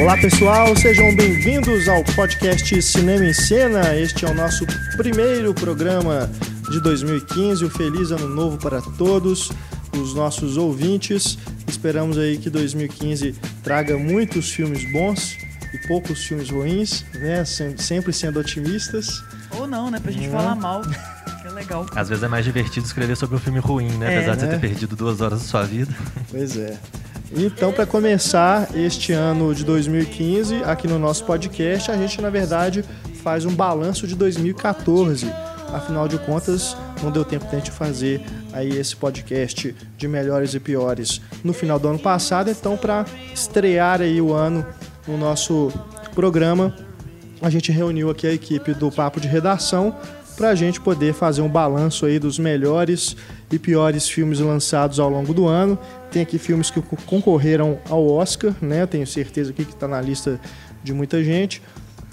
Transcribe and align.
Olá 0.00 0.16
pessoal, 0.16 0.76
sejam 0.76 1.14
bem-vindos 1.16 1.88
ao 1.88 2.04
podcast 2.04 2.80
Cinema 2.82 3.24
em 3.24 3.32
Cena. 3.32 3.96
Este 3.96 4.24
é 4.24 4.30
o 4.30 4.34
nosso 4.34 4.64
primeiro 4.96 5.52
programa 5.52 6.30
de 6.70 6.80
2015. 6.80 7.64
Um 7.64 7.70
feliz 7.70 8.12
ano 8.12 8.28
novo 8.28 8.56
para 8.58 8.80
todos 8.80 9.50
os 9.92 10.14
nossos 10.14 10.56
ouvintes. 10.56 11.36
Esperamos 11.66 12.16
aí 12.16 12.38
que 12.38 12.48
2015 12.48 13.34
traga 13.64 13.98
muitos 13.98 14.50
filmes 14.52 14.90
bons 14.92 15.36
e 15.74 15.78
poucos 15.88 16.24
filmes 16.24 16.48
ruins, 16.48 17.04
né? 17.14 17.44
Sempre 17.44 18.12
sendo 18.12 18.38
otimistas. 18.38 19.22
Ou 19.58 19.66
não, 19.66 19.90
né? 19.90 19.98
Pra 19.98 20.12
gente 20.12 20.28
é. 20.28 20.30
falar 20.30 20.54
mal. 20.54 20.82
É 21.44 21.50
legal. 21.50 21.86
Às 21.96 22.08
vezes 22.08 22.22
é 22.22 22.28
mais 22.28 22.44
divertido 22.44 22.86
escrever 22.86 23.16
sobre 23.16 23.34
um 23.34 23.40
filme 23.40 23.58
ruim, 23.58 23.90
né? 23.98 24.14
É, 24.14 24.18
Apesar 24.18 24.34
de 24.36 24.40
você 24.42 24.46
ter 24.48 24.60
perdido 24.60 24.94
duas 24.94 25.20
horas 25.20 25.40
da 25.40 25.44
sua 25.44 25.64
vida. 25.64 25.92
Pois 26.30 26.56
é. 26.56 26.78
Então, 27.30 27.72
para 27.72 27.84
começar 27.84 28.74
este 28.74 29.12
ano 29.12 29.54
de 29.54 29.62
2015, 29.62 30.62
aqui 30.64 30.88
no 30.88 30.98
nosso 30.98 31.24
podcast, 31.24 31.90
a 31.90 31.96
gente, 31.96 32.22
na 32.22 32.30
verdade, 32.30 32.82
faz 33.22 33.44
um 33.44 33.54
balanço 33.54 34.06
de 34.06 34.14
2014. 34.14 35.30
Afinal 35.70 36.08
de 36.08 36.16
contas, 36.18 36.74
não 37.02 37.10
deu 37.10 37.26
tempo 37.26 37.44
de 37.46 37.54
a 37.54 37.58
gente 37.58 37.70
fazer 37.70 38.22
aí 38.50 38.70
esse 38.70 38.96
podcast 38.96 39.76
de 39.98 40.08
melhores 40.08 40.54
e 40.54 40.60
piores 40.60 41.20
no 41.44 41.52
final 41.52 41.78
do 41.78 41.88
ano 41.88 41.98
passado. 41.98 42.50
Então, 42.50 42.78
para 42.78 43.04
estrear 43.34 44.00
aí 44.00 44.22
o 44.22 44.32
ano 44.32 44.64
no 45.06 45.18
nosso 45.18 45.70
programa, 46.14 46.74
a 47.42 47.50
gente 47.50 47.70
reuniu 47.70 48.08
aqui 48.08 48.26
a 48.26 48.32
equipe 48.32 48.72
do 48.72 48.90
Papo 48.90 49.20
de 49.20 49.28
Redação 49.28 49.94
para 50.38 50.50
a 50.50 50.54
gente 50.54 50.80
poder 50.80 51.12
fazer 51.12 51.42
um 51.42 51.48
balanço 51.48 52.06
aí 52.06 52.20
dos 52.20 52.38
melhores 52.38 53.16
e 53.50 53.58
piores 53.58 54.08
filmes 54.08 54.38
lançados 54.38 55.00
ao 55.00 55.10
longo 55.10 55.34
do 55.34 55.48
ano. 55.48 55.76
Tem 56.12 56.22
aqui 56.22 56.38
filmes 56.38 56.70
que 56.70 56.80
concorreram 57.04 57.80
ao 57.90 58.08
Oscar, 58.08 58.54
né? 58.62 58.86
Tenho 58.86 59.04
certeza 59.04 59.50
aqui 59.50 59.64
que 59.64 59.72
está 59.72 59.88
na 59.88 60.00
lista 60.00 60.40
de 60.84 60.92
muita 60.92 61.24
gente. 61.24 61.60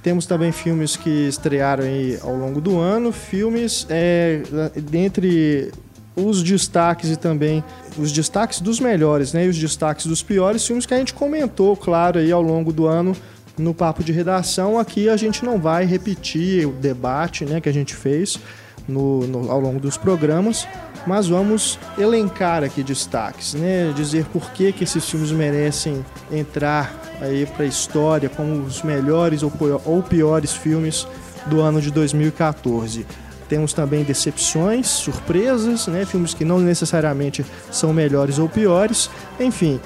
Temos 0.01 0.25
também 0.25 0.51
filmes 0.51 0.95
que 0.95 1.27
estrearam 1.27 1.83
aí 1.83 2.17
ao 2.19 2.35
longo 2.35 2.59
do 2.59 2.79
ano, 2.79 3.11
filmes 3.11 3.85
é, 3.91 4.41
dentre 4.75 5.71
os 6.15 6.41
destaques 6.41 7.11
e 7.11 7.15
também 7.17 7.63
os 7.95 8.11
destaques 8.11 8.59
dos 8.59 8.79
melhores, 8.79 9.33
né? 9.33 9.45
E 9.45 9.49
os 9.49 9.57
destaques 9.57 10.07
dos 10.07 10.23
piores, 10.23 10.65
filmes 10.65 10.87
que 10.87 10.95
a 10.95 10.97
gente 10.97 11.13
comentou, 11.13 11.77
claro, 11.77 12.17
aí 12.17 12.31
ao 12.31 12.41
longo 12.41 12.73
do 12.73 12.87
ano 12.87 13.15
no 13.57 13.73
papo 13.73 14.03
de 14.03 14.11
redação. 14.11 14.77
Aqui 14.79 15.09
a 15.09 15.17
gente 15.17 15.43
não 15.43 15.59
vai 15.59 15.85
repetir 15.85 16.67
o 16.67 16.71
debate 16.71 17.45
né, 17.45 17.61
que 17.61 17.69
a 17.69 17.73
gente 17.73 17.95
fez 17.95 18.39
no, 18.87 19.25
no, 19.27 19.51
ao 19.51 19.59
longo 19.59 19.79
dos 19.79 19.97
programas, 19.97 20.67
mas 21.05 21.27
vamos 21.27 21.79
elencar 21.97 22.63
aqui 22.63 22.83
destaques, 22.83 23.53
né? 23.53 23.91
dizer 23.95 24.25
por 24.25 24.51
que, 24.51 24.71
que 24.71 24.83
esses 24.83 25.07
filmes 25.09 25.31
merecem 25.31 26.03
entrar 26.31 26.93
aí 27.21 27.45
para 27.45 27.63
a 27.63 27.67
história 27.67 28.29
como 28.29 28.63
os 28.63 28.81
melhores 28.81 29.43
ou, 29.43 29.51
ou 29.85 30.03
piores 30.03 30.53
filmes 30.53 31.07
do 31.45 31.61
ano 31.61 31.81
de 31.81 31.91
2014. 31.91 33.05
Temos 33.47 33.73
também 33.73 34.03
decepções, 34.03 34.87
surpresas, 34.87 35.85
né? 35.87 36.03
filmes 36.05 36.33
que 36.33 36.43
não 36.43 36.59
necessariamente 36.59 37.45
são 37.71 37.93
melhores 37.93 38.39
ou 38.39 38.49
piores. 38.49 39.09
Enfim, 39.39 39.79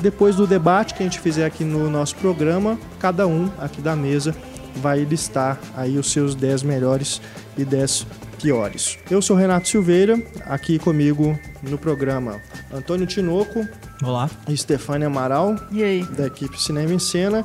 depois 0.00 0.36
do 0.36 0.46
debate 0.46 0.94
que 0.94 1.02
a 1.02 1.06
gente 1.06 1.20
fizer 1.20 1.44
aqui 1.44 1.64
no 1.64 1.90
nosso 1.90 2.16
programa, 2.16 2.78
cada 2.98 3.26
um 3.26 3.50
aqui 3.58 3.80
da 3.80 3.94
mesa 3.94 4.34
vai 4.76 5.04
listar 5.04 5.58
aí 5.76 5.98
os 5.98 6.10
seus 6.10 6.34
10 6.34 6.62
melhores 6.62 7.20
e 7.56 7.64
10 7.64 8.06
piores. 8.40 8.98
Eu 9.10 9.20
sou 9.22 9.36
Renato 9.36 9.68
Silveira, 9.68 10.22
aqui 10.44 10.78
comigo 10.78 11.38
no 11.62 11.78
programa 11.78 12.40
Antônio 12.72 13.06
Tinoco. 13.06 13.66
Olá. 14.02 14.30
Stefania 14.54 15.06
Amaral. 15.06 15.56
E 15.72 15.82
aí? 15.82 16.04
Da 16.04 16.26
equipe 16.26 16.60
Cinema 16.60 16.92
em 16.92 16.98
Cena. 16.98 17.44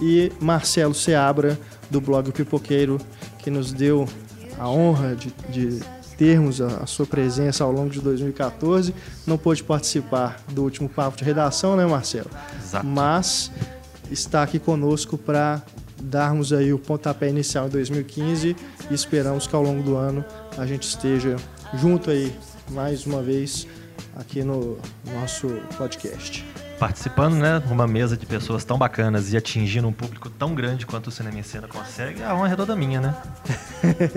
E 0.00 0.30
Marcelo 0.40 0.94
Seabra, 0.94 1.58
do 1.90 2.00
blog 2.00 2.30
Pipoqueiro, 2.30 2.98
que 3.38 3.50
nos 3.50 3.72
deu 3.72 4.08
a 4.56 4.68
honra 4.68 5.16
de, 5.16 5.32
de 5.48 5.80
termos 6.18 6.60
a, 6.60 6.82
a, 6.82 6.86
sua 6.86 7.06
presença 7.06 7.64
ao 7.64 7.72
longo 7.72 7.88
de 7.88 8.00
2014. 8.00 8.92
Não 9.26 9.38
pôde 9.38 9.62
participar 9.62 10.42
do 10.52 10.64
último 10.64 10.88
papo 10.88 11.16
de 11.16 11.24
redação, 11.24 11.76
né, 11.76 11.86
Marcelo? 11.86 12.28
Exato. 12.60 12.84
Mas 12.84 13.50
está 14.10 14.42
aqui 14.42 14.58
conosco 14.58 15.16
para 15.16 15.62
darmos 16.02 16.52
aí 16.52 16.72
o 16.72 16.78
pontapé 16.78 17.28
inicial 17.28 17.66
em 17.66 17.70
2015 17.70 18.56
e 18.90 18.94
esperamos 18.94 19.46
que 19.46 19.54
ao 19.54 19.62
longo 19.62 19.82
do 19.82 19.96
ano 19.96 20.24
a 20.56 20.66
gente 20.66 20.86
esteja 20.86 21.36
junto 21.74 22.10
aí 22.10 22.32
mais 22.70 23.06
uma 23.06 23.22
vez 23.22 23.66
aqui 24.16 24.42
no 24.42 24.78
nosso 25.12 25.48
podcast 25.76 26.44
participando, 26.78 27.34
né, 27.34 27.62
uma 27.70 27.86
mesa 27.86 28.16
de 28.16 28.24
pessoas 28.24 28.64
tão 28.64 28.78
bacanas 28.78 29.32
e 29.32 29.36
atingindo 29.36 29.88
um 29.88 29.92
público 29.92 30.30
tão 30.30 30.54
grande 30.54 30.86
quanto 30.86 31.08
o 31.08 31.10
Cinema 31.10 31.38
em 31.38 31.42
Cena 31.42 31.66
consegue, 31.66 32.22
a 32.22 32.34
honra 32.34 32.52
é 32.52 32.56
toda 32.56 32.76
minha, 32.76 33.00
né? 33.00 33.14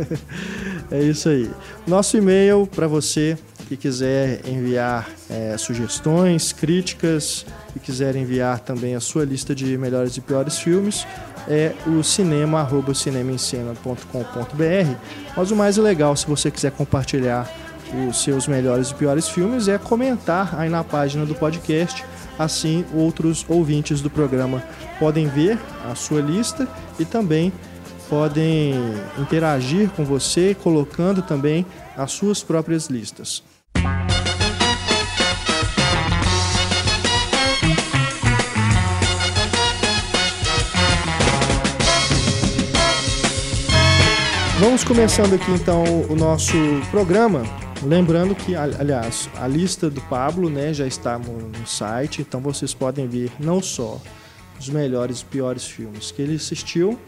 é 0.92 1.02
isso 1.02 1.30
aí. 1.30 1.50
Nosso 1.88 2.18
e-mail 2.18 2.68
para 2.68 2.88
você 2.88 3.38
que 3.68 3.76
quiser 3.76 4.48
enviar 4.48 5.10
é, 5.30 5.58
sugestões, 5.58 6.52
críticas 6.52 7.46
e 7.76 7.80
quiser 7.80 8.16
enviar 8.16 8.60
também 8.60 8.96
a 8.96 9.00
sua 9.00 9.26
lista 9.26 9.56
de 9.56 9.78
melhores 9.78 10.16
e 10.18 10.22
piores 10.22 10.60
filmes 10.60 11.08
é 11.48 11.74
o 11.88 12.04
cinema@cinemaencena.com.br. 12.04 14.96
Mas 15.36 15.52
o 15.52 15.56
mais 15.56 15.78
legal, 15.78 16.16
se 16.16 16.28
você 16.28 16.52
quiser 16.52 16.72
compartilhar 16.72 17.50
os 18.10 18.24
seus 18.24 18.48
melhores 18.48 18.92
e 18.92 18.96
piores 18.96 19.28
filmes, 19.28 19.68
é 19.68 19.78
comentar 19.78 20.58
aí 20.60 20.70
na 20.70 20.84
página 20.84 21.26
do 21.26 21.36
podcast 21.36 22.06
Assim, 22.42 22.84
outros 22.92 23.46
ouvintes 23.48 24.02
do 24.02 24.10
programa 24.10 24.64
podem 24.98 25.28
ver 25.28 25.60
a 25.88 25.94
sua 25.94 26.22
lista 26.22 26.68
e 26.98 27.06
também 27.06 27.54
podem 28.10 28.74
interagir 29.20 29.92
com 29.92 30.04
você, 30.04 30.56
colocando 30.56 31.22
também 31.22 31.64
as 31.96 32.14
suas 32.14 32.42
próprias 32.42 32.88
listas. 32.88 33.44
Vamos 44.60 44.84
começando 44.84 45.36
aqui 45.36 45.52
então 45.52 45.84
o 46.10 46.16
nosso 46.16 46.58
programa 46.90 47.44
Lembrando 47.84 48.36
que, 48.36 48.56
aliás, 48.56 49.28
a 49.36 49.48
lista 49.48 49.90
do 49.90 50.02
Pablo 50.02 50.50
né, 50.50 50.72
já 50.74 50.86
está 50.86 51.18
no 51.18 51.66
site, 51.66 52.22
então 52.22 52.40
vocês 52.40 52.74
podem 52.74 53.08
ver 53.08 53.32
não 53.40 53.62
só 53.62 54.00
os 54.60 54.70
melhores 54.70 55.22
e 55.22 55.26
piores 55.26 55.66
filmes 55.66 56.12
que 56.12 56.22
ele 56.22 56.36
assistiu, 56.36 57.00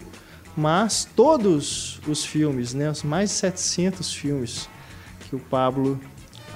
mas 0.58 1.08
todos 1.16 2.02
os 2.08 2.26
filmes, 2.26 2.74
né, 2.74 2.90
os 2.90 3.04
mais 3.04 3.30
de 3.30 3.36
700 3.36 4.14
filmes 4.14 4.68
que 5.30 5.36
o 5.36 5.40
Pablo 5.40 6.00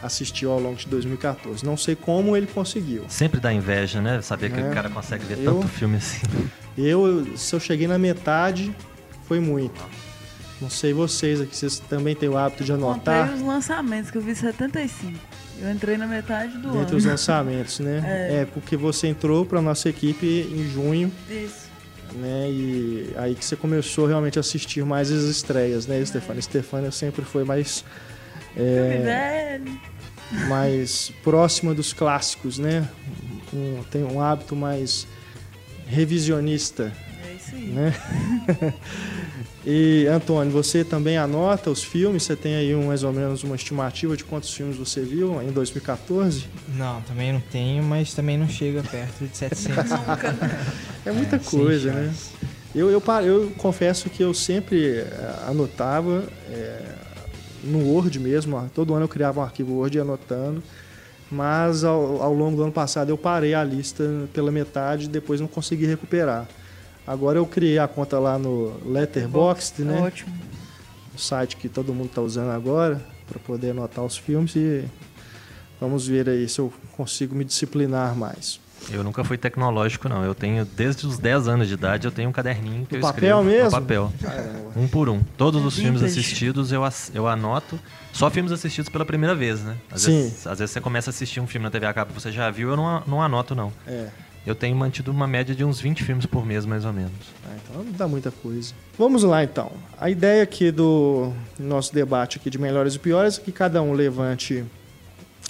assistiu 0.02 0.52
ao 0.52 0.60
longo 0.60 0.76
de 0.76 0.88
2014. 0.88 1.64
Não 1.64 1.78
sei 1.78 1.96
como 1.96 2.36
ele 2.36 2.48
conseguiu. 2.48 3.06
Sempre 3.10 3.40
dá 3.40 3.54
inveja, 3.54 4.02
né? 4.02 4.22
Saber 4.22 4.52
que 4.52 4.60
é. 4.60 4.70
o 4.70 4.74
cara 4.74 4.90
consegue 4.90 5.26
ver 5.26 5.40
eu, 5.40 5.56
tanto 5.56 5.68
filme 5.68 5.98
assim. 5.98 6.22
Eu, 6.78 7.26
se 7.36 7.56
eu 7.56 7.60
cheguei 7.60 7.88
na 7.88 7.98
metade, 7.98 8.76
foi 9.28 9.40
muito. 9.40 9.82
Não 10.59 10.69
sei 10.69 10.91
vocês 10.91 11.40
aqui, 11.40 11.56
vocês 11.56 11.79
também 11.79 12.16
têm 12.16 12.29
o 12.29 12.38
hábito 12.38 12.63
de 12.63 12.72
anotar? 12.72 13.28
Contei 13.28 13.41
os 13.41 13.47
lançamentos, 13.47 14.09
que 14.09 14.18
eu 14.18 14.22
vi 14.22 14.35
75. 14.35 15.13
Eu 15.59 15.72
entrei 15.72 15.97
na 15.97 16.07
metade 16.07 16.53
do 16.53 16.62
Dentre 16.62 16.69
ano. 16.69 16.81
Entre 16.81 16.95
os 16.95 17.06
lançamentos, 17.06 17.79
né? 17.79 18.03
É. 18.07 18.41
é, 18.41 18.45
porque 18.45 18.75
você 18.75 19.07
entrou 19.07 19.45
para 19.45 19.62
nossa 19.62 19.90
equipe 19.90 20.25
em 20.25 20.69
junho. 20.69 21.12
Isso. 21.29 21.68
Né? 22.16 22.50
E 22.50 23.13
aí 23.18 23.35
que 23.35 23.45
você 23.45 23.56
começou 23.56 24.07
realmente 24.07 24.40
a 24.40 24.41
assistir 24.41 24.84
mais 24.84 25.12
as 25.12 25.23
estreias, 25.23 25.85
né, 25.85 26.03
Stefania? 26.03 26.40
É. 26.40 26.41
Stefania 26.41 26.91
sempre 26.91 27.24
foi 27.24 27.44
mais. 27.44 27.84
É, 28.56 29.60
mais 30.48 31.12
próxima 31.24 31.74
dos 31.74 31.94
clássicos, 31.94 32.57
né? 32.57 32.88
Um, 33.53 33.83
tem 33.92 34.03
um 34.03 34.19
hábito 34.19 34.56
mais 34.56 35.07
revisionista. 35.86 36.92
É 37.25 37.33
isso 37.33 37.56
aí. 37.56 37.68
Né? 37.68 37.94
E, 39.69 40.08
Antônio, 40.08 40.50
você 40.50 40.81
também 40.81 41.18
anota 41.18 41.69
os 41.69 41.84
filmes? 41.84 42.24
Você 42.24 42.38
tem 42.38 42.56
aí 42.56 42.74
um, 42.74 42.88
mais 42.88 43.04
ou 43.04 43.12
menos 43.12 43.44
uma 43.44 43.54
estimativa 43.54 44.16
de 44.16 44.24
quantos 44.24 44.54
filmes 44.54 44.78
você 44.78 45.02
viu 45.02 45.42
em 45.44 45.52
2014? 45.52 46.46
Não, 46.78 47.02
também 47.02 47.34
não 47.34 47.42
tenho, 47.42 47.84
mas 47.84 48.14
também 48.14 48.38
não 48.38 48.48
chega 48.48 48.81
perto 48.81 49.25
de 49.25 49.36
700. 49.36 49.92
é 51.06 51.12
muita 51.12 51.36
é, 51.36 51.40
coisa, 51.40 51.92
né? 51.92 52.14
Eu, 52.74 52.90
eu, 52.90 53.04
eu, 53.25 53.52
confesso 53.58 54.10
que 54.10 54.24
eu 54.24 54.34
sempre 54.34 55.00
eh, 55.00 55.36
anotava 55.46 56.24
é, 56.50 56.96
no 57.62 57.90
Word 57.90 58.22
mesmo, 58.22 58.72
todo 58.74 58.94
ano 58.94 59.04
eu 59.04 59.10
criava 59.10 59.42
um 59.42 59.44
arquivo 59.44 59.74
Word 59.74 59.98
e 59.98 60.00
anotando, 60.00 60.63
mas 61.30 61.84
ao, 61.84 62.22
ao 62.22 62.34
longo 62.34 62.56
do 62.56 62.63
ano 62.63 62.72
passado 62.72 63.10
eu 63.10 63.18
parei 63.18 63.54
a 63.54 63.66
lista 63.66 64.30
pela 64.31 64.50
metade 64.50 65.08
e 65.08 65.10
depois 65.10 65.42
não 65.42 65.48
consegui 65.48 65.86
recuperar. 65.86 66.48
Agora 67.07 67.39
eu 67.39 67.45
criei 67.45 67.80
a 67.80 67.88
conta 67.88 68.19
lá 68.19 68.38
no 68.38 68.74
Letterboxd, 68.86 69.83
né? 69.83 70.01
Ótimo. 70.01 70.36
O 71.15 71.19
site 71.19 71.56
que 71.57 71.69
todo 71.69 71.94
mundo 71.94 72.07
está 72.07 72.21
usando 72.21 72.51
agora 72.51 73.01
para 73.27 73.39
poder 73.39 73.71
anotar 73.71 74.04
os 74.04 74.18
filmes 74.18 74.56
e 74.56 74.83
vamos 75.80 76.07
ver 76.07 76.27
aí 76.30 76.48
se 76.48 76.59
eu 76.59 76.71
consigo 76.95 77.33
me 77.33 77.44
disciplinar 77.45 78.15
mais. 78.15 78.59
Eu 78.92 79.04
nunca 79.04 79.24
fui 79.24 79.38
tecnológico, 79.38 80.07
não. 80.07 80.24
Eu 80.24 80.36
tenho, 80.36 80.63
desde 80.63 81.07
os 81.07 81.18
10 81.18 81.48
anos 81.48 81.68
de 81.68 81.74
idade, 81.74 82.06
eu 82.06 82.12
tenho 82.12 82.30
um 82.30 82.31
caderninho 82.31 82.86
que 82.86 82.94
No 82.94 83.00
eu 83.00 83.01
papel 83.01 83.39
escrevo. 83.39 83.44
mesmo? 83.44 83.65
No 83.65 83.71
papel. 83.71 84.13
Caramba. 84.21 84.71
Um 84.75 84.88
por 84.88 85.10
um. 85.10 85.21
Todos 85.36 85.65
os 85.65 85.75
filmes 85.75 86.03
assistidos 86.03 86.71
eu, 86.71 86.83
as- 86.83 87.12
eu 87.15 87.27
anoto. 87.27 87.80
Só 88.13 88.30
filmes 88.30 88.51
assistidos 88.51 88.89
pela 88.89 89.03
primeira 89.06 89.33
vez, 89.33 89.62
né? 89.63 89.75
Às, 89.92 90.01
Sim. 90.03 90.21
Vezes, 90.24 90.45
às 90.48 90.60
vezes 90.60 90.71
você 90.74 90.80
começa 90.81 91.10
a 91.10 91.12
assistir 91.12 91.39
um 91.39 91.48
filme 91.48 91.63
na 91.63 91.71
TV 91.71 91.86
a 91.88 91.94
cabo 91.94 92.13
que 92.13 92.21
você 92.21 92.31
já 92.31 92.50
viu, 92.51 92.69
eu 92.69 92.77
não, 92.77 92.88
a- 92.88 93.03
não 93.07 93.21
anoto, 93.21 93.56
não. 93.56 93.74
É. 93.88 94.07
Eu 94.48 94.56
tenho 94.56 94.78
mantido 94.78 95.12
uma 95.12 95.28
média 95.28 95.54
de 95.54 95.66
uns 95.66 95.82
20 95.82 96.06
filmes 96.06 96.26
por 96.26 96.46
mês, 96.46 96.66
mais 96.66 96.86
ou 96.86 96.94
menos. 96.94 97.12
Ah, 97.46 97.54
então 97.62 97.84
não 97.84 97.92
dá 97.92 98.08
muita 98.08 98.32
coisa. 98.32 98.74
Vamos 98.98 99.22
lá 99.24 99.44
então. 99.44 99.74
A 100.00 100.10
ideia 100.10 100.42
aqui 100.42 100.72
do 100.72 101.34
nosso 101.60 101.94
debate 101.94 102.38
aqui 102.38 102.50
de 102.50 102.58
melhores 102.58 102.96
e 102.96 103.00
piores 103.00 103.38
é 103.38 103.42
que 103.42 103.52
cada 103.52 103.82
um 103.82 103.92
levante 103.92 104.64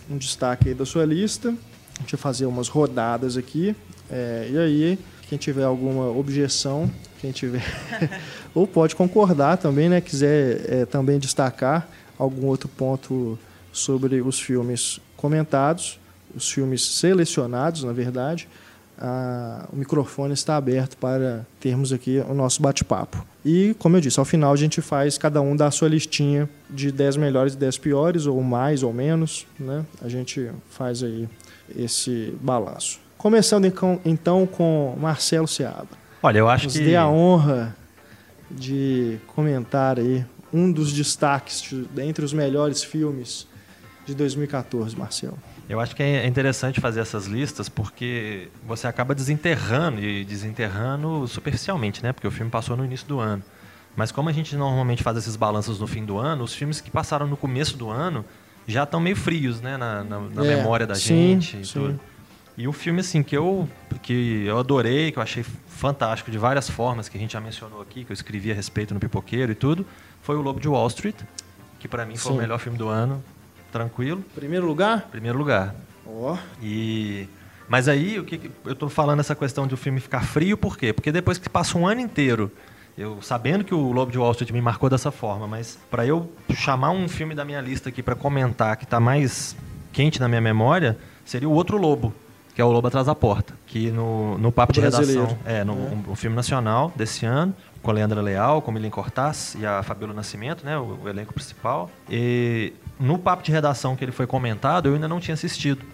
um 0.10 0.18
destaque 0.18 0.70
aí 0.70 0.74
da 0.74 0.84
sua 0.84 1.06
lista. 1.06 1.50
A 1.50 2.02
gente 2.02 2.16
vai 2.16 2.20
fazer 2.20 2.48
umas 2.48 2.70
rodadas 2.70 3.38
aqui. 3.38 3.76
É, 4.10 4.50
e 4.52 4.58
aí, 4.58 5.00
quem 5.30 5.38
tiver 5.38 5.64
alguma 5.64 6.10
objeção, 6.10 6.92
quem 7.22 7.32
tiver. 7.32 7.64
ou 8.52 8.66
pode 8.66 8.96
concordar 8.96 9.58
também, 9.58 9.90
né? 9.90 10.02
Quiser 10.02 10.66
é, 10.68 10.86
também 10.88 11.20
destacar 11.20 11.88
algum 12.18 12.48
outro 12.48 12.68
ponto 12.68 13.38
sobre 13.72 14.20
os 14.22 14.40
filmes 14.40 15.00
comentados, 15.16 16.00
os 16.36 16.50
filmes 16.50 16.84
selecionados, 16.84 17.84
na 17.84 17.94
verdade. 17.94 18.50
Ah, 19.00 19.68
o 19.72 19.76
microfone 19.76 20.34
está 20.34 20.56
aberto 20.58 20.98
para 20.98 21.46
termos 21.60 21.94
aqui 21.94 22.24
o 22.28 22.34
nosso 22.34 22.62
bate-papo. 22.62 23.24
E, 23.46 23.76
como 23.78 23.96
eu 23.96 24.02
disse, 24.02 24.20
ao 24.20 24.26
final 24.26 24.52
a 24.52 24.56
gente 24.56 24.82
faz 24.82 25.18
cada 25.18 25.40
um 25.40 25.56
da 25.56 25.70
sua 25.70 25.88
listinha 25.88 26.50
de 26.70 26.92
10 26.92 27.18
melhores 27.18 27.54
e 27.54 27.58
10 27.58 27.78
piores, 27.78 28.26
ou 28.26 28.42
mais 28.42 28.84
ou 28.84 28.92
menos, 28.92 29.46
né? 29.60 29.86
A 30.02 30.10
gente 30.10 30.50
faz 30.70 31.04
aí 31.04 31.30
esse 31.78 32.34
balanço. 32.42 33.00
Começando 33.18 33.66
então, 33.66 34.00
então 34.04 34.46
com 34.48 34.96
Marcelo 35.00 35.48
Seabra. 35.48 35.98
Olha, 36.22 36.40
eu 36.40 36.50
acho 36.50 36.66
Nos 36.66 36.74
que. 36.74 36.84
dê 36.84 36.96
a 36.96 37.08
honra 37.08 37.76
de 38.50 39.20
comentar 39.28 40.00
aí 40.00 40.26
um 40.52 40.72
dos 40.72 40.92
destaques 40.94 41.62
de, 41.62 41.84
dentre 41.94 42.24
os 42.24 42.34
melhores 42.34 42.84
filmes 42.84 43.48
de 44.07 44.15
2014, 44.15 44.98
Marcelo. 44.98 45.38
Eu 45.69 45.80
acho 45.80 45.95
que 45.95 46.01
é 46.01 46.25
interessante 46.25 46.80
fazer 46.80 47.01
essas 47.01 47.25
listas 47.27 47.68
porque 47.68 48.48
você 48.65 48.88
acaba 48.88 49.13
desenterrando 49.13 50.00
e 50.00 50.24
desenterrando 50.24 51.27
superficialmente, 51.27 52.01
né? 52.01 52.13
Porque 52.13 52.25
o 52.27 52.31
filme 52.31 52.50
passou 52.50 52.77
no 52.77 52.86
início 52.86 53.06
do 53.07 53.19
ano. 53.19 53.44
Mas 53.95 54.12
como 54.12 54.30
a 54.30 54.31
gente 54.31 54.56
normalmente 54.56 55.04
faz 55.04 55.18
esses 55.18 55.36
balanços 55.36 55.80
no 55.80 55.88
fim 55.88 56.06
do 56.06 56.18
ano, 56.18 56.44
os 56.44 56.54
filmes 56.54 56.80
que 56.80 56.89
passaram 56.89 57.27
no 57.27 57.36
começo 57.36 57.75
do 57.77 57.89
ano 57.89 58.24
já 58.65 58.83
estão 58.83 59.00
meio 59.00 59.15
frios, 59.15 59.59
né? 59.59 59.75
Na, 59.75 60.04
na- 60.04 60.19
na 60.21 60.45
É, 60.45 60.56
memória 60.56 60.88
da 60.88 60.95
sim, 60.95 61.39
gente 61.42 61.60
e 61.62 61.65
sim. 61.65 61.74
tudo. 61.74 62.00
E 62.57 62.68
o 62.68 62.74
filme, 62.74 63.01
assim, 63.01 63.21
que 63.21 63.36
eu, 63.38 63.68
que 64.01 64.45
eu 64.45 64.57
adorei, 64.57 65.12
que 65.12 65.19
eu 65.19 65.24
achei 65.24 65.44
fantástico 65.68 66.31
de 66.31 66.38
várias 66.39 66.69
formas, 66.69 67.07
que 67.10 67.18
a 67.18 67.19
gente 67.19 67.33
já 67.33 67.42
mencionou 67.42 67.81
aqui, 67.81 68.03
que 68.03 68.12
eu 68.12 68.13
escrevi 68.15 68.51
a 68.51 68.56
respeito 68.56 68.94
no 68.94 69.00
Pipoqueiro 69.00 69.51
e 69.51 69.56
tudo, 69.56 69.86
foi 70.24 70.36
O 70.38 70.42
Lobo 70.42 70.60
de 70.60 70.68
Wall 70.68 70.88
Street, 70.88 71.15
que 71.77 71.88
pra 71.88 72.03
mim 72.06 72.15
foi 72.18 72.31
Sim. 72.31 72.38
o 72.38 72.42
melhor 72.42 72.57
filme 72.57 72.77
do 72.77 72.88
ano, 72.88 73.24
tranquilo, 73.77 74.24
Primeiro 74.35 74.65
lugar? 74.65 75.07
primeiro 75.12 75.38
lugar. 75.38 75.75
Ó, 76.06 76.38
E 76.62 77.27
mas 77.69 77.88
aí 77.88 78.18
o 78.19 78.24
que 78.24 78.38
que- 78.38 78.51
eu 78.65 78.75
tô 78.75 78.89
falando 78.89 79.19
essa 79.19 79.35
questão 79.35 79.68
de 79.68 79.74
o 79.74 79.77
filme 79.77 80.00
ficar 80.00 80.21
frio 80.25 80.57
por 80.57 80.77
quê? 80.77 80.94
Porque 80.94 81.12
depois 81.12 81.38
que 81.38 81.50
passa 81.50 81.77
um 81.77 81.85
ano 81.85 82.00
inteiro, 82.01 82.51
eu 82.97 83.21
sabendo 83.21 83.63
que 83.63 83.75
o 83.75 83.91
Lobo 83.91 84.12
de 84.12 84.18
Wall 84.18 84.31
Street 84.31 84.51
me 84.51 84.62
marcou 84.62 84.89
dessa 84.89 85.12
forma, 85.12 85.47
mas 85.47 85.77
para 85.91 86.06
eu 86.06 86.31
chamar 86.56 86.91
um 86.91 87.07
filme 87.07 87.35
da 87.35 87.44
minha 87.45 87.62
lista 87.62 87.89
aqui 87.89 88.01
para 88.01 88.15
comentar 88.15 88.75
que 88.77 88.88
tá 88.88 89.00
mais 89.00 89.56
quente 89.94 90.19
na 90.19 90.27
minha 90.27 90.41
memória, 90.41 90.97
seria 91.25 91.47
o 91.50 91.51
outro 91.51 91.77
Lobo, 91.77 92.13
que 92.56 92.62
é 92.62 92.65
o 92.65 92.71
Lobo 92.71 92.88
atrás 92.88 93.06
da 93.06 93.13
porta, 93.13 93.53
que 93.68 93.91
no, 93.91 94.38
no 94.38 94.51
papo 94.51 94.74
de 94.74 94.81
Brasileiro. 94.81 95.21
redação, 95.27 95.38
é, 95.45 95.63
no 95.63 95.74
É. 95.74 95.75
um, 95.75 96.12
um 96.12 96.15
filme 96.15 96.35
nacional 96.35 96.91
desse 96.95 97.25
ano, 97.25 97.53
com 97.83 97.91
a 97.91 97.94
Leandra 97.94 98.21
Leal, 98.21 98.62
com 98.62 98.71
o 98.71 98.74
Milen 98.74 98.89
Cortaz 98.89 99.56
e 99.59 99.65
a 99.65 99.83
Fabiola 99.83 100.13
Nascimento, 100.13 100.65
né, 100.65 100.77
o, 100.77 101.00
o 101.03 101.09
elenco 101.09 101.33
principal. 101.33 101.91
E 102.09 102.74
no 103.00 103.18
papo 103.18 103.44
de 103.44 103.52
redação 103.52 103.96
que 103.96 104.04
ele 104.04 104.12
foi 104.12 104.28
comentado, 104.28 104.88
eu 104.88 104.96
ainda 104.96 105.08
não 105.08 105.20
tinha 105.20 105.34
assistido. 105.34 105.86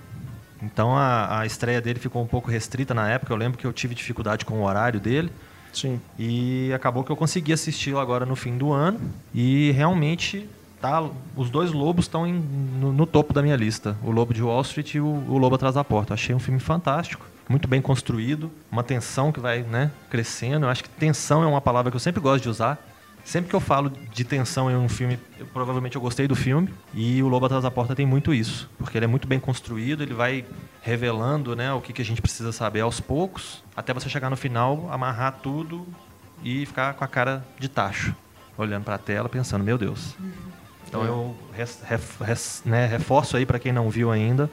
Então 0.61 0.95
a, 0.95 1.39
a 1.39 1.45
estreia 1.45 1.81
dele 1.81 1.99
ficou 1.99 2.23
um 2.23 2.27
pouco 2.27 2.49
restrita 2.49 2.93
na 2.93 3.09
época. 3.09 3.33
Eu 3.33 3.37
lembro 3.37 3.57
que 3.57 3.65
eu 3.65 3.73
tive 3.73 3.93
dificuldade 3.93 4.45
com 4.45 4.61
o 4.61 4.63
horário 4.63 4.99
dele. 4.99 5.31
sim. 5.73 5.99
E 6.17 6.71
acabou 6.73 7.03
que 7.03 7.11
eu 7.11 7.15
consegui 7.15 7.51
assisti-lo 7.51 7.99
agora 7.99 8.25
no 8.25 8.35
fim 8.35 8.57
do 8.57 8.71
ano. 8.71 8.99
E 9.33 9.71
realmente 9.71 10.47
tá, 10.79 11.03
os 11.35 11.49
dois 11.49 11.71
lobos 11.71 12.05
estão 12.05 12.25
no, 12.25 12.93
no 12.93 13.05
topo 13.05 13.33
da 13.33 13.41
minha 13.41 13.55
lista. 13.55 13.97
O 14.03 14.11
Lobo 14.11 14.33
de 14.33 14.41
Wall 14.41 14.61
Street 14.61 14.95
e 14.95 14.99
o, 15.01 15.05
o 15.05 15.37
Lobo 15.37 15.55
Atrás 15.55 15.75
da 15.75 15.83
Porta. 15.83 16.13
Achei 16.13 16.33
um 16.33 16.39
filme 16.39 16.59
fantástico. 16.59 17.25
Muito 17.49 17.67
bem 17.67 17.81
construído. 17.81 18.49
Uma 18.71 18.83
tensão 18.83 19.31
que 19.31 19.39
vai 19.39 19.63
né, 19.63 19.91
crescendo. 20.09 20.65
Eu 20.65 20.69
acho 20.69 20.83
que 20.83 20.89
tensão 20.89 21.43
é 21.43 21.45
uma 21.45 21.61
palavra 21.61 21.91
que 21.91 21.95
eu 21.97 21.99
sempre 21.99 22.21
gosto 22.21 22.43
de 22.43 22.49
usar. 22.49 22.79
Sempre 23.23 23.49
que 23.49 23.55
eu 23.55 23.59
falo 23.61 23.89
de 23.89 24.23
tensão 24.25 24.69
em 24.69 24.75
um 24.75 24.89
filme, 24.89 25.17
eu- 25.39 25.45
provavelmente 25.47 25.95
eu 25.95 26.01
gostei 26.01 26.27
do 26.27 26.35
filme. 26.35 26.69
E 26.93 27.23
o 27.23 27.27
Lobo 27.29 27.45
Atrás 27.45 27.63
da 27.63 27.71
Porta 27.71 27.95
tem 27.95 28.05
muito 28.05 28.33
isso. 28.33 28.69
Porque 28.77 28.97
ele 28.97 29.05
é 29.05 29.07
muito 29.07 29.27
bem 29.27 29.39
construído, 29.39 30.03
ele 30.03 30.13
vai 30.13 30.45
revelando 30.81 31.55
né, 31.55 31.71
o 31.73 31.79
que, 31.79 31.93
que 31.93 32.01
a 32.01 32.05
gente 32.05 32.21
precisa 32.21 32.51
saber 32.51 32.81
aos 32.81 32.99
poucos, 32.99 33.63
até 33.75 33.93
você 33.93 34.09
chegar 34.09 34.29
no 34.29 34.35
final, 34.35 34.89
amarrar 34.91 35.39
tudo 35.41 35.87
e 36.43 36.65
ficar 36.65 36.93
com 36.95 37.03
a 37.05 37.07
cara 37.07 37.45
de 37.57 37.69
tacho, 37.69 38.13
olhando 38.57 38.83
para 38.83 38.95
a 38.95 38.99
tela, 38.99 39.29
pensando, 39.29 39.63
meu 39.63 39.77
Deus. 39.77 40.15
Então 40.87 41.03
É. 41.05 41.07
eu 41.07 41.35
res- 41.55 41.81
ref- 41.85 42.21
res- 42.21 42.61
né, 42.65 42.85
reforço 42.85 43.37
aí 43.37 43.45
para 43.45 43.57
quem 43.57 43.71
não 43.71 43.89
viu 43.89 44.11
ainda, 44.11 44.49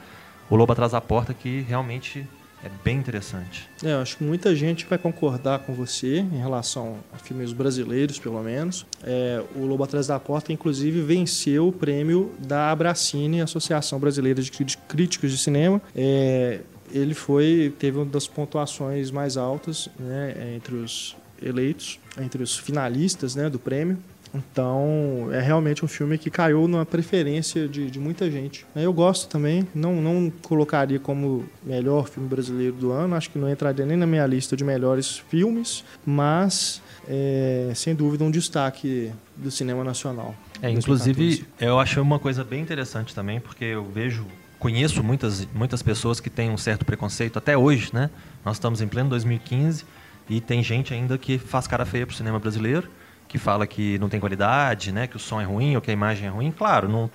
o 0.49 0.55
Lobo 0.55 0.71
Atrás 0.71 0.93
da 0.93 1.01
Porta, 1.01 1.33
que 1.33 1.59
realmente 1.67 2.25
é 2.63 2.69
bem 2.83 2.97
interessante. 2.97 3.67
É, 3.83 3.93
eu 3.93 4.01
acho 4.01 4.17
que 4.17 4.23
muita 4.23 4.55
gente 4.55 4.85
vai 4.85 4.97
concordar 4.97 5.59
com 5.59 5.73
você 5.73 6.19
em 6.19 6.37
relação 6.37 6.97
a 7.11 7.17
filmes 7.17 7.53
brasileiros, 7.53 8.19
pelo 8.19 8.41
menos. 8.41 8.85
É, 9.03 9.43
o 9.55 9.65
Lobo 9.65 9.83
Atrás 9.83 10.07
da 10.07 10.19
Porta, 10.19 10.53
inclusive, 10.53 11.01
venceu 11.01 11.67
o 11.67 11.71
prêmio 11.71 12.31
da 12.39 12.71
Abracine, 12.71 13.41
Associação 13.41 13.99
Brasileira 13.99 14.41
de 14.41 14.51
Críticos 14.87 15.31
de 15.31 15.37
Cinema. 15.37 15.81
É, 15.95 16.59
ele 16.91 17.13
foi 17.13 17.73
teve 17.79 17.97
uma 17.97 18.05
das 18.05 18.27
pontuações 18.27 19.11
mais 19.11 19.37
altas 19.37 19.89
né, 19.97 20.53
entre 20.55 20.75
os 20.75 21.15
eleitos, 21.41 21.99
entre 22.19 22.43
os 22.43 22.57
finalistas 22.57 23.35
né, 23.35 23.49
do 23.49 23.57
prêmio. 23.57 23.97
Então, 24.33 25.29
é 25.31 25.41
realmente 25.41 25.83
um 25.83 25.87
filme 25.87 26.17
que 26.17 26.29
caiu 26.29 26.67
na 26.67 26.85
preferência 26.85 27.67
de, 27.67 27.91
de 27.91 27.99
muita 27.99 28.31
gente. 28.31 28.65
Eu 28.75 28.93
gosto 28.93 29.27
também, 29.27 29.67
não, 29.75 30.01
não 30.01 30.31
colocaria 30.41 30.99
como 30.99 31.45
melhor 31.63 32.07
filme 32.07 32.29
brasileiro 32.29 32.75
do 32.75 32.91
ano, 32.91 33.15
acho 33.15 33.29
que 33.29 33.37
não 33.37 33.49
entraria 33.49 33.85
nem 33.85 33.97
na 33.97 34.07
minha 34.07 34.25
lista 34.25 34.55
de 34.55 34.63
melhores 34.63 35.17
filmes, 35.29 35.83
mas 36.05 36.81
é, 37.07 37.71
sem 37.75 37.93
dúvida 37.93 38.23
um 38.23 38.31
destaque 38.31 39.11
do 39.35 39.51
cinema 39.51 39.83
nacional. 39.83 40.33
É, 40.61 40.71
2014. 40.71 40.77
inclusive, 40.79 41.45
eu 41.59 41.79
achei 41.79 42.01
uma 42.01 42.19
coisa 42.19 42.43
bem 42.43 42.61
interessante 42.61 43.13
também, 43.13 43.39
porque 43.39 43.65
eu 43.65 43.83
vejo, 43.83 44.25
conheço 44.59 45.03
muitas, 45.03 45.47
muitas 45.53 45.81
pessoas 45.81 46.19
que 46.19 46.29
têm 46.29 46.49
um 46.49 46.57
certo 46.57 46.85
preconceito 46.85 47.37
até 47.37 47.57
hoje, 47.57 47.89
né? 47.93 48.09
Nós 48.45 48.57
estamos 48.57 48.81
em 48.81 48.87
pleno 48.87 49.09
2015 49.09 49.83
e 50.29 50.39
tem 50.39 50.63
gente 50.63 50.93
ainda 50.93 51.17
que 51.17 51.37
faz 51.37 51.67
cara 51.67 51.85
feia 51.85 52.05
pro 52.05 52.15
cinema 52.15 52.39
brasileiro, 52.39 52.87
que 53.31 53.37
fala 53.37 53.65
que 53.65 53.97
não 53.97 54.09
tem 54.09 54.19
qualidade, 54.19 54.91
né? 54.91 55.07
Que 55.07 55.15
o 55.15 55.19
som 55.19 55.39
é 55.39 55.45
ruim 55.45 55.73
ou 55.73 55.81
que 55.81 55.89
a 55.89 55.93
imagem 55.93 56.27
é 56.27 56.29
ruim. 56.29 56.51
Claro, 56.51 56.89
não, 56.89 57.09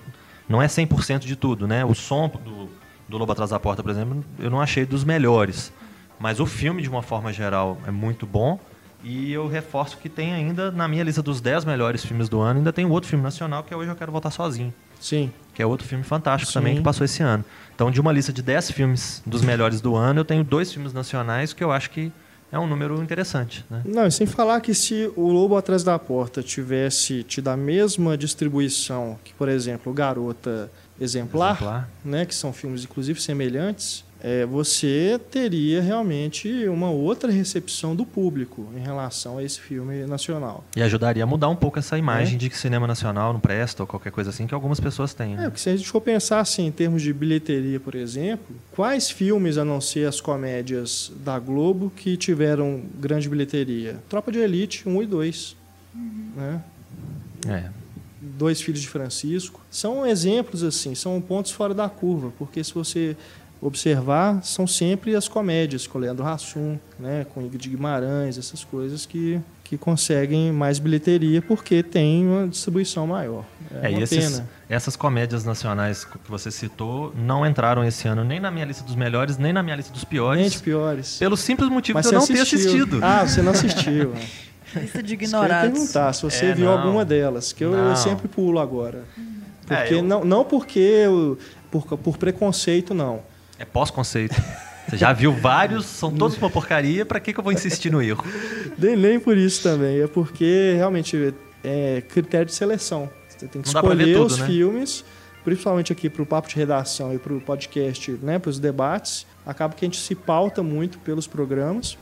não 0.49 0.59
é 0.59 0.65
100% 0.65 1.19
de 1.19 1.35
tudo, 1.35 1.67
né? 1.67 1.85
O 1.85 1.93
som 1.93 2.27
do, 2.27 2.67
do 3.07 3.17
Lobo 3.19 3.31
Atrás 3.31 3.51
da 3.51 3.59
Porta, 3.59 3.83
por 3.83 3.91
exemplo, 3.91 4.25
eu 4.39 4.49
não 4.49 4.59
achei 4.59 4.83
dos 4.83 5.03
melhores. 5.03 5.71
Mas 6.19 6.39
o 6.39 6.47
filme, 6.47 6.81
de 6.81 6.89
uma 6.89 7.03
forma 7.03 7.31
geral, 7.31 7.77
é 7.85 7.91
muito 7.91 8.25
bom. 8.25 8.59
E 9.03 9.31
eu 9.31 9.47
reforço 9.47 9.99
que 9.99 10.09
tem 10.09 10.33
ainda, 10.33 10.71
na 10.71 10.87
minha 10.87 11.03
lista 11.03 11.21
dos 11.21 11.39
10 11.39 11.65
melhores 11.65 12.03
filmes 12.03 12.27
do 12.27 12.41
ano, 12.41 12.61
ainda 12.61 12.73
tem 12.73 12.83
um 12.83 12.89
outro 12.89 13.07
filme 13.07 13.23
nacional 13.23 13.61
que 13.61 13.71
é 13.71 13.77
Hoje 13.77 13.91
Eu 13.91 13.95
Quero 13.95 14.11
Voltar 14.11 14.31
Sozinho. 14.31 14.73
Sim, 14.99 15.31
Que 15.53 15.61
é 15.61 15.65
outro 15.67 15.87
filme 15.87 16.03
fantástico 16.03 16.51
Sim. 16.51 16.57
também 16.57 16.75
que 16.77 16.81
passou 16.81 17.05
esse 17.05 17.21
ano. 17.21 17.45
Então, 17.75 17.91
de 17.91 18.01
uma 18.01 18.11
lista 18.11 18.33
de 18.33 18.41
10 18.41 18.71
filmes 18.71 19.21
dos 19.23 19.43
melhores 19.43 19.81
do 19.81 19.95
ano, 19.95 20.21
eu 20.21 20.25
tenho 20.25 20.43
dois 20.43 20.73
filmes 20.73 20.93
nacionais 20.93 21.53
que 21.53 21.63
eu 21.63 21.71
acho 21.71 21.91
que 21.91 22.11
é 22.51 22.57
um 22.57 22.67
número 22.67 23.01
interessante. 23.01 23.65
Né? 23.69 23.81
Não, 23.85 24.07
e 24.07 24.11
sem 24.11 24.25
falar 24.25 24.61
que 24.61 24.73
se 24.73 25.11
o 25.15 25.29
Lobo 25.31 25.55
Atrás 25.57 25.83
da 25.83 25.97
Porta 25.99 26.41
tivesse 26.41 27.23
tido 27.23 27.49
a 27.49 27.57
mesma 27.57 28.17
distribuição 28.17 29.19
que, 29.23 29.33
por 29.33 29.49
exemplo, 29.49 29.93
Garota 29.93 30.71
Exemplar, 30.99 31.55
Exemplar. 31.55 31.89
né, 32.03 32.25
que 32.25 32.33
são 32.33 32.51
filmes 32.51 32.83
inclusive 32.83 33.21
semelhantes, 33.21 34.03
é, 34.23 34.45
você 34.45 35.19
teria 35.29 35.81
realmente 35.81 36.67
uma 36.67 36.89
outra 36.89 37.31
recepção 37.31 37.95
do 37.95 38.05
público 38.05 38.67
em 38.75 38.79
relação 38.79 39.37
a 39.37 39.43
esse 39.43 39.59
filme 39.59 40.05
nacional. 40.07 40.65
E 40.75 40.81
ajudaria 40.81 41.23
a 41.23 41.25
mudar 41.27 41.49
um 41.49 41.55
pouco 41.55 41.77
essa 41.79 41.97
imagem 41.97 42.35
É. 42.35 42.37
de 42.37 42.49
que 42.49 42.57
cinema 42.57 42.87
nacional 42.87 43.31
não 43.31 43.39
presta 43.39 43.83
ou 43.83 43.87
qualquer 43.87 44.11
coisa 44.11 44.29
assim 44.31 44.47
que 44.47 44.53
algumas 44.53 44.79
pessoas 44.79 45.13
têm. 45.13 45.33
É, 45.33 45.37
Né? 45.37 45.43
porque 45.45 45.59
se 45.59 45.69
a 45.69 45.75
gente 45.77 45.87
for 45.89 46.01
pensar 46.01 46.39
assim, 46.39 46.65
em 46.65 46.71
termos 46.71 47.01
de 47.01 47.13
bilheteria, 47.13 47.79
por 47.79 47.93
exemplo, 47.95 48.55
quais 48.71 49.09
filmes, 49.09 49.57
a 49.57 49.63
não 49.65 49.79
ser 49.79 50.07
as 50.07 50.19
comédias 50.19 51.11
da 51.23 51.37
Globo, 51.37 51.91
que 51.95 52.17
tiveram 52.17 52.81
grande 52.99 53.29
bilheteria? 53.29 53.97
Tropa 54.09 54.31
de 54.31 54.39
Elite 54.39 54.87
1 54.89 55.03
e 55.03 55.05
2. 55.05 55.55
Né? 56.35 56.61
É. 57.47 57.63
Dois 58.19 58.59
Filhos 58.61 58.81
de 58.81 58.89
Francisco. 58.89 59.61
São 59.71 60.05
exemplos, 60.05 60.63
assim, 60.63 60.93
são 60.95 61.19
pontos 61.21 61.51
fora 61.51 61.73
da 61.73 61.87
curva, 61.87 62.31
porque 62.37 62.63
se 62.63 62.73
você 62.73 63.15
observar 63.61 64.43
são 64.43 64.67
sempre 64.67 65.15
as 65.15 65.27
comédias 65.27 65.87
com 65.87 65.97
o 65.97 66.01
Leandro 66.01 66.25
Hassum, 66.25 66.77
né, 66.99 67.25
com 67.33 67.41
Ingrid 67.41 67.69
Guimarães, 67.69 68.37
essas 68.37 68.63
coisas 68.63 69.05
que, 69.05 69.39
que 69.63 69.77
conseguem 69.77 70.51
mais 70.51 70.79
bilheteria 70.79 71.41
porque 71.41 71.81
tem 71.83 72.25
uma 72.27 72.47
distribuição 72.47 73.07
maior. 73.07 73.43
É, 73.81 73.87
É, 73.87 73.89
uma 73.95 74.01
esses- 74.03 74.31
pena. 74.37 74.49
essas 74.69 74.95
comédias 74.95 75.43
nacionais 75.43 76.05
que 76.05 76.17
você 76.29 76.51
citou 76.51 77.13
não 77.17 77.45
entraram 77.45 77.83
esse 77.83 78.07
ano 78.07 78.23
nem 78.23 78.39
na 78.39 78.51
minha 78.51 78.65
lista 78.65 78.83
dos 78.83 78.95
melhores, 78.95 79.37
nem 79.37 79.51
na 79.51 79.61
minha 79.63 79.75
lista 79.75 79.91
dos 79.91 80.03
piores. 80.03 80.41
Gente, 80.43 80.59
piores. 80.61 81.17
Pelo 81.17 81.35
simples 81.35 81.69
motivo 81.69 81.97
Mas 81.97 82.07
de 82.07 82.13
eu 82.15 82.21
você 82.21 82.33
não 82.33 82.37
ter 82.37 82.41
assistiu. 82.43 82.83
assistido. 82.83 82.99
Ah, 83.03 83.25
você 83.27 83.41
não 83.41 83.51
assistiu. 83.51 84.09
né? 84.11 84.21
Lista 84.81 85.01
de 85.01 85.13
Isso 85.13 85.17
que 85.17 85.23
eu 85.23 85.27
ignorados. 85.29 85.71
perguntar 85.71 86.13
se 86.13 86.23
você 86.23 86.47
É, 86.47 86.53
viu 86.53 86.65
não. 86.65 86.77
alguma 86.77 87.03
delas, 87.05 87.53
que 87.53 87.63
eu, 87.63 87.73
eu 87.73 87.95
sempre 87.95 88.27
pulo 88.27 88.59
agora. 88.59 89.05
É, 89.69 89.75
Porque 89.77 89.93
eu- 89.95 90.03
não, 90.03 90.23
não 90.25 90.43
porque 90.43 90.77
eu- 90.79 91.37
por, 91.71 91.85
por 91.97 92.17
preconceito, 92.17 92.93
não. 92.93 93.21
É 93.59 93.65
pós-conceito. 93.65 94.35
Você 94.87 94.97
já 94.97 95.11
viu 95.11 95.33
vários, 95.33 95.85
são 95.85 96.11
todos 96.11 96.37
uma 96.37 96.49
porcaria, 96.49 97.05
pra 97.05 97.19
que, 97.19 97.33
que 97.33 97.39
eu 97.39 97.43
vou 97.43 97.51
insistir 97.51 97.91
no 97.91 98.01
erro? 98.01 98.23
Nem, 98.77 98.95
nem 98.95 99.19
por 99.19 99.37
isso 99.37 99.61
também. 99.61 99.99
É 99.99 100.07
porque 100.07 100.73
realmente 100.77 101.33
é 101.63 102.01
critério 102.01 102.45
de 102.45 102.53
seleção. 102.53 103.09
Você 103.27 103.47
tem 103.47 103.61
que 103.61 103.73
Não 103.73 103.81
escolher 103.81 104.13
tudo, 104.13 104.25
os 104.25 104.39
né? 104.39 104.45
filmes, 104.45 105.03
principalmente 105.43 105.91
aqui 105.91 106.09
para 106.09 106.23
o 106.23 106.25
papo 106.25 106.47
de 106.47 106.55
redação 106.55 107.13
e 107.13 107.19
para 107.19 107.33
o 107.33 107.41
podcast, 107.41 108.11
né, 108.21 108.39
para 108.39 108.49
os 108.49 108.59
debates. 108.59 109.27
Acaba 109.45 109.73
que 109.75 109.83
a 109.83 109.87
gente 109.87 109.99
se 109.99 110.15
pauta 110.15 110.63
muito 110.63 110.97
pelos 110.99 111.27
programas. 111.27 111.97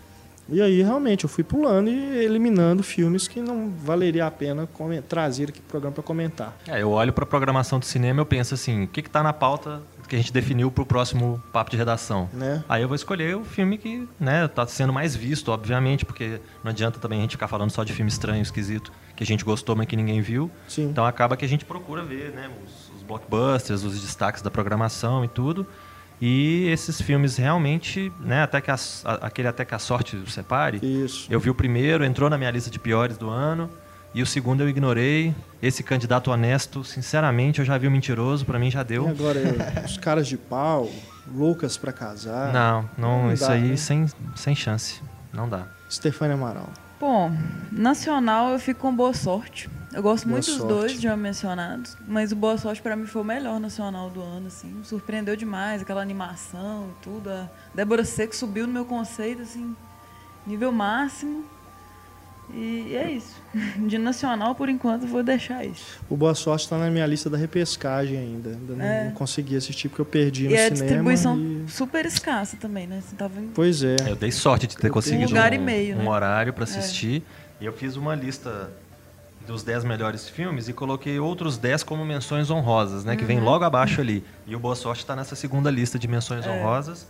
E 0.48 0.62
aí, 0.62 0.84
realmente, 0.84 1.24
eu 1.24 1.30
fui 1.30 1.44
pulando 1.44 1.90
e 1.90 2.24
eliminando 2.24 2.84
filmes 2.84 3.28
que 3.28 3.40
não 3.40 3.72
valeria 3.72 4.28
a 4.28 4.32
pena 4.32 4.70
trazer 5.10 5.50
aqui 5.50 5.60
para 5.60 5.66
o 5.66 5.70
programa 5.72 5.94
para 5.96 6.04
comentar. 6.04 6.56
É, 6.68 6.84
eu 6.84 6.92
olho 6.92 7.12
pra 7.12 7.26
programação 7.26 7.80
de 7.80 7.88
cinema 7.88 8.20
e 8.20 8.22
eu 8.22 8.26
penso 8.28 8.54
assim, 8.54 8.84
o 8.84 8.88
que, 8.88 9.02
que 9.02 9.10
tá 9.10 9.24
na 9.24 9.34
pauta 9.34 9.82
que 10.16 10.20
a 10.20 10.22
gente 10.22 10.32
definiu 10.34 10.72
pro 10.72 10.86
próximo 10.86 11.44
papo 11.52 11.70
de 11.70 11.76
redação? 11.78 12.30
Né? 12.32 12.64
Aí 12.70 12.82
eu 12.82 12.88
vou 12.88 12.96
escolher 12.96 13.36
o 13.36 13.44
filme 13.44 13.78
que, 13.78 14.08
né, 14.20 14.48
tá 14.48 14.66
sendo 14.66 14.94
mais 14.94 15.14
visto, 15.16 15.52
obviamente, 15.52 16.06
porque 16.06 16.40
não 16.64 16.72
adianta 16.72 17.00
também 17.00 17.20
a 17.20 17.22
gente 17.24 17.32
ficar 17.32 17.48
falando 17.50 17.70
só 17.72 17.84
de 17.84 17.92
filme 17.92 18.10
estranho, 18.10 18.42
esquisito, 18.42 18.92
que 19.16 19.24
a 19.24 19.26
gente 19.26 19.44
gostou, 19.44 19.76
mas 19.76 19.88
que 19.88 19.96
ninguém 19.96 20.22
viu. 20.22 20.50
Sim. 20.70 20.86
Então 20.90 21.06
acaba 21.06 21.36
que 21.36 21.44
a 21.44 21.48
gente 21.48 21.66
procura 21.66 22.02
ver, 22.02 22.32
né, 22.32 22.50
os, 22.66 22.96
os 22.96 23.04
blockbusters, 23.04 23.84
os 23.84 24.00
destaques 24.02 24.42
da 24.42 24.50
programação 24.50 25.26
e 25.26 25.28
tudo. 25.28 25.68
E 26.22 26.68
esses 26.70 27.02
filmes 27.02 27.36
realmente, 27.36 28.10
né, 28.22 28.44
até 28.44 28.62
que 28.62 28.72
a- 28.72 28.78
aquele 29.22 29.50
até 29.50 29.66
que 29.66 29.76
a 29.76 29.80
sorte 29.80 30.16
o 30.16 30.30
separe. 30.30 30.80
Isso. 30.82 31.28
Eu 31.30 31.42
vi 31.42 31.50
o 31.50 31.56
primeiro, 31.56 32.06
entrou 32.06 32.30
na 32.30 32.38
minha 32.38 32.50
lista 32.52 32.70
de 32.72 32.80
piores 32.80 33.18
do 33.18 33.30
ano. 33.30 33.70
E 34.16 34.22
o 34.22 34.26
segundo 34.26 34.62
eu 34.62 34.70
ignorei. 34.70 35.36
Esse 35.62 35.84
candidato 35.84 36.32
honesto, 36.32 36.84
sinceramente, 36.84 37.60
eu 37.60 37.66
já 37.66 37.78
vi 37.78 37.86
o 37.88 37.92
mentiroso, 37.92 38.46
pra 38.46 38.58
mim 38.58 38.72
já 38.72 38.82
E 38.82 38.86
deu. 38.86 39.08
agora, 39.08 39.38
eu- 39.40 39.84
os 39.86 39.98
caras 39.98 40.26
de 40.28 40.38
pau, 40.38 40.90
loucas 41.28 41.76
para 41.78 41.92
casar. 41.92 42.52
Não, 42.54 42.90
não, 42.98 43.24
Não 43.24 43.34
isso 43.34 43.46
dá, 43.46 43.54
aí 43.54 43.70
né? 43.70 43.76
sem, 43.76 44.08
sem 44.36 44.56
chance. 44.56 45.02
Não 45.34 45.50
dá. 45.50 45.68
Stefania 45.92 46.36
Amaral. 46.36 46.70
Bom, 47.00 47.32
nacional 47.72 48.50
eu 48.52 48.58
fico 48.60 48.80
com 48.80 48.96
Boa 48.96 49.14
Sorte. 49.14 49.70
Eu 49.94 50.02
gosto 50.02 50.24
Boa 50.26 50.34
muito 50.36 50.46
dos 50.46 50.56
Sorte. 50.58 50.68
dois 50.74 51.02
já 51.02 51.16
mencionados, 51.18 51.98
mas 52.08 52.32
o 52.32 52.36
Boa 52.38 52.58
Sorte 52.58 52.82
pra 52.82 52.96
mim 52.96 53.06
foi 53.06 53.22
o 53.22 53.26
melhor 53.26 53.60
nacional 53.60 54.10
do 54.10 54.22
ano, 54.22 54.48
assim. 54.48 54.68
Me 54.70 54.86
surpreendeu 54.86 55.36
demais, 55.36 55.82
aquela 55.82 56.02
animação 56.02 56.90
e 56.92 57.04
tudo. 57.04 57.30
A 57.30 57.48
Débora 57.74 58.06
Seco 58.06 58.34
subiu 58.36 58.66
no 58.66 58.72
meu 58.74 58.86
conceito, 58.86 59.42
assim, 59.42 59.76
nível 60.48 60.72
máximo. 60.72 61.44
E 62.54 62.96
é 62.96 63.12
isso. 63.12 63.36
De 63.88 63.98
nacional, 63.98 64.54
por 64.56 64.70
enquanto, 64.70 65.04
eu 65.04 65.08
vou 65.08 65.24
deixar 65.24 65.66
isso. 65.66 66.00
O 66.10 66.16
Boa 66.16 66.36
Sorte 66.36 66.64
está 66.66 66.78
na 66.78 66.90
minha 66.90 67.06
lista 67.06 67.30
da 67.30 67.38
repescagem 67.38 68.18
ainda. 68.18 68.50
Ainda 68.52 68.76
não, 68.76 68.86
É. 68.86 69.06
não 69.06 69.12
consegui 69.12 69.56
assistir 69.58 69.90
porque 69.90 70.02
eu 70.02 70.06
perdi 70.06 70.46
no 70.46 70.52
E 70.52 70.56
é 70.56 70.58
a 70.58 70.64
cinema. 70.76 70.84
distribuição 70.86 71.38
e- 71.40 71.66
super 71.70 72.06
escassa 72.06 72.56
também, 72.58 72.86
né? 72.88 73.02
Você 73.02 73.16
tava 73.16 73.40
em... 73.40 73.48
Pois 73.54 73.84
é. 73.84 73.96
Eu 74.08 74.16
dei 74.16 74.32
sorte 74.32 74.68
de 74.68 74.78
ter 74.78 74.90
Um 74.90 74.94
conseguido 74.94 75.28
lugar 75.30 75.52
um, 75.52 75.56
e 75.56 75.58
meio, 75.60 75.96
um 75.96 76.04
né? 76.04 76.10
horário 76.10 76.54
pra 76.54 76.64
assistir. 76.66 77.24
E 77.60 77.66
eu 77.66 77.74
fiz 77.74 77.96
uma 77.96 78.14
lista 78.16 78.70
dos 79.48 79.62
10 79.64 79.84
melhores 79.84 80.28
filmes 80.30 80.68
e 80.68 80.74
coloquei 80.74 81.20
outros 81.20 81.58
10 81.58 81.84
como 81.84 82.04
menções 82.06 82.50
honrosas, 82.50 83.04
né? 83.06 83.16
Que 83.16 83.24
vem 83.26 83.38
Uhum. 83.40 83.44
logo 83.46 83.64
abaixo 83.64 84.02
ali. 84.02 84.24
E 84.48 84.56
o 84.56 84.60
Boa 84.60 84.76
Sorte 84.76 85.00
está 85.02 85.16
nessa 85.16 85.36
segunda 85.36 85.70
lista 85.72 85.98
de 86.00 86.08
menções 86.08 86.46
É. 86.46 86.50
honrosas. 86.52 87.08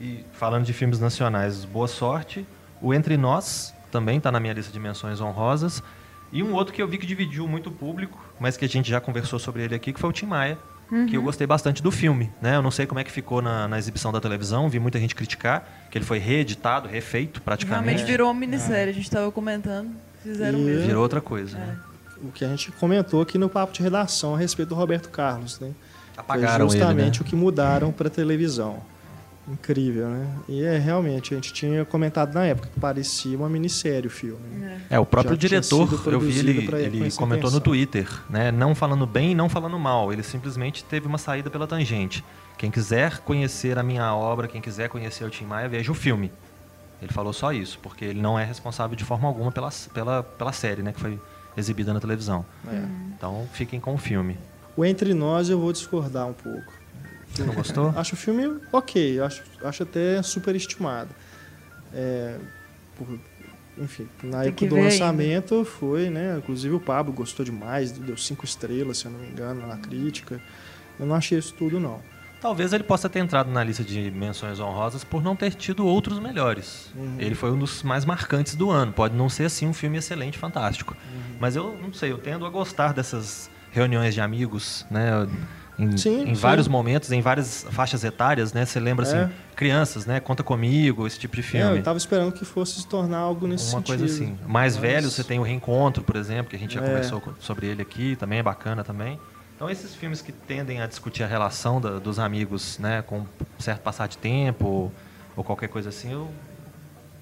E 0.00 0.24
falando 0.32 0.64
de 0.64 0.72
filmes 0.72 1.00
nacionais, 1.00 1.64
Boa 1.64 1.88
Sorte. 1.88 2.46
O 2.80 2.94
Entre 2.94 3.16
Nós 3.16 3.74
também 3.90 4.18
está 4.18 4.30
na 4.30 4.38
minha 4.40 4.52
lista 4.52 4.72
de 4.72 4.78
menções 4.78 5.20
honrosas. 5.20 5.82
E 6.30 6.42
um 6.42 6.52
outro 6.52 6.74
que 6.74 6.82
eu 6.82 6.86
vi 6.86 6.98
que 6.98 7.06
dividiu 7.06 7.48
muito 7.48 7.68
o 7.68 7.72
público, 7.72 8.18
mas 8.38 8.56
que 8.56 8.64
a 8.64 8.68
gente 8.68 8.88
já 8.90 9.00
conversou 9.00 9.38
sobre 9.38 9.62
ele 9.62 9.74
aqui, 9.74 9.92
que 9.92 10.00
foi 10.00 10.10
o 10.10 10.12
Tim 10.12 10.26
Maia. 10.26 10.58
Que 11.06 11.18
eu 11.18 11.22
gostei 11.22 11.46
bastante 11.46 11.82
do 11.82 11.90
filme, 11.90 12.32
né? 12.40 12.56
Eu 12.56 12.62
não 12.62 12.70
sei 12.70 12.86
como 12.86 12.98
é 12.98 13.04
que 13.04 13.12
ficou 13.12 13.42
na, 13.42 13.68
na 13.68 13.76
exibição 13.78 14.10
da 14.10 14.22
televisão, 14.22 14.70
vi 14.70 14.78
muita 14.78 14.98
gente 14.98 15.14
criticar, 15.14 15.68
que 15.90 15.98
ele 15.98 16.04
foi 16.06 16.18
reeditado, 16.18 16.88
refeito 16.88 17.42
praticamente. 17.42 17.88
Realmente 17.88 18.06
virou 18.10 18.28
uma 18.28 18.40
minissérie, 18.40 18.90
a 18.90 18.94
gente 18.94 19.10
tava 19.10 19.30
comentando. 19.30 19.90
Fizeram 20.22 20.58
E- 20.58 20.62
mesmo. 20.62 20.86
Virou 20.86 21.02
outra 21.02 21.20
coisa, 21.20 21.58
né? 21.58 21.76
O 22.22 22.32
que 22.32 22.42
a 22.42 22.48
gente 22.48 22.72
comentou 22.72 23.20
aqui 23.20 23.36
no 23.36 23.50
papo 23.50 23.74
de 23.74 23.82
redação 23.82 24.34
a 24.34 24.38
respeito 24.38 24.70
do 24.70 24.74
Roberto 24.74 25.10
Carlos, 25.10 25.60
né? 25.60 25.72
Apagaram 26.16 26.66
Foi 26.66 26.78
justamente 26.78 27.18
ele, 27.18 27.20
né? 27.20 27.20
o 27.20 27.24
que 27.24 27.36
mudaram 27.36 27.92
para 27.92 28.08
televisão. 28.08 28.80
Incrível, 29.50 30.08
né? 30.08 30.26
E 30.48 30.62
é 30.62 30.78
realmente, 30.78 31.32
a 31.32 31.36
gente 31.36 31.52
tinha 31.52 31.84
comentado 31.84 32.34
na 32.34 32.44
época 32.44 32.68
que 32.72 32.78
parecia 32.78 33.36
uma 33.36 33.48
minissérie 33.48 34.06
o 34.06 34.10
filme. 34.10 34.38
né? 34.58 34.82
É. 34.90 34.98
O 34.98 35.06
próprio 35.06 35.34
Já 35.34 35.38
diretor, 35.40 35.88
eu 36.12 36.20
vi 36.20 36.38
ele, 36.38 36.66
pra- 36.66 36.80
ele 36.80 37.10
comentou 37.12 37.50
no. 37.50 37.60
Twitter, 37.60 38.08
né? 38.28 38.50
Não 38.52 38.74
falando 38.74 39.06
bem 39.06 39.32
e 39.32 39.34
não 39.34 39.48
falando 39.48 39.78
mal. 39.78 40.12
Ele 40.12 40.22
simplesmente 40.22 40.84
teve 40.84 41.06
uma 41.06 41.18
saída 41.18 41.48
pela 41.50 41.66
tangente. 41.66 42.22
Quem 42.58 42.70
quiser 42.70 43.18
conhecer 43.20 43.78
a 43.78 43.82
minha 43.82 44.14
obra, 44.14 44.48
quem 44.48 44.60
quiser 44.60 44.88
conhecer 44.88 45.24
o 45.24 45.30
Tim 45.30 45.44
Maia, 45.44 45.68
veja 45.68 45.90
o 45.90 45.94
filme. 45.94 46.30
Ele 47.00 47.12
falou 47.12 47.32
só 47.32 47.52
isso, 47.52 47.78
porque 47.80 48.04
ele 48.04 48.20
não 48.20 48.38
é 48.38 48.44
responsável 48.44 48.96
de 48.96 49.04
forma 49.04 49.28
alguma 49.28 49.52
pela, 49.52 49.70
pela, 49.94 50.22
pela 50.24 50.52
série, 50.52 50.82
né? 50.82 50.92
Que 50.92 51.00
foi 51.00 51.18
exibida 51.56 51.92
na 51.94 52.00
televisão. 52.00 52.44
É. 52.66 52.82
Então 53.16 53.48
fiquem 53.52 53.78
com 53.80 53.94
o 53.94 53.98
filme. 53.98 54.36
O 54.76 54.84
Entre 54.84 55.14
Nós 55.14 55.48
eu 55.48 55.58
vou 55.58 55.72
discordar 55.72 56.26
um 56.26 56.32
pouco. 56.32 56.72
Não 57.44 57.54
gostou? 57.54 57.90
Acho 57.96 58.14
o 58.14 58.16
filme 58.16 58.58
ok, 58.72 59.20
acho, 59.20 59.42
acho 59.62 59.82
até 59.82 60.22
superestimado. 60.22 61.10
É, 61.92 62.36
por- 62.96 63.18
enfim, 63.78 64.08
na 64.24 64.40
Tem 64.40 64.48
época 64.48 64.66
do 64.66 64.76
lançamento 64.76 65.64
foi, 65.64 66.10
né? 66.10 66.36
Inclusive 66.38 66.74
o 66.74 66.80
Pablo 66.80 67.12
gostou 67.12 67.44
demais, 67.44 67.92
deu 67.92 68.16
cinco 68.16 68.44
estrelas, 68.44 68.98
se 68.98 69.04
eu 69.06 69.12
não 69.12 69.20
me 69.20 69.28
engano, 69.28 69.66
na 69.66 69.76
crítica. 69.76 70.40
Eu 70.98 71.06
não 71.06 71.14
achei 71.14 71.38
isso 71.38 71.54
tudo, 71.54 71.78
não. 71.78 72.00
Talvez 72.40 72.72
ele 72.72 72.84
possa 72.84 73.08
ter 73.08 73.18
entrado 73.20 73.50
na 73.50 73.62
lista 73.64 73.82
de 73.84 74.10
menções 74.12 74.58
honrosas 74.60 75.02
por 75.04 75.22
não 75.22 75.34
ter 75.34 75.54
tido 75.54 75.84
outros 75.86 76.18
melhores. 76.20 76.90
Uhum. 76.94 77.16
Ele 77.18 77.34
foi 77.34 77.50
um 77.52 77.58
dos 77.58 77.82
mais 77.82 78.04
marcantes 78.04 78.54
do 78.54 78.70
ano. 78.70 78.92
Pode 78.92 79.14
não 79.16 79.28
ser 79.28 79.44
assim 79.44 79.66
um 79.66 79.72
filme 79.72 79.98
excelente, 79.98 80.38
fantástico. 80.38 80.96
Uhum. 81.12 81.36
Mas 81.40 81.56
eu 81.56 81.76
não 81.80 81.92
sei, 81.92 82.12
eu 82.12 82.18
tendo 82.18 82.46
a 82.46 82.50
gostar 82.50 82.92
dessas 82.92 83.48
reuniões 83.72 84.14
de 84.14 84.20
amigos, 84.20 84.86
né? 84.90 85.26
Em, 85.78 85.96
Sim, 85.96 86.22
em 86.22 86.34
sim. 86.34 86.40
vários 86.40 86.66
momentos, 86.66 87.12
em 87.12 87.20
várias 87.20 87.64
faixas 87.70 88.02
etárias, 88.02 88.52
né? 88.52 88.64
Você 88.66 88.80
lembra 88.80 89.06
É. 89.06 89.22
assim, 89.24 89.32
crianças, 89.54 90.06
né? 90.06 90.18
Conta 90.18 90.42
comigo, 90.42 91.06
esse 91.06 91.18
tipo 91.18 91.36
de 91.36 91.40
É, 91.40 91.44
filme. 91.44 91.76
eu 91.78 91.82
tava 91.84 91.96
esperando 91.98 92.32
que 92.32 92.44
fosse 92.44 92.80
se 92.80 92.86
tornar 92.88 93.18
algo 93.18 93.46
nesse 93.46 93.66
Uma 93.72 93.78
sentido. 93.80 93.98
coisa 93.98 94.04
assim. 94.12 94.36
Mais 94.46 94.74
Mas- 94.74 94.76
velho, 94.76 95.08
você 95.10 95.22
tem 95.22 95.38
o 95.38 95.42
Reencontro, 95.42 96.02
por 96.02 96.16
exemplo, 96.16 96.50
que 96.50 96.56
a 96.56 96.58
gente 96.58 96.74
já 96.74 96.80
É. 96.82 96.84
conversou 96.86 97.20
co- 97.20 97.32
sobre 97.38 97.66
ele 97.68 97.80
aqui, 97.82 98.16
também 98.16 98.40
é 98.40 98.42
bacana 98.42 98.82
também. 98.82 99.20
Então 99.54 99.70
esses 99.70 99.94
filmes 99.94 100.20
que 100.20 100.32
tendem 100.32 100.80
a 100.80 100.86
discutir 100.86 101.22
a 101.22 101.26
relação 101.28 101.80
da- 101.80 101.98
dos 102.00 102.18
amigos, 102.18 102.78
né, 102.80 103.02
com 103.02 103.20
um 103.20 103.26
certo 103.60 103.80
passar 103.82 104.08
de 104.08 104.18
tempo 104.18 104.66
ou, 104.66 104.92
ou 105.36 105.44
qualquer 105.44 105.68
coisa 105.68 105.90
assim, 105.90 106.12
eu 106.12 106.28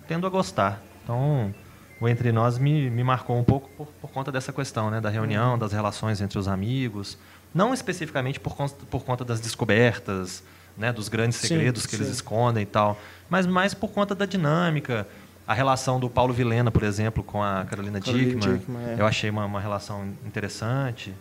tendo 0.08 0.26
a 0.26 0.30
gostar. 0.30 0.80
Então 1.04 1.52
o 2.00 2.06
Entre 2.08 2.30
Nós 2.32 2.58
me, 2.58 2.90
me 2.90 3.02
marcou 3.02 3.38
um 3.38 3.44
pouco 3.44 3.70
por, 3.76 3.86
por 4.00 4.10
conta 4.10 4.30
dessa 4.30 4.52
questão, 4.52 4.90
né, 4.90 5.00
da 5.00 5.08
reunião, 5.10 5.52
Uhum. 5.52 5.58
das 5.58 5.72
relações 5.72 6.20
entre 6.20 6.38
os 6.38 6.46
amigos. 6.46 7.16
Não 7.56 7.72
especificamente 7.72 8.38
por, 8.38 8.54
conta- 8.54 8.84
por 8.90 9.02
conta 9.02 9.24
das 9.24 9.40
descobertas, 9.40 10.42
né, 10.76 10.92
dos 10.92 11.08
grandes 11.08 11.38
Sim, 11.38 11.48
segredos 11.48 11.86
que 11.86 11.96
eles 11.96 12.08
sim. 12.08 12.12
escondem 12.12 12.64
e 12.64 12.66
tal, 12.66 13.00
mas 13.30 13.46
mais 13.46 13.72
por 13.72 13.88
conta 13.88 14.14
da 14.14 14.26
dinâmica, 14.26 15.08
a 15.48 15.54
relação 15.54 15.98
do 15.98 16.10
Paulo 16.10 16.34
Vilena, 16.34 16.70
por 16.70 16.82
exemplo, 16.82 17.24
com 17.24 17.42
a 17.42 17.64
Carolina 17.64 17.98
Carolina 17.98 18.34
Dickman, 18.34 18.58
Dickman, 18.58 18.82
é. 18.90 18.96
eu 18.98 19.06
achei 19.06 19.30
uma, 19.30 19.46
uma 19.46 19.58
relação 19.60 20.06
interessante. 20.26 21.14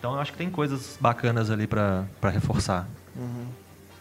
Então 0.00 0.14
eu 0.14 0.20
acho 0.20 0.32
que 0.32 0.38
tem 0.38 0.50
coisas 0.50 0.96
bacanas 1.00 1.48
ali 1.48 1.68
para 1.68 2.06
reforçar. 2.32 2.88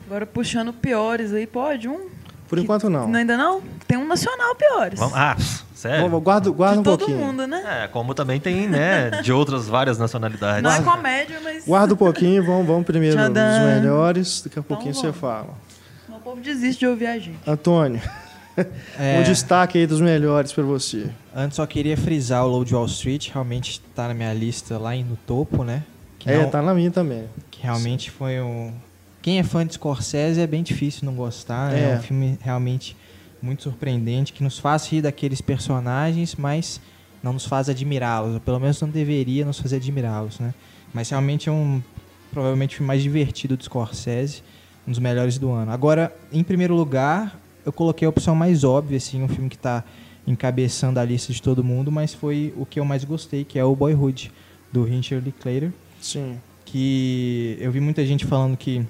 Agora 0.08 0.26
puxando 0.26 0.74
piores 0.74 1.32
aí, 1.32 1.46
pode 1.46 1.88
um? 1.88 2.10
Por 2.48 2.58
enquanto, 2.60 2.90
não. 2.90 3.14
Ainda 3.14 3.36
não? 3.38 3.62
Tem 3.88 3.98
um 3.98 4.08
nacional 4.08 4.56
piores. 4.56 5.00
Vamos, 5.00 5.16
ah, 5.16 5.36
sério? 5.76 6.10
Vamos, 6.10 6.24
guarda 6.24 6.50
um 6.50 6.84
todo 6.84 7.00
pouquinho. 7.00 7.18
mundo, 7.20 7.46
né? 7.46 7.84
É, 7.84 7.88
como 7.88 8.14
também 8.14 8.40
tem, 8.40 8.68
né, 8.68 9.10
de 9.22 9.32
outras 9.34 9.68
várias 9.68 9.98
nacionalidades. 9.98 10.64
Não 10.64 10.72
é 10.72 10.82
comédia, 10.82 11.40
mas 11.44 11.66
Guarda 11.66 11.94
um 11.94 11.98
pouquinho, 11.98 12.44
vamos, 12.44 12.66
vamos 12.68 12.86
primeiro 12.86 13.18
nos 13.18 13.30
melhores, 13.32 14.42
daqui 14.42 14.60
a 14.60 14.64
pouquinho 14.64 14.94
você 14.94 15.12
fala. 15.12 15.50
o 16.10 16.20
povo 16.20 16.42
desiste 16.42 16.80
de 16.80 16.88
ouvir 16.88 17.08
a 17.08 17.20
gente. 17.20 17.38
Antônio, 17.46 18.02
É, 18.98 19.20
um 19.20 19.24
destaque 19.24 19.78
aí 19.78 19.86
dos 19.86 20.02
melhores 20.02 20.52
pra 20.52 20.64
você. 20.64 21.10
Antes 21.36 21.58
só 21.58 21.66
queria 21.68 21.96
frisar 21.96 22.44
o 22.44 22.48
Low 22.48 22.66
de 22.66 22.74
Wall 22.74 22.88
Street, 22.88 23.30
realmente 23.32 23.80
tá 23.96 24.08
na 24.08 24.14
minha 24.16 24.34
lista 24.34 24.80
lá 24.80 24.96
em- 24.96 25.04
no 25.04 25.16
topo, 25.16 25.64
né? 25.64 25.84
Que, 26.18 26.32
É, 26.32 26.42
não- 26.42 26.50
tá 26.50 26.60
na 26.62 26.74
minha 26.74 26.90
também. 26.90 27.26
que 27.52 27.62
realmente 27.62 28.10
foi 28.10 28.42
um. 28.42 28.74
Quem 29.28 29.40
é 29.40 29.44
fã 29.44 29.68
de 29.68 29.74
Scorsese 29.74 30.40
é 30.40 30.48
bem 30.48 30.64
difícil 30.64 31.02
não 31.04 31.14
gostar. 31.14 31.74
É, 31.74 31.92
É. 31.92 31.98
um 31.98 32.02
filme 32.02 32.40
realmente 32.42 32.96
muito 33.42 33.64
surpreendente, 33.64 34.32
que 34.32 34.42
nos 34.42 34.58
faz 34.58 34.88
rir 34.88 35.02
daqueles 35.02 35.42
personagens, 35.42 36.34
mas 36.36 36.80
não 37.22 37.34
nos 37.34 37.46
faz 37.46 37.68
admirá-los. 37.68 38.36
Ou 38.36 38.40
pelo 38.40 38.58
menos 38.58 38.80
não 38.80 38.88
deveria 38.88 39.44
nos 39.44 39.60
fazer 39.60 39.76
admirá-los, 39.76 40.40
né? 40.40 40.54
Mas 40.94 41.10
realmente 41.10 41.50
é 41.50 41.52
um 41.52 41.84
provavelmente 42.32 42.76
o 42.76 42.78
filme 42.78 42.88
mais 42.88 43.04
divertido 43.04 43.58
do 43.58 43.64
Scorsese, 43.66 44.44
um 44.88 44.92
dos 44.92 45.00
melhores 45.00 45.38
do 45.38 45.52
ano. 45.52 45.74
Agora, 45.74 46.16
em 46.32 46.42
primeiro 46.42 46.74
lugar, 46.74 47.38
eu 47.66 47.74
coloquei 47.74 48.06
a 48.06 48.10
opção 48.10 48.34
mais 48.34 48.64
óbvia, 48.64 48.96
assim, 48.96 49.22
um 49.22 49.28
filme 49.28 49.50
que 49.50 49.58
está 49.58 49.84
encabeçando 50.26 51.02
a 51.02 51.04
lista 51.04 51.34
de 51.34 51.42
todo 51.42 51.62
mundo, 51.66 51.92
mas 51.92 52.14
foi 52.14 52.54
o 52.56 52.66
que 52.66 52.80
eu 52.80 52.86
mais 52.86 53.04
gostei, 53.04 53.44
que 53.44 53.60
é 53.60 53.64
o 53.66 53.76
Boyhood, 53.76 54.32
do 54.72 54.86
Richard 54.86 55.26
Linklater 55.26 55.74
Sim. 56.00 56.38
que 56.64 57.58
eu 57.60 57.70
vi 57.74 57.82
muita 57.82 58.06
gente 58.06 58.26
falando 58.26 58.56
que 58.56 58.86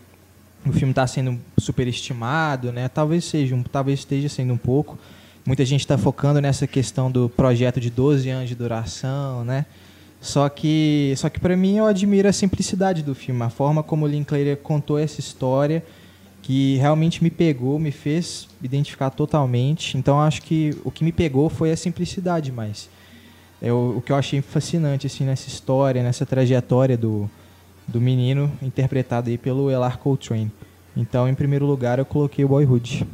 o 0.69 0.73
filme 0.73 0.91
está 0.91 1.05
sendo 1.07 1.39
superestimado, 1.57 2.71
né? 2.71 2.87
Talvez 2.87 3.25
seja, 3.25 3.57
talvez 3.71 3.99
esteja 3.99 4.29
sendo 4.29 4.53
um 4.53 4.57
pouco. 4.57 4.97
Muita 5.45 5.63
gente 5.63 5.81
está 5.81 5.97
focando 5.97 6.41
nessa 6.41 6.67
questão 6.67 7.09
do 7.09 7.29
projeto 7.29 7.79
de 7.79 7.89
12 7.89 8.29
anos 8.29 8.49
de 8.49 8.55
duração, 8.55 9.45
né? 9.45 9.65
Só 10.19 10.49
que, 10.49 11.13
só 11.15 11.29
que 11.29 11.39
para 11.39 11.55
mim 11.55 11.77
eu 11.77 11.85
admiro 11.85 12.27
a 12.27 12.33
simplicidade 12.33 13.03
do 13.03 13.13
filme, 13.13 13.41
a 13.43 13.49
forma 13.49 13.83
como 13.83 14.05
o 14.05 14.07
Linklater 14.07 14.57
contou 14.57 14.97
essa 14.97 15.19
história, 15.19 15.83
que 16.41 16.75
realmente 16.77 17.23
me 17.23 17.29
pegou, 17.29 17.77
me 17.77 17.91
fez 17.91 18.47
identificar 18.61 19.09
totalmente. 19.09 19.97
Então 19.97 20.19
acho 20.19 20.41
que 20.41 20.75
o 20.83 20.91
que 20.91 21.03
me 21.03 21.11
pegou 21.11 21.49
foi 21.49 21.71
a 21.71 21.77
simplicidade, 21.77 22.51
mais. 22.51 22.89
É 23.61 23.71
o, 23.71 23.97
o 23.97 24.01
que 24.01 24.11
eu 24.11 24.15
achei 24.15 24.41
fascinante 24.41 25.07
assim 25.07 25.23
nessa 25.23 25.47
história, 25.47 26.03
nessa 26.03 26.25
trajetória 26.25 26.97
do, 26.97 27.29
do 27.87 28.01
menino 28.01 28.51
interpretado 28.61 29.29
aí 29.29 29.37
pelo 29.37 29.71
Elar 29.71 29.97
Coltrane. 29.97 30.51
Então, 30.95 31.27
em 31.29 31.33
primeiro 31.35 31.65
lugar, 31.65 31.99
eu 31.99 32.05
coloquei 32.05 32.43
o 32.43 32.47
Boyhood. 32.47 33.07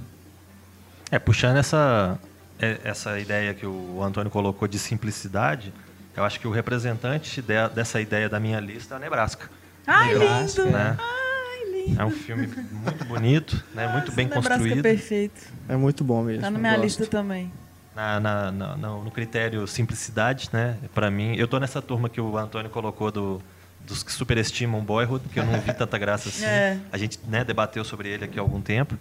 É, 1.12 1.20
puxando 1.20 1.58
essa, 1.58 2.18
é, 2.60 2.80
essa 2.84 3.20
ideia 3.20 3.54
que 3.54 3.66
o 3.66 4.02
Antônio 4.02 4.32
colocou 4.32 4.68
de 4.68 4.80
simplicidade, 4.80 5.72
eu 6.16 6.24
acho 6.24 6.40
que 6.40 6.48
o 6.48 6.52
representante 6.52 7.42
de- 7.42 7.70
dessa 7.76 8.00
ideia 8.02 8.28
da 8.30 8.40
minha 8.40 8.60
lista 8.60 8.96
é 8.96 8.98
o 8.98 9.02
Nebraska. 9.02 9.50
Ai, 9.86 10.14
Nebraska, 10.14 10.62
lindo! 10.64 10.74
né? 10.76 10.98
Ai, 11.00 11.72
lindo! 11.88 12.02
É 12.02 12.06
um 12.06 12.12
filme 12.12 12.48
muito 12.72 13.06
bonito, 13.06 13.64
né? 13.76 13.88
muito 13.88 14.06
Nossa, 14.06 14.16
bem 14.16 14.26
Nebraska 14.26 14.50
construído. 14.50 14.82
perfeito. 14.82 15.42
É 15.68 15.76
muito 15.76 16.04
bom 16.04 16.24
mesmo. 16.24 16.42
Tá 16.42 16.50
na 16.50 16.58
minha 16.58 16.78
lista 16.78 17.06
também. 17.06 17.52
Na, 17.96 18.20
na- 18.20 18.52
na- 18.52 18.78
no, 18.78 19.04
no 19.04 19.12
critério 19.12 19.68
simplicidade, 19.68 20.50
né? 20.52 20.78
Para 20.96 21.12
mim, 21.12 21.36
eu 21.36 21.48
tô 21.48 21.60
nessa 21.60 21.80
turma 21.82 22.10
que 22.10 22.20
o 22.20 22.38
Antônio 22.38 22.72
colocou 22.72 23.12
do, 23.12 23.42
dos 23.86 24.04
que 24.04 24.12
superestimam 24.12 24.82
Boyhood, 24.84 25.28
que 25.30 25.40
eu 25.40 25.46
não 25.46 25.60
vi 25.60 25.74
tanta 25.76 25.98
graça 25.98 26.30
assim. 26.30 26.46
É. 26.46 26.80
A 26.92 26.98
gente 26.98 27.20
né, 27.28 27.44
debateu 27.44 27.84
sobre 27.84 28.10
ele 28.10 28.26
aqui 28.26 28.40
há 28.40 28.42
algum 28.42 28.62
tempo. 28.62 28.98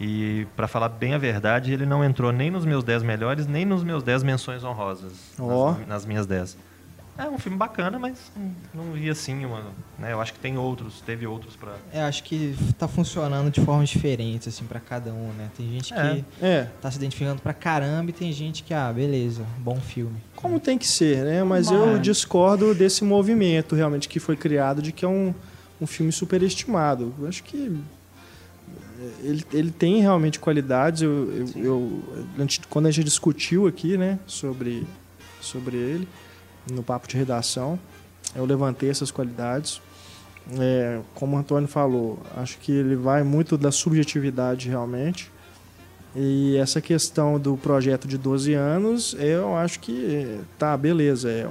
E, 0.00 0.46
para 0.56 0.68
falar 0.68 0.88
bem 0.88 1.14
a 1.14 1.18
verdade, 1.18 1.72
ele 1.72 1.84
não 1.84 2.04
entrou 2.04 2.30
nem 2.30 2.50
nos 2.50 2.64
meus 2.64 2.84
10 2.84 3.02
melhores, 3.02 3.46
nem 3.46 3.64
nos 3.64 3.82
meus 3.82 4.02
10 4.02 4.22
menções 4.22 4.62
honrosas. 4.62 5.12
Ó. 5.38 5.72
Nas, 5.72 5.88
nas 5.88 6.06
minhas 6.06 6.26
10. 6.26 6.56
É 7.18 7.28
um 7.28 7.36
filme 7.36 7.58
bacana, 7.58 7.98
mas 7.98 8.30
não 8.72 8.92
vi 8.92 9.10
assim 9.10 9.44
uma. 9.44 9.64
Né, 9.98 10.12
eu 10.12 10.20
acho 10.20 10.32
que 10.32 10.38
tem 10.38 10.56
outros, 10.56 11.00
teve 11.00 11.26
outros 11.26 11.56
para. 11.56 11.74
É, 11.92 12.00
acho 12.02 12.22
que 12.22 12.56
tá 12.78 12.86
funcionando 12.86 13.50
de 13.50 13.60
formas 13.60 13.88
diferentes, 13.88 14.46
assim, 14.46 14.64
para 14.64 14.78
cada 14.78 15.12
um, 15.12 15.32
né? 15.32 15.50
Tem 15.56 15.68
gente 15.68 15.92
É. 15.92 16.14
que 16.14 16.24
É, 16.40 16.68
tá 16.80 16.88
se 16.90 16.96
identificando 16.96 17.42
pra 17.42 17.52
caramba 17.52 18.10
e 18.10 18.12
tem 18.12 18.32
gente 18.32 18.62
que, 18.62 18.72
ah, 18.72 18.92
beleza, 18.92 19.44
bom 19.58 19.80
filme. 19.80 20.16
como 20.36 20.60
tem 20.60 20.78
que 20.78 20.86
ser, 20.86 21.24
né? 21.24 21.42
Mas 21.42 21.68
eu 21.72 21.86
Mas- 21.88 22.02
discordo 22.02 22.72
desse 22.72 23.02
movimento 23.02 23.74
realmente 23.74 24.08
que 24.08 24.20
foi 24.20 24.36
criado 24.36 24.80
de 24.80 24.92
que 24.92 25.04
é 25.04 25.08
um, 25.08 25.34
um 25.80 25.86
filme 25.88 26.12
superestimado. 26.12 27.12
Eu 27.18 27.26
acho 27.26 27.42
que 27.42 27.76
é, 29.00 29.26
ele, 29.26 29.44
ele 29.52 29.70
tem 29.72 30.00
realmente 30.00 30.38
qualidades. 30.38 31.02
Eu, 31.02 31.32
eu, 31.56 31.64
eu- 31.64 32.02
quando 32.70 32.86
a 32.86 32.90
gente 32.92 33.04
discutiu 33.04 33.66
aqui, 33.66 33.96
né, 33.98 34.20
sobre, 34.26 34.86
sobre 35.40 35.76
ele, 35.76 36.08
no 36.72 36.82
papo 36.82 37.08
de 37.08 37.16
redação, 37.16 37.78
eu 38.34 38.44
levantei 38.44 38.90
essas 38.90 39.10
qualidades. 39.10 39.80
É, 40.58 41.00
como 41.14 41.36
o 41.36 41.38
Antônio 41.38 41.68
falou, 41.68 42.18
acho 42.36 42.58
que 42.58 42.72
ele 42.72 42.96
vai 42.96 43.22
muito 43.22 43.58
da 43.58 43.70
subjetividade 43.70 44.68
realmente. 44.68 45.30
E 46.16 46.56
essa 46.56 46.80
questão 46.80 47.38
do 47.38 47.56
projeto 47.56 48.08
de 48.08 48.16
12 48.16 48.54
anos, 48.54 49.14
eu 49.18 49.56
acho 49.56 49.78
que 49.80 50.40
tá, 50.58 50.76
beleza. 50.76 51.30
É, 51.30 51.48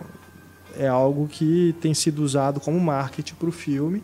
é 0.79 0.87
algo 0.87 1.27
que 1.27 1.75
tem 1.79 1.93
sido 1.93 2.23
usado 2.23 2.59
como 2.59 2.79
marketing 2.79 3.35
para 3.35 3.49
o 3.49 3.51
filme. 3.51 4.03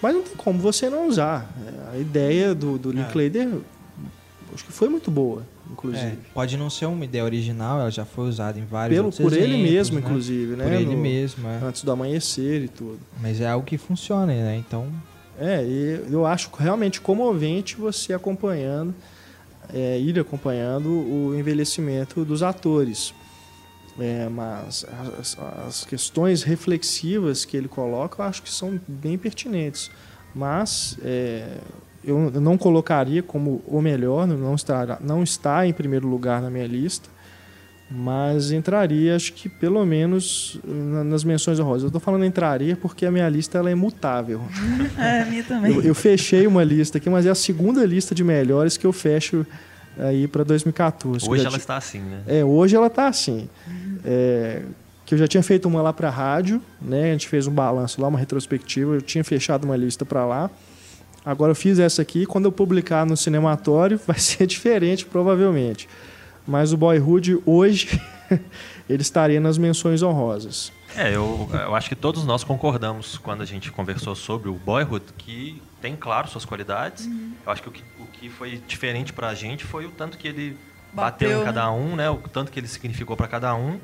Mas 0.00 0.14
não 0.14 0.22
tem 0.22 0.36
como 0.36 0.58
você 0.58 0.88
não 0.88 1.08
usar. 1.08 1.50
É, 1.66 1.96
A 1.96 1.98
ideia 1.98 2.54
do, 2.54 2.78
do 2.78 2.90
É. 2.90 2.94
Linklater 2.94 3.48
acho 4.54 4.64
que 4.64 4.72
foi 4.72 4.88
muito 4.88 5.10
boa, 5.10 5.42
inclusive. 5.70 6.04
É, 6.06 6.16
pode 6.34 6.56
não 6.56 6.68
ser 6.70 6.86
uma 6.86 7.04
ideia 7.04 7.24
original, 7.24 7.80
ela 7.80 7.90
já 7.90 8.04
foi 8.04 8.28
usada 8.28 8.58
em 8.58 8.64
vários 8.64 8.98
Pelo, 8.98 9.10
por 9.12 9.32
ele 9.32 9.44
exemplos, 9.54 9.70
mesmo, 9.70 10.00
né? 10.00 10.06
inclusive, 10.06 10.56
né? 10.56 10.64
Por 10.64 10.72
ele 10.72 10.94
No- 10.94 11.02
mesmo, 11.02 11.48
é. 11.48 11.60
Antes 11.62 11.82
do 11.84 11.90
amanhecer 11.92 12.62
e 12.62 12.68
tudo. 12.68 12.98
Mas 13.20 13.40
é 13.40 13.48
algo 13.48 13.66
que 13.66 13.76
funciona, 13.78 14.26
né? 14.26 14.56
Então, 14.56 14.86
É, 15.38 15.62
e 15.64 16.06
eu 16.10 16.24
acho 16.24 16.50
realmente 16.58 17.00
comovente 17.00 17.76
você 17.76 18.12
acompanhando, 18.14 18.94
é, 19.72 19.98
ir 19.98 20.18
acompanhando 20.18 20.88
o 20.88 21.34
envelhecimento 21.38 22.24
dos 22.24 22.42
atores. 22.42 23.12
É, 23.98 24.28
mas 24.28 24.84
as, 25.18 25.38
as 25.66 25.84
questões 25.84 26.42
reflexivas 26.42 27.44
que 27.46 27.56
ele 27.56 27.66
coloca, 27.68 28.22
eu 28.22 28.26
acho 28.26 28.42
que 28.42 28.50
são 28.50 28.78
bem 28.86 29.16
pertinentes. 29.18 29.90
Mas 30.34 30.98
é, 31.02 31.58
eu 32.06 32.40
não 32.40 32.56
colocaria 32.56 33.22
como 33.22 33.60
o 33.66 33.80
melhor, 33.82 34.26
não 34.26 34.54
está, 34.54 34.98
não 35.00 35.22
está 35.22 35.66
em 35.66 35.72
primeiro 35.72 36.06
lugar 36.06 36.40
na 36.40 36.48
minha 36.50 36.66
lista, 36.66 37.08
mas 37.90 38.50
entraria, 38.50 39.14
acho 39.14 39.32
que 39.32 39.48
pelo 39.48 39.84
menos 39.86 40.58
na- 40.64 41.04
nas 41.04 41.22
menções 41.22 41.58
honrosas. 41.60 41.82
Eu 41.84 41.88
estou 41.88 42.00
falando 42.00 42.24
entraria 42.24 42.76
porque 42.76 43.06
a 43.06 43.10
minha 43.12 43.28
lista 43.28 43.58
ela 43.58 43.70
é 43.70 43.74
mutável. 43.74 44.40
É, 44.98 45.22
a 45.22 45.26
minha 45.26 45.44
também. 45.44 45.72
Eu, 45.74 45.82
eu 45.82 45.94
fechei 45.94 46.46
uma 46.46 46.64
lista 46.64 46.98
aqui, 46.98 47.08
mas 47.10 47.26
é 47.26 47.30
a 47.30 47.34
segunda 47.34 47.84
lista 47.84 48.14
de 48.14 48.24
melhores 48.24 48.76
que 48.76 48.86
eu 48.86 48.92
fecho 48.92 49.46
aí 49.98 50.26
para 50.26 50.42
2014. 50.42 51.28
Hoje 51.28 51.46
ela 51.46 51.56
está 51.56 51.76
assim, 51.76 52.00
né? 52.00 52.22
É, 52.26 52.44
hoje 52.44 52.74
ela 52.74 52.90
tá 52.90 53.08
assim. 53.08 53.48
É, 54.04 54.62
que 55.04 55.14
eu 55.14 55.18
já 55.18 55.28
tinha 55.28 55.42
feito 55.42 55.68
uma 55.68 55.80
lá 55.80 55.92
para 55.92 56.10
rádio, 56.10 56.60
né? 56.82 57.10
A 57.10 57.12
gente 57.12 57.28
fez 57.28 57.46
um 57.46 57.52
balanço 57.52 58.00
lá, 58.02 58.08
uma 58.08 58.18
retrospectiva. 58.18 58.94
Eu 58.94 59.00
tinha 59.02 59.22
fechado 59.22 59.64
uma 59.64 59.76
lista 59.76 60.04
para 60.04 60.26
lá. 60.26 60.50
Agora 61.26 61.50
eu 61.50 61.56
fiz 61.56 61.78
essa 61.80 62.00
aqui. 62.00 62.24
Quando 62.24 62.44
eu 62.44 62.52
publicar 62.52 63.04
no 63.04 63.16
cinematório, 63.16 64.00
vai 64.06 64.16
ser 64.20 64.46
diferente, 64.46 65.04
provavelmente. 65.04 65.88
Mas 66.46 66.72
o 66.72 66.76
Boyhood 66.76 67.40
hoje 67.44 68.00
ele 68.88 69.02
estaria 69.02 69.40
nas 69.40 69.58
menções 69.58 70.00
honrosas. 70.02 70.72
É, 70.96 71.14
eu, 71.14 71.48
eu 71.52 71.74
acho 71.74 71.88
que 71.88 71.96
todos 71.96 72.24
nós 72.24 72.44
concordamos 72.44 73.18
quando 73.18 73.42
a 73.42 73.44
gente 73.44 73.70
conversou 73.72 74.14
sobre 74.14 74.48
o 74.48 74.54
Boyhood 74.54 75.04
que 75.18 75.60
tem, 75.82 75.96
claro, 75.96 76.28
suas 76.28 76.44
qualidades. 76.44 77.06
Eu 77.44 77.52
acho 77.52 77.60
que 77.62 77.68
o 77.68 77.72
que, 77.72 77.82
o 78.00 78.06
que 78.06 78.28
foi 78.30 78.62
diferente 78.66 79.12
pra 79.12 79.34
gente 79.34 79.64
foi 79.64 79.84
o 79.84 79.90
tanto 79.90 80.16
que 80.16 80.28
ele 80.28 80.56
bateu, 80.92 81.28
Bateu, 81.30 81.42
em 81.42 81.44
cada 81.44 81.70
um, 81.72 81.96
né? 81.96 82.08
O 82.08 82.16
tanto 82.16 82.50
que 82.52 82.60
ele 82.60 82.68
significou 82.68 83.16
pra 83.16 83.26
cada 83.26 83.54
um. 83.54 83.78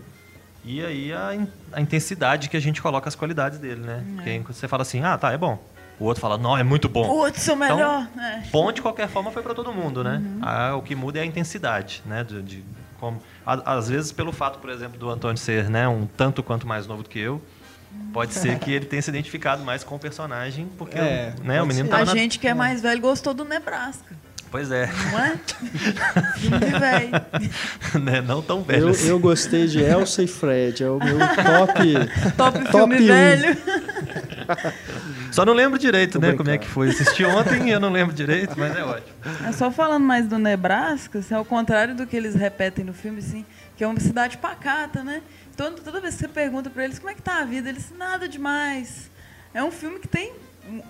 E 0.64 0.82
aí 0.82 1.12
a, 1.12 1.34
in- 1.34 1.48
a 1.72 1.80
intensidade 1.80 2.48
que 2.48 2.56
a 2.56 2.60
gente 2.60 2.80
coloca 2.80 3.08
as 3.08 3.16
qualidades 3.16 3.58
dele, 3.58 3.80
né? 3.80 4.04
Porque 4.14 4.30
aí 4.30 4.38
você 4.38 4.68
fala 4.68 4.82
assim, 4.82 5.02
ah, 5.02 5.18
tá, 5.18 5.32
é 5.32 5.36
bom. 5.36 5.60
O 6.02 6.06
outro 6.06 6.20
fala, 6.20 6.36
não, 6.36 6.58
é 6.58 6.62
muito 6.64 6.88
bom. 6.88 7.06
O 7.08 7.18
outro 7.18 7.40
seu 7.40 7.54
melhor. 7.54 8.08
é. 8.18 8.42
Bom, 8.50 8.72
de 8.72 8.82
qualquer 8.82 9.08
forma, 9.08 9.30
foi 9.30 9.42
para 9.42 9.54
todo 9.54 9.72
mundo, 9.72 10.02
né? 10.02 10.20
Ah, 10.42 10.74
o 10.74 10.82
que 10.82 10.94
muda 10.96 11.18
é 11.20 11.22
a 11.22 11.24
intensidade, 11.26 12.02
né? 12.04 12.24
De, 12.24 12.42
de 12.42 12.64
como, 12.98 13.22
a- 13.46 13.74
às 13.76 13.88
vezes, 13.88 14.10
pelo 14.10 14.32
fato, 14.32 14.58
por 14.58 14.68
exemplo, 14.70 14.98
do 14.98 15.08
Antônio 15.08 15.36
ser 15.38 15.70
né, 15.70 15.86
um 15.88 16.06
tanto 16.06 16.42
quanto 16.42 16.66
mais 16.66 16.86
novo 16.88 17.02
do 17.04 17.08
que 17.08 17.18
eu, 17.20 17.40
pode 18.12 18.34
ser 18.34 18.58
que 18.58 18.72
ele 18.72 18.84
tenha 18.86 19.00
se 19.02 19.10
identificado 19.10 19.62
mais 19.64 19.84
com 19.84 19.94
o 19.94 19.98
personagem, 19.98 20.68
porque 20.76 20.98
É, 20.98 21.34
né, 21.42 21.62
o 21.62 21.66
menino 21.66 21.88
tava 21.88 22.02
A 22.02 22.06
na... 22.06 22.12
gente 22.12 22.38
que 22.38 22.48
é 22.48 22.54
mais 22.54 22.80
velho 22.82 23.00
gostou 23.00 23.32
do 23.32 23.44
Nebraska, 23.44 24.16
Pois 24.50 24.70
é, 24.70 24.86
não 25.12 25.18
é? 25.18 25.38
Filme 26.36 26.58
velho. 26.78 27.10
né? 28.04 28.20
não 28.20 28.42
tão 28.42 28.62
velho 28.62 28.82
Eu, 28.82 28.88
assim. 28.90 29.08
eu 29.08 29.18
gostei 29.18 29.66
de 29.66 29.80
Elsa 29.80 30.22
e 30.22 30.26
Fred. 30.26 30.84
É 30.84 30.90
o 30.90 30.98
meu 30.98 31.16
top. 31.18 31.80
Top, 32.36 32.58
Top 32.70 32.70
filme 32.70 32.96
um. 33.02 33.06
velho. 33.06 33.56
Só 35.32 35.44
não 35.44 35.54
lembro 35.54 35.78
direito, 35.78 36.12
Tô 36.12 36.18
né, 36.18 36.28
brincando. 36.28 36.44
como 36.44 36.54
é 36.54 36.58
que 36.58 36.68
foi. 36.68 36.90
Assisti 36.90 37.24
ontem 37.24 37.68
e 37.68 37.70
eu 37.70 37.80
não 37.80 37.90
lembro 37.90 38.14
direito, 38.14 38.54
mas 38.58 38.76
é 38.76 38.84
ótimo. 38.84 39.16
É 39.48 39.52
só 39.52 39.70
falando 39.70 40.04
mais 40.04 40.26
do 40.28 40.38
Nebraska, 40.38 41.18
assim, 41.20 41.34
ao 41.34 41.44
contrário 41.44 41.94
do 41.94 42.06
que 42.06 42.16
eles 42.16 42.34
repetem 42.34 42.84
no 42.84 42.92
filme, 42.92 43.18
assim, 43.18 43.44
que 43.76 43.82
é 43.82 43.86
uma 43.86 43.98
cidade 43.98 44.36
pacata, 44.38 45.02
né? 45.02 45.22
Então, 45.54 45.74
toda 45.74 46.00
vez 46.00 46.14
que 46.14 46.20
você 46.20 46.28
pergunta 46.28 46.70
pra 46.70 46.84
eles 46.84 46.98
como 46.98 47.10
é 47.10 47.14
que 47.14 47.22
tá 47.22 47.40
a 47.40 47.44
vida, 47.44 47.68
eles 47.68 47.92
nada 47.96 48.28
demais. 48.28 49.10
É 49.54 49.62
um 49.64 49.70
filme 49.70 49.98
que 49.98 50.08
tem 50.08 50.32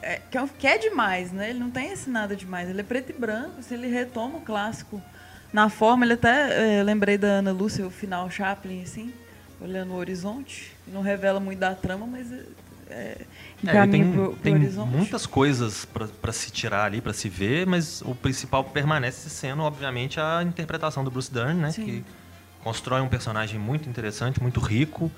é, 0.02 0.20
que, 0.31 0.37
é, 0.37 0.48
que 0.59 0.66
é 0.66 0.78
demais, 0.78 1.33
né? 1.33 1.50
Ele 1.50 1.59
não 1.59 1.70
tem 1.70 1.92
esse 1.92 2.11
nada 2.11 2.37
demais. 2.37 2.68
Ele 2.68 2.81
é 2.81 2.85
preto 2.85 3.11
e 3.11 3.12
branco, 3.12 3.62
se 3.62 3.74
ele 3.74 3.88
retoma 3.88 4.38
o 4.38 4.40
clássico 4.40 5.00
na 5.52 5.68
forma, 5.68 6.05
ele 6.05 6.14
até 6.14 6.78
é, 6.78 6.83
lembrei 6.83 7.18
da 7.18 7.28
Ana 7.28 7.52
Lúcia, 7.52 7.87
o 7.87 7.90
final 7.90 8.31
Chaplin, 8.31 8.83
assim, 8.83 9.12
olhando 9.61 9.92
o 9.92 9.96
horizonte. 9.96 10.72
Não 10.87 11.02
revela 11.02 11.38
muito 11.38 11.59
da 11.59 11.74
trama, 11.74 12.07
mas 12.07 12.26
é, 12.90 13.18
é, 13.66 13.87
tem, 13.87 14.12
pro, 14.12 14.31
pro 14.31 14.37
tem 14.37 14.55
muitas 14.55 15.27
coisas 15.27 15.85
para 15.85 16.33
se 16.33 16.51
tirar 16.51 16.85
ali, 16.85 17.01
para 17.01 17.12
se 17.12 17.29
ver, 17.29 17.66
mas 17.66 18.03
o 18.03 18.14
principal 18.14 18.64
permanece 18.64 19.31
sendo, 19.31 19.62
obviamente, 19.62 20.18
a 20.18 20.42
interpretação 20.42 21.05
do 21.05 21.11
Bruce 21.11 21.33
Dern, 21.33 21.55
né? 21.55 21.70
Sim. 21.70 21.85
Que 21.85 22.05
constrói 22.62 23.01
um 23.01 23.09
personagem 23.09 23.59
muito 23.59 23.88
interessante, 23.88 24.40
muito 24.42 24.61
rico, 24.61 25.11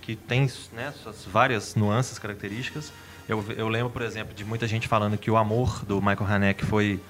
que 0.00 0.16
tem 0.16 0.50
né, 0.72 0.92
suas 1.02 1.24
várias 1.24 1.74
nuances, 1.74 2.18
características. 2.18 2.92
Eu, 3.28 3.44
eu 3.56 3.68
lembro, 3.68 3.90
por 3.90 4.02
exemplo, 4.02 4.34
de 4.34 4.44
muita 4.44 4.66
gente 4.66 4.86
falando 4.86 5.16
que 5.18 5.30
o 5.30 5.36
amor 5.36 5.84
do 5.84 6.00
Michael 6.00 6.26
Haneke 6.28 6.64
foi 6.64 7.00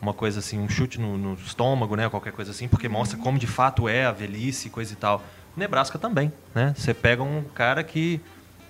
uma 0.00 0.12
coisa 0.12 0.40
assim, 0.40 0.58
um 0.58 0.68
chute 0.68 1.00
no, 1.00 1.16
no 1.16 1.34
estômago, 1.34 1.96
né? 1.96 2.08
Qualquer 2.08 2.32
coisa 2.32 2.50
assim, 2.50 2.68
porque 2.68 2.88
mostra 2.88 3.18
como 3.18 3.38
de 3.38 3.46
fato 3.46 3.88
é 3.88 4.04
a 4.04 4.12
velhice 4.12 4.70
coisa 4.70 4.92
e 4.92 4.96
tal. 4.96 5.22
Nebraska 5.56 5.98
também, 5.98 6.32
né? 6.54 6.74
Você 6.76 6.92
pega 6.92 7.22
um 7.22 7.42
cara 7.42 7.82
que 7.82 8.20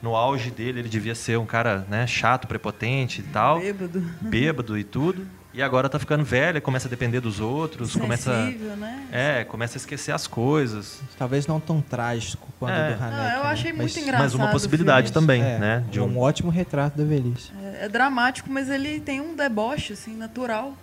no 0.03 0.15
auge 0.15 0.51
dele 0.51 0.81
ele 0.81 0.89
devia 0.89 1.15
ser 1.15 1.39
um 1.39 1.47
cara 1.47 1.87
né, 1.89 2.07
chato, 2.07 2.47
prepotente 2.47 3.21
e 3.21 3.25
tal, 3.25 3.59
Bêbado. 3.61 4.01
bêbado 4.21 4.79
e 4.79 4.85
tudo, 4.85 5.27
e 5.55 5.63
agora 5.63 5.89
tá 5.89 5.99
ficando 5.99 6.23
velho, 6.23 6.61
começa 6.61 6.87
a 6.87 6.91
depender 6.91 7.19
dos 7.21 7.41
outros, 7.41 7.97
começa 7.97 8.45
Sensível, 8.47 8.77
né? 8.77 9.07
é, 9.11 9.45
começa 9.45 9.77
a 9.77 9.79
esquecer 9.79 10.13
as 10.13 10.27
coisas. 10.27 11.01
Talvez 11.19 11.47
não 11.47 11.59
tão 11.59 11.81
trágico 11.81 12.47
quanto 12.59 12.75
É. 12.75 12.93
o 12.93 12.97
do 12.97 13.03
Haneke. 13.03 13.17
Não, 13.23 13.31
eu 13.39 13.45
né? 13.45 13.51
achei 13.51 13.73
muito 13.73 13.83
Mas- 13.95 13.97
engraçado. 13.97 14.23
Mas 14.25 14.35
uma 14.35 14.49
possibilidade 14.49 15.13
também, 15.13 15.43
É, 15.43 15.59
né? 15.59 15.85
De 15.91 15.99
um 15.99 16.05
um, 16.09 16.19
ótimo 16.19 16.51
retrato 16.51 16.99
da 16.99 17.05
velhice. 17.05 17.51
É, 17.81 17.87
é 17.87 17.89
dramático, 17.89 18.51
mas 18.51 18.69
ele 18.69 19.01
tem 19.01 19.21
um 19.21 19.35
deboche, 19.35 19.95
assim, 19.95 20.15
natural. 20.15 20.75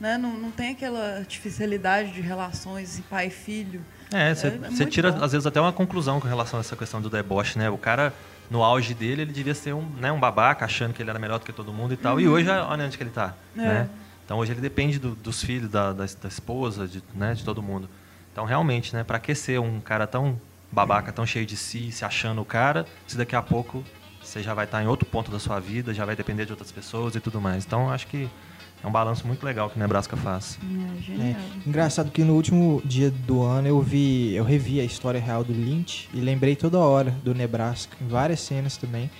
Né? 0.00 0.16
Não, 0.18 0.32
não 0.32 0.50
tem 0.50 0.70
aquela 0.70 1.18
artificialidade 1.18 2.10
de 2.12 2.20
relações 2.22 2.96
de 2.96 3.02
pai 3.02 3.26
e 3.28 3.30
filho. 3.30 3.82
É, 4.12 4.34
você 4.34 4.48
É- 4.48 4.82
é 4.82 4.86
tira 4.86 5.12
bom. 5.12 5.22
às 5.24 5.30
vezes 5.32 5.46
até 5.46 5.60
uma 5.60 5.72
conclusão 5.72 6.18
com 6.20 6.26
relação 6.26 6.58
a 6.58 6.60
essa 6.60 6.74
questão 6.74 7.00
do 7.00 7.08
deboche, 7.10 7.56
né? 7.58 7.70
O 7.70 7.78
cara 7.78 8.12
no 8.52 8.62
auge 8.62 8.92
dele 8.94 9.22
ele 9.22 9.32
devia 9.32 9.54
ser 9.54 9.72
um, 9.72 9.84
né, 9.98 10.12
um 10.12 10.20
babaca, 10.20 10.64
achando 10.64 10.92
que 10.92 11.02
ele 11.02 11.08
era 11.10 11.18
melhor 11.18 11.38
do 11.38 11.44
que 11.46 11.52
todo 11.52 11.72
mundo 11.72 11.94
e 11.94 11.96
tal. 11.96 12.20
E 12.20 12.28
hoje 12.28 12.48
olha 12.50 12.84
onde 12.84 12.96
que 12.96 13.02
ele 13.02 13.10
tá, 13.10 13.34
É. 13.56 13.60
né? 13.60 13.90
Então 14.24 14.38
hoje 14.38 14.52
ele 14.52 14.60
depende 14.60 14.98
do- 14.98 15.14
dos 15.14 15.42
filhos, 15.42 15.70
da, 15.70 15.92
da, 15.92 16.04
da 16.04 16.28
esposa, 16.28 16.86
de, 16.86 17.02
né, 17.14 17.34
de 17.34 17.42
todo 17.44 17.62
mundo. 17.62 17.88
Então 18.32 18.44
realmente, 18.44 18.94
né? 18.94 19.02
Para 19.04 19.18
que 19.18 19.34
ser 19.34 19.58
um 19.58 19.80
cara 19.80 20.06
tão 20.06 20.38
babaca, 20.70 21.10
tão 21.12 21.26
cheio 21.26 21.44
de 21.46 21.56
si, 21.56 21.90
se 21.90 22.04
achando 22.04 22.40
o 22.40 22.44
cara, 22.44 22.86
se 23.06 23.16
daqui 23.16 23.34
a 23.36 23.42
pouco 23.42 23.82
você 24.22 24.42
já 24.42 24.54
vai 24.54 24.64
estar 24.66 24.82
em 24.82 24.86
outro 24.86 25.04
ponto 25.06 25.30
da 25.30 25.38
sua 25.38 25.58
vida, 25.60 25.92
já 25.92 26.04
vai 26.04 26.14
depender 26.14 26.44
de 26.46 26.52
outras 26.52 26.70
pessoas 26.70 27.14
e 27.16 27.20
tudo 27.20 27.40
mais. 27.40 27.64
Então 27.66 27.90
acho 27.90 28.06
que 28.06 28.28
é 28.82 28.86
um 28.86 28.90
balanço 28.90 29.26
muito 29.26 29.44
legal 29.44 29.70
que 29.70 29.76
o 29.76 29.78
Nebraska 29.78 30.16
faz. 30.16 30.58
É, 31.08 31.30
É. 31.30 31.36
Engraçado 31.66 32.10
que 32.10 32.24
no 32.24 32.34
último 32.34 32.82
dia 32.84 33.10
do 33.10 33.42
ano 33.42 33.68
eu 33.68 33.80
vi, 33.80 34.34
eu 34.34 34.44
revi 34.44 34.80
a 34.80 34.84
história 34.84 35.20
real 35.20 35.44
do 35.44 35.52
Lynch 35.52 36.08
e 36.12 36.20
lembrei 36.20 36.56
toda 36.56 36.78
hora 36.78 37.10
do 37.22 37.34
Nebraska, 37.34 37.96
em 38.00 38.08
várias 38.08 38.40
cenas 38.40 38.76
também. 38.76 39.10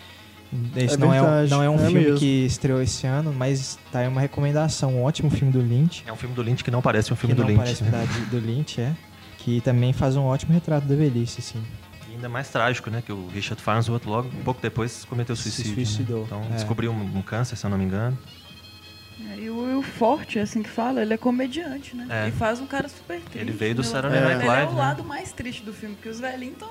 Esse 0.77 0.94
É 0.94 0.98
não, 0.98 1.14
é 1.14 1.22
um, 1.22 1.46
não 1.48 1.62
é 1.62 1.70
um 1.70 1.77
é 1.77 1.87
filme 1.87 2.01
mesmo. 2.01 2.18
que 2.18 2.44
estreou 2.44 2.83
esse 2.83 3.07
ano, 3.07 3.33
mas 3.33 3.79
tá 3.90 4.01
aí 4.01 4.09
uma 4.09 4.20
recomendação, 4.20 4.96
um 4.96 5.03
ótimo 5.03 5.31
filme 5.31 5.53
do 5.53 5.61
Lynch. 5.61 6.05
É 6.07 6.12
um 6.12 6.16
filme 6.16 6.35
do 6.35 6.42
Lynch 6.42 6.62
que 6.62 6.70
não 6.70 6.83
parece 6.83 7.12
um 7.12 7.16
filme 7.16 7.35
que 7.35 7.40
do 7.40 7.42
não 7.42 7.48
Lynch. 7.48 7.62
parece 7.64 7.85
né? 7.85 7.90
verdade 7.90 8.20
do 8.29 8.38
Lynch, 8.38 8.81
é. 8.81 8.92
Que 9.38 9.61
também 9.62 9.92
faz 9.92 10.14
um 10.14 10.25
ótimo 10.25 10.53
retrato 10.53 10.87
da 10.87 10.94
velhice, 10.94 11.40
assim. 11.40 11.62
E 12.11 12.14
ainda 12.14 12.29
mais 12.29 12.48
trágico, 12.48 12.90
né? 12.90 13.03
Que 13.05 13.12
o 13.12 13.29
Richard 13.29 13.62
Farnsworth 13.62 14.05
logo 14.05 14.29
um 14.29 14.42
pouco 14.44 14.61
depois 14.61 15.05
cometeu 15.07 15.35
Se 15.35 15.51
suicídio. 15.51 15.75
suicidou, 15.75 16.18
né? 16.20 16.25
Então 16.27 16.42
é. 16.51 16.55
descobriu 16.55 16.92
um, 16.92 17.18
um 17.18 17.22
câncer, 17.22 17.57
se 17.57 17.64
eu 17.64 17.70
não 17.70 17.79
me 17.79 17.85
engano. 17.85 18.16
É, 19.31 19.39
e 19.39 19.51
o 19.51 19.83
Forte, 19.83 20.39
assim 20.39 20.63
que 20.63 20.69
fala, 20.71 21.03
ele 21.03 21.15
é 21.15 21.17
comediante, 21.17 21.95
né? 21.97 22.07
É. 22.09 22.29
E 22.29 22.33
faz 22.33 22.61
um 22.61 22.67
cara 22.67 22.89
super 22.89 23.21
triste. 23.21 23.39
Ele 23.39 23.53
veio 23.53 23.75
do 23.75 23.83
né? 23.83 23.89
Saturday 23.89 24.19
Ele 24.19 24.29
Night 24.29 24.45
é 24.45 24.49
Live, 24.49 24.73
o 24.73 24.75
né? 24.75 24.81
lado 24.81 25.05
mais 25.05 25.33
triste 25.33 25.63
do 25.63 25.73
filme, 25.73 25.95
porque 25.95 26.09
os 26.09 26.21
velhinhos 26.21 26.55
estão 26.55 26.71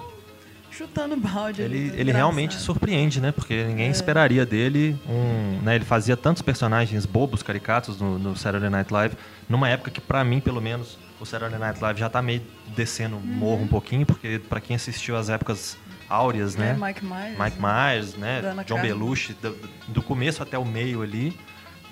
chutando 0.72 1.16
balde. 1.18 1.62
ali, 1.62 1.78
Ele, 1.78 1.90
tá 1.92 1.98
ele 1.98 2.12
realmente 2.12 2.56
surpreende, 2.56 3.20
né? 3.22 3.32
Porque 3.32 3.64
ninguém 3.66 3.88
É. 3.88 3.92
esperaria 3.92 4.46
dele 4.46 4.98
um. 5.08 5.60
Né? 5.64 5.76
Ele 5.76 5.86
fazia 5.86 6.16
tantos 6.18 6.42
personagens 6.42 7.06
bobos, 7.06 7.44
caricatos 7.44 8.00
no, 8.00 8.18
no 8.18 8.36
Saturday 8.36 8.70
Night 8.70 8.92
Live, 8.92 9.16
numa 9.50 9.68
época 9.70 9.92
que, 9.92 10.00
pra 10.02 10.24
mim, 10.24 10.40
pelo 10.40 10.62
menos, 10.62 10.98
o 11.20 11.26
Saturday 11.26 11.60
Night 11.60 11.80
Live 11.82 12.00
já 12.00 12.10
tá 12.10 12.22
meio 12.22 12.42
descendo 12.76 13.16
Uhum. 13.18 13.22
morro 13.22 13.64
um 13.64 13.68
pouquinho, 13.68 14.06
porque 14.06 14.40
pra 14.50 14.60
quem 14.62 14.76
assistiu 14.76 15.16
as 15.18 15.30
épocas 15.30 15.78
áureas, 16.10 16.56
né? 16.56 16.72
É, 16.80 16.86
Mike 16.88 17.06
Myers. 17.06 17.40
Mike 17.40 17.62
né? 17.62 17.90
Myers, 17.94 18.16
né? 18.16 18.42
Dana 18.42 18.64
John 18.64 18.76
Carvey. 18.76 18.92
Belushi, 18.94 19.34
do, 19.42 19.56
do 19.90 20.02
começo 20.02 20.42
até 20.44 20.58
o 20.58 20.66
meio 20.66 21.02
ali. 21.02 21.38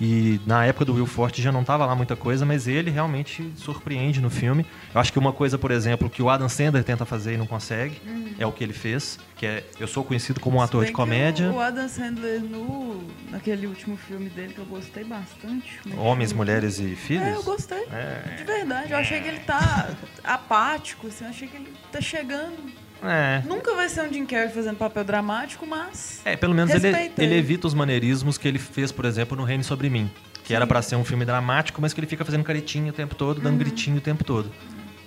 E 0.00 0.40
na 0.46 0.64
época 0.64 0.86
do 0.86 0.94
Will 0.94 1.06
Forte 1.06 1.42
já 1.42 1.52
não 1.52 1.62
tava 1.62 1.84
lá 1.84 1.94
muita 1.94 2.16
coisa, 2.16 2.46
mas 2.46 2.66
ele 2.66 2.90
realmente 2.90 3.52
surpreende 3.56 4.20
no 4.20 4.30
filme. 4.30 4.64
Eu 4.94 5.00
acho 5.00 5.12
que 5.12 5.18
uma 5.18 5.32
coisa, 5.32 5.58
por 5.58 5.70
exemplo, 5.70 6.08
que 6.08 6.22
o 6.22 6.30
Adam 6.30 6.48
Sandler 6.48 6.82
tenta 6.82 7.04
fazer 7.04 7.34
e 7.34 7.36
não 7.36 7.46
consegue, 7.46 8.00
é 8.38 8.46
o 8.46 8.52
que 8.52 8.64
ele 8.64 8.72
fez, 8.72 9.18
que 9.36 9.44
é 9.44 9.64
eu 9.78 9.86
sou 9.86 10.02
conhecido 10.02 10.40
como 10.40 10.56
um 10.56 10.62
ator 10.62 10.86
de 10.86 10.92
comédia. 10.92 11.50
O, 11.50 11.60
Adam 11.60 11.86
Sandler, 11.86 12.40
no, 12.40 13.04
naquele 13.30 13.66
último 13.66 13.96
filme 13.98 14.30
dele, 14.30 14.54
que 14.54 14.60
eu 14.60 14.64
gostei 14.64 15.04
bastante. 15.04 15.78
é 15.86 15.90
que 15.90 15.96
Homens, 15.96 16.32
mulheres 16.32 16.78
e 16.78 16.96
filhos. 16.96 17.26
É, 17.26 17.34
eu 17.34 17.42
gostei. 17.42 17.84
É. 17.92 18.36
De 18.38 18.44
verdade. 18.44 18.92
Eu 18.92 18.98
achei 18.98 19.20
que 19.20 19.28
ele 19.28 19.40
tá 19.40 19.90
apático, 20.24 21.08
assim. 21.08 21.24
Eu 21.24 21.30
achei 21.30 21.46
que 21.46 21.56
ele 21.56 21.72
tá 21.92 22.00
chegando. 22.00 22.72
É. 23.02 23.42
Nunca 23.46 23.74
vai 23.74 23.88
ser 23.88 24.02
um 24.02 24.12
Jim 24.12 24.26
Carrey 24.26 24.50
fazendo 24.50 24.76
papel 24.76 25.04
dramático, 25.04 25.66
mas... 25.66 26.20
É, 26.24 26.36
pelo 26.36 26.54
menos 26.54 26.72
ele, 26.74 27.12
ele 27.16 27.34
evita 27.34 27.66
os 27.66 27.74
maneirismos 27.74 28.36
que 28.36 28.46
ele 28.46 28.58
fez, 28.58 28.92
por 28.92 29.04
exemplo, 29.04 29.36
no 29.36 29.44
Reino 29.44 29.64
Sobre 29.64 29.88
Mim. 29.88 30.10
Que 30.44 30.54
era 30.54 30.66
pra 30.66 30.82
ser 30.82 30.96
um 30.96 31.04
filme 31.04 31.24
dramático, 31.24 31.80
mas 31.80 31.92
que 31.92 32.00
ele 32.00 32.06
fica 32.06 32.24
fazendo 32.24 32.42
caretinha 32.44 32.90
o 32.90 32.94
tempo 32.94 33.14
todo, 33.14 33.38
Uhum. 33.38 33.44
dando 33.44 33.58
gritinho 33.58 33.98
o 33.98 34.00
tempo 34.00 34.24
todo. 34.24 34.50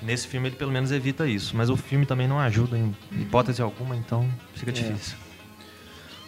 Nesse 0.01 0.27
filme 0.27 0.49
ele 0.49 0.55
pelo 0.55 0.71
menos 0.71 0.91
evita 0.91 1.27
isso. 1.27 1.55
Mas 1.55 1.69
o 1.69 1.77
filme 1.77 2.05
também 2.05 2.27
não 2.27 2.39
ajuda 2.39 2.77
em 2.77 2.95
hipótese 3.11 3.61
alguma, 3.61 3.95
então 3.95 4.27
fica 4.55 4.71
difícil. 4.71 5.15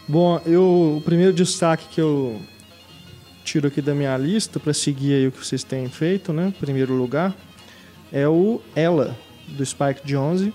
Bom, 0.08 0.40
eu, 0.46 0.98
o 0.98 1.02
primeiro 1.04 1.34
destaque 1.34 1.88
que 1.90 2.00
eu 2.00 2.40
tiro 3.44 3.68
aqui 3.68 3.82
da 3.82 3.94
minha 3.94 4.16
lista 4.18 4.60
para 4.60 4.74
seguir 4.74 5.14
aí 5.14 5.28
o 5.28 5.32
que 5.32 5.44
vocês 5.46 5.64
têm 5.64 5.88
feito, 5.90 6.32
né? 6.32 6.48
Em 6.48 6.52
primeiro 6.52 6.94
lugar, 6.94 7.34
é 8.12 8.28
o 8.28 8.62
Ela 8.76 9.18
do 9.48 9.66
Spike 9.66 10.02
Jonze. 10.06 10.54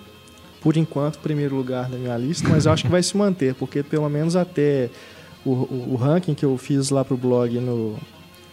Por 0.61 0.77
enquanto, 0.77 1.19
primeiro 1.19 1.57
lugar 1.57 1.89
da 1.89 1.97
minha 1.97 2.17
lista, 2.17 2.49
mas 2.49 2.67
eu 2.67 2.73
acho 2.73 2.85
que 2.85 2.91
vai 2.91 3.03
se 3.03 3.17
manter, 3.17 3.55
porque 3.55 3.83
pelo 3.83 4.09
menos 4.09 4.37
até 4.37 4.91
o, 5.45 5.51
o, 5.51 5.93
o 5.93 5.97
ranking 5.97 6.35
que 6.35 6.45
eu 6.45 6.57
fiz 6.59 6.91
lá 6.91 7.05
pro 7.05 7.17
blog 7.17 7.59
no 7.59 7.99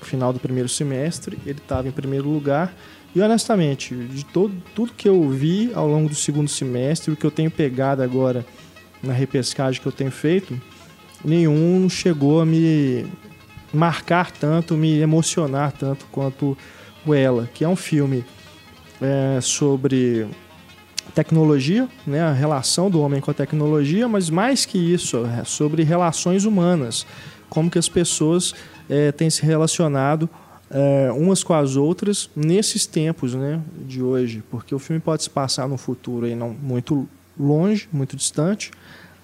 final 0.01 0.31
do 0.31 0.39
primeiro 0.39 0.69
semestre, 0.69 1.37
ele 1.45 1.59
estava 1.59 1.87
em 1.87 1.91
primeiro 1.91 2.29
lugar. 2.29 2.73
E 3.15 3.21
honestamente, 3.21 3.95
de 3.95 4.23
todo, 4.25 4.53
tudo 4.75 4.93
que 4.93 5.07
eu 5.09 5.29
vi 5.29 5.71
ao 5.73 5.87
longo 5.87 6.09
do 6.09 6.15
segundo 6.15 6.49
semestre, 6.49 7.11
o 7.11 7.15
que 7.15 7.25
eu 7.25 7.31
tenho 7.31 7.49
pegado 7.49 8.01
agora 8.01 8.45
na 9.01 9.13
repescagem 9.13 9.81
que 9.81 9.87
eu 9.87 9.91
tenho 9.91 10.11
feito, 10.11 10.59
nenhum 11.23 11.89
chegou 11.89 12.41
a 12.41 12.45
me 12.45 13.05
marcar 13.73 14.31
tanto, 14.31 14.75
me 14.75 14.99
emocionar 14.99 15.71
tanto 15.71 16.05
quanto 16.11 16.57
o 17.05 17.13
Ela, 17.13 17.49
que 17.53 17.63
é 17.63 17.67
um 17.67 17.75
filme 17.75 18.23
é, 19.01 19.39
sobre 19.41 20.27
tecnologia, 21.17 21.89
né, 22.05 22.21
a 22.21 22.31
relação 22.31 22.91
do 22.91 23.01
homem 23.01 23.19
com 23.19 23.31
a 23.31 23.33
tecnologia, 23.33 24.07
mas 24.07 24.29
mais 24.29 24.65
que 24.65 24.77
isso, 24.77 25.25
é 25.25 25.43
sobre 25.43 25.81
relações 25.81 26.45
humanas, 26.45 27.07
como 27.49 27.71
que 27.71 27.79
as 27.79 27.89
pessoas 27.89 28.53
é, 28.87 29.11
têm 29.11 29.27
se 29.27 29.41
relacionado 29.41 30.29
é, 30.69 31.11
umas 31.11 31.43
com 31.43 31.55
as 31.55 31.75
outras 31.75 32.29
nesses 32.35 32.85
tempos 32.85 33.33
né, 33.33 33.59
de 33.87 34.03
hoje, 34.03 34.43
porque 34.51 34.75
o 34.75 34.79
filme 34.79 34.99
pode 34.99 35.23
se 35.23 35.29
passar 35.31 35.67
no 35.67 35.75
futuro 35.75 36.27
aí 36.27 36.35
não 36.35 36.49
muito 36.49 37.09
longe, 37.39 37.89
muito 37.91 38.15
distante, 38.15 38.69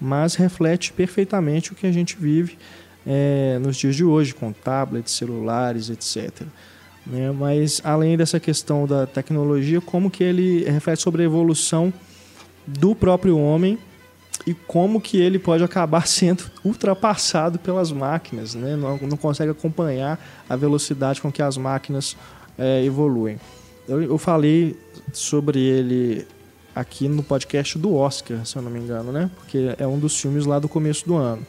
mas 0.00 0.34
reflete 0.34 0.92
perfeitamente 0.92 1.70
o 1.70 1.76
que 1.76 1.86
a 1.86 1.92
gente 1.92 2.16
vive 2.16 2.58
é, 3.06 3.56
nos 3.60 3.76
dias 3.76 3.94
de 3.94 4.02
hoje, 4.02 4.34
com 4.34 4.52
tablets, 4.52 5.12
celulares, 5.12 5.90
etc. 5.90 6.42
Né? 7.06 7.30
Mas 7.30 7.80
além 7.84 8.16
dessa 8.16 8.40
questão 8.40 8.86
da 8.86 9.06
tecnologia, 9.06 9.80
como 9.80 10.10
que 10.10 10.24
ele 10.24 10.64
reflete 10.64 11.02
sobre 11.02 11.22
a 11.22 11.24
evolução 11.26 11.92
do 12.66 12.94
próprio 12.94 13.38
homem 13.38 13.78
e 14.46 14.54
como 14.54 15.00
que 15.00 15.18
ele 15.18 15.38
pode 15.38 15.62
acabar 15.62 16.06
sendo 16.08 16.44
ultrapassado 16.64 17.58
pelas 17.58 17.92
máquinas, 17.92 18.54
né? 18.54 18.76
não, 18.76 18.96
não 18.98 19.16
consegue 19.16 19.50
acompanhar 19.50 20.18
a 20.48 20.56
velocidade 20.56 21.20
com 21.20 21.30
que 21.30 21.42
as 21.42 21.56
máquinas 21.56 22.16
é, 22.58 22.84
evoluem. 22.84 23.38
Eu, 23.86 24.02
eu 24.02 24.18
falei 24.18 24.76
sobre 25.12 25.60
ele 25.60 26.26
aqui 26.74 27.06
no 27.06 27.22
podcast 27.22 27.78
do 27.78 27.94
Oscar, 27.94 28.44
se 28.44 28.56
eu 28.56 28.62
não 28.62 28.70
me 28.70 28.80
engano, 28.80 29.12
né? 29.12 29.30
Porque 29.36 29.74
é 29.78 29.86
um 29.86 29.98
dos 29.98 30.18
filmes 30.18 30.44
lá 30.44 30.58
do 30.58 30.68
começo 30.68 31.06
do 31.06 31.14
ano. 31.14 31.46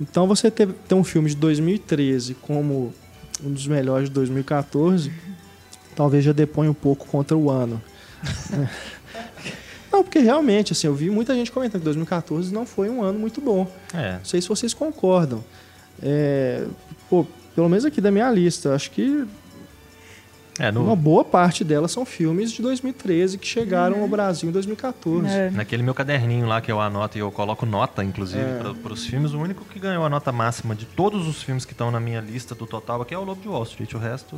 Então 0.00 0.26
você 0.26 0.50
ter, 0.50 0.68
ter 0.68 0.94
um 0.94 1.04
filme 1.04 1.28
de 1.28 1.36
2013 1.36 2.34
como 2.34 2.94
um 3.44 3.52
dos 3.52 3.66
melhores 3.66 4.08
de 4.08 4.14
2014, 4.14 5.12
talvez 5.94 6.24
já 6.24 6.32
depõe 6.32 6.68
um 6.68 6.74
pouco 6.74 7.06
contra 7.06 7.36
o 7.36 7.50
ano. 7.50 7.80
não, 9.92 10.02
porque 10.02 10.18
realmente, 10.18 10.72
assim, 10.72 10.86
eu 10.86 10.94
vi 10.94 11.10
muita 11.10 11.34
gente 11.34 11.50
comentando 11.50 11.80
que 11.80 11.84
2014 11.84 12.52
não 12.52 12.66
foi 12.66 12.88
um 12.88 13.02
ano 13.02 13.18
muito 13.18 13.40
bom. 13.40 13.70
É. 13.94 14.14
Não 14.14 14.24
sei 14.24 14.40
se 14.40 14.48
vocês 14.48 14.74
concordam. 14.74 15.44
É, 16.02 16.66
pô, 17.08 17.26
pelo 17.54 17.68
menos 17.68 17.84
aqui 17.84 18.00
da 18.00 18.10
minha 18.10 18.30
lista, 18.30 18.74
acho 18.74 18.90
que 18.90 19.26
É, 20.58 20.72
no- 20.72 20.82
Uma 20.84 20.96
boa 20.96 21.24
parte 21.24 21.62
delas 21.62 21.92
são 21.92 22.04
filmes 22.04 22.50
de 22.50 22.60
2013 22.62 23.38
que 23.38 23.46
chegaram 23.46 24.00
ao 24.02 24.08
Brasil 24.08 24.48
em 24.48 24.52
2014. 24.52 25.28
É. 25.28 25.50
Naquele 25.50 25.82
meu 25.82 25.94
caderninho 25.94 26.46
lá 26.46 26.60
que 26.60 26.70
eu 26.72 26.80
anoto 26.80 27.16
e 27.16 27.20
eu 27.20 27.30
coloco 27.30 27.64
nota, 27.64 28.02
inclusive, 28.02 28.40
É. 28.42 28.60
para 28.82 28.92
os 28.92 29.06
filmes, 29.06 29.32
o 29.32 29.38
único 29.38 29.64
que 29.64 29.78
ganhou 29.78 30.04
a 30.04 30.10
nota 30.10 30.32
máxima 30.32 30.74
de 30.74 30.84
todos 30.84 31.28
os 31.28 31.42
filmes 31.42 31.64
que 31.64 31.72
estão 31.72 31.90
na 31.90 32.00
minha 32.00 32.20
lista 32.20 32.54
do 32.54 32.66
total 32.66 33.02
aqui 33.02 33.14
é 33.14 33.18
o 33.18 33.22
Lobo 33.24 33.40
de 33.40 33.48
Wall 33.48 33.62
Street. 33.62 33.94
O 33.94 33.98
resto. 33.98 34.36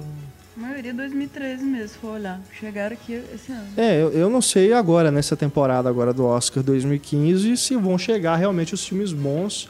A 0.56 0.60
maioria 0.60 0.92
2013 0.92 1.64
mesmo, 1.64 1.88
se 1.88 1.98
for 1.98 2.14
olhar. 2.14 2.40
Chegaram 2.58 2.92
aqui 2.94 3.14
esse 3.34 3.50
ano. 3.50 3.66
É, 3.76 4.02
eu, 4.02 4.10
eu 4.12 4.28
não 4.28 4.42
sei 4.42 4.72
agora, 4.74 5.10
nessa 5.10 5.34
temporada 5.36 5.88
agora 5.88 6.12
do 6.12 6.26
Oscar 6.26 6.62
2015, 6.62 7.56
se 7.56 7.76
vão 7.76 7.96
chegar 7.96 8.36
realmente 8.36 8.74
os 8.74 8.86
filmes 8.86 9.12
bons 9.12 9.68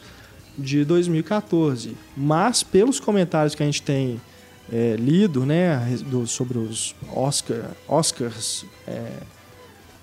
de 0.57 0.83
2014. 0.83 1.95
Mas, 2.17 2.61
pelos 2.61 2.99
comentários 2.99 3.55
que 3.55 3.63
a 3.63 3.65
gente 3.65 3.81
tem 3.81 4.19
é, 4.71 4.95
lido, 4.97 5.45
né, 5.45 5.77
do- 6.09 6.25
sobre 6.25 6.57
os 6.57 6.95
Oscar, 7.13 7.71
Oscars 7.87 8.65
é, 8.87 9.05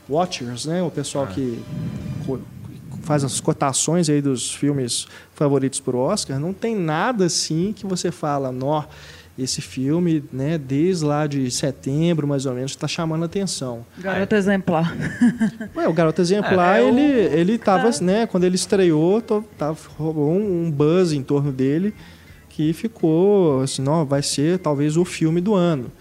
Watchers, 0.08 0.66
né, 0.66 0.82
o 0.82 0.90
pessoal 0.90 1.26
que 1.26 1.62
co- 2.26 2.40
faz 3.02 3.24
as 3.24 3.40
cotações 3.40 4.08
aí 4.08 4.20
dos 4.20 4.54
filmes 4.54 5.06
favoritos 5.34 5.80
por 5.80 5.94
Oscar, 5.94 6.38
não 6.38 6.52
tem 6.52 6.74
nada 6.76 7.26
assim 7.26 7.72
que 7.74 7.86
você 7.86 8.10
fala, 8.10 8.50
nó, 8.52 8.84
esse 9.38 9.60
filme, 9.62 10.24
né, 10.32 10.58
desde 10.58 11.04
lá 11.04 11.26
de 11.26 11.48
setembro, 11.50 12.26
mais 12.26 12.44
ou 12.44 12.54
menos, 12.54 12.72
está 12.72 12.88
chamando 12.88 13.22
a 13.22 13.26
atenção. 13.26 13.86
Garoto 13.98 14.34
exemplar. 14.34 14.94
Ué, 15.76 15.86
o 15.88 15.92
Garoto 15.92 16.20
Exemplar, 16.20 16.78
É, 16.78 16.82
é 16.82 16.84
o- 16.84 16.88
ele, 16.88 17.02
ele 17.40 17.58
tava, 17.58 17.88
né, 18.00 18.26
quando 18.26 18.44
ele 18.44 18.56
estreou, 18.56 19.22
tava, 19.56 19.78
um, 20.00 20.64
um 20.66 20.70
buzz 20.70 21.12
em 21.12 21.22
torno 21.22 21.52
dele 21.52 21.94
que 22.58 22.72
ficou 22.72 23.62
assim, 23.62 23.80
não, 23.80 24.04
vai 24.04 24.20
ser 24.20 24.58
talvez 24.58 24.96
o 24.96 25.04
filme 25.04 25.40
do 25.40 25.54
ano. 25.54 25.92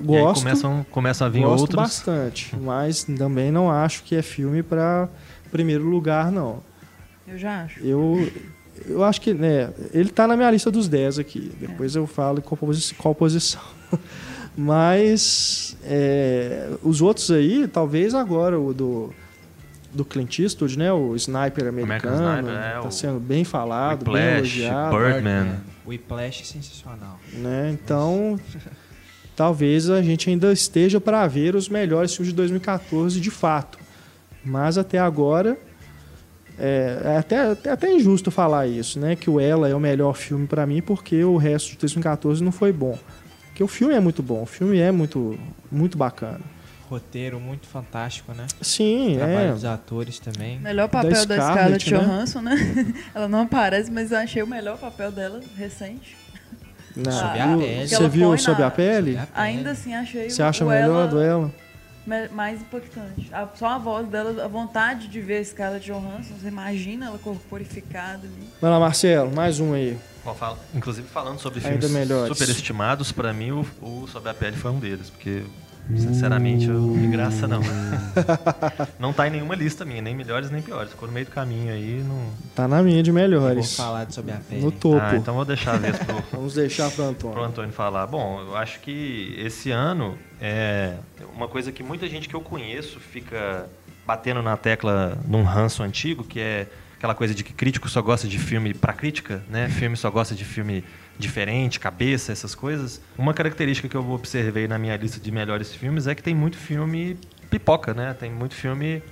E 0.00 0.16
aí 0.16 0.22
Gosto, 0.22 0.42
começam, 0.42 0.86
começam 0.90 1.26
a 1.26 1.30
vir 1.30 1.42
gosto 1.42 1.60
outros. 1.60 1.76
bastante, 1.76 2.56
mas 2.56 3.04
também 3.04 3.52
não 3.52 3.70
acho 3.70 4.02
que 4.02 4.16
é 4.16 4.22
filme 4.22 4.62
para 4.62 5.10
primeiro 5.50 5.84
lugar, 5.84 6.32
não. 6.32 6.62
Eu 7.26 7.36
já 7.36 7.64
acho. 7.64 7.80
Eu, 7.80 8.32
eu 8.86 9.04
acho 9.04 9.20
que, 9.20 9.34
né, 9.34 9.70
ele 9.92 10.08
tá 10.08 10.26
na 10.26 10.38
minha 10.38 10.50
lista 10.50 10.70
dos 10.70 10.88
10 10.88 11.18
aqui. 11.18 11.52
Depois 11.60 11.94
eu 11.94 12.06
falo 12.06 12.40
qual, 12.40 12.56
posi 12.56 12.94
qual 12.94 13.14
posição. 13.14 13.60
Mas 14.56 15.76
é, 15.84 16.70
os 16.82 17.02
outros 17.02 17.30
aí, 17.30 17.68
talvez 17.68 18.14
agora 18.14 18.58
o 18.58 18.72
do, 18.72 19.12
do 19.98 20.04
Clint 20.04 20.38
Eastwood, 20.38 20.78
né? 20.78 20.92
O 20.92 21.16
Sniper 21.16 21.66
American 21.66 21.84
americano, 21.84 22.48
Sniper, 22.48 22.54
é, 22.54 22.80
tá 22.80 22.90
sendo 22.90 23.18
bem 23.18 23.44
falado, 23.44 24.04
bem 24.04 24.14
Whiplash, 24.14 24.60
elogiado. 24.60 24.96
Birdman. 24.96 25.56
O 25.84 25.90
Whiplash 25.90 26.42
é 26.42 26.44
sensacional. 26.44 27.18
Né? 27.32 27.70
Então, 27.72 28.38
talvez 29.34 29.90
a 29.90 30.00
gente 30.00 30.30
ainda 30.30 30.52
esteja 30.52 31.00
para 31.00 31.26
ver 31.26 31.56
os 31.56 31.68
melhores 31.68 32.14
filmes 32.14 32.30
de 32.32 32.36
2014 32.36 33.20
de 33.20 33.30
fato. 33.30 33.78
Mas 34.44 34.78
até 34.78 34.98
agora 34.98 35.58
é, 36.56 37.00
é 37.04 37.16
até, 37.18 37.50
até, 37.50 37.70
até 37.70 37.92
injusto 37.92 38.30
falar 38.30 38.68
isso, 38.68 39.00
né? 39.00 39.16
Que 39.16 39.28
o 39.28 39.40
Ela 39.40 39.68
é 39.68 39.74
o 39.74 39.80
melhor 39.80 40.14
filme 40.14 40.46
para 40.46 40.64
mim 40.64 40.80
porque 40.80 41.24
o 41.24 41.36
resto 41.36 41.72
de 41.72 41.78
2014 41.78 42.42
não 42.42 42.52
foi 42.52 42.72
bom. 42.72 42.96
Porque 43.48 43.64
o 43.64 43.68
filme 43.68 43.94
é 43.94 44.00
muito 44.00 44.22
bom, 44.22 44.44
o 44.44 44.46
filme 44.46 44.78
é 44.78 44.92
muito, 44.92 45.36
muito 45.72 45.98
bacana. 45.98 46.40
Roteiro 46.88 47.38
muito 47.38 47.66
fantástico, 47.66 48.32
né? 48.32 48.46
Sim, 48.62 49.14
Trabalho 49.16 49.50
é. 49.50 49.52
dos 49.52 49.64
atores 49.64 50.18
também. 50.18 50.58
Melhor 50.58 50.88
papel 50.88 51.10
da, 51.26 51.34
Scarlett, 51.36 51.84
Scarlett 51.84 51.94
né? 51.94 51.98
Johansson, 52.00 52.40
né? 52.40 52.54
Ela 53.14 53.28
não 53.28 53.42
aparece, 53.42 53.90
mas 53.90 54.10
eu 54.10 54.18
achei 54.18 54.42
o 54.42 54.46
melhor 54.46 54.78
papel 54.78 55.12
dela 55.12 55.40
recente. 55.56 56.16
Não, 56.96 57.12
Sob 57.12 57.38
a 57.38 57.46
viu? 57.46 57.58
pele. 57.58 57.88
Você 57.88 58.08
viu 58.08 58.28
põe 58.28 58.38
Sob 58.38 58.60
na- 58.60 58.66
a 58.66 58.70
Pele? 58.70 59.12
Sob 59.12 59.22
a 59.22 59.26
pele. 59.26 59.40
Ainda 59.48 59.70
assim, 59.70 59.94
achei 59.94 60.30
Você 60.30 60.42
acha 60.42 60.64
o 60.64 60.68
melhor 60.68 61.02
ela 61.02 61.06
do 61.06 61.20
Ela? 61.20 61.50
mais 62.32 62.62
impactante. 62.62 63.28
A- 63.32 63.46
só 63.54 63.66
a 63.68 63.78
voz 63.78 64.08
dela, 64.08 64.42
a 64.42 64.48
vontade 64.48 65.08
de 65.08 65.20
ver 65.20 65.38
a 65.38 65.44
Scarlett 65.44 65.84
Johansson, 65.86 66.34
você 66.40 66.48
imagina 66.48 67.06
ela 67.06 67.18
corporificada 67.18 68.22
ali. 68.26 68.48
Vai 68.62 68.70
lá, 68.70 68.80
Marcelo, 68.80 69.30
mais 69.30 69.60
um 69.60 69.74
aí. 69.74 69.96
Bom, 70.24 70.34
fala- 70.34 70.58
inclusive 70.74 71.06
falando 71.06 71.38
sobre 71.38 71.58
Ainda 71.64 71.86
filmes 71.86 71.90
melhores. 71.90 72.36
superestimados, 72.36 73.12
pra 73.12 73.32
mim 73.34 73.50
o, 73.52 73.66
o 73.82 74.08
Sobre 74.10 74.30
a 74.30 74.34
Pele 74.34 74.56
foi 74.56 74.70
um 74.70 74.78
deles, 74.78 75.10
porque 75.10 75.42
sinceramente 75.96 76.66
eu 76.66 76.74
não 76.74 76.88
me 76.88 77.08
graça 77.08 77.46
não. 77.46 77.60
não 78.98 79.12
tá 79.12 79.26
em 79.26 79.30
nenhuma 79.30 79.54
lista 79.54 79.84
minha, 79.84 80.02
nem 80.02 80.14
melhores 80.14 80.50
nem 80.50 80.60
piores. 80.60 80.90
Ficou 80.90 81.08
no 81.08 81.14
meio 81.14 81.26
do 81.26 81.32
caminho 81.32 81.72
aí, 81.72 82.04
não. 82.06 82.30
Tá 82.54 82.68
na 82.68 82.82
minha 82.82 83.02
de 83.02 83.10
Vou 83.10 83.20
melhores. 83.20 83.74
falar 83.76 84.04
de 84.04 84.14
Sob 84.14 84.30
a 84.30 84.36
Pele. 84.36 84.62
No 84.62 84.70
topo. 84.70 85.00
Ah, 85.00 85.16
então 85.16 85.34
vou 85.34 85.44
deixar 85.44 85.74
a 85.74 85.78
vez 85.78 85.96
pro, 85.98 86.22
Vamos 86.32 86.54
deixar 86.54 86.90
pro 86.90 87.04
Antônio. 87.04 87.34
pro 87.34 87.44
Antônio 87.44 87.72
falar. 87.72 88.06
Bom, 88.06 88.40
eu 88.40 88.56
acho 88.56 88.80
que 88.80 89.34
esse 89.38 89.70
ano 89.70 90.18
é 90.40 90.94
uma 91.34 91.48
coisa 91.48 91.72
que 91.72 91.82
muita 91.82 92.08
gente 92.08 92.28
que 92.28 92.34
eu 92.34 92.40
conheço 92.40 93.00
fica 93.00 93.66
batendo 94.06 94.42
na 94.42 94.56
tecla 94.56 95.18
num 95.26 95.42
ranço 95.42 95.82
antigo, 95.82 96.24
que 96.24 96.40
é 96.40 96.66
aquela 96.96 97.14
coisa 97.14 97.34
de 97.34 97.44
que 97.44 97.52
crítico 97.52 97.88
só 97.88 98.02
gosta 98.02 98.26
de 98.26 98.38
filme 98.38 98.74
pra 98.74 98.92
crítica, 98.92 99.42
né? 99.48 99.68
Filme 99.68 99.96
só 99.96 100.10
gosta 100.10 100.34
de 100.34 100.44
filme 100.44 100.82
diferente, 101.18 101.80
cabeça, 101.80 102.32
essas 102.32 102.54
coisas. 102.54 103.00
Uma 103.16 103.34
característica 103.34 103.88
que 103.88 103.96
eu 103.96 104.10
observei 104.10 104.68
na 104.68 104.78
minha 104.78 104.96
lista 104.96 105.18
de 105.20 105.30
melhores 105.32 105.74
filmes 105.74 106.06
é 106.06 106.14
que 106.14 106.22
tem 106.22 106.34
muito 106.34 106.56
filme 106.56 107.18
pipoca, 107.50 107.92
né? 107.92 108.14
Tem 108.14 108.30
muito 108.30 108.54
filme 108.54 109.02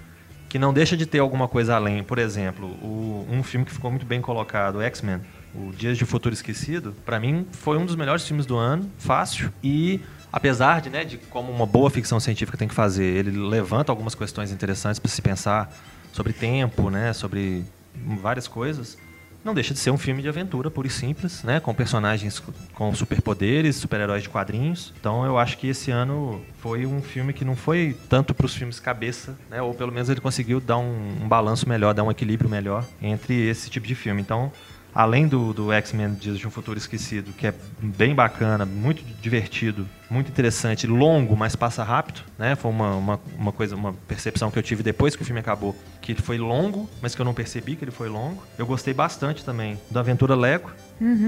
que 0.48 0.58
não 0.58 0.72
deixa 0.72 0.96
de 0.96 1.04
ter 1.06 1.18
alguma 1.18 1.48
coisa 1.48 1.74
além. 1.74 2.02
Por 2.04 2.18
exemplo, 2.18 2.66
o- 2.82 3.26
um 3.28 3.42
filme 3.42 3.66
que 3.66 3.72
ficou 3.72 3.90
muito 3.90 4.06
bem 4.06 4.20
colocado, 4.20 4.80
X-Men, 4.80 5.20
o 5.54 5.72
Dias 5.72 5.98
de 5.98 6.04
Futuro 6.04 6.32
Esquecido, 6.34 6.94
pra 7.04 7.18
mim 7.18 7.46
foi 7.50 7.76
um 7.76 7.84
dos 7.84 7.96
melhores 7.96 8.26
filmes 8.26 8.46
do 8.46 8.56
ano, 8.56 8.90
fácil. 8.98 9.52
E 9.62 10.00
apesar 10.32 10.80
de, 10.82 10.90
né, 10.90 11.04
de 11.04 11.16
como 11.16 11.50
uma 11.50 11.66
boa 11.66 11.90
ficção 11.90 12.20
científica 12.20 12.56
tem 12.56 12.68
que 12.68 12.74
fazer, 12.74 13.04
ele 13.04 13.30
levanta 13.30 13.90
algumas 13.90 14.14
questões 14.14 14.52
interessantes 14.52 15.00
para 15.00 15.10
se 15.10 15.20
pensar 15.20 15.74
sobre 16.12 16.32
tempo, 16.32 16.90
né, 16.90 17.12
sobre 17.12 17.64
várias 17.94 18.46
coisas. 18.46 18.96
Não 19.46 19.54
deixa 19.54 19.72
de 19.72 19.78
ser 19.78 19.92
um 19.92 19.96
filme 19.96 20.20
de 20.22 20.28
aventura, 20.28 20.68
puro 20.72 20.88
e 20.88 20.90
simples, 20.90 21.44
né? 21.44 21.60
Com 21.60 21.72
personagens 21.72 22.40
co- 22.40 22.52
com 22.74 22.92
superpoderes, 22.92 23.76
super-heróis 23.76 24.24
de 24.24 24.28
quadrinhos. 24.28 24.92
Então 24.98 25.24
eu 25.24 25.38
acho 25.38 25.56
que 25.56 25.68
esse 25.68 25.88
ano 25.92 26.42
foi 26.58 26.84
um 26.84 27.00
filme 27.00 27.32
que 27.32 27.44
não 27.44 27.54
foi 27.54 27.96
tanto 28.08 28.34
para 28.34 28.44
os 28.44 28.56
filmes 28.56 28.80
cabeça, 28.80 29.38
né? 29.48 29.62
Ou 29.62 29.72
pelo 29.72 29.92
menos 29.92 30.08
ele 30.10 30.20
conseguiu 30.20 30.60
dar 30.60 30.78
um, 30.78 31.22
um 31.22 31.28
balanço 31.28 31.68
melhor, 31.68 31.94
dar 31.94 32.02
um 32.02 32.10
equilíbrio 32.10 32.50
melhor 32.50 32.84
entre 33.00 33.34
esse 33.48 33.70
tipo 33.70 33.86
de 33.86 33.94
filme. 33.94 34.20
Então, 34.20 34.50
além 34.96 35.28
do, 35.28 35.52
do 35.52 35.70
X-Men 35.70 36.14
Dias 36.14 36.38
de 36.38 36.48
um 36.48 36.50
Futuro 36.50 36.78
Esquecido, 36.78 37.30
que 37.34 37.46
é 37.46 37.52
bem 37.78 38.14
bacana, 38.14 38.64
muito 38.64 39.04
divertido, 39.20 39.86
muito 40.08 40.30
interessante, 40.30 40.86
longo, 40.86 41.36
mas 41.36 41.54
passa 41.54 41.84
rápido, 41.84 42.22
né? 42.38 42.56
Foi 42.56 42.70
uma, 42.70 42.94
uma, 42.94 43.20
uma 43.36 43.52
coisa, 43.52 43.76
uma 43.76 43.92
percepção 43.92 44.50
que 44.50 44.58
eu 44.58 44.62
tive 44.62 44.82
depois 44.82 45.14
que 45.14 45.20
o 45.20 45.24
filme 45.24 45.38
acabou, 45.38 45.76
que 46.00 46.12
ele 46.12 46.22
foi 46.22 46.38
longo, 46.38 46.88
mas 47.02 47.14
que 47.14 47.20
eu 47.20 47.26
não 47.26 47.34
percebi 47.34 47.76
que 47.76 47.84
ele 47.84 47.90
foi 47.90 48.08
longo. 48.08 48.42
Eu 48.56 48.64
gostei 48.64 48.94
bastante 48.94 49.44
também 49.44 49.78
da 49.90 50.00
Aventura 50.00 50.34
Lego, 50.34 50.70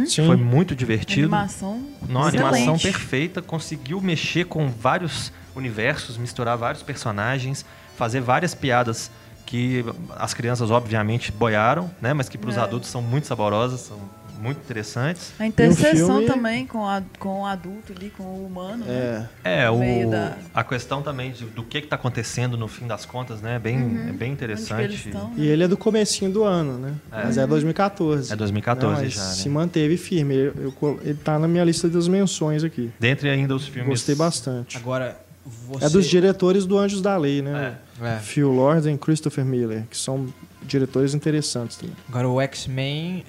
Sim. 0.06 0.26
foi 0.26 0.36
muito 0.36 0.74
divertido. 0.74 1.26
Animação. 1.34 1.86
Não, 2.08 2.22
animação 2.22 2.78
perfeita, 2.78 3.42
conseguiu 3.42 4.00
mexer 4.00 4.46
com 4.46 4.66
vários 4.70 5.30
universos, 5.54 6.16
misturar 6.16 6.56
vários 6.56 6.82
personagens, 6.82 7.66
fazer 7.98 8.22
várias 8.22 8.54
piadas 8.54 9.10
que 9.48 9.82
as 10.16 10.34
crianças 10.34 10.70
obviamente 10.70 11.32
boiaram, 11.32 11.90
né, 12.02 12.12
mas 12.12 12.28
que 12.28 12.36
para 12.36 12.50
os 12.50 12.56
É. 12.58 12.60
adultos 12.60 12.90
são 12.90 13.00
muito 13.00 13.26
saborosas, 13.26 13.80
são 13.80 13.98
muito 14.40 14.58
interessantes. 14.58 15.32
A 15.40 15.46
interseção 15.46 16.18
filme- 16.18 16.26
também 16.26 16.66
com, 16.66 16.86
a, 16.86 17.02
com 17.18 17.40
o 17.40 17.46
adulto 17.46 17.92
ali, 17.96 18.10
com 18.10 18.22
o 18.22 18.46
humano. 18.46 18.84
né? 18.84 19.26
É. 19.42 19.62
É, 19.64 19.70
o, 19.70 19.80
da- 20.10 20.36
a 20.54 20.62
questão 20.62 21.00
também 21.02 21.32
de- 21.32 21.46
do 21.46 21.62
que 21.64 21.78
está 21.78 21.96
acontecendo 21.96 22.56
no 22.58 22.68
fim 22.68 22.86
das 22.86 23.04
contas, 23.06 23.40
né, 23.40 23.56
é 23.56 23.58
bem, 23.58 23.78
é 24.08 24.12
bem 24.12 24.30
interessante. 24.32 24.94
estão, 25.08 25.32
E 25.36 25.46
ele 25.46 25.64
é 25.64 25.68
do 25.68 25.76
comecinho 25.78 26.30
do 26.30 26.44
ano, 26.44 26.78
né? 26.78 26.94
Mas 27.10 27.36
é 27.38 27.46
2014. 27.46 28.30
É 28.32 28.36
2014 28.36 29.02
Não, 29.02 29.10
já, 29.10 29.20
né? 29.24 29.28
Se 29.32 29.48
manteve 29.48 29.96
firme. 29.96 30.34
Eu- 30.36 30.54
eu 30.82 31.00
ele 31.02 31.14
tá 31.14 31.38
na 31.38 31.48
minha 31.48 31.64
lista 31.64 31.88
das 31.88 32.06
menções 32.06 32.62
aqui. 32.62 32.92
Dentre 33.00 33.30
ainda 33.30 33.54
os 33.56 33.66
filmes... 33.66 33.88
Gostei 33.88 34.14
bastante. 34.14 34.76
Agora, 34.76 35.18
você... 35.48 35.86
É 35.86 35.88
dos 35.88 36.06
diretores 36.06 36.66
do 36.66 36.78
Anjos 36.78 37.00
da 37.00 37.16
Lei, 37.16 37.42
né? 37.42 37.78
É. 38.00 38.18
Phil 38.18 38.50
Lord 38.50 38.88
e 38.88 38.98
Christopher 38.98 39.44
Miller, 39.44 39.84
que 39.90 39.96
são 39.96 40.32
diretores 40.62 41.14
interessantes 41.14 41.76
também. 41.76 41.96
Agora, 42.08 42.28
o 42.28 42.40
X-Men, 42.40 43.24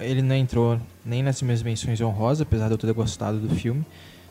ele 0.00 0.22
não 0.22 0.34
entrou 0.34 0.80
nem 1.04 1.22
nas 1.22 1.42
minhas 1.42 1.62
menções 1.62 2.00
honrosas, 2.00 2.42
apesar 2.42 2.66
de 2.66 2.74
eu 2.74 2.78
ter 2.78 2.92
gostado 2.92 3.38
do 3.38 3.54
filme. 3.54 3.84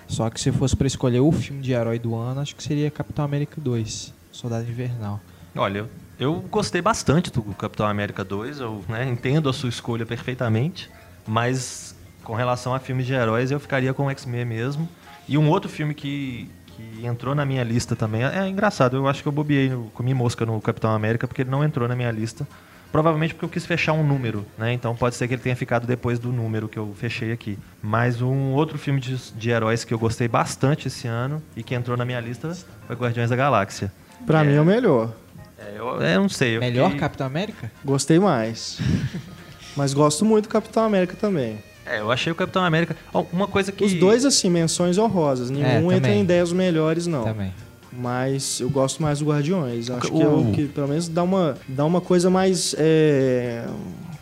Só 0.08 0.30
que 0.30 0.40
se 0.40 0.52
fosse 0.52 0.76
para 0.76 0.88
escolher 0.88 1.20
o 1.20 1.32
filme 1.32 1.62
de 1.62 1.72
herói 1.72 1.98
do 2.00 2.16
ano, 2.16 2.42
acho 2.42 2.56
que 2.56 2.64
seria 2.64 2.90
Capitão 2.92 3.24
América 3.26 3.60
2, 3.60 4.14
Soldado 4.32 4.70
Invernal. 4.70 5.20
Olha, 5.56 5.80
eu, 5.80 5.90
eu 6.20 6.36
gostei 6.50 6.82
bastante 6.82 7.32
do 7.32 7.42
Capitão 7.56 7.86
América 7.86 8.24
2, 8.24 8.60
eu 8.60 8.84
né, 8.88 9.08
entendo 9.08 9.50
a 9.50 9.54
sua 9.54 9.70
escolha 9.70 10.06
perfeitamente, 10.06 10.90
mas 11.26 11.96
com 12.24 12.34
relação 12.34 12.74
a 12.74 12.80
filmes 12.80 13.06
de 13.06 13.14
heróis, 13.14 13.52
eu 13.52 13.60
ficaria 13.60 13.94
com 13.94 14.06
o 14.06 14.10
X-Men 14.10 14.46
mesmo. 14.46 14.90
E 15.28 15.38
um 15.38 15.50
outro 15.50 15.70
filme 15.70 15.94
que, 15.94 16.50
que 16.76 17.06
entrou 17.06 17.34
na 17.36 17.46
minha 17.46 17.64
lista 17.64 17.96
também, 17.96 18.24
é 18.24 18.48
engraçado, 18.48 18.96
eu 18.98 19.08
acho 19.08 19.22
que 19.22 19.28
eu 19.28 19.32
bobiei, 19.32 19.70
no, 19.70 19.86
comi 19.92 20.14
mosca 20.14 20.46
no 20.46 20.60
Capitão 20.62 20.92
América, 20.92 21.28
porque 21.28 21.42
ele 21.42 21.50
não 21.50 21.64
entrou 21.64 21.88
na 21.88 21.96
minha 21.96 22.12
lista, 22.12 22.48
Provavelmente 22.92 23.34
porque 23.34 23.46
eu 23.46 23.50
quis 23.50 23.66
fechar 23.66 23.94
um 23.94 24.06
número, 24.06 24.46
né? 24.56 24.72
Então 24.72 24.96
pode 24.96 25.16
ser 25.16 25.28
que 25.28 25.34
ele 25.34 25.42
tenha 25.42 25.56
ficado 25.56 25.88
depois 25.88 26.20
do 26.20 26.32
número 26.32 26.70
que 26.70 26.78
eu 26.78 26.94
fechei 26.96 27.32
aqui. 27.32 27.58
Mas 27.82 28.22
um 28.22 28.52
outro 28.52 28.78
filme 28.78 29.00
de, 29.00 29.18
de 29.32 29.50
heróis 29.50 29.84
que 29.84 29.92
eu 29.92 29.98
gostei 29.98 30.28
bastante 30.28 30.88
esse 30.90 31.08
ano 31.08 31.42
e 31.58 31.64
que 31.64 31.74
entrou 31.74 31.98
na 31.98 32.06
minha 32.06 32.20
lista 32.20 32.56
foi 32.86 32.96
Guardiões 32.96 33.32
da 33.32 33.36
Galáxia. 33.36 33.92
Pra 34.28 34.42
É. 34.42 34.44
mim 34.48 34.54
é 34.54 34.62
o 34.62 34.66
melhor. 34.66 35.12
É, 35.58 35.74
eu, 35.76 35.88
eu 36.04 36.22
não 36.22 36.30
sei. 36.30 36.58
Eu 36.58 36.60
Melhor 36.60 36.86
fiquei- 36.92 37.00
Capitão 37.00 37.26
América? 37.26 37.72
Gostei 37.84 38.20
mais. 38.20 38.78
Mas 39.76 39.92
gosto 39.92 40.24
muito 40.24 40.44
do 40.48 40.50
Capitão 40.52 40.84
América 40.84 41.16
também. 41.20 41.58
É, 41.86 42.00
eu 42.00 42.12
achei 42.12 42.32
o 42.32 42.36
Capitão 42.36 42.64
América. 42.64 42.96
Ó, 43.14 43.24
Uma 43.32 43.48
coisa 43.48 43.72
que. 43.72 43.84
Os 43.84 43.94
dois, 43.94 44.26
assim, 44.26 44.50
menções 44.50 44.98
honrosas. 44.98 45.50
Nenhum 45.50 45.92
É, 45.92 45.96
entra 45.98 46.12
em 46.12 46.24
10 46.24 46.52
melhores, 46.54 47.08
não. 47.08 47.24
Também. 47.26 47.54
Mas 47.92 48.60
eu 48.60 48.70
gosto 48.70 49.02
mais 49.04 49.20
do 49.20 49.26
Guardiões. 49.26 49.90
Acho 49.90 50.08
O- 50.08 50.18
que 50.18 50.24
é 50.24 50.28
o 50.28 50.52
que 50.54 50.66
pelo 50.68 50.88
menos 50.88 51.08
dá 51.08 51.22
uma, 51.24 51.56
dá 51.68 51.86
uma 51.86 52.02
coisa 52.02 52.30
mais. 52.30 52.74
é, 52.78 53.66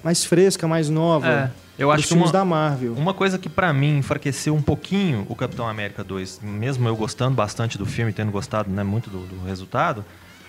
mais 0.03 0.25
fresca, 0.25 0.67
mais 0.67 0.89
nova. 0.89 1.27
É, 1.27 1.51
eu 1.77 1.89
acho 1.91 2.03
que 2.03 2.09
filmes 2.09 2.27
uma, 2.27 2.33
da 2.33 2.43
Marvel. 2.43 2.93
uma 2.93 3.13
coisa 3.13 3.37
que 3.37 3.47
pra 3.47 3.71
mim 3.71 3.99
enfraqueceu 3.99 4.53
um 4.55 4.61
pouquinho 4.61 5.25
o 5.29 5.35
Capitão 5.35 5.67
América 5.67 6.03
2, 6.03 6.41
mesmo 6.43 6.87
eu 6.87 6.95
gostando 6.95 7.35
bastante 7.35 7.77
do 7.77 7.85
filme, 7.85 8.11
tendo 8.11 8.31
gostado 8.31 8.69
né, 8.69 8.83
muito 8.83 9.09
do, 9.09 9.19
do 9.19 9.45
resultado, 9.45 10.03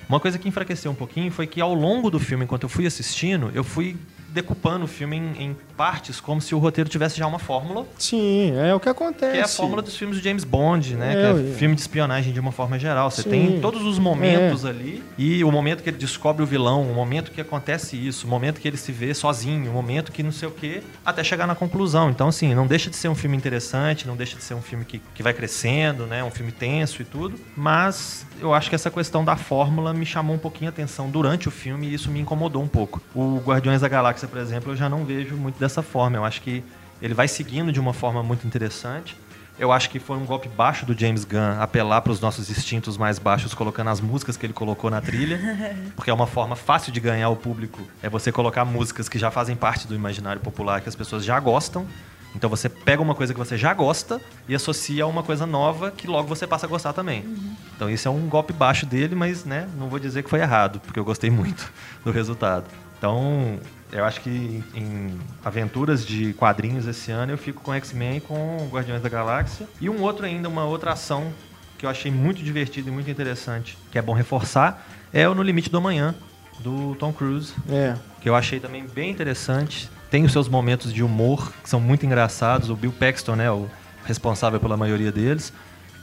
uma 0.09 0.18
coisa 0.18 0.38
que 0.38 0.48
enfraqueceu 0.48 0.90
um 0.90 0.94
pouquinho 0.94 1.31
foi 1.31 1.46
que 1.46 1.61
ao 1.61 1.75
longo 1.75 2.11
do 2.11 2.18
filme, 2.18 2.44
enquanto 2.44 2.64
eu 2.64 2.68
fui 2.68 2.87
assistindo, 2.87 3.51
eu 3.55 3.62
fui 3.62 3.96
decupando 4.33 4.85
o 4.85 4.88
filme 4.88 5.16
em, 5.16 5.42
em 5.42 5.57
partes 5.77 6.21
como 6.21 6.40
se 6.40 6.55
o 6.55 6.59
roteiro 6.59 6.88
tivesse 6.88 7.18
já 7.18 7.27
uma 7.27 7.38
fórmula, 7.38 7.87
Sim, 7.99 8.53
é 8.57 8.75
o 8.75 8.81
que 8.81 8.88
acontece. 8.88 9.33
que 9.33 9.38
é 9.38 9.42
a 9.42 9.49
fórmula 9.49 9.83
dos 9.83 9.97
filmes 9.97 10.18
do 10.18 10.23
James 10.25 10.45
Bond, 10.45 10.97
né? 10.97 11.12
É, 11.12 11.14
que 11.16 11.21
é 11.21 11.31
eu- 11.51 11.55
filme 11.55 11.75
de 11.75 11.81
espionagem 11.81 12.33
de 12.33 12.40
uma 12.40 12.53
forma 12.53 12.79
geral. 12.79 13.11
Você 13.11 13.23
Sim. 13.23 13.31
tem 13.31 13.61
todos 13.61 13.83
os 13.83 13.99
momentos 13.99 14.64
ali 14.64 15.03
e 15.18 15.45
o 15.45 15.51
momento 15.53 15.83
que 15.83 15.90
ele 15.90 15.97
descobre 15.99 16.42
o 16.42 16.47
vilão, 16.47 16.83
o 16.83 16.95
momento 16.95 17.31
que 17.31 17.40
acontece 17.40 17.97
isso, 17.97 18.27
o 18.27 18.31
momento 18.31 18.61
que 18.61 18.66
ele 18.68 18.77
se 18.77 18.92
vê 18.92 19.12
sozinho, 19.14 19.71
o 19.71 19.75
momento 19.75 20.11
que 20.12 20.23
não 20.23 20.33
sei 20.33 20.49
o 20.49 20.53
quê, 20.53 20.83
até 21.05 21.23
chegar 21.23 21.47
na 21.47 21.55
conclusão. 21.55 22.11
Então, 22.11 22.29
assim, 22.29 22.55
não 22.55 22.66
deixa 22.66 22.88
de 22.90 22.97
ser 22.97 23.09
um 23.09 23.14
filme 23.14 23.37
interessante, 23.37 24.07
não 24.07 24.16
deixa 24.16 24.37
de 24.37 24.42
ser 24.45 24.55
um 24.55 24.62
filme 24.62 24.85
que, 24.85 25.01
que 25.14 25.23
vai 25.23 25.33
crescendo, 25.35 26.07
né? 26.07 26.23
Um 26.25 26.31
filme 26.31 26.53
tenso 26.53 27.03
e 27.03 27.05
tudo. 27.05 27.38
Mas 27.57 28.27
eu 28.40 28.53
acho 28.55 28.68
que 28.68 28.75
essa 28.75 28.90
questão 28.90 29.25
da 29.25 29.37
fórmula 29.37 29.92
me 29.95 30.05
chamou 30.07 30.35
um 30.37 30.38
pouquinho 30.38 30.68
a 30.68 30.73
atenção 30.73 31.09
durante 31.11 31.49
o 31.49 31.51
filme 31.51 31.87
e 31.88 31.95
isso 31.95 32.11
me 32.11 32.21
incomodou 32.21 32.62
um 32.62 32.68
pouco. 32.68 33.01
O 33.14 33.38
Guardiões 33.45 33.81
da 33.81 33.88
Galáxia, 33.88 34.22
por 34.27 34.39
exemplo, 34.39 34.73
eu 34.73 34.77
já 34.77 34.89
não 34.89 35.05
vejo 35.05 35.37
muito 35.37 35.59
dessa 35.59 35.83
forma. 35.83 36.17
Eu 36.17 36.25
acho 36.25 36.41
que 36.43 36.65
ele 37.01 37.15
vai 37.15 37.29
seguindo 37.29 37.73
de 37.73 37.81
uma 37.81 37.93
forma 37.93 38.23
muito 38.23 38.47
interessante. 38.47 39.17
Eu 39.59 39.71
acho 39.71 39.91
que 39.91 39.99
foi 39.99 40.17
um 40.17 40.25
golpe 40.25 40.49
baixo 40.49 40.87
do 40.87 40.99
James 40.99 41.25
Gunn 41.25 41.61
apelar 41.61 42.01
para 42.01 42.11
os 42.11 42.21
nossos 42.21 42.49
instintos 42.49 42.97
mais 42.97 43.19
baixos, 43.19 43.53
colocando 43.53 43.91
as 43.91 44.01
músicas 44.01 44.37
que 44.37 44.47
ele 44.47 44.53
colocou 44.53 44.91
na 44.91 45.01
trilha, 45.01 45.39
porque 45.95 46.11
é 46.11 46.15
uma 46.15 46.27
forma 46.27 46.57
fácil 46.57 46.91
de 46.91 46.99
ganhar 47.01 47.29
o 47.29 47.37
público. 47.37 47.81
É 48.03 48.09
você 48.09 48.33
colocar 48.33 48.65
músicas 48.65 49.09
que 49.09 49.19
já 49.19 49.31
fazem 49.31 49.55
parte 49.55 49.87
do 49.87 49.95
imaginário 49.95 50.41
popular, 50.41 50.81
que 50.81 50.89
as 50.89 50.97
pessoas 50.97 51.25
já 51.25 51.39
gostam. 51.39 51.87
Então 52.35 52.49
você 52.49 52.69
pega 52.69 53.03
uma 53.03 53.15
coisa 53.15 53.35
que 53.35 53.39
você 53.39 53.59
já 53.59 53.75
gosta 53.75 54.21
e 54.49 54.55
associa 54.55 55.05
a 55.05 55.07
uma 55.07 55.23
coisa 55.23 55.47
nova 55.47 55.91
que 55.91 56.07
logo 56.07 56.27
você 56.27 56.47
passa 56.47 56.65
a 56.65 56.69
gostar 56.69 56.95
também. 56.95 57.25
Então 57.77 57.91
isso 57.91 58.09
é 58.09 58.11
um 58.11 58.27
golpe 58.29 58.55
baixo 58.55 58.87
dele, 58.87 59.15
mas 59.15 59.45
né, 59.45 59.69
não 59.79 59.89
vou 59.89 59.99
dizer 59.99 60.23
que 60.23 60.31
foi 60.31 60.41
errado, 60.41 60.81
porque 60.81 60.99
eu 60.99 61.05
gostei 61.05 61.31
muito 61.31 61.71
do 62.03 62.11
resultado. 62.11 62.65
Então, 62.97 63.59
eu 63.92 64.05
acho 64.05 64.20
que 64.20 64.62
em 64.74 65.18
aventuras 65.44 66.05
de 66.07 66.33
quadrinhos 66.35 66.87
esse 66.87 67.11
ano 67.11 67.33
eu 67.33 67.38
fico 67.38 67.62
com 67.62 67.72
X-Men 67.74 68.16
e 68.16 68.20
com 68.20 68.68
Guardiões 68.70 69.02
da 69.02 69.09
Galáxia. 69.09 69.68
E 69.81 69.88
um 69.90 70.00
outro 70.02 70.24
ainda, 70.26 70.48
uma 70.48 70.64
outra 70.64 70.92
ação 70.92 71.33
que 71.78 71.85
eu 71.87 71.90
achei 71.90 72.11
muito 72.11 72.42
divertida 72.42 72.88
e 72.88 72.92
muito 72.92 73.11
interessante, 73.11 73.76
que 73.90 73.98
é 73.98 74.02
bom 74.02 74.12
reforçar, 74.14 74.87
é 75.12 75.28
o 75.28 75.35
No 75.35 75.42
Limite 75.42 75.68
do 75.68 75.78
Amanhã, 75.78 76.14
do 76.61 76.94
Tom 76.94 77.12
Cruise, 77.12 77.52
É. 77.68 77.96
que 78.20 78.28
eu 78.28 78.35
achei 78.37 78.61
também 78.61 78.87
bem 78.87 79.11
interessante. 79.11 79.90
Tem 80.11 80.24
os 80.24 80.33
seus 80.33 80.48
momentos 80.48 80.92
de 80.92 81.02
humor 81.02 81.52
que 81.62 81.68
são 81.68 81.81
muito 81.81 82.07
engraçados. 82.07 82.70
O 82.70 82.76
Bill 82.76 82.92
Paxton, 82.92 83.35
né, 83.35 83.50
o 83.50 83.68
responsável 84.05 84.61
pela 84.61 84.76
maioria 84.76 85.11
deles. 85.11 85.52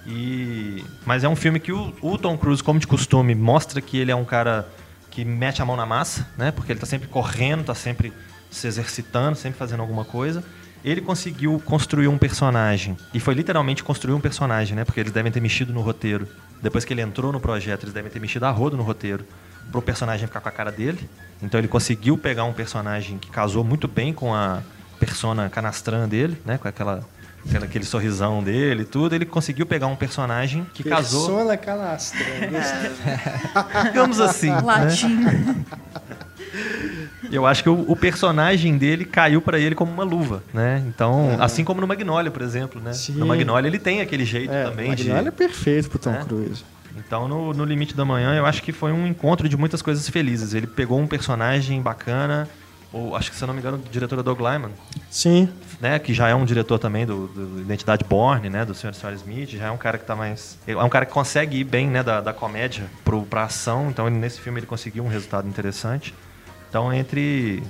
E 0.05 0.83
mas 1.05 1.23
é 1.23 1.29
um 1.29 1.35
filme 1.35 1.59
que 1.59 1.71
o, 1.71 1.93
o 2.01 2.17
Tom 2.17 2.37
Cruise, 2.37 2.63
como 2.63 2.79
de 2.79 2.87
costume, 2.87 3.35
mostra 3.35 3.79
que 3.81 3.97
ele 3.97 4.11
é 4.11 4.15
um 4.15 4.25
cara 4.25 4.67
que 5.09 5.25
mete 5.25 5.61
a 5.61 5.65
mão 5.65 5.75
na 5.75 5.85
massa, 5.85 6.27
né? 6.37 6.51
Porque 6.51 6.71
ele 6.71 6.79
tá 6.79 6.85
sempre 6.85 7.07
correndo, 7.07 7.65
tá 7.65 7.75
sempre 7.75 8.13
se 8.49 8.67
exercitando, 8.67 9.35
sempre 9.37 9.57
fazendo 9.57 9.81
alguma 9.81 10.05
coisa. 10.05 10.43
Ele 10.83 11.01
conseguiu 11.01 11.61
construir 11.65 12.07
um 12.07 12.17
personagem 12.17 12.97
e 13.13 13.19
foi 13.19 13.33
literalmente 13.33 13.83
construir 13.83 14.13
um 14.13 14.19
personagem, 14.19 14.75
né? 14.75 14.85
Porque 14.85 14.99
eles 14.99 15.11
devem 15.11 15.31
ter 15.31 15.41
mexido 15.41 15.73
no 15.73 15.81
roteiro. 15.81 16.27
Depois 16.61 16.85
que 16.85 16.93
ele 16.93 17.01
entrou 17.01 17.31
no 17.31 17.39
projeto, 17.39 17.83
eles 17.83 17.93
devem 17.93 18.09
ter 18.09 18.19
mexido 18.19 18.45
a 18.45 18.51
rodo 18.51 18.77
no 18.77 18.83
roteiro 18.83 19.25
pro 19.71 19.81
personagem 19.81 20.27
ficar 20.27 20.41
com 20.41 20.49
a 20.49 20.51
cara 20.51 20.71
dele. 20.71 21.09
Então 21.41 21.59
ele 21.59 21.67
conseguiu 21.67 22.17
pegar 22.17 22.43
um 22.45 22.53
personagem 22.53 23.17
que 23.17 23.29
casou 23.29 23.63
muito 23.63 23.87
bem 23.87 24.13
com 24.13 24.33
a 24.33 24.61
persona 24.99 25.49
canastrã 25.49 26.07
dele, 26.07 26.41
né? 26.45 26.57
Com 26.57 26.67
aquela, 26.67 27.07
aquela- 27.47 27.65
aquele 27.65 27.85
sorrisão 27.85 28.43
dele 28.43 28.81
e 28.81 28.85
tudo. 28.85 29.13
Ele 29.15 29.25
conseguiu 29.25 29.65
pegar 29.65 29.87
um 29.87 29.95
personagem 29.95 30.65
que 30.73 30.83
casou, 30.83 31.27
Persona 31.27 31.57
canastra. 31.57 32.19
digamos 33.85 34.19
assim. 34.19 34.49
né? 34.51 34.61
Latim. 34.61 35.65
Eu 37.31 37.45
acho 37.45 37.61
que 37.63 37.69
o, 37.69 37.85
o 37.91 37.95
personagem 37.95 38.77
dele 38.77 39.05
caiu 39.05 39.41
pra 39.41 39.59
ele 39.59 39.75
como 39.75 39.91
uma 39.91 40.03
luva, 40.03 40.41
né? 40.53 40.83
Então, 40.87 41.37
assim 41.39 41.63
como 41.63 41.79
no 41.79 41.87
Magnolia, 41.87 42.31
por 42.31 42.41
exemplo, 42.41 42.81
né? 42.81 42.93
Sim. 42.93 43.13
No 43.13 43.25
Magnolia 43.25 43.67
ele 43.69 43.77
tem 43.79 44.01
aquele 44.01 44.25
jeito 44.25 44.51
É, 44.51 44.63
também 44.63 44.93
de 44.95 45.03
Magnolia 45.07 45.27
é 45.29 45.31
perfeito 45.31 45.89
pro 45.89 45.99
Tom 45.99 46.11
né? 46.11 46.23
Cruise. 46.27 46.63
Então, 46.97 47.27
no, 47.27 47.53
no 47.53 47.63
Limite 47.63 47.95
da 47.95 48.03
Manhã, 48.03 48.35
eu 48.35 48.45
acho 48.45 48.61
que 48.63 48.71
foi 48.71 48.91
um 48.91 49.05
encontro 49.05 49.47
de 49.47 49.55
muitas 49.55 49.81
coisas 49.81 50.07
felizes. 50.09 50.53
Ele 50.53 50.67
pegou 50.67 50.99
um 50.99 51.07
personagem 51.07 51.81
bacana, 51.81 52.47
ou 52.91 53.15
acho 53.15 53.29
que, 53.29 53.37
se 53.37 53.43
eu 53.43 53.47
não 53.47 53.53
me 53.53 53.59
engano, 53.59 53.77
o 53.77 53.89
diretor 53.89 54.19
é 54.19 54.23
Doug 54.23 54.39
Lyman, 54.39 54.71
Sim, 55.09 55.49
né? 55.79 55.99
Que 55.99 56.13
já 56.13 56.27
é 56.27 56.35
um 56.35 56.45
diretor 56.45 56.79
também 56.79 57.05
do, 57.05 57.27
do 57.27 57.61
Identidade 57.61 58.03
Borne, 58.03 58.49
né? 58.49 58.65
Do 58.65 58.73
Sr. 58.73 58.89
Sra. 58.93 59.13
Smith. 59.13 59.49
Já 59.51 59.67
é 59.67 59.71
um 59.71 59.77
cara 59.77 59.97
que 59.97 60.05
tá 60.05 60.15
mais... 60.15 60.57
É 60.67 60.75
um 60.75 60.89
cara 60.89 61.05
que 61.05 61.11
consegue 61.13 61.57
ir 61.57 61.63
bem, 61.63 61.87
né? 61.87 62.01
Da, 62.03 62.21
da 62.21 62.33
comédia 62.33 62.85
pro, 63.03 63.23
pra 63.23 63.43
ação. 63.43 63.89
Então, 63.89 64.07
ele- 64.07 64.17
nesse 64.17 64.39
filme, 64.39 64.59
ele 64.59 64.67
conseguiu 64.67 65.03
um 65.03 65.07
resultado 65.07 65.47
interessante. 65.47 66.13
Então, 66.69 66.93
entre 66.93 67.63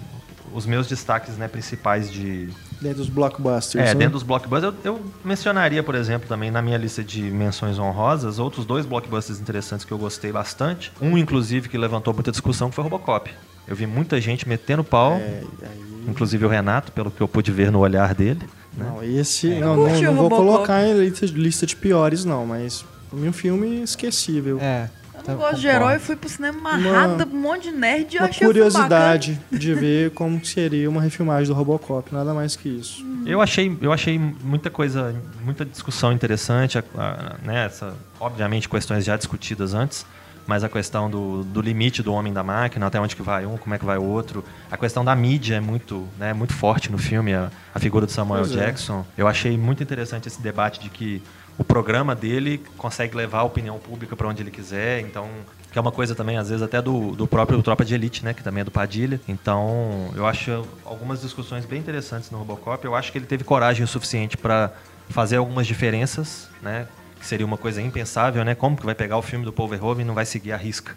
os 0.53 0.65
meus 0.65 0.87
destaques 0.87 1.37
né, 1.37 1.47
principais 1.47 2.11
de, 2.11 2.49
dentro 2.81 2.97
dos 2.97 3.09
blockbusters. 3.09 3.83
é, 3.83 3.87
né? 3.89 3.95
dentro 3.95 4.13
dos 4.13 4.23
blockbusters, 4.23 4.73
eu, 4.83 4.93
eu 4.95 5.05
mencionaria, 5.23 5.83
por 5.83 5.95
exemplo, 5.95 6.27
também 6.27 6.49
na 6.49 6.61
minha 6.61 6.77
lista 6.77 7.03
de 7.03 7.21
menções 7.21 7.77
honrosas, 7.77 8.39
outros 8.39 8.65
dois 8.65 8.85
blockbusters 8.85 9.39
interessantes 9.39 9.85
que 9.85 9.91
eu 9.91 9.97
gostei 9.97 10.31
bastante. 10.31 10.91
Um, 10.99 11.17
inclusive, 11.17 11.69
que 11.69 11.77
levantou 11.77 12.13
muita 12.13 12.31
discussão, 12.31 12.69
que 12.69 12.75
foi 12.75 12.83
Robocop. 12.83 13.31
Eu 13.69 13.75
vi 13.75 13.85
muita 13.85 14.19
gente 14.19 14.47
metendo 14.49 14.83
pau, 14.83 15.13
É, 15.13 15.43
aí- 15.61 16.05
inclusive 16.07 16.43
o 16.45 16.49
Renato, 16.49 16.91
pelo 16.91 17.11
que 17.11 17.21
eu 17.21 17.27
pude 17.27 17.51
ver 17.51 17.71
no 17.71 17.79
olhar 17.79 18.13
dele. 18.15 18.41
né? 18.75 18.85
Não, 18.87 19.03
esse. 19.03 19.51
É. 19.51 19.59
Não, 19.59 19.75
não, 19.75 20.01
não 20.01 20.15
vou 20.15 20.29
colocar 20.29 20.83
em 20.85 20.93
lista, 20.99 21.25
lista 21.27 21.65
de 21.65 21.75
piores, 21.75 22.23
não, 22.25 22.45
mas 22.45 22.83
pra 23.09 23.19
mim 23.19 23.27
um 23.29 23.33
filme 23.33 23.81
esquecível. 23.83 24.57
É. 24.61 24.89
Eu 25.15 25.23
tá- 25.23 25.31
não 25.33 25.39
gosto 25.39 25.59
de 25.59 25.67
herói, 25.67 25.99
fui 25.99 26.15
pro 26.15 26.29
cinema 26.29 26.57
amarrada, 26.71 27.25
um 27.25 27.37
monte 27.37 27.63
de 27.63 27.71
nerd 27.75 28.13
e 28.13 28.17
eu 28.17 28.21
Uma 28.23 28.29
achei 28.29 28.47
curiosidade 28.47 29.39
de 29.51 29.73
ver 29.75 30.11
como 30.11 30.43
seria 30.45 30.89
uma 30.89 31.01
refilmagem 31.01 31.47
do 31.47 31.53
Robocop, 31.53 32.13
nada 32.13 32.33
mais 32.33 32.55
que 32.55 32.69
isso. 32.69 33.05
Eu 33.25 33.41
achei, 33.41 33.75
eu 33.81 33.91
achei 33.91 34.17
muita 34.17 34.69
coisa, 34.69 35.13
muita 35.43 35.65
discussão 35.65 36.13
interessante, 36.13 36.77
a- 36.77 36.83
a- 36.97 37.35
né, 37.45 37.65
essa, 37.65 37.93
obviamente 38.19 38.69
questões 38.69 39.03
já 39.03 39.17
discutidas 39.17 39.73
antes, 39.73 40.05
mas 40.49 40.63
a 40.63 40.67
questão 40.67 41.11
do, 41.11 41.43
do 41.43 41.61
limite 41.61 42.01
do 42.01 42.11
homem 42.11 42.33
da 42.33 42.43
máquina, 42.43 42.87
até 42.87 42.99
onde 42.99 43.15
que 43.15 43.21
vai 43.21 43.45
um, 43.45 43.55
como 43.55 43.75
é 43.75 43.77
que 43.77 43.85
vai 43.85 43.99
o 43.99 44.03
outro. 44.03 44.43
A 44.71 44.75
questão 44.75 45.05
da 45.05 45.15
mídia 45.15 45.57
é 45.57 45.59
muito, 45.59 46.07
né, 46.17 46.33
muito 46.33 46.53
forte 46.53 46.91
no 46.91 46.97
filme, 46.97 47.35
a, 47.35 47.51
a 47.71 47.79
figura 47.79 48.07
do 48.07 48.11
Samuel 48.11 48.41
Pois 48.41 48.55
é. 48.55 48.65
Jackson. 48.65 49.05
Eu 49.15 49.27
achei 49.27 49.55
muito 49.59 49.83
interessante 49.83 50.27
esse 50.27 50.41
debate 50.41 50.79
de 50.79 50.89
que 50.89 51.21
o 51.55 51.63
programa 51.63 52.15
dele 52.15 52.63
consegue 52.79 53.15
levar 53.15 53.41
a 53.41 53.43
opinião 53.43 53.77
pública 53.77 54.15
para 54.15 54.27
onde 54.27 54.41
ele 54.41 54.49
quiser, 54.49 55.01
então 55.01 55.27
que 55.71 55.77
é 55.77 55.81
uma 55.81 55.91
coisa 55.91 56.15
também 56.15 56.35
às 56.35 56.49
vezes 56.49 56.63
até 56.63 56.81
do, 56.81 57.11
do 57.11 57.27
próprio 57.27 57.61
Tropa 57.61 57.85
de 57.85 57.93
Elite, 57.93 58.25
né, 58.25 58.33
que 58.33 58.41
também 58.41 58.61
é 58.61 58.63
do 58.63 58.71
Padilha. 58.71 59.21
Então, 59.27 60.09
eu 60.15 60.25
acho 60.25 60.65
algumas 60.83 61.21
discussões 61.21 61.63
bem 61.63 61.77
interessantes 61.77 62.31
no 62.31 62.39
Robocop. 62.39 62.83
Eu 62.83 62.95
acho 62.95 63.11
que 63.11 63.19
ele 63.19 63.27
teve 63.27 63.43
coragem 63.43 63.83
o 63.83 63.87
suficiente 63.87 64.35
para 64.35 64.71
fazer 65.09 65.35
algumas 65.35 65.67
diferenças, 65.67 66.49
né, 66.59 66.87
que 67.19 67.25
seria 67.25 67.45
uma 67.45 67.57
coisa 67.57 67.81
impensável, 67.81 68.43
né? 68.45 68.55
Como 68.55 68.75
que 68.77 68.85
vai 68.85 68.95
pegar 68.95 69.17
o 69.17 69.21
filme 69.21 69.43
do 69.45 69.51
Paul 69.53 69.67
Verhoeven 69.67 70.03
e 70.03 70.07
não 70.07 70.13
vai 70.13 70.25
seguir 70.25 70.51
a 70.51 70.57
risca? 70.57 70.95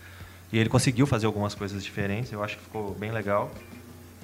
E 0.53 0.59
ele 0.59 0.69
conseguiu 0.69 1.07
fazer 1.07 1.27
algumas 1.27 1.55
coisas 1.55 1.83
diferentes, 1.83 2.31
eu 2.33 2.43
acho 2.45 2.57
que 2.59 2.65
ficou 2.65 2.95
bem 2.95 3.11
legal. 3.11 3.51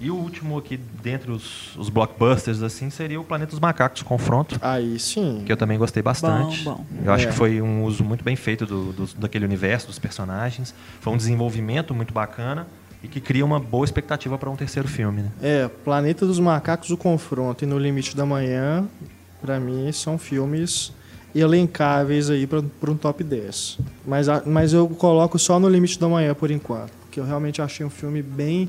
E 0.00 0.10
o 0.12 0.14
último 0.14 0.56
aqui, 0.56 0.76
dentre 0.76 1.28
os, 1.32 1.74
os 1.76 1.88
blockbusters, 1.88 2.62
assim, 2.62 2.88
seria 2.88 3.20
o 3.20 3.24
Planeta 3.24 3.50
dos 3.50 3.58
Macacos, 3.58 4.00
Confronto, 4.02 4.56
Aí 4.62 4.96
sim. 4.98 5.42
que 5.44 5.50
eu 5.50 5.56
também 5.56 5.76
gostei 5.76 6.00
bastante. 6.02 6.62
Bom, 6.62 6.74
bom. 6.76 6.86
Eu 7.04 7.12
acho 7.12 7.26
É. 7.26 7.30
que 7.30 7.34
foi 7.34 7.60
um 7.60 7.82
uso 7.82 8.04
muito 8.04 8.22
bem 8.22 8.36
feito 8.36 8.64
do, 8.64 8.92
do- 8.92 9.06
daquele 9.16 9.44
universo, 9.44 9.88
dos 9.88 9.98
personagens. 9.98 10.72
Foi 11.00 11.12
um 11.12 11.16
desenvolvimento 11.16 11.92
muito 11.92 12.14
bacana 12.14 12.68
e 13.02 13.08
que 13.08 13.20
cria 13.20 13.44
uma 13.44 13.58
boa 13.58 13.84
expectativa 13.84 14.38
para 14.38 14.48
um 14.48 14.54
terceiro 14.54 14.86
filme, 14.86 15.22
né? 15.22 15.32
É, 15.42 15.66
Planeta 15.66 16.24
dos 16.24 16.38
Macacos, 16.38 16.90
o 16.90 16.96
Confronto 16.96 17.64
e 17.64 17.66
No 17.66 17.76
Limite 17.76 18.16
da 18.16 18.24
Manhã, 18.24 18.86
pra 19.42 19.58
mim, 19.58 19.90
são 19.90 20.16
filmes 20.16 20.92
elencáveis 21.34 22.30
aí 22.30 22.46
para 22.46 22.90
um 22.90 22.96
top 22.96 23.22
10. 23.24 23.78
Mas, 24.06 24.28
a- 24.28 24.42
mas 24.46 24.72
eu 24.72 24.88
coloco 24.88 25.38
só 25.38 25.58
No 25.58 25.68
Limite 25.68 25.98
da 25.98 26.08
Manhã 26.08 26.34
por 26.34 26.50
enquanto, 26.50 26.90
porque 27.02 27.20
eu 27.20 27.24
realmente 27.24 27.60
achei 27.62 27.84
um 27.84 27.90
filme 27.90 28.22
bem 28.22 28.68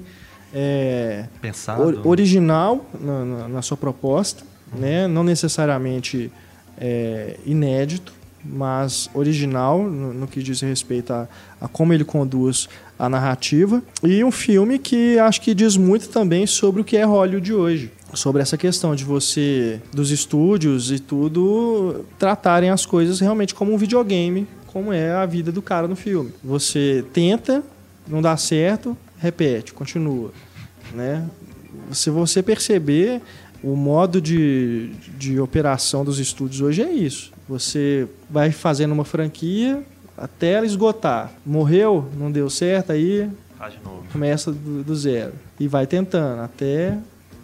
é, 0.53 1.26
Pensado. 1.41 1.82
or- 1.84 2.07
original 2.07 2.84
na, 2.99 3.26
na- 3.26 3.47
na 3.47 3.62
sua 3.62 3.78
proposta, 3.78 4.43
né? 4.76 5.07
não 5.07 5.24
necessariamente 5.24 6.32
é, 6.78 7.38
inédito, 7.45 8.14
mas 8.43 9.10
original 9.14 9.84
no, 9.84 10.14
no 10.14 10.28
que 10.28 10.41
diz 10.41 10.62
respeito 10.62 11.12
a, 11.12 11.28
a 11.60 11.68
como 11.68 11.93
ele 11.93 12.05
conduz 12.05 12.70
a 12.97 13.10
narrativa. 13.10 13.84
E 14.01 14.24
um 14.24 14.32
filme 14.32 14.80
que 14.80 15.20
acho 15.20 15.41
que 15.41 15.53
diz 15.53 15.76
muito 15.76 16.07
também 16.10 16.47
sobre 16.47 16.82
o 16.82 16.84
que 16.86 16.95
é 16.97 17.03
Hollywood 17.03 17.53
hoje. 17.53 17.91
Sobre 18.14 18.41
essa 18.41 18.57
questão 18.57 18.95
de 18.95 19.03
você, 19.03 19.82
dos 19.93 20.12
estúdios 20.12 20.91
e 20.91 20.99
tudo, 20.99 22.05
tratarem 22.18 22.70
as 22.70 22.86
coisas 22.86 23.20
realmente 23.20 23.53
como 23.53 23.74
um 23.74 23.78
videogame, 23.78 24.47
como 24.68 24.91
é 24.91 25.12
a 25.12 25.26
vida 25.26 25.51
do 25.51 25.62
cara 25.62 25.88
no 25.88 25.95
filme. 25.95 26.32
Você 26.43 27.05
tenta, 27.14 27.64
não 28.07 28.22
dá 28.22 28.36
certo, 28.38 28.97
repete, 29.18 29.74
continua. 29.74 30.32
Né? 30.93 31.28
Se 31.91 32.10
você 32.10 32.41
perceber, 32.41 33.22
o 33.64 33.76
modo 33.76 34.22
de, 34.22 34.89
de 35.18 35.39
operação 35.39 36.03
dos 36.05 36.20
estúdios 36.20 36.62
hoje 36.62 36.82
é 36.82 36.91
isso. 36.91 37.32
Você 37.47 38.07
vai 38.30 38.51
fazendo 38.51 38.91
uma 38.91 39.05
franquia 39.05 39.84
até 40.18 40.53
ela 40.53 40.66
esgotar. 40.66 41.32
Morreu, 41.45 42.10
não 42.18 42.32
deu 42.32 42.49
certo, 42.49 42.91
aí 42.91 43.30
Faz 43.57 43.74
de 43.74 43.80
novo. 43.84 44.03
começa 44.12 44.51
do, 44.51 44.84
do 44.84 44.95
zero. 44.95 45.34
E 45.60 45.68
vai 45.68 45.86
tentando 45.86 46.41
até 46.41 46.97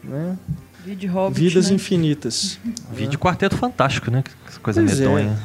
né, 0.08 0.38
Vídeo 0.86 1.12
Hobbit, 1.12 1.40
vidas 1.40 1.70
né? 1.70 1.76
infinitas. 1.76 2.60
Vídeo 2.94 3.18
Quarteto 3.20 3.58
Fantástico, 3.58 4.12
né? 4.12 4.24
Que 4.24 4.60
coisa 4.60 4.82
Pois 4.82 5.00
é. 5.00 5.04
medonha. 5.04 5.38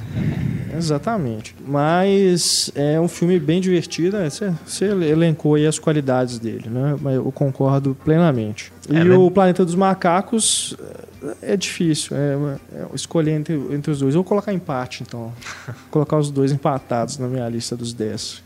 Exatamente. 0.76 1.54
Mas 1.66 2.70
é 2.74 3.00
um 3.00 3.08
filme 3.08 3.38
bem 3.38 3.60
divertido. 3.60 4.16
né? 4.18 4.28
Você, 4.30 4.52
você 4.64 4.84
elencou 4.86 5.54
aí 5.54 5.66
as 5.66 5.78
qualidades 5.78 6.38
dele, 6.38 6.68
né? 6.68 6.96
Mas 7.00 7.16
eu 7.16 7.30
concordo 7.32 7.96
plenamente. 8.04 8.72
E 8.88 8.96
É, 8.96 9.04
né? 9.04 9.14
o 9.16 9.30
Planeta 9.30 9.64
dos 9.64 9.74
Macacos 9.74 10.76
é 11.42 11.56
difícil. 11.56 12.16
É, 12.16 12.58
é 12.74 12.86
escolher 12.94 13.32
entre, 13.32 13.54
entre 13.70 13.90
os 13.90 13.98
dois. 13.98 14.14
Eu 14.14 14.22
vou 14.22 14.28
colocar 14.28 14.52
empate, 14.52 15.02
então. 15.02 15.32
Vou 15.66 15.74
colocar 15.90 16.18
os 16.18 16.30
dois 16.30 16.52
empatados 16.52 17.18
na 17.18 17.26
minha 17.26 17.48
lista 17.48 17.76
dos 17.76 17.92
10. 17.92 18.42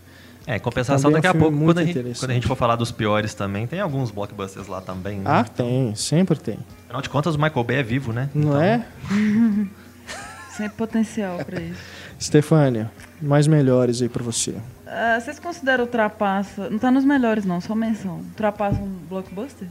É, 0.46 0.58
compensação, 0.58 1.10
Também 1.10 1.16
é 1.16 1.18
um 1.18 1.22
daqui 1.22 1.36
a 1.36 1.40
pouco, 1.40 1.56
muito 1.56 1.68
quando 1.68 1.78
a, 1.78 1.84
gente, 1.86 1.90
interessante. 1.98 2.18
quando 2.20 2.30
a 2.30 2.34
gente 2.34 2.46
for 2.46 2.56
falar 2.56 2.76
dos 2.76 2.92
piores 2.92 3.32
também, 3.34 3.66
tem 3.66 3.80
alguns 3.80 4.10
blockbusters 4.10 4.66
lá 4.68 4.80
também. 4.80 5.18
né? 5.18 5.24
Ah, 5.24 5.44
tem. 5.44 5.94
Sempre 5.94 6.38
tem. 6.38 6.58
Afinal 6.84 7.00
de 7.02 7.08
contas, 7.08 7.34
o 7.34 7.38
Michael 7.40 7.64
Bay 7.64 7.76
é 7.78 7.82
vivo, 7.82 8.12
né? 8.12 8.28
Não 8.34 8.50
Então, 8.50 8.62
é? 8.62 8.84
Sempre 10.56 10.76
potencial 10.76 11.38
pra 11.44 11.60
isso. 11.60 11.80
Stefânia, 12.20 12.90
mais 13.20 13.46
melhores 13.46 14.00
aí 14.02 14.08
pra 14.08 14.22
você. 14.22 14.54
Ah, 14.86 15.18
vocês 15.20 15.38
consideram 15.40 15.84
Ultrapassa... 15.84 16.70
Não 16.70 16.78
tá 16.78 16.90
nos 16.90 17.04
melhores, 17.04 17.44
não. 17.44 17.60
Só 17.60 17.74
menção. 17.74 18.18
Ultrapassa 18.18 18.80
um 18.80 18.88
blockbuster? 19.08 19.66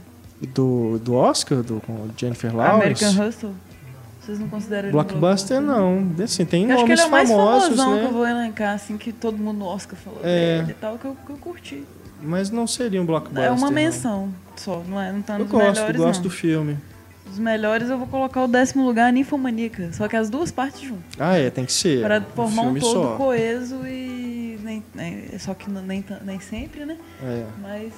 Do, 0.52 0.98
do 0.98 1.14
Oscar, 1.14 1.62
do, 1.62 1.80
com 1.80 1.92
o 1.92 2.10
Jennifer 2.16 2.54
Lawrence? 2.54 3.02
American 3.04 3.26
Hustle? 3.28 3.54
Vocês 4.24 4.38
não 4.38 4.48
consideram 4.48 4.88
ele 4.88 4.96
um 4.96 5.02
Blockbuster, 5.02 5.60
não. 5.60 6.06
Assim, 6.22 6.44
tem 6.46 6.64
Eu 6.64 6.76
acho 6.76 6.84
que 6.86 6.92
ele 6.92 7.00
nomes 7.00 7.04
é 7.04 7.06
o 7.06 7.10
mais 7.10 7.28
famosos, 7.30 7.62
famosão 7.76 7.94
né? 7.94 8.00
que 8.00 8.06
eu 8.06 8.12
vou 8.12 8.26
elencar, 8.26 8.74
assim, 8.74 8.96
que 8.96 9.12
todo 9.12 9.36
mundo 9.36 9.58
no 9.58 9.66
Oscar 9.66 9.98
falou 9.98 10.20
É. 10.22 10.58
dele 10.60 10.70
e 10.70 10.74
tal, 10.74 10.96
que 10.98 11.04
eu, 11.04 11.16
que 11.26 11.30
eu 11.30 11.36
curti. 11.36 11.84
Mas 12.22 12.50
não 12.50 12.66
seria 12.66 13.02
um 13.02 13.04
blockbuster. 13.04 13.44
é 13.44 13.50
uma 13.50 13.66
não. 13.66 13.70
menção 13.70 14.28
só, 14.56 14.82
não, 14.88 14.98
é, 15.00 15.12
não 15.12 15.20
tá 15.20 15.34
Eu 15.34 15.40
nos 15.40 15.48
gosto, 15.50 15.74
melhores, 15.74 15.96
gosto 16.00 16.16
não. 16.16 16.22
do 16.22 16.30
filme. 16.30 16.78
Dos 17.26 17.38
melhores 17.38 17.90
eu 17.90 17.98
vou 17.98 18.06
colocar 18.06 18.44
o 18.44 18.48
décimo 18.48 18.84
lugar, 18.86 19.12
Ninfomaníaca. 19.12 19.92
Só 19.92 20.08
que 20.08 20.16
as 20.16 20.30
duas 20.30 20.50
partes 20.50 20.80
juntas. 20.80 21.04
Ah, 21.18 21.36
é, 21.36 21.50
tem 21.50 21.64
que 21.66 21.72
ser. 21.72 22.02
Para 22.02 22.18
um 22.20 22.22
formar 22.34 22.62
um 22.62 22.64
filme 22.66 22.80
todo 22.80 22.92
só. 22.92 23.16
coeso 23.16 23.86
e. 23.86 24.58
Nem, 24.62 24.82
nem- 24.94 25.38
só 25.38 25.52
que 25.52 25.70
não- 25.70 25.82
nem, 25.82 26.02
nem 26.24 26.40
sempre, 26.40 26.86
né? 26.86 26.96
É, 27.22 27.44
Mas. 27.60 27.92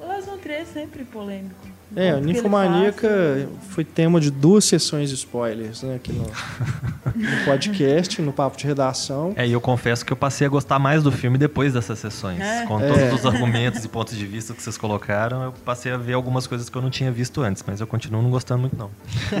O 0.00 0.06
Las 0.06 0.26
é 0.46 0.64
sempre 0.64 1.04
polêmico. 1.04 1.73
É 1.96 2.14
o 2.14 2.20
Ninfomaníaca 2.20 3.48
foi 3.70 3.84
tema 3.84 4.20
de 4.20 4.30
duas 4.30 4.64
sessões 4.64 5.08
de 5.10 5.14
spoilers, 5.16 5.82
né? 5.82 5.96
Aqui 5.96 6.12
no, 6.12 6.24
no 6.24 7.44
podcast, 7.44 8.20
no 8.22 8.32
papo 8.32 8.56
de 8.56 8.66
redação. 8.66 9.32
É, 9.36 9.46
e 9.46 9.52
eu 9.52 9.60
confesso 9.60 10.04
que 10.04 10.12
eu 10.12 10.16
passei 10.16 10.46
a 10.46 10.50
gostar 10.50 10.78
mais 10.78 11.02
do 11.02 11.12
filme 11.12 11.38
depois 11.38 11.72
dessas 11.72 11.98
sessões. 11.98 12.40
É. 12.40 12.66
Com 12.66 12.80
É. 12.80 12.88
todos 12.88 13.20
os 13.20 13.26
argumentos 13.26 13.84
e 13.84 13.88
pontos 13.88 14.16
de 14.16 14.26
vista 14.26 14.54
que 14.54 14.62
vocês 14.62 14.76
colocaram, 14.76 15.42
eu 15.44 15.52
passei 15.64 15.92
a 15.92 15.96
ver 15.96 16.14
algumas 16.14 16.46
coisas 16.46 16.68
que 16.68 16.76
eu 16.76 16.82
não 16.82 16.90
tinha 16.90 17.10
visto 17.12 17.40
antes, 17.42 17.62
mas 17.66 17.80
eu 17.80 17.86
continuo 17.86 18.22
não 18.22 18.30
gostando 18.30 18.60
muito, 18.62 18.76
não. 18.76 18.90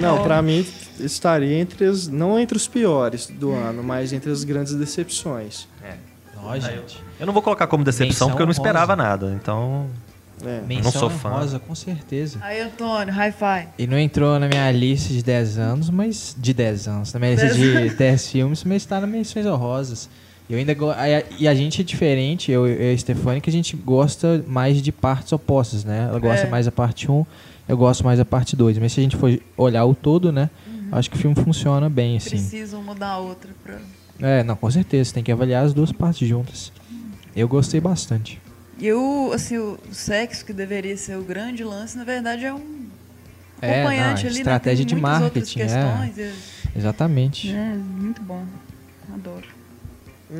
Não, 0.00 0.22
pra 0.22 0.40
mim 0.42 0.66
estaria 1.00 1.58
entre 1.58 1.84
as. 1.86 2.06
Não 2.08 2.38
entre 2.38 2.56
os 2.56 2.68
piores 2.68 3.26
do 3.26 3.52
ano, 3.52 3.82
mas 3.82 4.12
entre 4.12 4.30
as 4.30 4.44
grandes 4.44 4.74
decepções. 4.74 5.66
É. 5.82 5.94
Ó, 6.46 6.58
gente. 6.58 7.02
Eu 7.18 7.26
não 7.26 7.32
vou 7.32 7.42
colocar 7.42 7.66
como 7.66 7.82
decepção 7.82 8.06
Menção 8.08 8.28
porque 8.28 8.42
eu 8.42 8.46
não 8.46 8.52
esperava 8.52 8.94
nada, 8.94 9.32
então. 9.40 9.88
É. 10.46 10.62
Menção 10.66 10.92
sou 10.92 11.10
fã. 11.10 11.30
honrosa, 11.30 11.58
com 11.58 11.74
certeza. 11.74 12.38
Aí, 12.42 12.60
Antônio, 12.60 13.12
hi-fi. 13.14 13.68
E 13.78 13.86
não 13.86 13.98
entrou 13.98 14.38
na 14.38 14.48
minha 14.48 14.70
lista 14.70 15.12
de 15.12 15.22
10 15.22 15.58
anos, 15.58 15.90
mas. 15.90 16.34
De 16.38 16.52
10 16.54 16.88
anos. 16.88 17.12
Na 17.12 17.20
minha 17.20 17.32
lista 17.34 17.48
de 17.54 17.90
10 17.90 18.28
filmes, 18.28 18.64
mas 18.64 18.76
está 18.82 19.00
nas 19.00 19.08
menções 19.10 19.46
honrosas. 19.46 20.08
Eu 20.48 20.58
ainda 20.58 20.74
go... 20.74 20.88
E 21.38 21.48
a 21.48 21.54
gente 21.54 21.80
é 21.80 21.84
diferente, 21.84 22.52
eu, 22.52 22.66
eu 22.66 22.90
e 22.90 22.94
a 22.94 22.98
Stefani, 22.98 23.40
que 23.40 23.48
a 23.48 23.52
gente 23.52 23.74
gosta 23.76 24.44
mais 24.46 24.82
de 24.82 24.92
partes 24.92 25.32
opostas, 25.32 25.84
né? 25.84 26.06
Ela 26.10 26.18
gosta 26.18 26.46
É. 26.46 26.50
mais 26.50 26.66
da 26.66 26.72
parte 26.72 27.10
1, 27.10 27.24
eu 27.66 27.76
gosto 27.78 28.04
mais 28.04 28.18
da 28.18 28.26
parte 28.26 28.54
2. 28.54 28.76
Mas 28.78 28.92
se 28.92 29.00
a 29.00 29.02
gente 29.02 29.16
for 29.16 29.30
olhar 29.56 29.86
o 29.86 29.94
todo, 29.94 30.30
né? 30.30 30.50
Acho 30.92 31.10
que 31.10 31.16
o 31.16 31.18
filme 31.18 31.34
funciona 31.34 31.88
bem, 31.88 32.18
assim. 32.18 32.28
Precisam 32.30 32.82
mudar 32.82 33.08
a 33.12 33.18
outra 33.18 33.50
pra. 33.64 33.78
É, 34.20 34.42
não, 34.44 34.54
com 34.54 34.70
certeza. 34.70 35.14
Tem 35.14 35.24
que 35.24 35.32
avaliar 35.32 35.64
as 35.64 35.72
duas 35.72 35.90
partes 35.90 36.28
juntas. 36.28 36.70
Eu 37.34 37.48
gostei 37.48 37.80
bastante. 37.80 38.40
E 38.78 38.92
o, 38.92 39.32
assim, 39.32 39.56
o 39.56 39.78
sexo, 39.92 40.44
que 40.44 40.52
deveria 40.52 40.96
ser 40.96 41.16
o 41.16 41.22
grande 41.22 41.62
lance, 41.62 41.96
na 41.96 42.04
verdade 42.04 42.44
é 42.44 42.52
um 42.52 42.86
É, 43.62 43.80
acompanhante 43.80 44.24
não, 44.24 44.30
ali, 44.30 44.38
estratégia 44.38 44.84
né? 44.84 44.88
de 44.88 44.96
marketing, 44.96 45.60
é. 45.60 45.62
questões. 45.64 46.18
É, 46.18 46.32
Exatamente. 46.76 47.50
é, 47.54 47.74
muito 47.74 48.20
bom. 48.22 48.44
Adoro. 49.12 49.46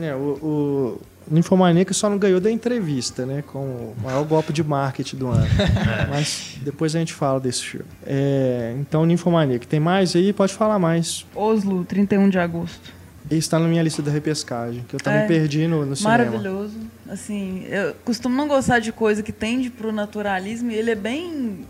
É, 0.01 0.14
o, 0.14 0.18
o 0.43 1.01
Ninfomaníaca 1.30 1.95
só 1.95 2.11
não 2.11 2.18
ganhou 2.18 2.41
da 2.41 2.51
entrevista, 2.51 3.24
né? 3.24 3.43
Com 3.47 3.61
o 3.61 3.97
maior 4.03 4.24
golpe 4.24 4.53
de 4.53 4.64
marketing 4.64 5.16
do 5.16 5.28
ano. 5.28 5.47
Mas 6.11 6.57
depois 6.61 6.95
a 6.95 6.99
gente 6.99 7.12
fala 7.14 7.39
desse 7.39 7.62
filme. 7.62 7.87
É, 8.05 8.74
então, 8.80 9.07
Ninfomaníaca. 9.07 9.64
Tem 9.66 9.78
mais 9.80 10.16
aí? 10.16 10.32
Pode 10.32 10.53
falar 10.53 10.78
mais. 10.78 11.24
Oslo, 11.35 11.85
31 11.85 12.28
de 12.28 12.39
agosto. 12.39 12.93
Está 13.37 13.59
na 13.59 13.66
minha 13.68 13.82
lista 13.82 14.01
da 14.03 14.11
repescagem, 14.11 14.85
que 14.89 14.95
eu 14.97 15.01
também 15.01 15.20
É, 15.20 15.26
perdi 15.26 15.66
no, 15.66 15.85
no 15.87 15.97
cinema. 15.97 16.18
Maravilhoso. 16.18 16.78
Assim, 17.09 17.64
eu 17.68 17.95
costumo 18.05 18.35
não 18.35 18.49
gostar 18.49 18.78
de 18.78 18.93
coisa 18.93 19.22
que 19.22 19.32
tende 19.32 19.70
pro 19.70 19.93
naturalismo 19.93 20.70
e 20.70 20.74
ele 20.74 20.91
é 20.91 20.95
bem 20.95 21.66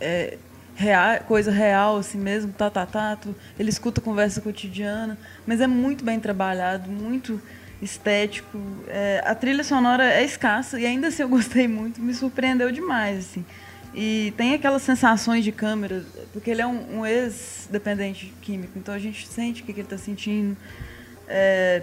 é, 0.00 0.38
real, 0.74 1.20
coisa 1.26 1.50
real, 1.50 1.96
assim 1.98 2.18
mesmo, 2.18 2.52
tá, 2.52 2.70
tá, 2.70 2.86
tá, 2.86 3.16
tu- 3.16 3.34
ele 3.58 3.68
escuta 3.68 4.00
conversa 4.00 4.40
cotidiana, 4.40 5.18
mas 5.46 5.60
é 5.60 5.66
muito 5.66 6.04
bem 6.04 6.18
trabalhado, 6.20 6.90
muito 6.90 7.40
estético. 7.82 8.58
É, 8.88 9.22
a 9.24 9.34
trilha 9.34 9.62
sonora 9.64 10.04
é 10.04 10.24
escassa 10.24 10.78
e 10.80 10.86
ainda 10.86 11.08
assim 11.08 11.22
eu 11.22 11.28
gostei 11.30 11.68
muito, 11.68 12.00
me 12.00 12.14
surpreendeu 12.14 12.70
demais, 12.72 13.18
assim. 13.18 13.44
E 13.94 14.32
tem 14.36 14.54
aquelas 14.54 14.82
sensações 14.82 15.42
de 15.42 15.50
câmera, 15.50 16.04
porque 16.32 16.50
ele 16.50 16.60
é 16.62 16.66
um, 16.66 16.98
um 17.00 17.06
ex-dependente 17.06 18.32
químico, 18.42 18.72
então 18.76 18.94
a 18.94 18.98
gente 18.98 19.26
sente 19.26 19.62
o 19.62 19.64
que, 19.64 19.72
que 19.72 19.80
ele 19.80 19.86
está 19.86 19.98
sentindo. 19.98 20.56
É, 21.28 21.82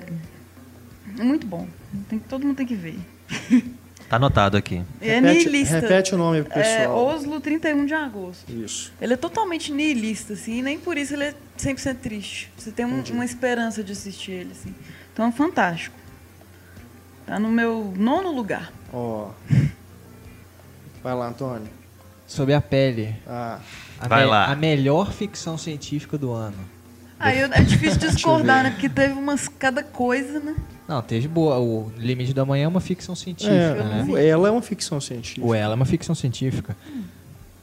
é 1.20 1.24
muito 1.24 1.46
bom. 1.46 1.68
Tem, 2.10 2.18
todo 2.20 2.46
mundo 2.46 2.58
tem 2.58 2.66
que 2.66 2.76
ver. 2.76 3.00
Tá 4.08 4.18
anotado 4.18 4.56
aqui. 4.56 4.84
É 5.02 5.20
repete, 5.20 5.50
niilista. 5.50 5.80
repete 5.80 6.14
o 6.14 6.18
nome 6.20 6.44
pro 6.44 6.60
É 6.60 6.62
pessoal. 6.78 6.96
Oslo, 7.08 7.42
31 7.42 7.88
de 7.88 7.94
agosto. 7.96 8.52
Isso. 8.54 8.94
Ele 9.02 9.14
é 9.16 9.18
totalmente 9.18 9.72
niilista, 9.74 10.34
assim, 10.34 10.60
e 10.60 10.62
nem 10.62 10.78
por 10.78 10.96
isso 10.96 11.16
ele 11.16 11.24
é 11.24 11.34
100% 11.58 11.96
triste. 12.02 12.52
Você 12.56 12.72
tem 12.72 12.86
um- 12.86 13.02
uma 13.14 13.26
esperança 13.26 13.84
de 13.84 13.92
assistir 13.94 14.32
ele, 14.34 14.52
assim. 14.52 14.76
Então 15.12 15.26
é 15.28 15.32
fantástico. 15.32 15.98
Tá 17.26 17.40
no 17.40 17.50
meu 17.50 17.92
nono 17.98 18.32
lugar. 18.32 18.72
Ó. 18.94 19.32
Vai 21.02 21.16
lá, 21.16 21.28
Antônio. 21.30 21.68
Sobre 22.28 22.54
a 22.54 22.62
pele. 22.62 23.16
Ah, 23.26 23.60
A, 24.00 24.08
Vai 24.08 24.24
lá. 24.28 24.46
a 24.46 24.56
melhor 24.56 25.12
ficção 25.14 25.58
científica 25.58 26.16
do 26.16 26.32
ano. 26.32 26.58
Aí 27.20 27.40
é 27.40 27.62
difícil 27.62 28.00
discordar, 28.00 28.64
né? 28.64 28.72
Porque 28.72 28.90
teve 28.90 29.14
umas 29.14 29.48
cada 29.48 29.84
coisa, 29.84 30.40
né? 30.40 30.56
Não, 30.88 31.02
teve 31.02 31.28
boa. 31.28 31.58
O 31.58 31.92
Limite 31.98 32.34
da 32.34 32.46
Manhã 32.46 32.66
é 32.66 32.68
uma 32.68 32.82
ficção 32.82 33.16
científica, 33.16 33.54
é, 33.54 33.84
né? 33.84 34.28
ela 34.28 34.48
é 34.48 34.52
uma 34.52 34.62
ficção 34.62 35.02
científica. 35.02 35.46
O 35.46 35.54
Ela 35.54 35.74
é 35.74 35.76
uma 35.76 35.86
ficção 35.86 36.14
científica. 36.14 36.76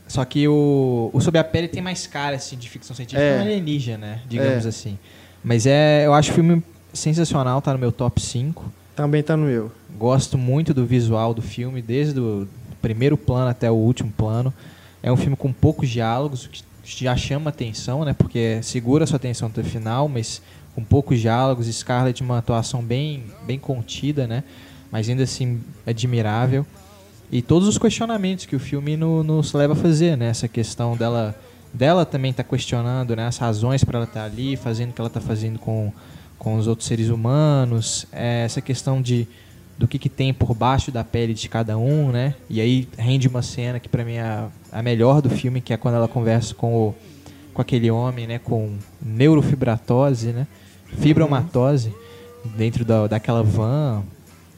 Só 0.08 0.24
que 0.24 0.46
o, 0.48 1.10
o 1.12 1.20
Sob 1.20 1.38
a 1.38 1.44
Pele 1.44 1.68
tem 1.68 1.82
mais 1.82 2.06
cara 2.06 2.36
assim, 2.36 2.56
de 2.56 2.68
ficção 2.68 2.94
científica, 2.94 3.22
É. 3.22 3.36
é. 3.36 3.38
um 3.38 3.42
alienígena, 3.42 3.98
né? 3.98 4.20
Digamos 4.28 4.66
É. 4.66 4.68
assim. 4.68 4.98
Mas 5.42 5.66
é, 5.66 6.04
eu 6.06 6.12
acho 6.14 6.30
o 6.32 6.34
filme 6.34 6.62
sensacional, 6.92 7.62
tá 7.62 7.72
no 7.72 7.78
meu 7.78 7.90
top 7.92 8.20
5. 8.20 8.70
Também 8.94 9.22
tá 9.22 9.36
no 9.36 9.46
meu. 9.46 9.72
Gosto 9.96 10.36
muito 10.36 10.74
do 10.74 10.84
visual 10.84 11.32
do 11.32 11.40
filme, 11.40 11.80
desde 11.80 12.20
o 12.20 12.46
primeiro 12.80 13.16
plano 13.16 13.48
até 13.50 13.70
o 13.70 13.74
último 13.74 14.12
plano. 14.16 14.52
É 15.02 15.10
um 15.10 15.16
filme 15.16 15.36
com 15.36 15.52
poucos 15.52 15.88
diálogos, 15.88 16.46
que 16.46 16.62
já 16.84 17.16
chama 17.16 17.50
atenção, 17.50 18.04
né? 18.04 18.12
Porque 18.12 18.60
segura 18.62 19.04
a 19.04 19.06
sua 19.06 19.16
atenção 19.16 19.48
até 19.48 19.60
o 19.60 19.64
final, 19.64 20.08
mas 20.08 20.42
com 20.74 20.82
poucos 20.82 21.20
diálogos. 21.20 21.66
Scarlett 21.66 22.22
uma 22.22 22.38
atuação 22.38 22.82
bem, 22.82 23.24
bem 23.46 23.58
contida, 23.58 24.26
né? 24.26 24.44
Mas 24.90 25.08
ainda 25.08 25.22
assim 25.22 25.60
admirável. 25.86 26.66
e 27.30 27.40
todos 27.40 27.66
os 27.66 27.78
questionamentos 27.78 28.44
que 28.44 28.54
o 28.54 28.60
filme 28.60 28.96
no, 28.96 29.22
nos 29.22 29.52
leva 29.52 29.72
a 29.72 29.76
fazer, 29.76 30.16
né? 30.16 30.26
Essa 30.26 30.48
questão 30.48 30.96
dela, 30.96 31.34
dela 31.72 32.04
também 32.04 32.30
estar 32.30 32.42
tá 32.42 32.48
questionando 32.48 33.16
né? 33.16 33.26
as 33.26 33.38
razões 33.38 33.82
para 33.84 33.98
ela 33.98 34.06
estar 34.06 34.20
tá 34.20 34.26
ali, 34.26 34.56
fazendo 34.56 34.90
o 34.90 34.92
que 34.92 35.00
ela 35.00 35.08
está 35.08 35.20
fazendo 35.20 35.58
com, 35.58 35.92
com 36.38 36.56
os 36.56 36.66
outros 36.66 36.86
seres 36.86 37.08
humanos, 37.08 38.06
é, 38.12 38.44
essa 38.44 38.60
questão 38.60 39.00
de 39.00 39.26
do 39.82 39.88
que, 39.88 39.98
que 39.98 40.08
tem 40.08 40.32
por 40.32 40.54
baixo 40.54 40.92
da 40.92 41.02
pele 41.02 41.34
de 41.34 41.48
cada 41.48 41.76
um, 41.76 42.12
né? 42.12 42.36
E 42.48 42.60
aí 42.60 42.88
rende 42.96 43.26
uma 43.26 43.42
cena 43.42 43.80
que 43.80 43.88
para 43.88 44.04
mim 44.04 44.12
é 44.12 44.46
a, 44.70 44.80
melhor 44.80 45.20
do 45.20 45.28
filme, 45.28 45.60
que 45.60 45.72
é 45.72 45.76
quando 45.76 45.96
ela 45.96 46.06
conversa 46.06 46.54
com 46.54 46.72
o, 46.72 46.94
com 47.52 47.60
aquele 47.60 47.90
homem, 47.90 48.28
né? 48.28 48.38
Com 48.38 48.76
neurofibratose, 49.04 50.28
né? 50.28 50.46
Fibromatose 50.98 51.92
dentro 52.56 52.84
da, 52.84 53.08
daquela 53.08 53.42
van 53.42 54.04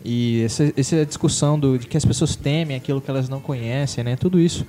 e 0.04 0.42
essa, 0.42 0.70
essa 0.76 1.06
discussão 1.06 1.58
do, 1.58 1.78
de 1.78 1.86
que 1.86 1.96
as 1.96 2.04
pessoas 2.04 2.36
temem 2.36 2.76
aquilo 2.76 3.00
que 3.00 3.10
elas 3.10 3.26
não 3.26 3.40
conhecem, 3.40 4.04
né? 4.04 4.16
Tudo 4.16 4.38
isso 4.38 4.66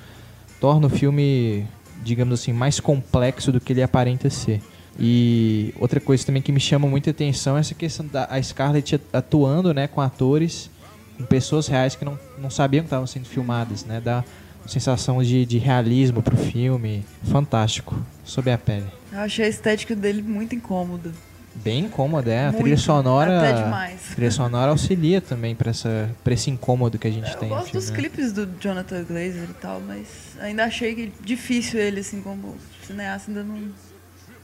torna 0.62 0.88
o 0.88 0.89
filme, 0.89 1.66
digamos 2.01 2.39
assim, 2.39 2.53
mais 2.53 2.80
complexo 2.80 3.51
do 3.51 3.60
que 3.60 3.74
ele 3.74 3.84
aparenta 3.84 4.30
ser. 4.30 4.62
E 5.00 5.74
outra 5.78 6.00
coisa 6.00 6.26
também 6.26 6.41
que 6.41 6.52
me 6.52 6.60
chama 6.60 6.88
muita 6.88 7.12
atenção 7.12 7.58
é 7.58 7.60
essa 7.60 7.74
questão 7.74 8.06
da 8.08 8.26
a 8.30 8.41
Scarlett 8.41 9.00
atuando, 9.12 9.74
né, 9.74 9.88
com 9.88 10.00
atores, 10.00 10.70
com 11.18 11.26
pessoas 11.26 11.68
reais 11.68 11.96
que 11.96 12.06
não, 12.06 12.18
não 12.38 12.50
sabiam 12.50 12.82
que 12.82 12.88
estavam 12.88 13.08
sendo 13.08 13.26
filmadas, 13.26 13.84
né? 13.86 14.02
Dá 14.04 14.24
uma 14.62 14.70
sensação 14.70 15.22
de, 15.22 15.46
de 15.46 15.58
realismo 15.58 16.22
pro 16.22 16.38
filme. 16.38 17.04
Fantástico. 17.24 17.96
Sob 18.24 18.50
a 18.52 18.58
pele. 18.58 18.88
Eu 19.12 19.20
achei 19.20 19.46
a 19.46 19.50
estética 19.50 19.96
dele 19.96 20.22
muito 20.22 20.56
incômoda 20.56 21.12
bem 21.56 21.86
incômoda, 21.86 22.32
é. 22.32 22.48
A 22.48 22.54
trilha 22.54 22.78
sonora. 22.78 23.39
Até 23.39 23.64
demais. 23.64 24.12
A 24.12 24.16
trilha 24.16 24.32
sonora 24.32 24.72
auxilia 24.72 25.22
também 25.22 25.56
pra, 25.56 25.72
essa, 25.72 26.10
pra 26.24 26.34
esse 26.34 26.50
incômodo 26.50 27.00
que 27.00 27.08
a 27.08 27.12
gente 27.12 27.32
eu 27.32 27.38
tem. 27.38 27.50
Eu 27.50 27.56
gosto 27.56 27.72
dos 27.72 27.89
né? 27.89 27.98
clipes 27.98 28.34
do 28.34 28.48
Jonathan 28.60 29.04
Glazer 29.04 29.48
e 29.50 29.54
tal, 29.62 29.80
mas 29.80 30.08
ainda 30.39 30.66
achei 30.66 30.93
que 30.93 31.14
difícil 31.24 31.80
ele, 31.80 32.02
assim, 32.02 32.22
como 32.22 32.56
cineasta, 32.86 33.32
ainda 33.32 33.43
não. 33.43 33.70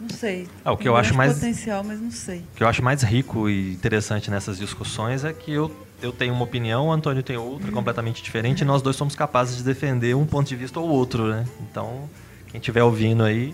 Não 0.01 0.09
sei. 0.09 0.47
Ah, 0.65 0.71
o 0.71 0.77
que 0.77 0.87
eu 0.87 0.95
acho 0.95 1.13
mais 1.13 1.35
potencial, 1.35 1.83
mas 1.83 2.01
não 2.01 2.09
sei. 2.09 2.39
O 2.39 2.55
que 2.55 2.63
eu 2.63 2.67
acho 2.67 2.83
mais 2.83 3.03
rico 3.03 3.47
e 3.47 3.73
interessante 3.73 4.31
nessas 4.31 4.57
discussões 4.57 5.23
é 5.23 5.31
que 5.31 5.51
eu, 5.51 5.71
eu 6.01 6.11
tenho 6.11 6.33
uma 6.33 6.43
opinião, 6.43 6.87
o 6.87 6.91
Antônio 6.91 7.21
tem 7.21 7.37
outra, 7.37 7.69
hum. 7.69 7.71
completamente 7.73 8.23
diferente, 8.23 8.61
e 8.61 8.65
nós 8.65 8.81
dois 8.81 8.95
somos 8.95 9.15
capazes 9.15 9.57
de 9.57 9.63
defender 9.63 10.15
um 10.15 10.25
ponto 10.25 10.47
de 10.47 10.55
vista 10.55 10.79
ou 10.79 10.89
outro, 10.89 11.27
né? 11.27 11.45
Então, 11.61 12.09
quem 12.47 12.59
estiver 12.59 12.83
ouvindo 12.83 13.23
aí, 13.23 13.53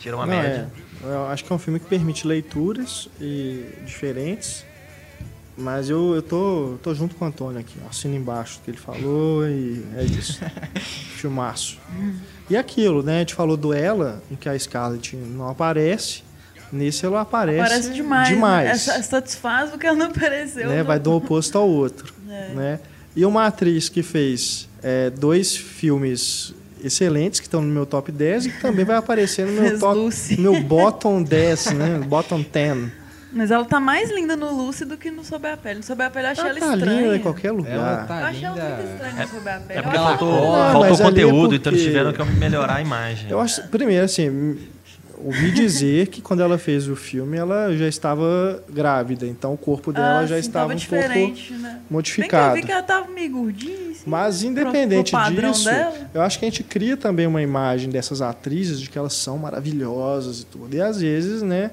tira 0.00 0.16
uma 0.16 0.26
não, 0.26 0.36
média. 0.36 0.68
É. 1.04 1.06
Eu 1.06 1.26
acho 1.28 1.44
que 1.44 1.52
é 1.52 1.54
um 1.54 1.58
filme 1.58 1.78
que 1.78 1.86
permite 1.86 2.26
leituras 2.26 3.08
e 3.20 3.64
diferentes. 3.84 4.65
Mas 5.56 5.88
eu, 5.88 6.14
eu 6.14 6.22
tô, 6.22 6.74
tô 6.82 6.94
junto 6.94 7.14
com 7.14 7.24
o 7.24 7.28
Antônio 7.28 7.58
aqui, 7.58 7.74
assino 7.88 8.14
embaixo 8.14 8.58
o 8.60 8.64
que 8.64 8.70
ele 8.70 8.78
falou 8.78 9.48
e 9.48 9.82
é 9.96 10.04
isso. 10.04 10.38
Filmaço. 11.16 11.78
E 12.50 12.56
aquilo, 12.56 13.02
né? 13.02 13.16
A 13.16 13.18
gente 13.20 13.34
falou 13.34 13.56
do 13.56 13.72
Ela, 13.72 14.22
em 14.30 14.36
que 14.36 14.48
a 14.48 14.58
Scarlett 14.58 15.16
não 15.16 15.48
aparece. 15.48 16.26
Nesse 16.72 17.06
ela 17.06 17.20
aparece, 17.20 17.60
aparece 17.60 17.92
demais. 17.92 18.28
demais. 18.28 18.86
Né? 18.86 19.02
Satisfaz 19.02 19.72
o 19.72 19.78
que 19.78 19.86
ela 19.86 19.96
não 19.96 20.06
apareceu. 20.06 20.68
Né? 20.68 20.82
Vai 20.82 20.98
do 20.98 21.12
oposto 21.12 21.56
ao 21.56 21.68
outro. 21.68 22.14
É. 22.28 22.48
Né? 22.54 22.80
E 23.14 23.24
uma 23.24 23.46
atriz 23.46 23.88
que 23.88 24.02
fez 24.02 24.68
é, 24.82 25.10
dois 25.10 25.56
filmes 25.56 26.52
excelentes 26.82 27.38
que 27.38 27.46
estão 27.46 27.62
no 27.62 27.72
meu 27.72 27.86
top 27.86 28.10
10 28.10 28.46
e 28.46 28.50
que 28.50 28.60
também 28.60 28.84
vai 28.84 28.96
aparecer 28.96 29.46
no 29.46 29.52
meu 29.52 29.78
top, 29.80 29.96
Lucy. 29.96 30.40
meu 30.40 30.60
bottom 30.60 31.22
10, 31.22 31.66
né? 31.72 32.00
Bottom 32.06 32.42
10. 32.42 32.90
Mas 33.36 33.50
ela 33.50 33.66
tá 33.66 33.78
mais 33.78 34.10
linda 34.10 34.34
no 34.34 34.50
Lucy 34.50 34.86
do 34.86 34.96
que 34.96 35.10
no 35.10 35.22
Sob 35.22 35.46
a 35.46 35.58
Pele. 35.58 35.80
No 35.80 35.82
Sob 35.84 36.02
a 36.02 36.08
Pele 36.08 36.26
eu 36.26 36.30
achei 36.30 36.44
ela, 36.44 36.58
ela 36.58 36.60
tá 36.60 36.74
estranha. 36.74 37.00
linda 37.02 37.16
em 37.16 37.20
qualquer 37.20 37.52
lugar. 37.52 37.72
Ela 37.72 38.04
tá 38.04 38.20
eu 38.20 38.26
achei 38.26 38.44
ela 38.44 38.56
muito 38.56 38.92
estranha 38.92 39.14
no 39.14 39.28
Sob 39.28 39.50
a 39.50 39.60
Pele. 39.60 39.78
É 39.78 39.82
porque 39.82 39.98
faltou, 39.98 40.52
faltou 40.72 40.98
conteúdo, 40.98 41.54
então 41.54 41.72
eles 41.72 41.84
tiveram 41.84 42.12
que 42.14 42.24
melhorar 42.24 42.76
a 42.76 42.80
imagem. 42.80 43.30
Eu 43.30 43.38
acho, 43.38 43.62
primeiro, 43.68 44.06
assim, 44.06 44.56
ouvi 45.18 45.50
dizer 45.50 46.06
que 46.06 46.22
quando 46.22 46.40
ela 46.40 46.56
fez 46.56 46.88
o 46.88 46.96
filme 46.96 47.36
ela 47.36 47.76
já 47.76 47.86
estava 47.86 48.62
grávida, 48.70 49.26
então 49.26 49.52
o 49.52 49.56
corpo 49.58 49.92
dela 49.92 50.20
ah, 50.20 50.26
já 50.26 50.36
sim, 50.36 50.40
estava 50.40 50.72
um 50.72 50.78
pouco 50.78 50.94
né? 51.58 51.80
modificado. 51.90 52.54
Bem 52.54 52.62
que 52.62 52.62
eu 52.62 52.62
vi 52.62 52.66
que 52.66 52.72
ela 52.72 52.80
estava 52.80 53.08
meio 53.08 53.30
gordinha. 53.32 53.90
Assim, 53.90 54.02
Mas 54.06 54.42
independente 54.42 55.12
disso, 55.30 55.64
dela. 55.66 56.10
eu 56.14 56.22
acho 56.22 56.38
que 56.38 56.44
a 56.46 56.48
gente 56.48 56.62
cria 56.62 56.96
também 56.96 57.26
uma 57.26 57.42
imagem 57.42 57.90
dessas 57.90 58.22
atrizes 58.22 58.80
de 58.80 58.88
que 58.88 58.96
elas 58.96 59.12
são 59.12 59.36
maravilhosas 59.36 60.40
e 60.40 60.46
tudo. 60.46 60.74
E 60.74 60.80
às 60.80 61.00
vezes, 61.00 61.42
né, 61.42 61.70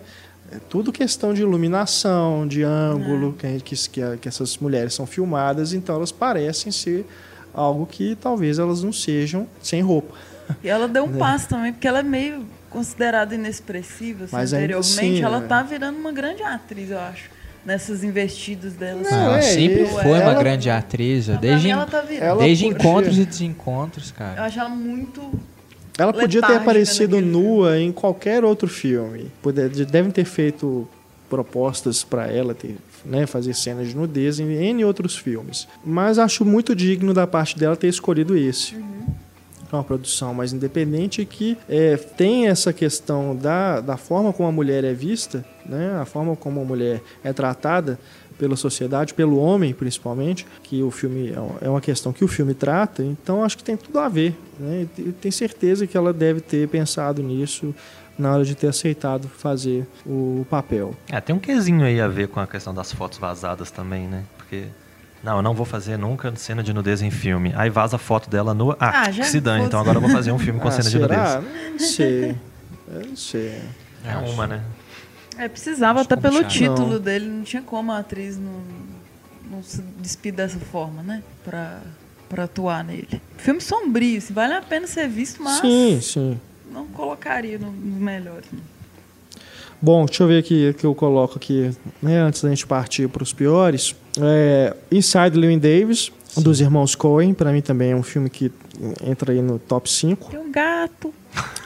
é 0.53 0.59
tudo 0.69 0.91
questão 0.91 1.33
de 1.33 1.41
iluminação, 1.41 2.47
de 2.47 2.61
ângulo, 2.61 3.35
é. 3.41 3.57
que, 3.59 3.75
que, 3.75 4.17
que 4.17 4.27
essas 4.27 4.57
mulheres 4.57 4.93
são 4.93 5.07
filmadas, 5.07 5.73
então 5.73 5.95
elas 5.95 6.11
parecem 6.11 6.71
ser 6.71 7.05
algo 7.53 7.87
que 7.87 8.15
talvez 8.15 8.59
elas 8.59 8.83
não 8.83 8.93
sejam 8.93 9.47
sem 9.61 9.81
roupa. 9.81 10.15
E 10.63 10.69
ela 10.69 10.87
deu 10.87 11.05
um 11.05 11.15
é. 11.15 11.17
passo 11.17 11.49
também, 11.49 11.73
porque 11.73 11.87
ela 11.87 11.99
é 11.99 12.03
meio 12.03 12.45
considerada 12.69 13.33
inexpressiva 13.33 14.25
assim, 14.25 14.35
Mas 14.35 14.53
anteriormente, 14.53 14.99
assim, 14.99 15.21
ela 15.23 15.37
é. 15.37 15.47
tá 15.47 15.63
virando 15.63 15.97
uma 15.97 16.11
grande 16.11 16.43
atriz, 16.43 16.91
eu 16.91 16.99
acho. 16.99 17.31
Nessas 17.65 18.03
investidas 18.03 18.73
dela. 18.73 19.01
Não, 19.01 19.09
ela 19.09 19.37
é, 19.37 19.41
sempre 19.41 19.85
foi 19.85 20.03
uma 20.03 20.17
ela, 20.17 20.33
grande 20.33 20.69
atriz. 20.69 21.27
Desde, 21.27 21.69
ela 21.69 21.85
tá 21.85 22.01
desde 22.37 22.65
encontros 22.67 23.17
e 23.17 23.23
desencontros, 23.23 24.11
cara. 24.11 24.41
Eu 24.41 24.43
acho 24.43 24.59
ela 24.59 24.67
muito. 24.67 25.31
Ela 25.97 26.13
podia 26.13 26.41
ter 26.41 26.55
aparecido 26.55 27.21
nua 27.21 27.71
filme. 27.71 27.85
em 27.85 27.91
qualquer 27.91 28.43
outro 28.43 28.67
filme. 28.67 29.31
Devem 29.91 30.11
ter 30.11 30.25
feito 30.25 30.87
propostas 31.29 32.03
para 32.03 32.27
ela 32.27 32.53
ter, 32.53 32.77
né, 33.05 33.25
fazer 33.25 33.53
cenas 33.53 33.87
de 33.87 33.95
nudez 33.95 34.39
em 34.39 34.51
N 34.51 34.85
outros 34.85 35.15
filmes. 35.15 35.67
Mas 35.83 36.19
acho 36.19 36.45
muito 36.45 36.75
digno 36.75 37.13
da 37.13 37.25
parte 37.25 37.57
dela 37.57 37.75
ter 37.75 37.87
escolhido 37.87 38.37
esse. 38.37 38.75
Uhum 38.75 38.93
uma 39.77 39.83
produção 39.83 40.33
mais 40.33 40.53
independente 40.53 41.25
que 41.25 41.57
é, 41.67 41.97
tem 41.97 42.47
essa 42.47 42.71
questão 42.71 43.35
da, 43.35 43.79
da 43.79 43.97
forma 43.97 44.31
como 44.31 44.47
a 44.47 44.51
mulher 44.51 44.83
é 44.83 44.93
vista, 44.93 45.43
né, 45.65 45.97
a 45.99 46.05
forma 46.05 46.35
como 46.35 46.61
a 46.61 46.63
mulher 46.63 47.01
é 47.23 47.33
tratada 47.33 47.99
pela 48.43 48.57
sociedade, 48.57 49.13
pelo 49.13 49.37
homem 49.37 49.73
principalmente, 49.73 50.45
que 50.61 50.83
o 50.83 50.91
filme 50.91 51.33
é 51.61 51.69
uma 51.69 51.79
questão 51.79 52.11
que 52.11 52.25
o 52.25 52.27
filme 52.27 52.53
trata, 52.53 53.01
então 53.01 53.41
acho 53.41 53.57
que 53.57 53.63
tem 53.63 53.77
tudo 53.77 53.97
a 53.99 54.09
ver. 54.09 54.37
Né? 54.59 54.85
Tenho 55.21 55.31
certeza 55.31 55.87
que 55.87 55.95
ela 55.95 56.11
deve 56.11 56.41
ter 56.41 56.67
pensado 56.67 57.23
nisso 57.23 57.73
na 58.19 58.33
hora 58.33 58.43
de 58.43 58.53
ter 58.53 58.67
aceitado 58.67 59.29
fazer 59.29 59.87
o 60.05 60.45
papel. 60.49 60.93
É, 61.09 61.21
tem 61.21 61.33
um 61.33 61.39
quesinho 61.39 61.85
aí 61.85 62.01
a 62.01 62.07
ver 62.09 62.27
com 62.27 62.41
a 62.41 62.45
questão 62.45 62.73
das 62.73 62.91
fotos 62.91 63.17
vazadas 63.17 63.71
também, 63.71 64.07
né? 64.09 64.25
Porque 64.35 64.65
não, 65.23 65.37
eu 65.37 65.41
não 65.41 65.53
vou 65.53 65.65
fazer 65.65 65.97
nunca 65.97 66.35
cena 66.35 66.61
de 66.61 66.73
nudez 66.73 67.01
em 67.01 67.09
filme. 67.09 67.53
Aí 67.55 67.69
vaza 67.69 67.95
a 67.95 67.99
foto 67.99 68.29
dela 68.29 68.53
no. 68.53 68.71
Ah, 68.73 69.03
ah 69.03 69.11
já 69.11 69.23
se 69.23 69.39
dane, 69.39 69.63
então 69.63 69.79
agora 69.79 69.99
eu 69.99 70.01
vou 70.01 70.09
fazer 70.09 70.33
um 70.33 70.37
filme 70.37 70.59
com 70.59 70.67
ah, 70.67 70.71
cena 70.71 70.89
será? 70.89 71.07
de 71.07 71.41
nudez. 71.45 71.71
Não 71.71 71.79
sei. 71.79 72.35
Eu 72.93 73.07
não 73.07 73.15
sei. 73.15 73.61
É 74.03 74.17
uma, 74.17 74.45
né? 74.45 74.61
É, 75.37 75.47
precisava 75.47 76.01
até 76.01 76.15
pelo 76.15 76.43
título 76.43 76.93
não. 76.93 76.99
dele, 76.99 77.25
não 77.25 77.43
tinha 77.43 77.61
como 77.61 77.91
a 77.91 77.99
atriz 77.99 78.37
não, 78.37 78.61
não 79.49 79.63
se 79.63 79.81
despir 79.99 80.33
dessa 80.33 80.59
forma, 80.59 81.01
né? 81.01 81.23
Pra, 81.43 81.81
pra 82.29 82.43
atuar 82.43 82.83
nele. 82.83 83.21
Filme 83.37 83.61
sombrio, 83.61 84.17
assim, 84.17 84.33
vale 84.33 84.53
a 84.53 84.61
pena 84.61 84.87
ser 84.87 85.07
visto, 85.07 85.41
mas. 85.41 85.59
Sim, 85.59 85.99
sim. 86.01 86.39
Não 86.71 86.85
colocaria 86.87 87.57
no, 87.57 87.71
no 87.71 87.99
melhor. 87.99 88.39
Assim. 88.39 88.61
Bom, 89.81 90.05
deixa 90.05 90.23
eu 90.23 90.27
ver 90.27 90.39
aqui 90.39 90.73
que 90.73 90.85
eu 90.85 90.95
coloco 90.95 91.37
aqui, 91.37 91.71
né, 92.01 92.17
antes 92.19 92.41
da 92.41 92.49
gente 92.49 92.65
partir 92.65 93.09
para 93.09 93.21
os 93.21 93.33
piores. 93.33 93.95
É, 94.21 94.75
Inside 94.91 95.37
Llewyn 95.37 95.59
Davis, 95.59 96.11
Sim. 96.35 96.43
dos 96.43 96.59
irmãos 96.59 96.95
Coen, 96.95 97.33
para 97.33 97.51
mim 97.51 97.61
também 97.61 97.91
é 97.91 97.95
um 97.95 98.03
filme 98.03 98.29
que 98.29 98.51
entra 99.05 99.31
aí 99.31 99.41
no 99.41 99.59
top 99.59 99.89
5. 99.89 100.31
Tem 100.31 100.39
um 100.39 100.51
gato. 100.51 101.13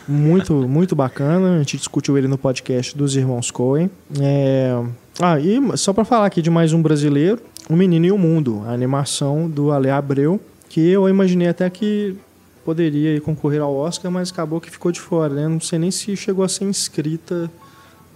Muito, 0.07 0.53
muito 0.53 0.95
bacana. 0.95 1.55
A 1.55 1.57
gente 1.59 1.77
discutiu 1.77 2.17
ele 2.17 2.27
no 2.27 2.37
podcast 2.37 2.97
dos 2.97 3.15
irmãos 3.15 3.51
Coen. 3.51 3.89
É... 4.19 4.81
Ah, 5.19 5.39
e 5.39 5.59
só 5.77 5.93
para 5.93 6.05
falar 6.05 6.27
aqui 6.27 6.41
de 6.41 6.49
mais 6.49 6.73
um 6.73 6.81
brasileiro, 6.81 7.41
O 7.69 7.75
Menino 7.75 8.05
e 8.05 8.11
o 8.11 8.17
Mundo, 8.17 8.63
a 8.67 8.71
animação 8.71 9.49
do 9.49 9.71
Ale 9.71 9.89
Abreu, 9.89 10.39
que 10.69 10.79
eu 10.79 11.09
imaginei 11.09 11.47
até 11.47 11.69
que 11.69 12.15
poderia 12.63 13.19
concorrer 13.21 13.61
ao 13.61 13.73
Oscar, 13.73 14.11
mas 14.11 14.31
acabou 14.31 14.59
que 14.61 14.69
ficou 14.69 14.91
de 14.91 14.99
fora. 14.99 15.33
Né? 15.33 15.47
Não 15.47 15.59
sei 15.59 15.79
nem 15.79 15.89
se 15.89 16.15
chegou 16.15 16.43
a 16.43 16.49
ser 16.49 16.65
inscrita 16.65 17.49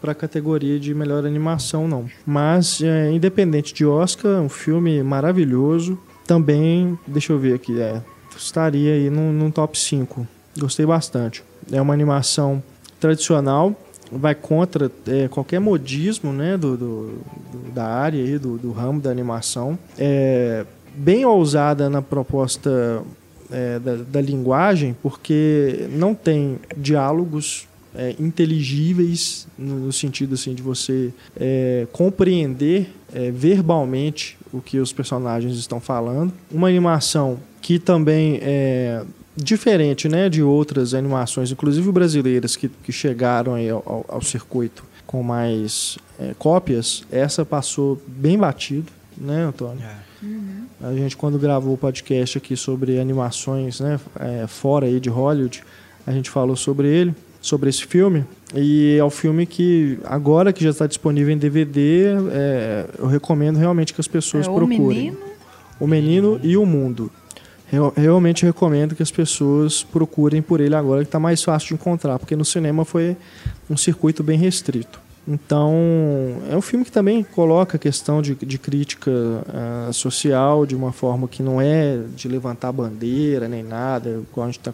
para 0.01 0.11
a 0.11 0.15
categoria 0.15 0.79
de 0.79 0.93
melhor 0.93 1.25
animação, 1.25 1.87
não. 1.87 2.05
Mas, 2.25 2.81
é, 2.81 3.11
independente 3.11 3.73
de 3.73 3.85
Oscar, 3.85 4.41
um 4.41 4.49
filme 4.49 5.01
maravilhoso. 5.03 5.97
Também, 6.31 6.97
deixa 7.05 7.33
eu 7.33 7.37
ver 7.37 7.55
aqui, 7.55 7.81
é, 7.81 8.01
estaria 8.37 8.93
aí 8.93 9.09
num, 9.09 9.51
top 9.51 9.77
5. 9.77 10.25
Gostei 10.57 10.85
bastante. 10.85 11.43
É 11.69 11.81
uma 11.81 11.93
animação 11.93 12.63
tradicional, 13.01 13.75
vai 14.09 14.33
contra 14.33 14.89
é, 15.07 15.27
qualquer 15.27 15.59
modismo 15.59 16.31
né, 16.31 16.55
do, 16.55 16.77
do, 16.77 17.07
do, 17.51 17.71
da 17.73 17.85
área, 17.85 18.23
aí, 18.23 18.37
do, 18.37 18.57
do 18.57 18.71
ramo 18.71 19.01
da 19.01 19.09
animação. 19.11 19.77
É 19.99 20.65
bem 20.95 21.25
ousada 21.25 21.89
na 21.89 22.01
proposta 22.01 23.03
é, 23.51 23.77
da, 23.79 23.97
da, 23.97 24.21
linguagem, 24.21 24.95
porque 25.03 25.89
não 25.91 26.15
tem 26.15 26.59
diálogos 26.77 27.67
é, 27.95 28.15
inteligíveis 28.19 29.47
no, 29.57 29.79
no, 29.79 29.93
sentido 29.93 30.35
assim 30.35 30.53
de 30.53 30.61
você 30.61 31.13
é, 31.35 31.87
compreender 31.91 32.91
é, 33.13 33.31
verbalmente 33.31 34.37
o 34.51 34.61
que 34.61 34.79
os 34.79 34.93
personagens 34.93 35.57
estão 35.57 35.79
falando. 35.79 36.33
Uma 36.51 36.67
animação 36.67 37.39
que 37.61 37.77
também 37.77 38.39
é 38.41 39.03
diferente 39.35 40.09
né, 40.09 40.29
de 40.29 40.43
outras 40.43 40.93
animações, 40.93 41.51
inclusive 41.51 41.91
brasileiras, 41.91 42.55
que, 42.55 42.69
que 42.69 42.91
chegaram 42.91 43.53
aí 43.55 43.69
ao, 43.69 44.05
ao 44.07 44.21
circuito 44.21 44.83
com 45.05 45.23
mais 45.23 45.97
é, 46.19 46.33
cópias, 46.37 47.03
essa 47.11 47.43
passou 47.43 48.01
bem 48.07 48.37
batido, 48.37 48.91
né, 49.17 49.43
Antônio? 49.43 49.83
É. 49.83 50.25
Uhum. 50.25 50.65
A 50.81 50.93
gente, 50.93 51.17
quando 51.17 51.37
gravou 51.37 51.73
o 51.73 51.77
podcast 51.77 52.37
aqui 52.37 52.55
sobre 52.55 52.99
animações 52.99 53.79
né, 53.79 53.99
é, 54.19 54.47
fora 54.47 54.85
aí 54.85 54.99
de 54.99 55.09
Hollywood, 55.09 55.63
a 56.05 56.11
gente 56.11 56.29
falou 56.29 56.55
sobre 56.55 56.87
ele, 56.87 57.13
sobre 57.41 57.69
esse 57.69 57.85
filme. 57.85 58.23
E 58.55 58.95
é 58.99 59.03
um 59.03 59.09
filme 59.09 59.45
que, 59.45 59.97
agora 60.05 60.53
que 60.53 60.63
já 60.63 60.69
está 60.69 60.85
disponível 60.85 61.33
em 61.33 61.37
DVD, 61.37 62.03
é, 62.31 62.85
eu 62.99 63.07
recomendo 63.07 63.57
realmente 63.57 63.93
que 63.93 63.99
as 64.01 64.07
pessoas 64.07 64.45
É 64.47 64.49
o 64.49 64.55
procurem. 64.55 64.79
menino. 64.81 65.17
O 65.79 65.87
Menino 65.87 66.39
e 66.43 66.55
o 66.55 66.65
Mundo. 66.65 67.09
Real- 67.67 67.93
Realmente 67.95 68.45
recomendo 68.45 68.93
que 68.95 69.01
as 69.01 69.09
pessoas 69.09 69.81
procurem 69.81 70.41
por 70.41 70.59
ele 70.61 70.75
agora, 70.75 71.01
que 71.01 71.07
está 71.07 71.19
mais 71.19 71.41
fácil 71.41 71.69
de 71.69 71.73
encontrar, 71.75 72.19
porque 72.19 72.35
no 72.35 72.45
cinema 72.45 72.85
foi 72.85 73.17
um 73.69 73.75
circuito 73.77 74.21
bem 74.21 74.37
restrito. 74.37 74.99
Então, 75.27 75.71
é 76.49 76.57
um 76.57 76.61
filme 76.61 76.83
que 76.83 76.91
também 76.91 77.23
coloca 77.23 77.77
a 77.77 77.79
questão 77.79 78.21
de, 78.21 78.33
de 78.35 78.57
crítica 78.57 79.11
ah, 79.47 79.89
social 79.93 80.65
de 80.65 80.75
uma 80.75 80.91
forma 80.91 81.27
que 81.27 81.41
não 81.43 81.61
é 81.61 81.99
de 82.15 82.27
levantar 82.27 82.71
bandeira 82.71 83.47
nem 83.47 83.63
nada, 83.63 84.21
a 84.37 84.45
gente 84.47 84.59
tá, 84.59 84.73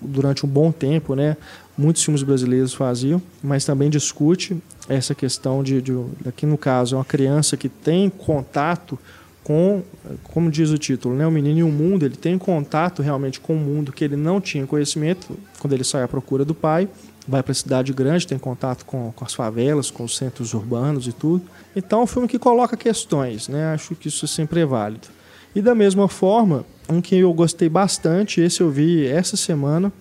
durante 0.00 0.44
um 0.44 0.48
bom 0.48 0.70
tempo, 0.72 1.14
né? 1.14 1.36
Muitos 1.76 2.04
filmes 2.04 2.22
brasileiros 2.22 2.72
faziam, 2.72 3.20
mas 3.42 3.64
também 3.64 3.90
discute 3.90 4.56
essa 4.88 5.14
questão 5.14 5.62
de, 5.62 5.82
de 5.82 5.92
aqui 6.26 6.46
no 6.46 6.56
caso, 6.56 6.94
é 6.94 6.98
uma 6.98 7.04
criança 7.04 7.56
que 7.56 7.68
tem 7.68 8.08
contato 8.08 8.98
com, 9.42 9.82
como 10.22 10.50
diz 10.50 10.70
o 10.70 10.78
título, 10.78 11.14
né, 11.14 11.26
o 11.26 11.30
menino 11.30 11.58
e 11.58 11.62
o 11.62 11.68
mundo, 11.68 12.04
ele 12.06 12.16
tem 12.16 12.38
contato 12.38 13.02
realmente 13.02 13.40
com 13.40 13.54
o 13.54 13.58
mundo 13.58 13.92
que 13.92 14.02
ele 14.02 14.16
não 14.16 14.40
tinha 14.40 14.66
conhecimento 14.66 15.36
quando 15.58 15.74
ele 15.74 15.84
sai 15.84 16.02
à 16.02 16.08
procura 16.08 16.44
do 16.44 16.54
pai, 16.54 16.88
vai 17.28 17.42
para 17.42 17.52
a 17.52 17.54
cidade 17.54 17.92
grande, 17.92 18.26
tem 18.26 18.38
contato 18.38 18.84
com, 18.84 19.12
com 19.12 19.24
as 19.24 19.34
favelas, 19.34 19.90
com 19.90 20.04
os 20.04 20.16
centros 20.16 20.54
urbanos 20.54 21.06
e 21.06 21.12
tudo. 21.12 21.44
Então 21.74 22.00
é 22.00 22.02
um 22.04 22.06
filme 22.06 22.28
que 22.28 22.38
coloca 22.38 22.76
questões, 22.76 23.48
né? 23.48 23.72
Acho 23.72 23.94
que 23.94 24.08
isso 24.08 24.26
sempre 24.26 24.60
é 24.60 24.66
válido. 24.66 25.08
E 25.54 25.62
da 25.62 25.74
mesma 25.74 26.08
forma, 26.08 26.64
um 26.88 27.00
que 27.00 27.16
eu 27.16 27.32
gostei 27.32 27.68
bastante, 27.68 28.40
esse 28.40 28.60
eu 28.60 28.70
vi 28.70 29.06
essa 29.06 29.36
semana, 29.36 29.92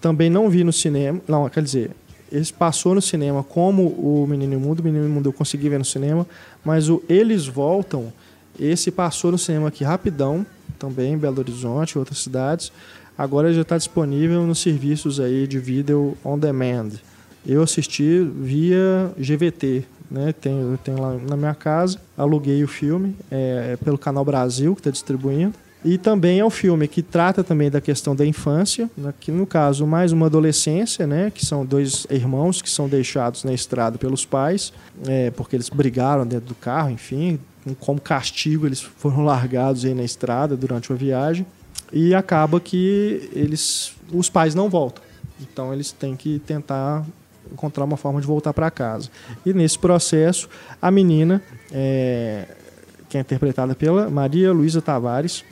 também 0.00 0.30
não 0.30 0.48
vi 0.48 0.64
no 0.64 0.72
cinema, 0.72 1.20
não, 1.28 1.48
quer 1.48 1.62
dizer, 1.62 1.90
esse 2.32 2.52
passou 2.52 2.94
no 2.94 3.02
cinema 3.02 3.42
como 3.42 3.88
o 3.88 4.26
Menino 4.26 4.58
Mundo, 4.58 4.80
o 4.80 4.82
Menino 4.82 5.08
Mundo 5.08 5.28
eu 5.28 5.32
consegui 5.32 5.68
ver 5.68 5.78
no 5.78 5.84
cinema, 5.84 6.26
mas 6.64 6.88
o 6.88 7.02
Eles 7.08 7.46
Voltam, 7.46 8.12
esse 8.58 8.90
passou 8.90 9.32
no 9.32 9.38
cinema 9.38 9.68
aqui 9.68 9.84
rapidão, 9.84 10.46
também 10.78 11.14
em 11.14 11.18
Belo 11.18 11.38
Horizonte, 11.38 11.98
outras 11.98 12.18
cidades. 12.18 12.72
Agora 13.16 13.52
já 13.52 13.60
está 13.62 13.76
disponível 13.76 14.46
nos 14.46 14.60
serviços 14.60 15.20
aí 15.20 15.46
de 15.46 15.58
vídeo 15.58 16.16
on 16.24 16.38
demand. 16.38 16.90
Eu 17.46 17.62
assisti 17.62 18.22
via 18.22 19.12
GVT, 19.18 19.84
né? 20.10 20.32
Tenho, 20.32 20.78
tenho 20.82 21.00
lá 21.00 21.14
na 21.28 21.36
minha 21.36 21.54
casa, 21.54 21.98
aluguei 22.16 22.64
o 22.64 22.68
filme 22.68 23.14
é, 23.30 23.76
pelo 23.84 23.98
Canal 23.98 24.24
Brasil 24.24 24.74
que 24.74 24.80
está 24.80 24.90
distribuindo. 24.90 25.54
E 25.84 25.96
também 25.96 26.40
é 26.40 26.44
um 26.44 26.50
filme 26.50 26.86
que 26.86 27.02
trata 27.02 27.42
também 27.42 27.70
da 27.70 27.80
questão 27.80 28.14
da 28.14 28.26
infância, 28.26 28.90
né, 28.96 29.14
que 29.18 29.32
no 29.32 29.46
caso 29.46 29.86
mais 29.86 30.12
uma 30.12 30.26
adolescência, 30.26 31.06
né, 31.06 31.32
que 31.34 31.44
são 31.44 31.64
dois 31.64 32.06
irmãos 32.10 32.60
que 32.60 32.68
são 32.68 32.86
deixados 32.86 33.44
na 33.44 33.52
estrada 33.52 33.96
pelos 33.96 34.26
pais, 34.26 34.74
é, 35.06 35.30
porque 35.30 35.56
eles 35.56 35.70
brigaram 35.70 36.26
dentro 36.26 36.48
do 36.48 36.54
carro, 36.54 36.90
enfim, 36.90 37.40
como 37.78 37.98
castigo 38.00 38.66
eles 38.66 38.80
foram 38.80 39.24
largados 39.24 39.84
aí 39.84 39.94
na 39.94 40.04
estrada 40.04 40.54
durante 40.54 40.90
uma 40.92 40.98
viagem 40.98 41.46
e 41.90 42.14
acaba 42.14 42.60
que 42.60 43.30
eles, 43.32 43.94
os 44.12 44.28
pais 44.28 44.54
não 44.54 44.68
voltam, 44.68 45.02
então 45.40 45.72
eles 45.72 45.92
têm 45.92 46.14
que 46.14 46.40
tentar 46.40 47.06
encontrar 47.50 47.84
uma 47.84 47.96
forma 47.96 48.20
de 48.20 48.26
voltar 48.26 48.52
para 48.52 48.70
casa. 48.70 49.08
E 49.46 49.52
nesse 49.54 49.78
processo 49.78 50.48
a 50.80 50.90
menina, 50.90 51.42
é, 51.72 52.46
que 53.08 53.16
é 53.16 53.20
interpretada 53.20 53.74
pela 53.74 54.10
Maria 54.10 54.52
Luísa 54.52 54.80
Tavares 54.82 55.42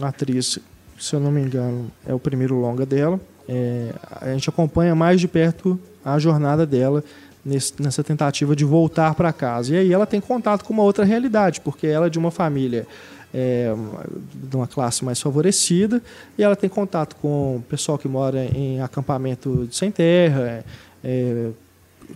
atriz, 0.00 0.58
se 0.98 1.14
eu 1.14 1.20
não 1.20 1.30
me 1.30 1.40
engano, 1.40 1.90
é 2.06 2.14
o 2.14 2.18
primeiro 2.18 2.54
longa 2.54 2.86
dela. 2.86 3.20
É, 3.48 3.92
a 4.20 4.32
gente 4.32 4.48
acompanha 4.48 4.94
mais 4.94 5.20
de 5.20 5.28
perto 5.28 5.78
a 6.04 6.18
jornada 6.18 6.64
dela 6.64 7.02
nesse, 7.44 7.74
nessa 7.80 8.02
tentativa 8.02 8.54
de 8.54 8.64
voltar 8.64 9.14
para 9.14 9.32
casa. 9.32 9.74
E 9.74 9.78
aí 9.78 9.92
ela 9.92 10.06
tem 10.06 10.20
contato 10.20 10.64
com 10.64 10.72
uma 10.72 10.82
outra 10.82 11.04
realidade, 11.04 11.60
porque 11.60 11.86
ela 11.86 12.06
é 12.06 12.10
de 12.10 12.18
uma 12.18 12.30
família 12.30 12.86
é, 13.34 13.74
de 14.34 14.56
uma 14.56 14.66
classe 14.66 15.04
mais 15.04 15.20
favorecida 15.20 16.02
e 16.36 16.42
ela 16.42 16.54
tem 16.54 16.68
contato 16.68 17.16
com 17.16 17.56
o 17.56 17.64
pessoal 17.68 17.98
que 17.98 18.06
mora 18.06 18.44
em 18.44 18.80
acampamento 18.80 19.68
sem 19.72 19.90
terra, 19.90 20.64
é, 21.02 21.50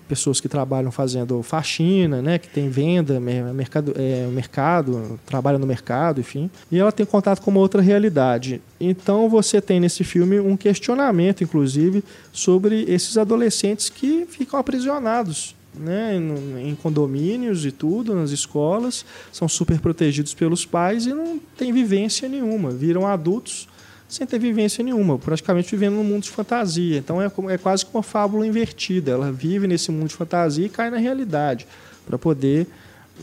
pessoas 0.09 0.41
que 0.41 0.49
trabalham 0.49 0.91
fazendo 0.91 1.43
faxina, 1.43 2.23
né, 2.23 2.39
que 2.39 2.49
tem 2.49 2.69
venda, 2.69 3.19
mer- 3.19 3.53
mercado, 3.53 3.93
é, 3.97 4.27
mercado, 4.27 5.19
trabalham 5.27 5.59
no 5.59 5.67
mercado, 5.67 6.21
enfim. 6.21 6.51
E 6.71 6.79
ela 6.79 6.93
tem 6.93 7.05
contato 7.05 7.41
com 7.41 7.51
uma 7.51 7.61
outra 7.61 7.81
realidade. 7.83 8.61
Então 8.81 9.29
você 9.29 9.61
tem 9.61 9.81
nesse 9.81 10.05
filme 10.05 10.39
um 10.41 10.57
questionamento, 10.57 11.43
inclusive, 11.43 12.03
sobre 12.33 12.85
esses 12.89 13.17
adolescentes 13.17 13.89
que 13.89 14.27
ficam 14.29 14.59
aprisionados. 14.59 15.55
Né, 15.79 16.17
em 16.65 16.75
condomínios 16.75 17.67
e 17.67 17.71
tudo, 17.71 18.15
nas 18.15 18.31
escolas, 18.31 19.05
são 19.31 19.47
super 19.47 19.79
protegidos 19.79 20.33
pelos 20.33 20.65
pais 20.65 21.05
e 21.05 21.11
não 21.13 21.39
tem 21.55 21.71
vivência 21.71 22.27
nenhuma, 22.31 22.71
viram 22.71 23.07
adultos 23.07 23.69
sem 24.09 24.27
ter 24.27 24.39
vivência 24.39 24.85
nenhuma, 24.85 25.19
praticamente 25.19 25.71
vivendo 25.71 25.95
num 25.95 26.05
mundo 26.05 26.23
de 26.23 26.31
fantasia. 26.31 26.99
Então 26.99 27.21
é, 27.21 27.31
é 27.49 27.59
quase 27.59 27.85
que 27.85 27.91
uma 27.95 28.03
fábula 28.03 28.47
invertida. 28.47 29.13
Ela 29.13 29.33
vive 29.33 29.67
nesse 29.67 29.91
mundo 29.91 30.09
de 30.09 30.15
fantasia 30.15 30.67
e 30.67 30.69
cai 30.69 30.91
na 30.91 30.97
realidade 30.99 31.67
para 32.07 32.17
poder 32.17 32.67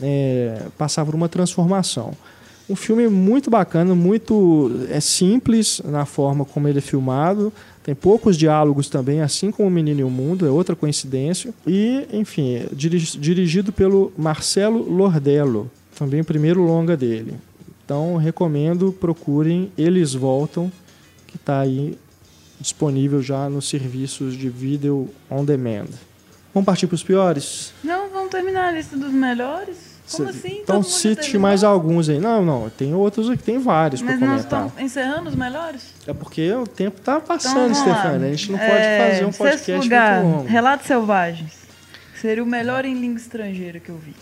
é, 0.02 0.62
passar 0.76 1.04
por 1.04 1.14
uma 1.14 1.28
transformação. 1.28 2.12
Um 2.68 2.76
filme 2.76 3.08
muito 3.08 3.50
bacana, 3.50 3.94
muito 3.94 4.70
é 4.88 4.98
simples 5.00 5.82
na 5.84 6.06
forma 6.06 6.44
como 6.44 6.66
ele 6.66 6.78
é 6.78 6.82
filmado. 6.82 7.52
Tem 7.82 7.94
poucos 7.94 8.38
diálogos 8.38 8.88
também, 8.88 9.20
assim 9.20 9.50
como 9.50 9.68
O 9.68 9.70
Menino 9.70 10.00
e 10.00 10.04
o 10.04 10.08
Mundo, 10.08 10.46
é 10.46 10.50
outra 10.50 10.74
coincidência. 10.74 11.52
E, 11.66 12.06
enfim, 12.10 12.54
é 12.54 12.66
diri- 12.72 12.98
dirigido 12.98 13.70
pelo 13.70 14.10
Marcelo 14.16 14.90
Lordello, 14.90 15.70
também 15.98 16.22
o 16.22 16.24
primeiro 16.24 16.62
longa 16.62 16.96
dele. 16.96 17.34
Então, 17.84 18.16
recomendo, 18.16 18.92
procurem 18.92 19.70
Eles 19.76 20.14
Voltam, 20.14 20.72
que 21.26 21.36
está 21.36 21.60
aí 21.60 21.98
disponível 22.60 23.20
já 23.22 23.48
nos 23.48 23.68
serviços 23.68 24.34
de 24.36 24.48
vídeo 24.48 25.10
on 25.30 25.44
demand. 25.44 25.88
Vamos 26.54 26.64
partir 26.66 26.86
para 26.86 26.94
os 26.94 27.02
piores? 27.02 27.72
Não, 27.82 28.08
vamos 28.10 28.30
terminar 28.30 28.68
a 28.68 28.70
lista 28.70 28.96
dos 28.96 29.12
melhores? 29.12 29.92
Como 30.10 30.30
Cê- 30.32 30.38
assim? 30.38 30.60
Então 30.62 30.82
cite 30.82 31.16
terminou? 31.22 31.40
mais 31.42 31.64
alguns 31.64 32.08
aí. 32.08 32.20
Não, 32.20 32.44
não, 32.44 32.70
tem 32.70 32.94
outros 32.94 33.28
aqui, 33.28 33.42
tem 33.42 33.58
vários 33.58 34.00
para 34.02 34.12
Mas 34.12 34.20
nós 34.20 34.28
comentar. 34.42 34.66
estamos 34.66 34.84
encerrando 34.84 35.28
os 35.30 35.34
melhores? 35.34 35.82
É 36.06 36.12
porque 36.12 36.52
o 36.52 36.66
tempo 36.66 37.00
tá 37.00 37.16
Então, 37.16 37.26
passando, 37.26 37.68
lá. 37.68 37.74
Stefania. 37.74 38.26
A 38.28 38.30
gente 38.30 38.52
não 38.52 38.58
pode 38.58 38.70
É, 38.70 39.10
fazer 39.10 39.24
um 39.24 39.32
podcast 39.32 39.72
lugar, 39.88 40.22
muito 40.22 40.36
longo. 40.36 40.48
Relatos 40.48 40.86
Selvagens. 40.86 41.52
Seria 42.20 42.42
o 42.42 42.46
melhor 42.46 42.84
em 42.84 42.94
língua 43.00 43.18
estrangeira 43.18 43.80
que 43.80 43.88
eu 43.90 43.96
vi. 43.98 44.14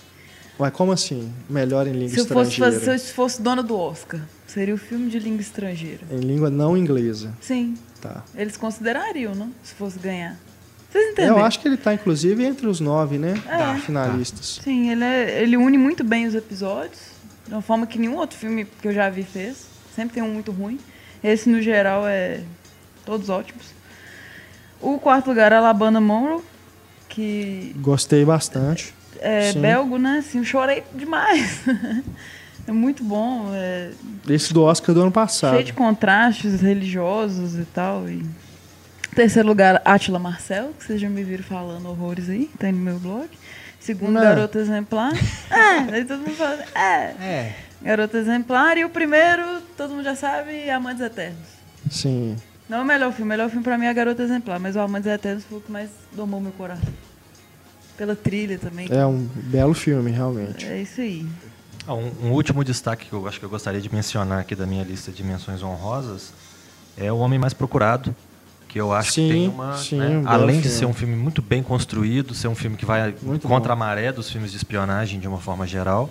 Ué, 0.61 0.70
como 0.70 0.92
assim? 0.92 1.32
Melhor 1.48 1.86
em 1.86 1.92
língua 1.92 2.09
Se 2.11 2.20
eu, 2.20 2.26
fosse 2.26 2.50
estrangeira? 2.53 2.80
fazer, 2.86 2.98
se 2.98 3.11
eu 3.11 3.14
fosse 3.14 3.42
dona 3.42 3.62
do 3.62 3.76
Oscar, 3.76 4.20
seria 4.46 4.74
o 4.74 4.78
filme 4.78 5.11
de 5.11 5.18
língua 5.18 5.40
estrangeira. 5.40 6.00
Em 6.11 6.18
língua 6.20 6.50
não 6.50 6.76
inglesa. 6.76 7.32
Sim, 7.40 7.74
Tá. 8.00 8.22
eles 8.34 8.57
considerariam, 8.57 9.34
não? 9.34 9.50
Se 9.62 9.74
fosse 9.74 9.98
ganhar. 9.98 10.36
Vocês 10.90 11.12
entenderam? 11.12 11.38
Eu 11.38 11.44
acho 11.44 11.59
que 11.61 11.66
ele 11.68 11.76
tá, 11.78 11.94
inclusive, 11.94 12.44
entre 12.44 12.66
os 12.66 12.78
nove, 12.80 13.16
né? 13.16 13.34
É. 13.48 13.80
Finalistas. 13.80 14.61
Sim, 14.62 14.90
ele, 14.90 15.03
é- 15.05 15.42
ele 15.42 15.57
une 15.57 15.78
muito 15.78 16.05
bem 16.05 16.26
os 16.26 16.34
episódios, 16.34 16.98
de 17.46 17.53
uma 17.55 17.62
forma 17.62 17.86
que 17.86 17.98
nenhum 17.98 18.16
outro 18.16 18.36
filme 18.36 18.66
que 18.80 18.88
eu 18.88 18.92
já 18.92 19.09
vi 19.09 19.22
fez. 19.22 19.66
Sempre 19.96 20.14
tem 20.14 20.22
um 20.22 20.32
muito 20.32 20.53
ruim. 20.53 20.78
Esse, 21.24 21.48
no 21.48 21.62
geral, 21.62 22.07
é 22.07 22.40
todos 23.07 23.28
ótimos. 23.30 23.66
O 24.80 24.98
quarto 24.98 25.28
lugar, 25.28 25.53
Alabama 25.53 26.00
Monroe, 26.00 26.42
que 27.09 27.74
Gostei 27.78 28.24
bastante. 28.24 28.92
É 29.23 29.53
belgo, 29.53 29.99
né? 29.99 30.18
Assim, 30.18 30.39
eu 30.39 30.45
chorei 30.45 30.83
demais. 30.95 31.61
é 32.66 32.73
muito 32.73 33.03
bom, 33.03 33.51
é 33.55 33.91
Esse 34.29 34.53
do 34.53 34.62
Oscar 34.62 34.95
do 34.95 35.03
ano 35.03 35.12
passado. 35.12 35.55
cheio 35.55 35.64
de 35.64 35.73
contrastes 35.73 36.61
religiosos 36.61 37.57
e 37.57 37.64
tal. 37.64 38.09
E... 38.09 38.23
Terceiro 39.14 39.49
lugar, 39.49 39.81
Atila 39.85 40.18
Marcel, 40.18 40.70
que 40.79 40.85
vocês 40.85 41.01
já 41.01 41.09
me 41.09 41.23
viram 41.23 41.45
falando 41.45 41.89
horrores 41.89 42.29
aí, 42.31 42.51
tá 42.59 42.66
aí 42.66 42.73
no 42.73 42.79
meu 42.79 42.99
blog. 42.99 43.29
Segundo, 43.79 44.12
Não. 44.12 44.23
Garota 44.23 44.59
Exemplar. 44.59 45.12
é, 45.51 45.95
aí 45.95 46.05
todo 46.05 46.20
mundo 46.20 46.37
fala, 46.37 46.64
é, 46.75 47.14
É. 47.20 47.57
Garota 47.83 48.16
Exemplar. 48.16 48.79
E 48.79 48.85
o 48.85 48.89
primeiro, 48.89 49.61
todo 49.77 49.91
mundo 49.91 50.05
já 50.05 50.14
sabe, 50.14 50.70
Amantes 50.70 51.03
Eternos. 51.03 51.49
Sim. 51.91 52.37
Não 52.68 52.79
é 52.79 52.81
o 52.81 52.85
melhor 52.85 53.12
filme, 53.12 53.25
o 53.25 53.29
melhor 53.29 53.49
filme 53.51 53.64
pra 53.64 53.77
mim 53.77 53.87
é 53.87 53.93
Garota 53.93 54.23
Exemplar, 54.23 54.59
mas 54.61 54.77
o 54.77 54.81
Amantes 54.81 55.11
Eternos 55.11 55.45
foi 55.45 55.59
o 55.59 55.61
que 55.61 55.70
mais 55.70 55.91
domou 56.12 56.41
meu 56.41 56.53
coração. 56.53 56.89
Pela 58.03 58.16
trilha 58.16 58.59
também. 58.59 58.88
É 58.90 59.07
um 59.07 59.28
belo 59.44 59.72
filme, 59.74 60.11
realmente. 60.11 60.66
É 60.66 60.82
isso 60.82 61.00
aí. 61.00 61.24
Ah, 61.86 61.94
Um, 61.94 62.11
um 62.24 62.30
último 62.32 62.64
destaque 62.64 63.07
que 63.07 63.12
eu 63.12 63.28
acho 63.28 63.38
que 63.38 63.44
eu 63.44 63.48
gostaria 63.48 63.80
de 63.80 63.94
mencionar 63.94 64.40
aqui 64.40 64.57
da 64.57 64.66
minha 64.66 64.82
lista 64.82 65.12
de 65.12 65.22
menções 65.22 65.62
honrosas 65.62 66.32
é 66.96 67.12
O 67.12 67.18
Homem 67.18 67.38
Mais 67.38 67.55
Procurado, 67.55 68.12
que 68.66 68.80
eu 68.80 68.92
acho 68.92 69.12
Sim, 69.12 69.28
que 69.28 69.32
tem 69.34 69.48
uma. 69.48 69.76
sim, 69.76 69.98
né, 70.00 70.18
um 70.18 70.28
além 70.28 70.57
de 70.57 70.62
filme. 70.62 70.78
ser 70.78 70.86
um 70.86 70.92
filme 70.92 71.14
muito 71.14 71.40
bem 71.40 71.62
construído, 71.62 72.34
ser 72.34 72.48
um 72.48 72.57
filme 72.57 72.76
que 72.76 72.84
vai 72.84 73.14
Muito 73.22 73.46
contra 73.46 73.68
bom. 73.68 73.80
a 73.80 73.86
maré 73.86 74.11
dos 74.11 74.28
filmes 74.28 74.50
de 74.50 74.57
espionagem 74.57 75.20
de 75.20 75.28
uma 75.28 75.38
forma 75.38 75.64
geral. 75.64 76.11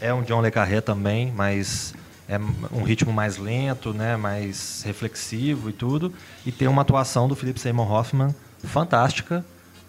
É 0.00 0.14
um 0.14 0.22
John 0.22 0.40
Le 0.40 0.50
Carré 0.50 0.80
também, 0.80 1.30
mas 1.36 1.92
é 2.26 2.38
um 2.72 2.82
ritmo 2.82 3.12
mais 3.12 3.36
lento, 3.36 3.92
né, 3.92 4.16
mais 4.16 4.82
reflexivo 4.86 5.68
e 5.68 5.74
tudo. 5.74 6.14
E 6.46 6.50
tem 6.50 6.66
uma 6.66 6.80
atuação 6.80 7.28
do 7.28 7.36
Philip 7.36 7.60
Seymour 7.60 7.92
Hoffman 7.92 8.34
fantástica, 8.64 9.44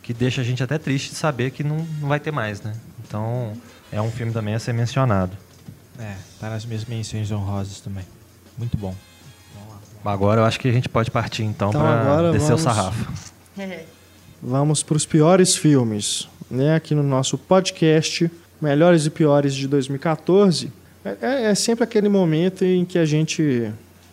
que 0.08 0.14
deixa 0.14 0.40
a 0.40 0.44
gente 0.44 0.64
até 0.64 0.78
triste 0.78 1.10
de 1.10 1.16
saber 1.18 1.52
que 1.52 1.66
não, 1.66 1.86
não 2.00 2.08
vai 2.08 2.18
ter 2.18 2.32
mais, 2.32 2.62
né? 2.62 2.74
Então, 3.06 3.52
é 3.92 4.02
um 4.02 4.10
filme 4.10 4.32
também 4.32 4.56
a 4.56 4.60
ser 4.60 4.72
mencionado. 4.74 5.36
É, 6.00 6.16
tá 6.40 6.50
nas 6.50 6.66
minhas 6.66 6.86
menções 6.86 7.30
honrosas 7.30 7.82
também. 7.82 8.06
Muito 8.58 8.78
bom. 8.78 8.96
Agora 10.06 10.40
eu 10.40 10.46
acho 10.46 10.58
que 10.62 10.70
a 10.70 10.72
gente 10.72 10.88
pode 10.88 11.12
partir 11.12 11.44
então, 11.44 11.68
Então, 11.70 11.82
para 11.82 12.02
agora 12.02 12.32
descer 12.32 12.46
vamos- 12.48 12.62
o 12.62 12.64
sarrafo. 12.64 13.12
Vamos 14.42 14.82
para 14.84 14.96
os 14.96 15.06
piores 15.06 15.56
filmes, 15.58 16.30
né? 16.50 16.76
Aqui 16.76 16.94
no 16.96 17.04
nosso 17.04 17.38
podcast 17.38 18.32
Melhores 18.62 19.06
e 19.06 19.10
Piores 19.10 19.54
de 19.54 19.68
2014. 19.68 20.72
É, 21.04 21.18
é- 21.22 21.44
é 21.52 21.56
sempre 21.56 21.84
aquele 21.84 22.08
momento 22.08 22.64
em 22.64 22.86
que 22.86 22.98
a 23.00 23.06
gente, 23.06 23.70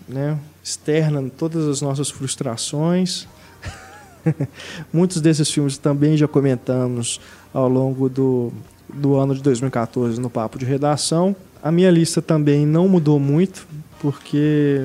né, 0.09 0.37
externa 0.63 1.23
todas 1.39 1.69
as 1.69 1.81
nossas 1.83 2.11
frustrações. 2.11 3.29
Muitos 4.93 5.21
desses 5.21 5.51
filmes 5.51 5.79
também 5.79 6.17
já 6.17 6.27
comentamos 6.29 7.21
ao 7.53 7.69
longo 7.69 8.09
do, 8.09 8.53
do 8.93 9.17
ano 9.17 9.35
de 9.35 9.43
2014 9.43 10.21
no 10.21 10.31
Papo 10.31 10.59
de 10.59 10.65
Redação. 10.65 11.35
A 11.63 11.71
minha 11.71 11.91
lista 11.91 12.21
também 12.21 12.67
não 12.67 12.89
mudou 12.89 13.19
muito, 13.19 13.67
porque 14.01 14.81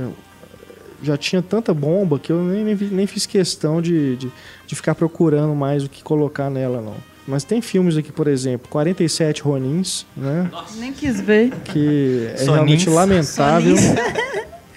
já 1.02 1.18
tinha 1.18 1.42
tanta 1.42 1.74
bomba 1.74 2.20
que 2.20 2.32
eu 2.32 2.44
nem, 2.44 2.64
nem, 2.64 2.76
nem 2.76 3.08
fiz 3.08 3.26
questão 3.26 3.82
de, 3.82 4.16
de, 4.16 4.32
de 4.68 4.76
ficar 4.76 4.96
procurando 4.96 5.56
mais 5.56 5.84
o 5.84 5.90
que 5.90 6.04
colocar 6.04 6.50
nela, 6.50 6.82
não. 6.82 6.96
Mas 7.28 7.44
tem 7.44 7.62
filmes 7.62 7.96
aqui, 7.96 8.12
por 8.12 8.28
exemplo, 8.28 8.68
47 8.70 9.44
Ronins, 9.44 10.06
né? 10.18 10.50
Nem 10.78 10.92
quis 10.92 11.22
ver. 11.22 11.52
Que 11.64 12.28
é 12.34 12.38
Sonins. 12.38 12.54
realmente 12.54 12.90
lamentável. 12.90 13.76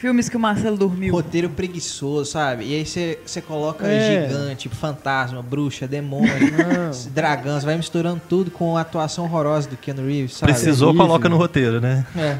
Filmes 0.03 0.29
que 0.29 0.37
o 0.37 0.41
Marcelo 0.41 0.77
dormiu. 0.77 1.15
Roteiro 1.15 1.49
preguiçoso, 1.49 2.33
sabe? 2.33 2.65
E 2.65 2.75
aí 2.75 2.85
você 2.85 3.21
você 3.25 3.41
coloca 3.41 3.87
É. 3.87 4.27
gigante, 4.27 4.69
fantasma, 4.69 5.41
bruxa, 5.41 5.87
demônio, 5.87 6.29
dragão, 7.15 7.61
você 7.61 7.65
vai 7.65 7.77
misturando 7.77 8.21
tudo 8.29 8.51
com 8.51 8.77
a 8.77 8.81
atuação 8.81 9.23
horrorosa 9.27 9.69
do 9.69 9.77
Keanu 9.77 10.05
Reeves, 10.05 10.39
sabe? 10.39 10.51
Precisou, 10.51 10.89
terrível. 10.89 11.07
coloca 11.07 11.29
no 11.29 11.37
roteiro, 11.37 11.81
né? 11.81 12.05
É. 12.17 12.39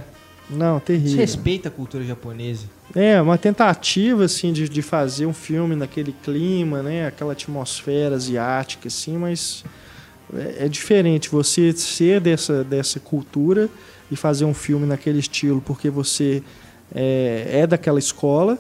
Não, 0.51 0.81
terrível. 0.81 1.11
Desrespeita 1.11 1.69
a 1.69 1.71
cultura 1.71 2.03
japonesa. 2.03 2.67
É, 2.97 3.23
uma 3.23 3.39
tentativa, 3.39 4.25
assim, 4.25 4.53
de, 4.53 4.69
de 4.69 4.83
fazer 4.83 5.27
um 5.27 5.33
filme 5.33 5.77
naquele 5.77 6.13
clima, 6.21 6.83
né? 6.83 7.07
Aquela 7.07 7.31
atmosfera 7.33 8.17
asiática, 8.17 8.89
assim, 8.89 9.17
mas 9.17 9.65
é, 10.35 10.65
é 10.65 10.69
diferente 10.69 11.29
você 11.31 11.73
ser 11.73 12.21
dessa, 12.21 12.65
dessa 12.65 12.99
cultura 12.99 13.69
e 14.11 14.17
fazer 14.17 14.45
um 14.47 14.53
filme 14.53 14.85
naquele 14.85 15.21
estilo 15.21 15.63
porque 15.65 15.89
você 15.89 16.43
é, 16.95 17.61
é 17.61 17.67
daquela 17.67 17.99
escola 17.99 18.59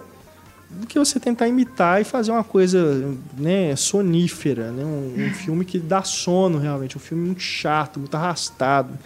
do 0.71 0.87
que 0.87 0.99
você 0.99 1.21
tentar 1.21 1.49
imitar 1.49 2.01
e 2.01 2.05
fazer 2.05 2.33
uma 2.33 2.45
coisa 2.45 3.15
né, 3.37 3.77
sonífera, 3.77 4.71
né? 4.71 4.85
Um, 4.85 5.27
um 5.27 5.35
filme 5.35 5.65
que 5.65 5.79
dá 5.79 6.03
sono 6.03 6.59
realmente, 6.59 6.97
um 6.97 7.01
filme 7.01 7.27
muito 7.27 7.43
chato, 7.43 8.01
muito 8.01 8.15
arrastado. 8.15 8.99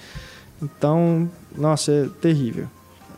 Então, 0.63 1.29
nossa, 1.57 1.91
é 1.91 2.09
terrível. 2.21 2.69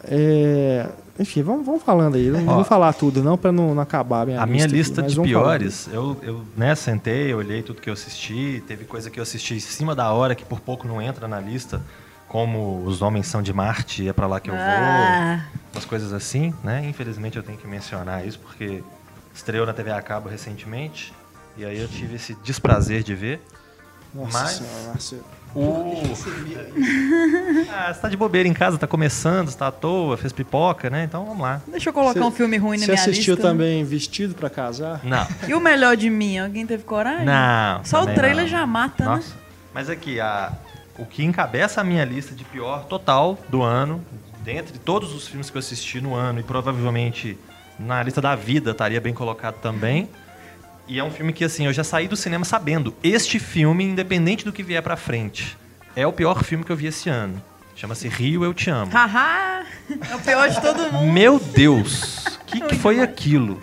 É, 0.05 0.89
enfim, 1.19 1.43
vamos, 1.43 1.67
vamos 1.67 1.83
falando 1.83 2.15
aí. 2.15 2.31
Não 2.31 2.47
Ó, 2.47 2.55
vou 2.57 2.65
falar 2.65 2.93
tudo, 2.93 3.23
não, 3.23 3.37
para 3.37 3.53
não, 3.53 3.75
não 3.75 3.83
acabar 3.83 4.23
a 4.23 4.27
minha 4.27 4.43
A 4.43 4.47
minha 4.47 4.65
aqui, 4.65 4.75
lista 4.75 5.03
mas 5.03 5.13
de 5.13 5.21
piores, 5.21 5.89
eu, 5.93 6.17
eu 6.23 6.43
né, 6.57 6.75
sentei, 6.75 7.35
olhei 7.35 7.63
tudo 7.63 7.81
que 7.81 7.91
eu 7.91 7.95
assisti, 7.95 8.63
teve 8.67 8.85
coisa 8.85 9.11
que 9.11 9.19
eu 9.19 9.23
assisti 9.23 9.55
em 9.55 9.61
cima 9.61 9.95
da 9.95 10.11
hora 10.13 10.35
que 10.35 10.45
por 10.45 10.61
pouco 10.61 10.87
não 10.87 11.03
entra 11.03 11.29
na 11.29 11.41
lista, 11.41 11.83
como 12.29 12.83
Os 12.85 13.01
Homens 13.03 13.26
São 13.26 13.43
de 13.43 13.53
Marte, 13.53 14.07
é 14.09 14.12
pra 14.12 14.26
lá 14.26 14.39
que 14.41 14.51
eu 14.51 14.55
vou, 14.55 14.62
Ah, 14.62 15.45
umas 15.72 15.85
coisas 15.85 16.12
assim, 16.12 16.53
né? 16.62 16.85
Infelizmente 16.89 17.37
eu 17.37 17.43
tenho 17.43 17.59
que 17.59 17.66
mencionar 17.66 18.26
isso 18.26 18.39
porque 18.39 18.83
estreou 19.35 19.64
na 19.66 19.72
TV 19.72 19.91
a 19.91 20.03
cabo 20.03 20.29
recentemente 20.29 21.12
e 21.57 21.64
aí 21.64 21.79
eu 21.81 21.89
tive 21.89 22.16
esse 22.16 22.35
desprazer 22.45 23.03
de 23.03 23.14
ver. 23.14 23.41
Nossa 24.14 24.39
Mas- 24.39 24.51
senhora, 24.53 24.89
Marcelo. 24.89 25.24
O... 25.55 26.03
ah, 27.72 27.93
você 27.93 28.01
tá 28.01 28.09
de 28.11 28.16
bobeira 28.16 28.47
em 28.47 28.53
casa, 28.53 28.76
tá 28.76 28.87
começando, 28.87 29.49
você 29.51 29.57
tá 29.57 29.68
à 29.68 29.72
toa, 29.72 30.16
fez 30.18 30.31
pipoca, 30.33 30.91
né? 30.91 31.05
Então 31.05 31.24
vamos 31.24 31.41
lá. 31.43 31.61
deixa 31.66 31.89
eu 31.89 31.93
colocar 31.93 32.20
Você- 32.20 32.26
um 32.26 32.31
filme 32.31 32.59
ruim 32.59 32.79
na 32.79 32.85
Você 32.87 32.93
minha 32.93 33.01
assistiu 33.03 33.35
lista. 33.35 33.49
né? 33.49 33.53
também 33.55 33.85
Vestido 33.85 34.35
para 34.35 34.51
Casar? 34.51 35.01
Não. 35.03 35.26
E 35.49 35.55
o 35.55 35.61
melhor 35.61 35.97
de 35.97 36.11
mim? 36.11 36.39
Alguém 36.39 36.66
teve 36.66 36.83
coragem? 36.85 37.24
Não. 37.24 37.83
Só 37.85 38.03
o 38.03 38.07
trailer 38.07 38.45
não. 38.45 38.49
já 38.51 38.66
mata, 38.66 39.05
né? 39.05 39.11
Nossa. 39.16 39.35
Mas 39.72 39.89
aqui, 39.89 40.20
a, 40.20 40.53
o 40.99 41.07
que 41.07 41.24
encabeça 41.24 41.80
a 41.80 41.84
minha 41.84 42.05
lista 42.05 42.34
de 42.34 42.44
pior 42.44 42.84
total 42.86 43.38
do 43.49 43.62
ano, 43.62 44.05
dentre 44.42 44.78
todos 44.78 45.14
os 45.14 45.28
filmes 45.28 45.49
que 45.51 45.57
eu 45.57 45.61
assisti 45.61 46.01
no 46.01 46.14
ano, 46.14 46.40
e 46.40 46.42
provavelmente 46.42 47.38
na 47.78 48.03
lista 48.03 48.20
da 48.20 48.34
vida 48.34 48.72
estaria 48.72 49.01
bem 49.01 49.14
colocado 49.14 49.55
também. 49.61 50.09
E 50.86 50.99
é 50.99 51.05
um 51.05 51.11
filme 51.11 51.32
que, 51.32 51.44
assim, 51.44 51.66
eu 51.66 51.72
já 51.72 51.84
saí 51.84 52.09
do 52.09 52.16
cinema 52.16 52.44
sabendo. 52.44 52.94
Este 53.03 53.38
filme, 53.38 53.84
independente 53.84 54.44
do 54.44 54.53
que 54.53 54.62
vier 54.62 54.82
pra 54.82 54.96
frente, 54.96 55.57
é 55.94 56.07
o 56.07 56.12
pior 56.12 56.42
filme 56.42 56.64
que 56.64 56.72
eu 56.72 56.76
vi 56.76 56.86
esse 56.86 57.09
ano. 57.11 57.40
Chama-se 57.76 58.09
Rio, 58.09 58.42
Eu 58.42 58.53
Te 58.55 58.70
Amo. 58.70 58.90
Haha! 58.90 59.64
É 60.11 60.16
o 60.16 60.18
pior 60.18 60.49
de 60.49 60.61
todo 60.61 60.90
mundo. 60.92 61.12
Meu 61.12 61.38
Deus! 61.38 62.26
O 62.26 62.44
que, 62.46 62.61
que 62.62 62.74
foi 62.76 63.01
aquilo? 63.01 63.61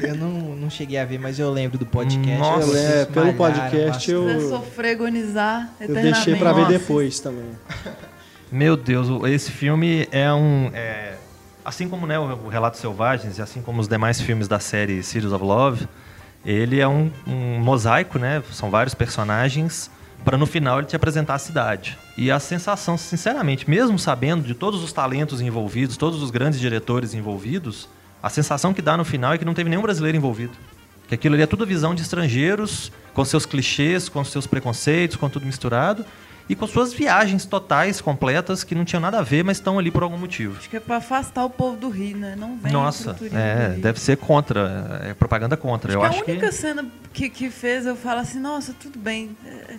Eu 0.00 0.14
não, 0.14 0.30
não 0.56 0.70
cheguei 0.70 0.98
a 0.98 1.04
ver, 1.04 1.18
mas 1.18 1.38
eu 1.38 1.50
lembro 1.50 1.78
do 1.78 1.86
podcast. 1.86 2.38
Nossa. 2.38 2.78
É, 2.78 3.04
pelo 3.06 3.34
podcast 3.34 3.86
bastante. 3.86 4.10
eu- 4.10 4.90
agonizar 4.90 5.70
Eu 5.80 5.94
deixei 5.94 6.34
para 6.36 6.52
ver 6.52 6.62
Nossa. 6.62 6.72
depois 6.78 7.20
também. 7.20 7.44
Meu 8.50 8.76
Deus, 8.76 9.08
esse 9.28 9.50
filme 9.50 10.08
é 10.10 10.32
um. 10.32 10.70
é, 10.74 11.14
assim 11.64 11.88
como 11.88 12.06
né, 12.06 12.18
o 12.18 12.24
o 12.46 12.48
Relatos 12.48 12.80
Selvagens 12.80 13.38
e 13.38 13.42
assim 13.42 13.62
como 13.62 13.80
os 13.80 13.86
demais 13.88 14.20
filmes 14.20 14.48
da 14.48 14.58
série 14.58 15.02
Series 15.02 15.32
of 15.32 15.44
Love, 15.44 15.86
ele 16.44 16.80
é 16.80 16.88
um, 16.88 17.10
um 17.26 17.58
mosaico, 17.60 18.18
né? 18.18 18.42
São 18.52 18.70
vários 18.70 18.94
personagens 18.94 19.90
para 20.24 20.36
no 20.36 20.46
final 20.46 20.78
ele 20.78 20.86
te 20.86 20.96
apresentar 20.96 21.34
a 21.34 21.38
cidade. 21.38 21.96
E 22.16 22.30
a 22.30 22.38
sensação, 22.38 22.98
sinceramente, 22.98 23.68
mesmo 23.70 23.98
sabendo 23.98 24.42
de 24.46 24.54
todos 24.54 24.82
os 24.82 24.92
talentos 24.92 25.40
envolvidos, 25.40 25.96
todos 25.96 26.22
os 26.22 26.30
grandes 26.30 26.60
diretores 26.60 27.14
envolvidos, 27.14 27.88
a 28.22 28.28
sensação 28.28 28.72
que 28.74 28.82
dá 28.82 28.96
no 28.96 29.04
final 29.04 29.32
é 29.32 29.38
que 29.38 29.44
não 29.44 29.54
teve 29.54 29.70
nenhum 29.70 29.82
brasileiro 29.82 30.16
envolvido. 30.16 30.52
Que 31.08 31.14
aquilo 31.14 31.34
ali 31.34 31.42
é 31.42 31.46
tudo 31.46 31.66
visão 31.66 31.94
de 31.94 32.02
estrangeiros, 32.02 32.92
com 33.14 33.24
seus 33.24 33.44
clichês, 33.44 34.08
com 34.08 34.22
seus 34.24 34.46
preconceitos, 34.46 35.16
com 35.16 35.28
tudo 35.28 35.44
misturado, 35.44 36.04
e 36.48 36.54
com 36.54 36.66
suas 36.66 36.92
viagens 36.92 37.44
totais, 37.44 38.00
completas, 38.00 38.64
que 38.64 38.74
não 38.74 38.84
tinham 38.84 39.00
nada 39.00 39.18
a 39.18 39.22
ver, 39.22 39.44
mas 39.44 39.56
estão 39.58 39.78
ali 39.78 39.90
por 39.90 40.02
algum 40.02 40.18
motivo. 40.18 40.56
Acho 40.58 40.68
que 40.68 40.76
é 40.76 40.80
pra 40.80 40.96
afastar 40.96 41.44
o 41.44 41.50
povo 41.50 41.76
do 41.76 41.88
Rio, 41.88 42.16
né? 42.16 42.34
Não 42.36 42.56
vem 42.56 42.72
Nossa, 42.72 43.16
é, 43.32 43.70
deve 43.78 44.00
ser 44.00 44.16
contra, 44.16 45.00
é 45.04 45.14
propaganda 45.14 45.56
contra. 45.56 45.90
Acho 45.90 45.96
Eu 45.96 46.00
que 46.00 46.06
acho 46.06 46.22
a 46.22 46.32
única 46.32 46.46
que. 46.48 46.52
cena 46.52 46.86
que, 47.12 47.28
que 47.28 47.50
fez 47.50 47.86
eu 47.86 47.94
falo 47.96 48.20
assim, 48.20 48.40
nossa, 48.40 48.72
tudo 48.72 48.98
bem. 48.98 49.36
é, 49.46 49.76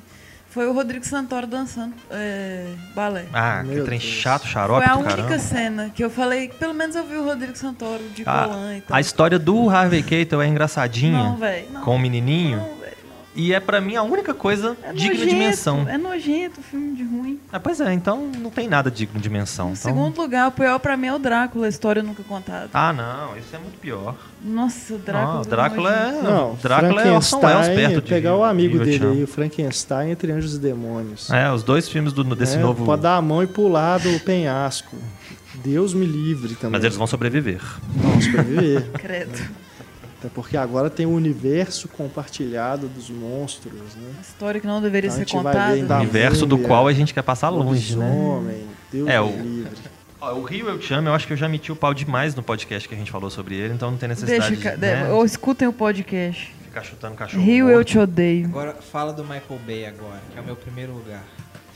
Foi 0.52 0.68
o 0.68 0.74
Rodrigo 0.74 1.06
Santoro 1.06 1.48
dançando 1.48 1.94
é, 2.12 2.66
balé. 2.94 3.26
Ah, 3.34 3.64
Meu 3.64 3.80
que 3.80 3.86
trem 3.86 4.00
Deus. 4.00 4.12
chato, 4.12 4.46
xarope 4.46 4.84
Foi 4.86 4.94
a 4.94 4.98
única 4.98 5.14
caramba. 5.16 5.40
cena 5.40 5.90
que 5.96 6.04
eu 6.04 6.10
falei, 6.10 6.50
pelo 6.50 6.74
menos 6.74 6.96
eu 6.96 7.06
vi 7.06 7.16
o 7.16 7.24
Rodrigo 7.24 7.56
Santoro 7.58 8.04
de 8.14 8.24
Ah, 8.26 8.48
Colan 8.50 8.76
e 8.78 8.82
tal. 8.82 8.98
a 8.98 9.00
história 9.00 9.40
do 9.40 9.70
Harvey 9.70 10.04
Keitel 10.04 10.42
é 10.42 10.48
engraçadinha, 10.48 11.24
Não, 11.24 11.38
velho. 11.38 11.68
não. 11.72 11.82
com 11.82 11.96
o 11.96 12.00
menininho, 12.00 12.58
não. 12.58 12.81
E 13.36 13.54
é 13.54 13.60
pra 13.60 13.80
mim 13.80 13.96
a 13.96 14.04
única 14.04 14.34
coisa 14.34 14.76
É 14.84 14.92
digna 14.94 15.14
de 15.16 15.20
nojento, 15.26 15.36
menção. 15.38 15.90
É 15.90 15.98
nojento, 15.98 16.62
filme 16.62 16.96
de 16.96 17.04
ruim. 17.04 17.40
Ah, 17.52 17.60
pois 17.60 17.80
é, 17.80 17.94
então 17.94 18.30
não 18.40 18.50
tem 18.50 18.68
nada 18.68 18.92
digno 18.92 19.20
de 19.20 19.30
menção. 19.30 19.70
Em 19.70 19.74
Então... 19.74 19.92
segundo 19.92 20.18
lugar, 20.22 20.50
o 20.50 20.52
pior 20.52 20.80
pra 20.80 20.98
mim 20.98 21.08
é 21.08 21.14
o 21.14 21.20
Drácula, 21.20 21.66
a 21.66 21.70
história 21.70 22.04
nunca 22.04 22.24
contada. 22.24 22.70
Ah, 22.74 22.92
não, 22.92 23.38
isso 23.38 23.56
é 23.56 23.60
muito 23.60 23.78
pior. 23.80 24.16
Nossa, 24.44 24.94
o 24.96 24.98
Drácula. 24.98 25.34
Não, 25.36 25.42
Drácula 25.44 25.94
é. 25.96 26.22
Não, 26.22 26.56
Drácula 26.62 27.02
é 27.04 27.12
Orson 27.12 27.40
Welles 27.40 27.68
perto 27.70 28.02
de 28.02 28.10
pegar 28.10 28.36
o 28.36 28.44
amigo 28.44 28.80
te 28.80 28.86
dele 28.86 29.06
aí, 29.06 29.24
o 29.24 29.28
Frankenstein 29.28 30.12
entre 30.12 30.32
Anjos 30.32 30.56
e 30.56 30.60
Demônios. 30.60 31.30
É, 31.30 31.52
os 31.52 31.64
dois 31.64 31.88
filmes 31.88 32.12
do, 32.14 32.24
desse 32.36 32.58
É, 32.58 32.60
novo. 32.60 32.84
Pode 32.86 33.04
dar 33.04 33.16
a 33.18 33.22
mão 33.22 33.42
e 33.44 33.48
pular 33.48 34.00
do 34.00 34.20
penhasco. 34.22 34.96
Deus 35.64 35.94
me 35.94 36.06
livre 36.06 36.56
também. 36.56 36.72
Mas 36.72 36.84
eles 36.84 36.98
vão 36.98 37.06
sobreviver. 37.06 37.62
Vamos 37.96 38.26
sobreviver. 38.26 38.90
Credo. 38.98 39.40
Até 40.22 40.30
porque 40.30 40.56
agora 40.56 40.88
tem 40.88 41.08
o 41.08 41.10
universo 41.10 41.88
compartilhado 41.88 42.88
dos 42.88 43.10
monstros, 43.10 43.74
né? 43.96 44.12
Uma 44.14 44.22
história 44.22 44.62
que 44.62 44.68
não 44.68 44.80
deveria 44.80 45.10
Então 45.10 45.18
ser 45.26 45.32
contada. 45.32 45.74
ver 45.74 45.84
Da 45.86 45.98
universo 45.98 46.46
do 46.46 46.60
qual 46.60 46.88
a 46.88 46.94
gente 46.94 47.12
quer 47.12 47.24
passar 47.24 47.50
longe, 47.50 47.96
né? 47.96 48.06
Lobisomem, 48.08 48.64
Deus 48.92 49.10
É, 49.10 49.20
o- 49.20 49.26
livre. 49.32 49.72
Ó, 50.22 50.34
o 50.36 50.44
Rio 50.44 50.70
Eu 50.70 50.78
Te 50.78 50.94
Amo, 50.94 51.08
eu 51.10 51.16
acho 51.16 51.26
que 51.26 51.34
eu 51.34 51.38
já 51.38 51.50
meti 51.50 51.72
o 51.72 51.76
pau 51.76 51.92
demais 51.96 52.36
no 52.36 52.44
podcast 52.44 52.88
que 52.88 52.94
a 52.94 52.98
gente 52.98 53.10
falou 53.10 53.32
sobre 53.32 53.56
ele, 53.56 53.74
então 53.74 53.90
não 53.90 53.98
tem 53.98 54.08
necessidade 54.10 54.50
Deixa, 54.56 54.62
ca- 54.70 54.76
de 54.76 54.82
né, 54.82 55.10
ou 55.10 55.26
escutem 55.26 55.68
o 55.68 55.74
podcast. 55.74 56.54
ficar 56.66 56.84
chutando 56.84 57.16
cachorro. 57.16 57.44
Rio, 57.44 57.68
eu 57.70 57.78
morto. 57.78 57.88
te 57.88 57.98
odeio. 57.98 58.46
Agora 58.46 58.74
fala 58.76 59.12
do 59.14 59.24
Michael 59.24 59.60
Bay 59.66 59.86
agora, 59.88 60.22
que 60.32 60.38
é 60.38 60.42
o 60.42 60.46
meu 60.46 60.56
primeiro 60.56 60.94
lugar. 60.94 61.24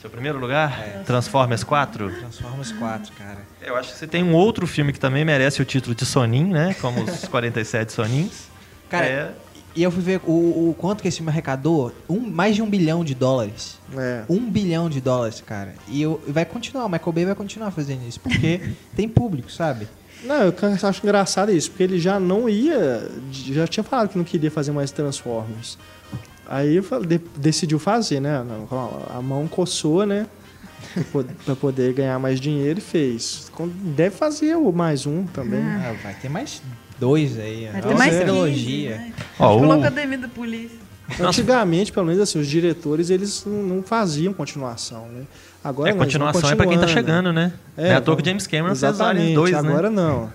Seu 0.06 0.10
primeiro 0.12 0.38
lugar? 0.38 1.02
Transformers 1.04 1.64
4? 1.64 2.08
Transformers 2.20 2.70
4, 2.70 3.12
cara. 3.14 3.38
Eu 3.60 3.74
acho 3.74 3.92
que 3.92 3.98
você 3.98 4.06
tem 4.06 4.22
um 4.22 4.34
outro 4.36 4.64
filme 4.64 4.92
que 4.92 5.00
também 5.00 5.24
merece 5.24 5.60
o 5.60 5.64
título 5.64 5.96
de 5.96 6.06
Sonin, 6.06 6.44
né? 6.44 6.76
Como 6.80 7.02
os 7.02 7.22
47 7.26 7.92
Sonins. 7.92 8.44
Cara, 8.88 9.04
É. 9.04 9.32
e 9.74 9.82
eu 9.82 9.90
fui 9.90 10.00
ver 10.04 10.20
o, 10.24 10.30
o 10.70 10.76
quanto 10.78 11.02
que 11.02 11.08
esse 11.08 11.16
filme 11.16 11.32
arrecadou. 11.32 11.92
Um, 12.08 12.20
mais 12.20 12.54
de 12.54 12.62
um 12.62 12.70
bilhão 12.70 13.04
de 13.04 13.16
dólares. 13.16 13.80
É. 13.98 14.22
Um 14.28 14.48
bilhão 14.48 14.88
de 14.88 15.00
dólares, 15.00 15.42
cara. 15.44 15.74
E 15.88 16.00
eu, 16.02 16.22
vai 16.28 16.44
continuar, 16.44 16.84
o 16.84 16.88
Michael 16.88 17.12
Bay 17.12 17.24
vai 17.24 17.34
continuar 17.34 17.72
fazendo 17.72 18.06
isso, 18.06 18.20
porque 18.20 18.60
tem 18.94 19.08
público, 19.08 19.50
sabe? 19.50 19.88
Não, 20.22 20.36
eu 20.44 20.54
acho 20.88 21.00
engraçado 21.02 21.50
isso, 21.50 21.68
porque 21.70 21.82
ele 21.82 21.98
já 21.98 22.20
não 22.20 22.48
ia. 22.48 23.10
Já 23.32 23.66
tinha 23.66 23.82
falado 23.82 24.08
que 24.08 24.16
não 24.16 24.24
queria 24.24 24.52
fazer 24.52 24.70
mais 24.70 24.92
Transformers. 24.92 25.76
Aí 26.48 26.80
de- 27.06 27.20
decidiu 27.36 27.78
fazer, 27.78 28.20
né? 28.20 28.44
A 29.14 29.20
mão 29.20 29.46
coçou, 29.48 30.06
né? 30.06 30.26
Pra 31.44 31.56
poder 31.56 31.92
ganhar 31.92 32.18
mais 32.18 32.40
dinheiro 32.40 32.78
e 32.78 32.82
fez. 32.82 33.50
Deve 33.96 34.14
fazer 34.14 34.56
o 34.56 34.72
mais 34.72 35.06
um 35.06 35.24
também. 35.24 35.60
Ah, 35.62 35.94
vai 36.02 36.14
ter 36.14 36.28
mais 36.28 36.62
dois 36.98 37.38
aí. 37.38 37.68
Vai 37.72 37.80
é 37.80 37.82
ter 37.82 37.94
mais 37.94 38.12
15, 38.12 38.24
trilogia. 38.24 38.96
né? 38.96 39.12
Ó, 39.38 39.58
Coloca 39.58 39.66
o- 39.78 39.84
a 39.84 39.86
academia 39.88 40.18
da 40.18 40.28
polícia. 40.28 40.78
Antigamente, 41.20 41.92
pelo 41.92 42.06
menos 42.06 42.20
assim, 42.20 42.38
os 42.40 42.46
diretores 42.48 43.10
eles 43.10 43.44
não 43.46 43.82
faziam 43.82 44.32
continuação, 44.32 45.06
né? 45.08 45.22
Agora 45.62 45.90
É, 45.90 45.92
continuação 45.94 46.50
é 46.50 46.54
pra 46.54 46.66
quem 46.66 46.74
tá 46.78 46.86
continuando. 46.86 46.92
chegando, 46.92 47.32
né? 47.32 47.52
É, 47.76 47.94
à 47.94 48.00
toa 48.00 48.16
que 48.16 48.24
James 48.28 48.46
Cameron 48.46 48.74
fez 48.74 49.00
Aliens 49.00 49.34
2, 49.34 49.52
né? 49.52 49.58
Agora 49.58 49.90
não. 49.90 50.30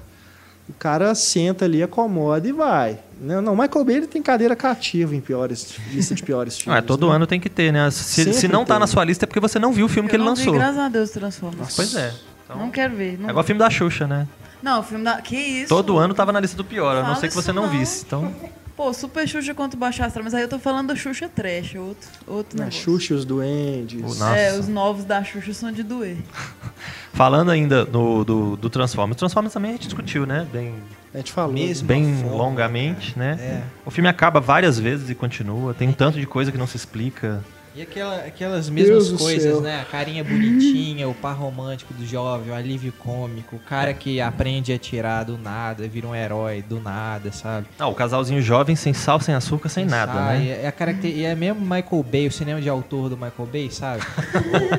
O 0.70 0.74
cara 0.74 1.14
senta 1.16 1.66
ali, 1.66 1.82
acomoda 1.84 2.48
e 2.48 2.52
vai. 2.52 3.00
Não, 3.24 3.40
não, 3.42 3.56
Michael 3.56 3.86
Bay 3.86 3.96
ele 3.98 4.08
tem 4.08 4.22
cadeira 4.22 4.56
cativa 4.56 5.16
em 5.16 5.22
piores, 5.22 5.76
lista 5.92 6.16
de 6.16 6.24
piores 6.24 6.56
Não, 6.66 6.74
filmes. 6.74 6.80
é, 6.80 6.82
todo 6.82 7.08
né? 7.08 7.16
ano 7.16 7.28
tem 7.28 7.40
que 7.40 7.50
ter, 7.50 7.72
né? 7.72 7.90
Se, 7.92 8.34
se 8.34 8.48
não 8.48 8.66
tá 8.66 8.74
tem. 8.74 8.80
na 8.80 8.88
sua 8.88 9.04
lista 9.04 9.26
é 9.26 9.28
porque 9.28 9.40
você 9.40 9.60
não 9.60 9.72
viu 9.72 9.86
o 9.86 9.90
filme 9.90 10.10
que 10.10 10.16
Eu 10.16 10.18
ele 10.18 10.24
não 10.24 10.32
lançou. 10.32 10.52
Vi, 10.54 10.58
graças 10.58 10.78
a 10.80 10.90
Deus, 10.90 11.12
Transformers. 11.12 11.76
Pois 11.76 11.96
é. 11.96 12.14
Então, 12.46 12.58
Não 12.58 12.72
quero 12.72 12.96
ver. 12.96 13.14
é 13.14 13.18
Não, 13.18 13.30
igual 13.30 13.44
o 13.44 13.46
filme 13.46 13.60
da 13.60 13.70
Xuxa, 13.70 14.08
né? 14.08 14.28
não 14.64 14.80
o 14.80 14.84
filme 14.84 15.04
da... 15.04 15.22
Que 15.22 15.36
isso? 15.36 15.70
Todo 15.70 15.98
ano 15.98 16.14
tava 16.14 16.32
na 16.32 16.40
lista 16.40 16.58
do 16.58 16.66
pior, 16.66 16.96
a 16.98 17.04
não 17.08 17.16
ser 17.16 17.30
que 17.30 17.36
você 17.36 17.52
não 17.54 17.64
não. 17.64 17.70
visse. 17.70 18.04
Então, 18.06 18.34
Pô, 18.76 18.92
Super 18.94 19.28
Xuxa 19.28 19.54
contra 19.54 19.78
o 19.78 19.80
Baixo 19.80 20.02
Astral. 20.04 20.24
Mas 20.24 20.34
aí 20.34 20.42
eu 20.42 20.48
tô 20.48 20.58
falando 20.58 20.88
do 20.94 20.96
Xuxa 20.98 21.30
Trash. 21.30 21.76
Outro, 21.76 22.10
outro 22.26 22.58
negócio. 22.58 22.82
Xuxa 22.82 23.14
e 23.14 23.18
os 23.18 23.26
Duendes. 23.26 24.00
O- 24.02 24.20
Nossa. 24.20 24.36
É, 24.36 24.58
os 24.58 24.68
novos 24.68 25.04
da 25.06 25.24
Xuxa 25.24 25.54
são 25.54 25.72
de 25.72 25.84
doer. 25.84 26.18
falando 27.14 27.52
ainda 27.52 27.86
no, 27.86 28.24
do, 28.24 28.56
do 28.58 28.70
Transformers. 28.70 29.18
Transformers 29.18 29.54
também 29.54 29.72
a 29.72 29.74
gente 29.74 29.86
discutiu, 29.86 30.26
né? 30.26 30.48
Bem, 30.52 30.74
A 31.14 31.18
gente 31.18 31.32
falou. 31.32 31.54
Mesmo. 31.54 31.88
bem 31.88 32.16
forma, 32.16 32.36
longamente, 32.36 33.18
né? 33.18 33.38
É. 33.40 33.64
O 33.86 33.92
filme 33.92 34.08
acaba 34.08 34.40
várias 34.40 34.80
vezes 34.80 35.10
e 35.10 35.16
continua. 35.16 35.74
Tem 35.74 35.90
um 35.90 35.94
tanto 35.94 36.20
de 36.20 36.26
coisa 36.26 36.52
que 36.52 36.58
não 36.58 36.68
se 36.68 36.78
explica. 36.78 37.44
E 37.74 37.82
aquela- 37.82 38.18
aquelas 38.18 38.68
Deus 38.68 38.88
mesmas 38.90 39.10
do 39.12 39.18
coisas, 39.18 39.62
né? 39.62 39.80
A 39.82 39.86
carinha 39.86 40.24
bonitinha, 40.24 41.08
o 41.08 41.14
par 41.14 41.36
romântico 41.38 41.94
do 41.94 42.06
jovem, 42.06 42.52
o 42.52 42.56
alívio 42.56 42.92
cômico, 42.92 43.56
o 43.56 43.60
cara 43.60 43.94
que 43.94 44.20
aprende 44.20 44.74
a 44.74 44.78
tirar 44.78 45.24
do 45.24 45.38
nada, 45.38 45.88
vira 45.88 46.06
um 46.06 46.14
herói 46.14 46.62
do 46.62 46.82
nada, 46.82 47.32
sabe? 47.32 47.68
Ah, 47.80 47.88
o 47.88 47.96
casalzinho 47.96 48.42
jovem, 48.42 48.76
sem 48.76 48.94
sal, 48.94 49.20
sem 49.22 49.34
açúcar, 49.34 49.70
sem 49.70 49.86
nada, 49.86 50.12
Sai, 50.14 50.40
né? 50.40 50.60
É, 50.64 50.68
a 50.68 50.72
caracter... 50.72 51.10
e 51.16 51.24
é 51.24 51.34
mesmo 51.34 51.62
Michael 51.62 52.04
Bay, 52.12 52.28
o 52.28 52.32
cinema 52.32 52.60
de 52.60 52.68
autor 52.68 53.08
do 53.10 53.16
Michael 53.16 53.48
Bay, 53.52 53.72
sabe? 53.72 54.04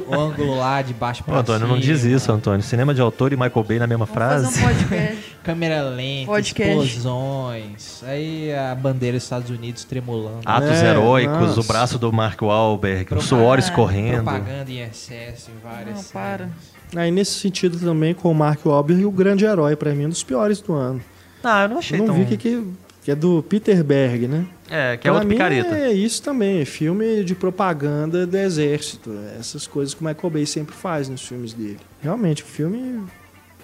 o, 0.09 0.13
o 0.15 0.21
ângulo 0.21 0.59
lá 0.59 0.83
de 0.83 0.93
baixo 0.93 1.25
pra 1.25 1.37
Ô, 1.37 1.39
Antônio, 1.39 1.67
não 1.67 1.79
diz 1.79 2.01
cima, 2.01 2.15
isso, 2.17 2.31
Antônio. 2.31 2.63
Cinema 2.63 2.93
de 2.93 3.01
autor 3.01 3.33
e 3.33 3.37
Michael 3.37 3.65
Bay 3.65 3.79
na 3.79 3.87
mesma 3.87 4.05
Vamos 4.05 4.15
frase. 4.15 4.61
fazer 4.61 4.65
um 4.65 4.69
podcast. 4.89 5.33
Câmera 5.43 5.83
lenta, 5.83 6.27
Podcast. 6.27 6.87
explosões, 6.87 8.03
aí 8.07 8.55
a 8.55 8.75
bandeira 8.77 9.17
dos 9.17 9.25
Estados 9.25 9.51
Unidos 9.51 9.83
tremulando. 9.83 10.39
Atos 10.45 10.71
É, 10.71 10.91
heróicos, 10.91 11.37
nossa. 11.49 11.61
o 11.61 11.65
braço 11.65 11.99
do 11.99 12.13
Mark 12.13 12.41
Wahlberg, 12.43 12.82
o 12.91 13.07
Propaganda- 13.07 13.23
suor 13.23 13.59
escorrendo. 13.59 14.23
Propaganda 14.25 14.71
em 14.71 14.81
excesso 14.83 15.51
em 15.51 15.61
várias 15.63 15.97
Não, 15.97 16.05
para. 16.05 16.39
cenas. 16.39 16.53
Aí 16.95 17.11
nesse 17.11 17.33
sentido 17.39 17.79
também, 17.79 18.13
com 18.15 18.31
o 18.31 18.35
Mark 18.35 18.65
Wahlberg, 18.67 19.05
o 19.05 19.11
grande 19.11 19.45
herói, 19.45 19.77
pra 19.77 19.95
mim, 19.95 20.07
um 20.07 20.11
dos 20.11 20.23
piores 20.23 20.61
do 20.61 20.73
ano. 20.75 21.01
Ah, 21.43 21.63
eu 21.65 21.69
não 21.71 21.79
achei 21.79 21.99
Eu 21.99 22.07
não 22.07 22.15
tão... 22.15 22.25
vi 22.25 22.27
que, 22.27 22.37
que, 22.37 22.65
que 23.03 23.11
é 23.11 23.15
do 23.15 23.43
Peter 23.49 23.83
Berg, 23.83 24.29
né? 24.29 24.45
É, 24.71 24.97
que 24.97 25.09
é 25.09 25.11
Pra 25.11 25.13
outro 25.15 25.29
mim 25.29 25.35
picareta. 25.35 25.75
É 25.77 25.93
isso 25.93 26.23
também, 26.23 26.61
é 26.61 26.65
filme 26.65 27.25
de 27.25 27.35
propaganda 27.35 28.27
do 28.27 28.37
exército. 28.37 29.11
Essas 29.39 29.67
coisas 29.67 29.95
que 29.95 30.03
o 30.03 30.07
Michael 30.07 30.31
Bay 30.31 30.47
sempre 30.47 30.75
faz 30.75 31.09
nos 31.09 31.23
filmes 31.27 31.53
dele. 31.53 31.79
Realmente, 32.03 32.43
o 32.43 32.47
filme, 32.47 33.03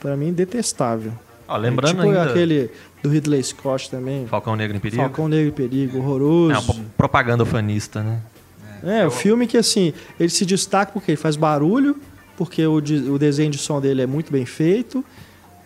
pra 0.01 0.17
mim, 0.17 0.33
detestável. 0.33 1.13
Ó, 1.47 1.57
lembrando 1.57 1.97
tipo 1.97 2.03
ainda... 2.09 2.25
aquele 2.25 2.71
do 3.03 3.09
Ridley 3.09 3.43
Scott 3.43 3.91
também. 3.91 4.27
Falcão 4.27 4.55
Negro 4.57 4.77
em 4.77 4.81
Perigo. 4.81 5.03
Falcão 5.03 5.29
Negro 5.29 5.49
e 5.49 5.53
Perigo, 5.53 5.99
horroroso. 5.99 6.53
É, 6.53 6.59
uma 6.59 6.85
propaganda 6.97 7.45
fanista, 7.47 8.03
né? 8.03 8.21
É, 8.83 9.07
o 9.07 9.11
filme 9.11 9.47
que 9.47 9.57
assim, 9.57 9.93
ele 10.19 10.29
se 10.29 10.45
destaca 10.47 10.93
porque 10.93 11.11
ele 11.13 11.17
faz 11.19 11.37
barulho, 11.37 11.97
porque 12.37 12.67
o, 12.67 12.81
de- 12.81 13.11
o 13.11 13.19
desenho 13.19 13.51
de 13.51 13.59
som 13.59 13.81
dele 13.81 14.03
é 14.03 14.07
muito 14.07 14.31
bem 14.33 14.45
feito, 14.47 15.05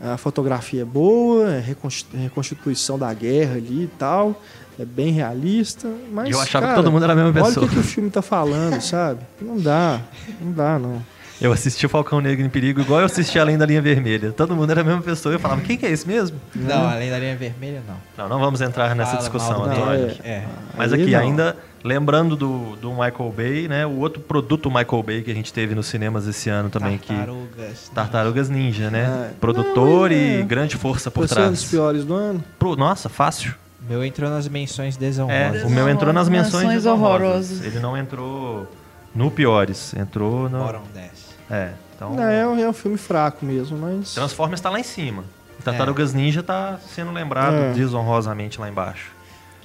a 0.01 0.17
fotografia 0.17 0.83
é 0.83 0.85
boa, 0.85 1.51
é 1.53 1.61
reconsti- 1.61 2.09
reconstituição 2.17 2.99
da 2.99 3.13
guerra 3.15 3.57
ali 3.57 3.85
e 3.85 3.91
tal, 3.99 4.41
é 4.79 4.85
bem 4.85 5.13
realista, 5.13 5.89
mas 6.13 6.31
eu 6.31 6.41
achava 6.41 6.67
cara, 6.67 6.79
que 6.79 6.83
todo 6.83 6.91
mundo 6.93 7.05
era 7.05 7.13
a 7.13 7.17
mesma 7.17 7.31
Olha 7.31 7.43
o 7.43 7.45
pessoa. 7.47 7.69
que, 7.69 7.75
que 7.75 7.81
o 7.81 7.85
filme 7.85 8.11
tá 8.11 8.23
falando, 8.23 8.81
sabe? 8.81 9.21
Não 9.41 9.59
dá, 9.59 10.01
não 10.41 10.53
dá 10.53 10.79
não. 10.79 11.03
Eu 11.43 11.53
assisti 11.53 11.85
o 11.85 11.89
Falcão 11.89 12.21
Negro 12.21 12.45
em 12.45 12.49
Perigo 12.49 12.81
igual 12.81 13.01
eu 13.01 13.07
assisti 13.07 13.39
Além 13.39 13.59
da 13.59 13.67
Linha 13.67 13.83
Vermelha. 13.83 14.33
Todo 14.33 14.55
mundo 14.55 14.71
era 14.71 14.81
a 14.81 14.85
mesma 14.85 15.03
pessoa. 15.03 15.35
Eu 15.35 15.39
falava, 15.41 15.61
quem 15.63 15.77
que 15.77 15.85
é 15.85 15.91
esse 15.91 16.07
mesmo? 16.07 16.41
Não, 16.55 16.89
além 16.89 17.11
da 17.11 17.19
linha 17.19 17.37
vermelha, 17.37 17.83
não. 17.89 17.97
Não, 18.17 18.29
não 18.29 18.39
vamos 18.41 18.61
entrar 18.61 18.95
nessa 18.95 19.11
Fala 19.13 19.23
discussão, 19.23 19.59
mal. 19.67 19.93
É. 20.25 20.45
Mas 20.77 20.93
Aí 20.93 21.03
aqui, 21.03 21.11
não. 21.13 21.21
ainda 21.21 21.57
lembrando 21.83 22.37
do, 22.37 22.77
do 22.77 22.91
Michael 22.93 23.35
Bay, 23.37 23.67
né? 23.69 23.85
O 23.85 23.99
outro 23.99 24.21
produto 24.21 24.71
Michael 24.71 25.03
Bay 25.03 25.23
que 25.23 25.31
a 25.31 25.35
gente 25.35 25.53
teve 25.53 25.75
nos 25.75 25.87
cinemas 25.87 26.27
esse 26.29 26.49
ano 26.49 26.71
também, 26.71 26.97
que 26.97 27.09
Tartarugas. 27.13 27.91
Tartarugas 27.95 28.49
Ninja, 28.49 28.89
né? 28.91 29.31
É. 29.33 29.35
Produtor 29.41 30.11
Não, 30.11 30.17
e 30.17 30.41
é. 30.41 30.43
grande 30.43 30.77
força 30.77 31.11
por 31.11 31.23
Por 31.27 31.29
ser 31.29 31.41
um 31.41 31.51
dos 31.51 31.59
trás. 31.61 31.71
piores 31.71 32.05
do 32.05 32.15
ano. 32.15 32.43
Pro- 32.59 32.77
Nossa, 32.77 33.09
fácil. 33.09 33.55
Meu 33.89 34.05
entrou 34.05 34.31
nas 34.31 34.47
menções 34.47 34.95
É, 34.97 34.99
desonrosas. 35.01 35.65
o 35.65 35.71
meu 35.71 35.89
entrou 35.89 36.13
nas 36.13 36.29
menções 36.29 36.63
Menções 36.67 36.87
horrorosas. 36.87 37.51
horrorosas. 37.51 37.65
Ele 37.67 37.81
não 37.81 37.97
entrou 37.99 38.71
no 39.13 39.29
piores, 39.29 39.93
entrou 39.95 40.49
no. 40.49 40.59
Bottom 40.61 40.83
10. 40.95 41.11
É, 41.53 41.73
então. 41.95 42.15
Não, 42.15 42.23
é, 42.25 42.47
um- 42.49 42.59
é 42.59 42.69
um 42.69 42.73
filme 42.73 42.97
fraco 42.97 43.45
mesmo, 43.45 43.77
mas... 43.79 44.15
Transformers 44.15 44.61
tá 44.61 44.71
lá 44.71 44.81
em 44.81 44.85
cima. 44.85 45.23
Tartarugas 45.63 46.13
Ninja 46.13 46.43
tá 46.43 46.81
sendo 46.93 47.13
lembrado 47.13 47.55
É. 47.55 47.73
desonrosamente 47.73 48.59
lá 48.61 48.69
embaixo. 48.69 49.13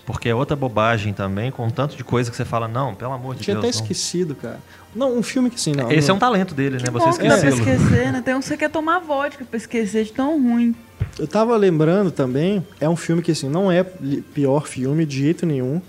Porque 0.05 0.29
é 0.29 0.35
outra 0.35 0.55
bobagem 0.55 1.11
também, 1.13 1.49
com 1.51 1.69
tanto 1.69 1.97
de 1.97 2.03
coisa 2.03 2.29
que 2.29 2.38
você 2.38 2.45
fala, 2.45 2.67
não, 2.67 2.93
pelo 2.93 3.11
amor 3.13 3.35
de 3.35 3.41
Tinha 3.43 3.55
Deus. 3.55 3.65
até 3.65 3.75
não. 3.77 3.81
esquecido, 3.83 4.35
cara. 4.35 4.59
Não, 4.95 5.17
um 5.17 5.23
filme 5.23 5.49
que 5.49 5.55
assim, 5.57 5.73
não. 5.73 5.91
Esse 5.91 6.07
é 6.07 6.09
não, 6.09 6.15
um 6.15 6.19
talento 6.19 6.53
dele, 6.55 6.77
né? 6.77 6.89
Você 6.91 7.19
que 7.21 7.27
dá 7.27 7.38
pra 7.38 7.49
esquecer, 7.49 8.11
né? 8.13 8.21
Tem 8.23 8.33
um 8.35 8.39
que 8.39 8.45
você 8.45 8.55
quer 8.55 8.69
tomar 8.69 8.99
vodka 8.99 9.43
pra 9.43 9.57
esquecer 9.57 10.05
de 10.05 10.13
tão 10.13 10.41
ruim. 10.41 10.75
Eu 11.19 11.27
tava 11.27 11.57
lembrando 11.57 12.09
também, 12.11 12.65
é 12.79 12.88
um 12.88 12.95
filme 12.95 13.21
que 13.21 13.31
assim, 13.31 13.49
não 13.49 13.71
é 13.71 13.83
pior 13.83 14.65
filme 14.67 15.05
de 15.05 15.17
jeito 15.17 15.45
nenhum, 15.45 15.81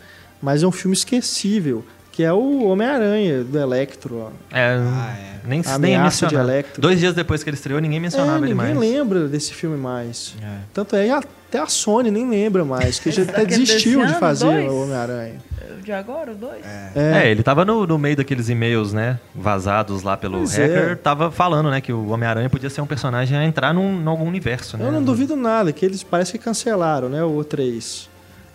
mas 0.43 0.63
é 0.63 0.67
um 0.67 0.73
filme 0.73 0.97
esquecível, 0.97 1.85
que 2.19 2.25
é 2.25 2.33
o 2.33 2.65
Homem-Aranha 2.65 3.45
do 3.45 3.57
Electro. 3.57 4.17
ó. 4.27 4.31
É, 4.51 4.77
Ah, 4.77 5.17
é. 5.17 5.47
nem, 5.49 5.63
A 5.65 5.79
nem 5.79 5.95
é 5.95 5.99
de 5.99 6.03
mencionado. 6.03 6.51
Electro. 6.51 6.83
Dois 6.83 6.99
dias 6.99 7.15
depois 7.15 7.45
que 7.45 7.49
ele 7.51 7.55
estreou, 7.57 7.81
ninguém 7.81 8.01
mencionava 8.01 8.45
é, 8.45 8.49
ele 8.49 8.55
ninguém 8.55 8.75
mais. 8.75 8.93
lembra 8.93 9.29
desse 9.29 9.55
filme 9.55 9.77
mais. 9.77 10.35
É. 10.43 10.57
Tanto 10.75 10.97
é, 10.97 11.07
e 11.07 11.11
até 11.13 11.61
a 11.61 11.67
Sony 11.69 12.11
nem 12.11 12.29
lembra 12.29 12.65
mais, 12.65 12.99
que 12.99 13.13
já 13.13 13.23
até 13.23 13.43
Aquele 13.43 13.65
desistiu 13.65 14.05
de 14.05 14.15
fazer 14.15 14.47
dois? 14.47 14.69
o 14.69 14.83
Homem-Aranha. 14.83 15.35
O 15.79 15.81
De 15.81 15.93
agora, 15.93 16.33
o 16.33 16.35
dois? 16.35 16.65
É, 16.97 17.31
ele 17.31 17.45
tava 17.45 17.65
no, 17.65 17.87
no 17.87 17.97
meio 17.97 18.17
daqueles 18.17 18.49
e-mails, 18.49 18.93
né, 18.93 19.21
vazados 19.33 20.03
lá 20.03 20.17
pelo 20.17 20.39
Pois 20.39 20.57
hacker, 20.57 20.89
é. 20.91 20.95
tava 20.97 21.31
falando, 21.31 21.71
né, 21.71 21.81
que 21.81 21.93
o 21.93 22.09
Homem-Aranha 22.09 22.51
podia 22.51 22.69
ser 22.69 22.81
um 22.81 22.87
personagem 22.87 23.39
a 23.39 23.45
entrar 23.45 23.73
num, 23.73 23.93
num 23.97 24.11
algum 24.11 24.27
universo, 24.27 24.77
né? 24.77 24.85
Eu 24.85 24.91
não 24.91 25.05
duvido 25.05 25.37
nada, 25.37 25.73
que 25.73 25.87
eles 25.87 26.03
parece 26.03 26.33
que 26.33 26.39
cancelaram, 26.39 27.09
né, 27.09 27.23
o 27.23 27.45
3. 27.45 28.11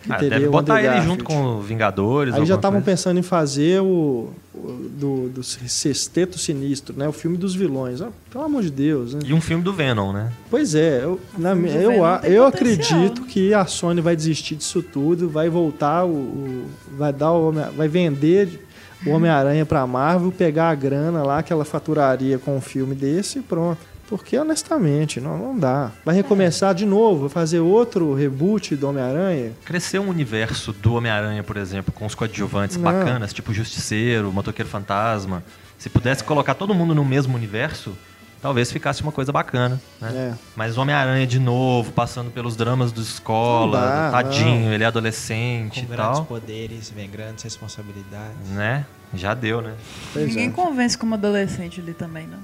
Ah, 0.10 0.18
deve 0.18 0.48
botar 0.50 0.80
ele 0.80 0.88
Garfield. 0.88 1.08
junto 1.10 1.24
com 1.24 1.44
o 1.58 1.62
Vingadores. 1.62 2.34
Aí 2.34 2.46
já 2.46 2.56
estavam 2.56 2.82
pensando 2.82 3.18
em 3.20 3.24
fazer 3.24 3.82
o, 3.82 4.30
o- 4.54 4.90
do, 5.00 5.30
do 5.30 5.44
Sexteto 5.44 6.38
Sinistro, 6.38 6.96
né? 6.98 7.08
O 7.08 7.12
filme 7.14 7.38
dos 7.38 7.56
vilões. 7.56 8.02
Ah, 8.02 8.10
pelo 8.32 8.44
amor 8.44 8.62
de 8.64 8.72
Deus, 8.72 9.14
né? 9.14 9.22
E 9.26 9.34
um 9.34 9.40
filme 9.42 9.64
do 9.64 9.72
Venom, 9.74 10.12
né? 10.12 10.32
Pois 10.50 10.76
é, 10.76 11.04
eu, 11.04 11.20
na 11.38 11.54
eu, 11.54 12.04
a- 12.06 12.22
eu 12.24 12.44
potencial. 12.46 12.48
acredito 12.48 13.22
que 13.24 13.54
a 13.54 13.66
Sony 13.66 14.02
vai 14.02 14.16
desistir 14.16 14.56
disso 14.56 14.82
tudo, 14.82 15.30
vai 15.30 15.50
voltar, 15.50 16.04
o, 16.06 16.10
o- 16.12 16.66
vai 16.98 17.14
dar 17.14 17.32
o 17.32 17.50
Homem- 17.50 17.70
vai 17.76 17.88
vender 17.88 18.60
o 19.06 19.10
Homem-Aranha 19.10 19.66
pra 19.66 19.86
Marvel, 19.86 20.32
pegar 20.32 20.70
a 20.70 20.76
grana 20.76 21.24
lá 21.24 21.44
que 21.44 21.52
ela 21.52 21.66
faturaria 21.66 22.38
com 22.40 22.56
um 22.58 22.62
filme 22.62 22.96
desse 22.96 23.40
e 23.40 23.42
pronto. 23.42 23.80
Porque, 24.08 24.38
honestamente, 24.38 25.20
não, 25.20 25.38
não 25.38 25.58
dá. 25.58 25.92
Vai 26.06 26.14
recomeçar 26.16 26.76
de 26.76 26.86
novo, 26.86 27.22
vai 27.22 27.30
fazer 27.30 27.60
outro 27.60 28.14
reboot 28.14 28.76
do 28.76 28.88
Homem-Aranha. 28.90 29.54
Crescer 29.66 30.00
um 30.00 30.10
universo 30.10 30.72
do 30.74 30.96
Homem-Aranha, 30.96 31.42
por 31.44 31.58
exemplo, 31.58 31.92
com 31.94 32.06
os 32.06 32.14
coadjuvantes 32.14 32.78
Não. 32.78 32.84
bacanas, 32.84 33.34
tipo 33.34 33.54
Justiceiro, 33.54 34.32
Motoqueiro 34.32 34.70
Fantasma. 34.70 35.44
Se 35.80 35.90
pudesse 35.90 36.24
colocar 36.24 36.54
todo 36.54 36.74
mundo 36.76 36.94
no 36.94 37.04
mesmo 37.04 37.36
universo, 37.36 37.94
talvez 38.42 38.72
ficasse 38.72 39.02
uma 39.02 39.12
coisa 39.12 39.32
bacana, 39.32 39.82
né? 40.00 40.12
É. 40.14 40.34
Mas 40.56 40.78
o 40.78 40.82
Homem-Aranha 40.82 41.26
de 41.26 41.40
novo, 41.40 41.92
passando 41.94 42.30
pelos 42.30 42.56
dramas 42.56 42.92
do 42.92 43.02
escola, 43.02 43.80
Não 43.80 43.88
dá, 43.88 44.12
tadinho, 44.12 44.72
ele 44.74 44.84
é 44.84 44.88
adolescente 44.88 45.80
Com 45.80 45.86
e 45.86 45.96
grandes 45.96 46.18
tal, 46.18 46.26
poderes, 46.26 46.90
vem 46.90 47.10
grandes 47.10 47.44
responsabilidades. 47.44 48.50
né? 48.50 48.86
Já 49.14 49.34
deu, 49.34 49.62
né? 49.62 49.74
Pois 50.12 50.28
Ninguém 50.28 50.48
é. 50.50 50.52
convence 50.52 50.98
como 50.98 51.14
adolescente 51.16 51.80
ali 51.80 51.94
também, 51.94 52.28
não. 52.28 52.40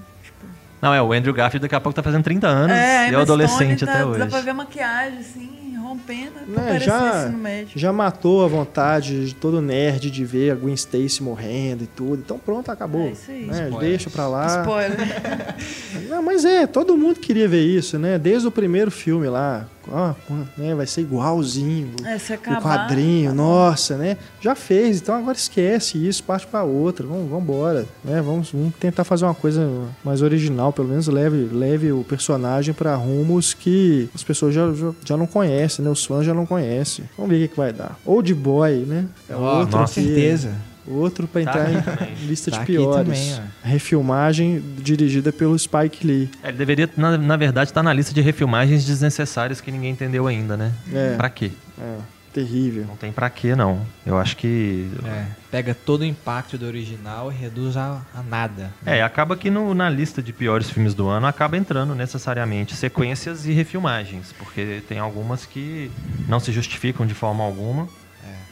Não, 0.82 0.94
é, 0.94 1.02
o 1.02 1.12
Andrew 1.12 1.34
Garfield 1.34 1.62
daqui 1.64 1.76
a 1.76 1.82
pouco 1.82 1.96
tá 1.96 2.02
fazendo 2.04 2.24
30 2.24 2.48
anos 2.48 2.76
é, 2.76 3.10
e 3.10 3.14
é 3.14 3.16
adolescente 3.16 3.78
Stone 3.80 3.92
até 3.92 4.00
tá, 4.04 4.06
hoje. 4.08 4.20
Dá 4.20 4.28
pra 4.28 4.42
ver 4.42 4.50
a 4.52 4.54
maquiagem, 4.54 5.20
assim, 5.20 5.76
rompendo, 5.82 6.32
Né, 6.48 6.56
parecer 6.68 6.86
já- 6.86 7.22
ensino 7.26 7.38
médio. 7.38 7.80
Já 7.80 7.92
matou 7.92 8.46
a 8.46 8.48
vontade 8.48 9.26
de 9.28 9.36
todo 9.36 9.60
nerd 9.62 10.10
de 10.12 10.24
ver 10.26 10.52
a 10.52 10.56
Gwen 10.56 10.74
Stacy 10.74 11.22
morrendo 11.24 11.84
e 11.84 11.88
tudo. 11.88 12.22
Então 12.24 12.38
pronto, 12.40 12.70
acabou. 12.72 13.08
É 13.08 13.12
isso 13.12 13.30
aí. 13.32 13.46
né? 13.46 13.70
Deixa 13.80 14.10
pra 14.10 14.28
lá. 14.28 14.60
Spoiler. 14.62 14.98
Não, 16.10 16.22
mas 16.24 16.46
é, 16.46 16.66
todo 16.68 16.96
mundo 16.98 17.20
queria 17.20 17.48
ver 17.48 17.64
isso, 17.64 17.98
né? 18.00 18.18
Desde 18.18 18.48
o 18.48 18.52
primeiro 18.52 18.90
filme 18.92 19.28
lá. 19.28 19.66
Ó, 19.92 20.14
né, 20.58 20.76
vai 20.76 20.86
ser 20.86 21.02
igualzinho. 21.02 21.92
É, 22.06 22.16
o 22.16 22.62
quadrinho, 22.62 23.30
tá 23.30 23.36
nossa, 23.36 23.98
né? 23.98 24.18
Já 24.42 24.56
fez, 24.56 25.02
então 25.02 25.16
agora 25.16 25.38
esquece 25.38 25.98
isso, 26.08 26.24
parte 26.24 26.46
pra 26.48 26.64
outra. 26.64 27.06
Vamos, 27.06 27.30
vamos 27.30 27.44
embora, 27.44 27.86
né? 28.04 28.22
Vamos, 28.22 28.52
vamos 28.52 28.74
tentar 28.80 29.04
fazer 29.04 29.26
uma 29.26 29.34
coisa 29.36 29.70
mais 30.04 30.22
original, 30.22 30.72
pelo 30.72 30.88
menos 30.88 31.08
leve, 31.08 31.50
leve 31.52 31.92
o 31.92 32.04
personagem 32.04 32.74
pra 32.74 32.96
rumos 32.96 33.54
que 33.54 34.10
as 34.14 34.24
pessoas 34.24 34.54
já, 34.54 34.72
já, 34.74 34.92
já 35.06 35.18
não 35.18 35.26
conhecem, 35.28 35.84
né? 35.84 35.92
Os 35.92 36.06
fãs 36.06 36.26
já 36.26 36.34
não 36.34 36.46
conhecem. 36.46 37.06
Vamos 37.18 37.32
ver 37.32 37.38
o 37.38 37.40
que, 37.42 37.48
que 37.50 37.58
vai 37.58 37.74
dar. 37.74 37.98
Old 38.06 38.34
Boy, 38.34 38.86
né? 38.88 39.06
É 39.30 39.36
Ó, 39.36 39.60
outro 39.60 39.78
com 39.78 39.86
que- 39.86 39.92
certeza. 39.92 40.54
Outro 40.90 41.28
pra 41.28 41.44
Tá 41.44 41.52
entrar 41.52 41.64
aqui 41.64 41.78
em 41.78 41.82
também. 41.82 42.16
lista 42.26 42.50
Tá 42.52 42.60
de 42.60 42.66
piores. 42.66 43.06
também. 43.08 43.42
Refilmagem 43.64 44.62
dirigida 44.80 45.32
pelo 45.32 45.58
Spike 45.58 46.06
Lee. 46.06 46.30
É, 46.44 46.50
ele 46.50 46.58
deveria, 46.58 46.90
na, 46.98 47.18
na 47.18 47.38
verdade, 47.38 47.70
estar 47.70 47.84
na 47.84 47.94
lista 47.94 48.14
de 48.14 48.22
refilmagens 48.22 48.86
desnecessárias 48.86 49.62
que 49.62 49.72
ninguém 49.72 49.92
entendeu 49.92 50.28
ainda, 50.28 50.58
né? 50.58 50.72
É. 50.94 51.16
Pra 51.16 51.30
quê? 51.30 51.52
É, 51.80 51.98
terrível. 52.34 52.86
Não 52.88 52.96
tem 52.96 53.12
pra 53.12 53.30
quê, 53.30 53.56
não. 53.56 53.82
Eu 54.06 54.18
acho 54.18 54.36
que. 54.38 54.90
É, 55.06 55.26
pega 55.52 55.74
todo 55.76 56.02
o 56.02 56.06
impacto 56.06 56.58
do 56.58 56.66
original 56.66 57.32
e 57.32 57.36
reduz 57.36 57.78
a, 57.78 58.02
a 58.14 58.22
nada. 58.24 58.72
É, 58.86 59.02
acaba 59.02 59.36
que 59.38 59.50
no- 59.50 59.74
na 59.76 59.90
lista 59.90 60.22
de 60.22 60.34
piores 60.34 60.70
filmes 60.70 60.94
do 60.94 61.08
ano 61.08 61.26
acaba 61.28 61.56
entrando 61.58 61.94
necessariamente 61.96 62.76
sequências 62.76 63.46
e 63.46 63.52
refilmagens, 63.54 64.34
porque 64.38 64.82
tem 64.88 65.00
algumas 65.00 65.46
que 65.46 65.90
não 66.28 66.40
se 66.40 66.52
justificam 66.52 67.06
de 67.06 67.14
forma 67.14 67.44
alguma. 67.44 67.88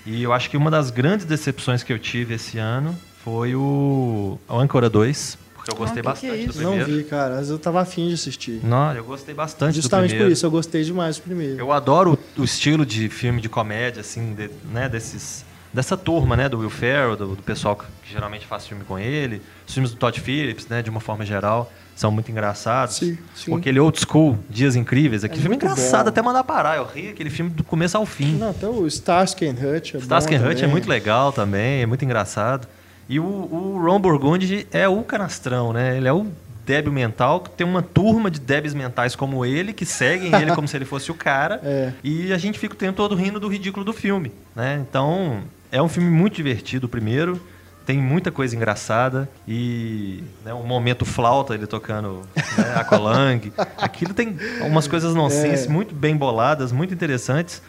E 0.07 0.23
eu 0.23 0.31
acho 0.31 0.49
que 0.49 0.55
uma 0.55 0.71
das 0.71 0.89
grandes 0.89 1.25
decepções 1.25 1.83
que 1.83 1.91
eu 1.91 1.99
tive 1.99 2.35
esse 2.35 2.57
ano 2.57 2.97
foi 3.23 3.53
o, 3.55 4.39
o 4.47 4.57
Âncora 4.57 4.89
2, 4.89 5.37
porque 5.53 5.69
eu 5.71 5.75
Ah, 5.75 5.77
gostei 5.77 6.01
que 6.01 6.01
que 6.01 6.07
é 6.07 6.11
bastante 6.11 6.45
do 6.45 6.49
isso? 6.51 6.61
Não 6.61 6.69
primeiro. 6.77 6.97
vi, 6.97 7.03
cara, 7.03 7.35
mas 7.35 7.49
eu 7.49 7.59
tava 7.59 7.81
afim 7.81 8.07
de 8.07 8.13
assistir. 8.13 8.61
Não, 8.63 8.93
eu 8.93 9.03
gostei 9.03 9.35
bastante 9.35 9.75
Justamente 9.75 10.09
do 10.09 10.13
por 10.13 10.15
primeiro. 10.15 10.33
isso, 10.33 10.45
eu 10.45 10.51
gostei 10.51 10.83
demais 10.83 11.17
do 11.17 11.23
primeiro. 11.23 11.59
Eu 11.59 11.73
adoro 11.73 12.17
o, 12.37 12.41
o 12.41 12.43
estilo 12.45 12.85
de 12.85 13.09
filme 13.09 13.41
de 13.41 13.49
comédia, 13.49 13.99
assim, 13.99 14.33
de- 14.33 14.49
né, 14.71 14.87
desses, 14.87 15.43
dessa 15.73 15.97
turma, 15.97 16.37
né, 16.37 16.47
do 16.47 16.59
Will 16.59 16.69
Ferrell, 16.69 17.17
do, 17.17 17.35
do 17.35 17.43
pessoal 17.43 17.75
que, 17.75 17.83
que 18.03 18.13
geralmente 18.13 18.45
faz 18.47 18.65
filme 18.65 18.85
com 18.85 18.97
ele. 18.97 19.41
Os 19.67 19.73
filmes 19.73 19.91
do 19.91 19.97
Todd 19.97 20.17
Phillips, 20.21 20.67
né, 20.67 20.81
de 20.81 20.89
uma 20.89 21.01
forma 21.01 21.25
geral, 21.25 21.69
são 21.97 22.11
muito 22.11 22.29
engraçados. 22.31 22.97
Sim, 22.97 23.17
sim. 23.35 23.49
Com 23.51 23.57
aquele 23.57 23.79
old 23.79 23.99
school, 23.99 24.37
Dias 24.49 24.75
Incríveis. 24.75 25.23
Aquele 25.23 25.39
É 25.39 25.41
filme 25.41 25.55
engraçado 25.55 26.03
bom. 26.05 26.09
até 26.09 26.21
mandar 26.21 26.43
parar. 26.43 26.77
Eu 26.77 26.85
ri 26.85 27.09
aquele 27.09 27.29
filme 27.31 27.49
do 27.51 27.63
começo 27.63 27.97
ao 27.97 28.05
fim. 28.05 28.33
Não, 28.37 28.51
até 28.51 28.67
o 28.67 28.85
Starsky 28.87 29.47
and 29.47 29.55
Hutch 29.55 29.95
é 29.95 29.97
Starsky 29.97 30.35
and 30.35 30.47
Hutch 30.47 30.61
é 30.61 30.67
muito 30.67 30.87
legal 30.87 31.33
também, 31.33 31.81
é 31.81 31.85
muito 31.87 32.05
engraçado. 32.05 32.67
E 33.09 33.19
o, 33.19 33.23
o 33.23 33.81
Ron 33.83 33.99
Burgundy 33.99 34.67
é 34.71 34.87
o 34.87 35.01
canastrão, 35.01 35.73
né? 35.73 35.97
Ele 35.97 36.07
é 36.07 36.13
o 36.13 36.27
débil 36.65 36.91
mental, 36.91 37.39
que 37.39 37.49
tem 37.51 37.65
uma 37.65 37.81
turma 37.81 38.29
de 38.29 38.39
débeis 38.41 38.73
mentais 38.73 39.15
como 39.15 39.43
ele, 39.45 39.71
que 39.73 39.85
seguem 39.85 40.35
ele 40.35 40.53
como 40.53 40.67
se 40.67 40.75
ele 40.77 40.85
fosse 40.85 41.09
o 41.09 41.15
cara. 41.15 41.59
É. 41.67 41.93
E 42.03 42.31
a 42.31 42.37
gente 42.37 42.59
fica 42.59 42.73
o 42.75 42.77
tempo 42.77 42.95
todo 42.97 43.15
rindo 43.15 43.39
do 43.39 43.47
ridículo 43.47 43.83
do 43.83 43.91
filme, 43.93 44.31
né? 44.55 44.83
Então, 44.87 45.39
é 45.71 45.81
um 45.81 45.89
filme 45.89 46.09
muito 46.11 46.35
divertido, 46.35 46.85
o 46.85 46.89
primeiro. 46.89 47.41
Tem 47.87 47.97
muita 47.97 48.31
coisa 48.33 48.53
engraçada 48.53 49.29
e 49.47 50.21
né, 50.43 50.53
um 50.53 50.65
momento 50.67 51.05
flauta 51.05 51.53
ele 51.53 51.65
tocando 51.65 52.21
né, 52.35 52.75
Aqualung. 52.75 53.39
Aquilo 53.79 54.13
tem 54.13 54.37
umas 54.61 54.89
coisas 54.89 55.15
nonsense 55.15 55.67
É. 55.67 55.69
muito 55.69 55.95
bem 55.95 56.15
boladas, 56.17 56.73
muito 56.73 56.93
interessantes. 56.93 57.61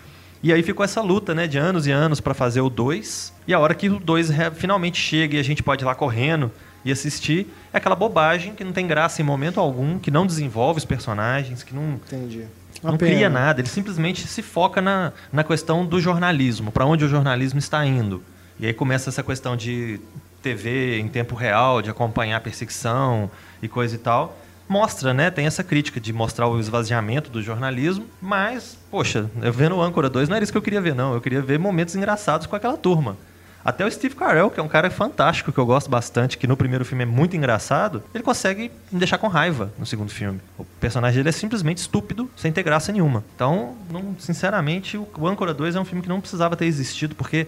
E 0.42 0.52
aí 0.52 0.60
ficou 0.64 0.84
essa 0.84 1.00
luta, 1.00 1.34
né, 1.36 1.46
de 1.46 1.56
anos 1.56 1.86
e 1.86 1.92
anos 1.92 2.20
para 2.20 2.34
fazer 2.34 2.60
o 2.60 2.68
2. 2.68 3.32
E 3.46 3.54
a 3.54 3.60
hora 3.60 3.74
que 3.76 3.88
o 3.88 4.00
2 4.00 4.30
finalmente 4.56 5.00
chega 5.00 5.36
e 5.36 5.38
a 5.38 5.42
gente 5.44 5.62
pode 5.62 5.84
ir 5.84 5.86
lá 5.86 5.94
correndo 5.94 6.50
e 6.84 6.90
assistir, 6.90 7.46
é 7.72 7.76
aquela 7.78 7.94
bobagem 7.94 8.54
que 8.54 8.64
não 8.64 8.72
tem 8.72 8.88
graça 8.88 9.22
em 9.22 9.24
momento 9.24 9.60
algum, 9.60 10.00
que 10.00 10.10
não 10.10 10.26
desenvolve 10.26 10.78
os 10.78 10.84
personagens, 10.84 11.62
que 11.62 11.72
não, 11.72 12.00
Entendi. 12.06 12.44
Uma 12.82 12.90
não 12.92 12.98
pena. 12.98 13.12
cria 13.12 13.28
nada. 13.30 13.60
Ele 13.60 13.68
simplesmente 13.68 14.26
se 14.26 14.42
foca 14.42 14.80
na, 14.82 15.12
na 15.32 15.44
questão 15.44 15.86
do 15.86 16.00
jornalismo, 16.00 16.72
para 16.72 16.84
onde 16.86 17.04
o 17.04 17.08
jornalismo 17.08 17.60
está 17.60 17.86
indo. 17.86 18.20
E 18.60 18.66
aí 18.66 18.72
começa 18.72 19.08
essa 19.10 19.22
questão 19.22 19.56
de 19.56 20.00
TV 20.42 20.98
em 20.98 21.08
tempo 21.08 21.34
real, 21.34 21.80
de 21.80 21.90
acompanhar 21.90 22.40
perseguição 22.40 23.30
e 23.62 23.68
coisa 23.68 23.94
e 23.94 23.98
tal. 23.98 24.36
Mostra, 24.68 25.14
né? 25.14 25.30
Tem 25.30 25.46
essa 25.46 25.64
crítica 25.64 25.98
de 25.98 26.12
mostrar 26.12 26.46
o 26.46 26.60
esvaziamento 26.60 27.30
do 27.30 27.42
jornalismo, 27.42 28.06
mas, 28.20 28.76
poxa, 28.90 29.30
eu 29.40 29.52
vendo 29.52 29.76
o 29.76 29.82
Âncora 29.82 30.10
2 30.10 30.28
não 30.28 30.36
era 30.36 30.42
isso 30.42 30.52
que 30.52 30.58
eu 30.58 30.62
queria 30.62 30.80
ver, 30.80 30.94
não. 30.94 31.14
Eu 31.14 31.20
queria 31.20 31.40
ver 31.40 31.58
momentos 31.58 31.96
engraçados 31.96 32.46
com 32.46 32.54
aquela 32.54 32.76
turma. 32.76 33.16
Até 33.64 33.84
o 33.84 33.90
Steve 33.90 34.14
Carell, 34.14 34.50
que 34.50 34.58
é 34.60 34.62
um 34.62 34.68
cara 34.68 34.88
fantástico, 34.90 35.52
que 35.52 35.58
eu 35.58 35.66
gosto 35.66 35.90
bastante, 35.90 36.38
que 36.38 36.46
no 36.46 36.56
primeiro 36.56 36.84
filme 36.84 37.02
é 37.02 37.06
muito 37.06 37.36
engraçado, 37.36 38.02
ele 38.14 38.22
consegue 38.24 38.70
me 38.90 38.98
deixar 38.98 39.18
com 39.18 39.26
raiva 39.28 39.70
no 39.78 39.84
segundo 39.84 40.10
filme. 40.10 40.40
O 40.56 40.64
personagem 40.80 41.18
dele 41.18 41.28
é 41.28 41.32
simplesmente 41.32 41.78
estúpido, 41.78 42.30
sem 42.36 42.50
ter 42.52 42.62
graça 42.62 42.92
nenhuma. 42.92 43.22
Então, 43.34 43.74
não- 43.90 44.16
sinceramente, 44.18 44.96
o 44.96 45.26
Âncora 45.26 45.52
2 45.52 45.74
é 45.76 45.80
um 45.80 45.84
filme 45.84 46.00
que 46.02 46.08
não 46.08 46.20
precisava 46.20 46.56
ter 46.56 46.64
existido, 46.64 47.14
porque 47.14 47.46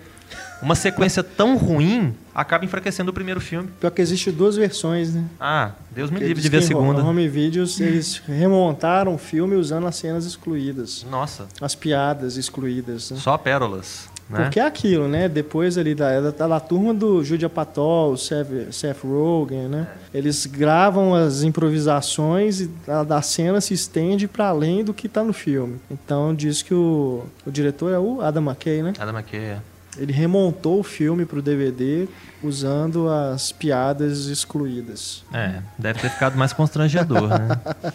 uma 0.61 0.75
sequência 0.75 1.23
tão 1.23 1.57
ruim 1.57 2.15
acaba 2.35 2.65
enfraquecendo 2.65 3.11
o 3.11 3.15
primeiro 3.15 3.41
filme. 3.41 3.69
Pior 3.81 3.91
que 3.91 4.03
existe 4.03 4.31
duas 4.31 4.57
versões, 4.57 5.15
né? 5.15 5.25
Ah, 5.41 5.71
Deus 5.91 6.11
me 6.11 6.17
Porque 6.17 6.27
livre 6.29 6.43
de 6.43 6.49
ver 6.51 6.59
a 6.59 6.63
segunda. 6.63 7.03
Home 7.03 7.27
Videos, 7.29 7.81
eles 7.81 8.19
remontaram 8.27 9.15
o 9.15 9.19
filme 9.19 9.55
usando 9.57 9.87
as 9.87 9.97
cenas 9.97 10.27
excluídas. 10.27 11.07
Nossa, 11.11 11.49
As 11.61 11.75
piadas 11.75 12.37
excluídas, 12.37 13.11
né? 13.11 13.17
só 13.19 13.39
pérolas. 13.39 14.10
Né? 14.31 14.45
Porque 14.45 14.61
é 14.61 14.65
aquilo, 14.65 15.09
né? 15.09 15.29
Depois 15.29 15.77
ali 15.77 15.95
da, 15.95 16.31
da, 16.31 16.47
da 16.47 16.61
turma 16.61 16.95
do 16.95 17.25
Julia 17.25 17.49
Apatow, 17.49 18.17
Seth, 18.17 18.73
Seth 18.73 19.03
Rogen, 19.03 19.69
né? 19.69 19.89
Eles 20.15 20.47
gravam 20.47 21.15
as 21.15 21.43
improvisações 21.43 22.61
e 22.61 22.71
a 22.87 23.03
da 23.03 23.21
cena 23.23 23.61
se 23.61 23.75
estende 23.75 24.29
para 24.29 24.47
além 24.47 24.85
do 24.85 24.95
que 24.95 25.09
tá 25.09 25.25
no 25.25 25.33
filme. 25.33 25.81
Então 25.91 26.33
diz 26.33 26.63
que 26.63 26.73
o, 26.73 27.25
o 27.45 27.51
diretor 27.51 27.93
é 27.93 27.99
o 27.99 28.21
Adam 28.21 28.45
McKay, 28.45 28.83
né? 28.83 28.93
Adam 28.99 29.15
McKay. 29.15 29.57
Ele 29.99 30.13
remontou 30.13 30.79
o 30.79 30.85
filme 30.85 31.27
pro 31.27 31.43
DVD 31.43 32.09
usando 32.43 33.09
as 33.09 33.51
piadas 33.51 34.27
excluídas. 34.27 35.25
É, 35.35 35.61
deve 35.77 36.01
ter 36.01 36.11
ficado 36.11 36.39
mais 36.39 36.53
constrangedor, 36.53 37.29
né? 37.29 37.49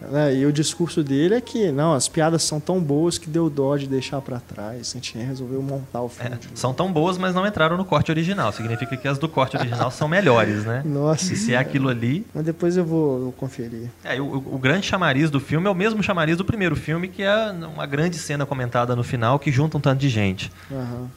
Né? 0.00 0.36
E 0.36 0.46
o 0.46 0.52
discurso 0.52 1.02
dele 1.02 1.34
é 1.34 1.40
que, 1.40 1.70
não, 1.70 1.92
as 1.92 2.08
piadas 2.08 2.42
são 2.42 2.60
tão 2.60 2.80
boas 2.80 3.18
que 3.18 3.28
deu 3.28 3.50
dó 3.50 3.76
de 3.76 3.86
deixar 3.86 4.20
para 4.20 4.40
trás. 4.40 4.90
A 4.90 4.94
gente 4.94 5.18
resolveu 5.18 5.62
montar 5.62 6.02
o 6.02 6.08
filme. 6.08 6.34
É, 6.34 6.36
de 6.36 6.46
novo. 6.46 6.58
são 6.58 6.72
tão 6.72 6.92
boas, 6.92 7.18
mas 7.18 7.34
não 7.34 7.46
entraram 7.46 7.76
no 7.76 7.84
corte 7.84 8.10
original. 8.10 8.52
Significa 8.52 8.96
que 8.96 9.06
as 9.06 9.18
do 9.18 9.28
corte 9.28 9.56
original 9.56 9.90
são 9.90 10.08
melhores, 10.08 10.64
né? 10.64 10.82
Nossa. 10.84 11.32
E 11.32 11.36
se 11.36 11.54
é 11.54 11.58
aquilo 11.58 11.88
ali. 11.88 12.26
Mas 12.34 12.44
depois 12.44 12.76
eu 12.76 12.84
vou, 12.84 13.20
vou 13.20 13.32
conferir. 13.32 13.90
É, 14.04 14.20
o, 14.20 14.36
o 14.36 14.58
grande 14.58 14.86
chamariz 14.86 15.30
do 15.30 15.40
filme 15.40 15.66
é 15.66 15.70
o 15.70 15.74
mesmo 15.74 16.02
chamariz 16.02 16.36
do 16.36 16.44
primeiro 16.44 16.76
filme, 16.76 17.08
que 17.08 17.22
é 17.22 17.50
uma 17.50 17.86
grande 17.86 18.18
cena 18.18 18.46
comentada 18.46 18.96
no 18.96 19.04
final 19.04 19.38
que 19.38 19.50
junta 19.50 19.76
um 19.76 19.80
tanto 19.80 20.00
de 20.00 20.08
gente. 20.08 20.50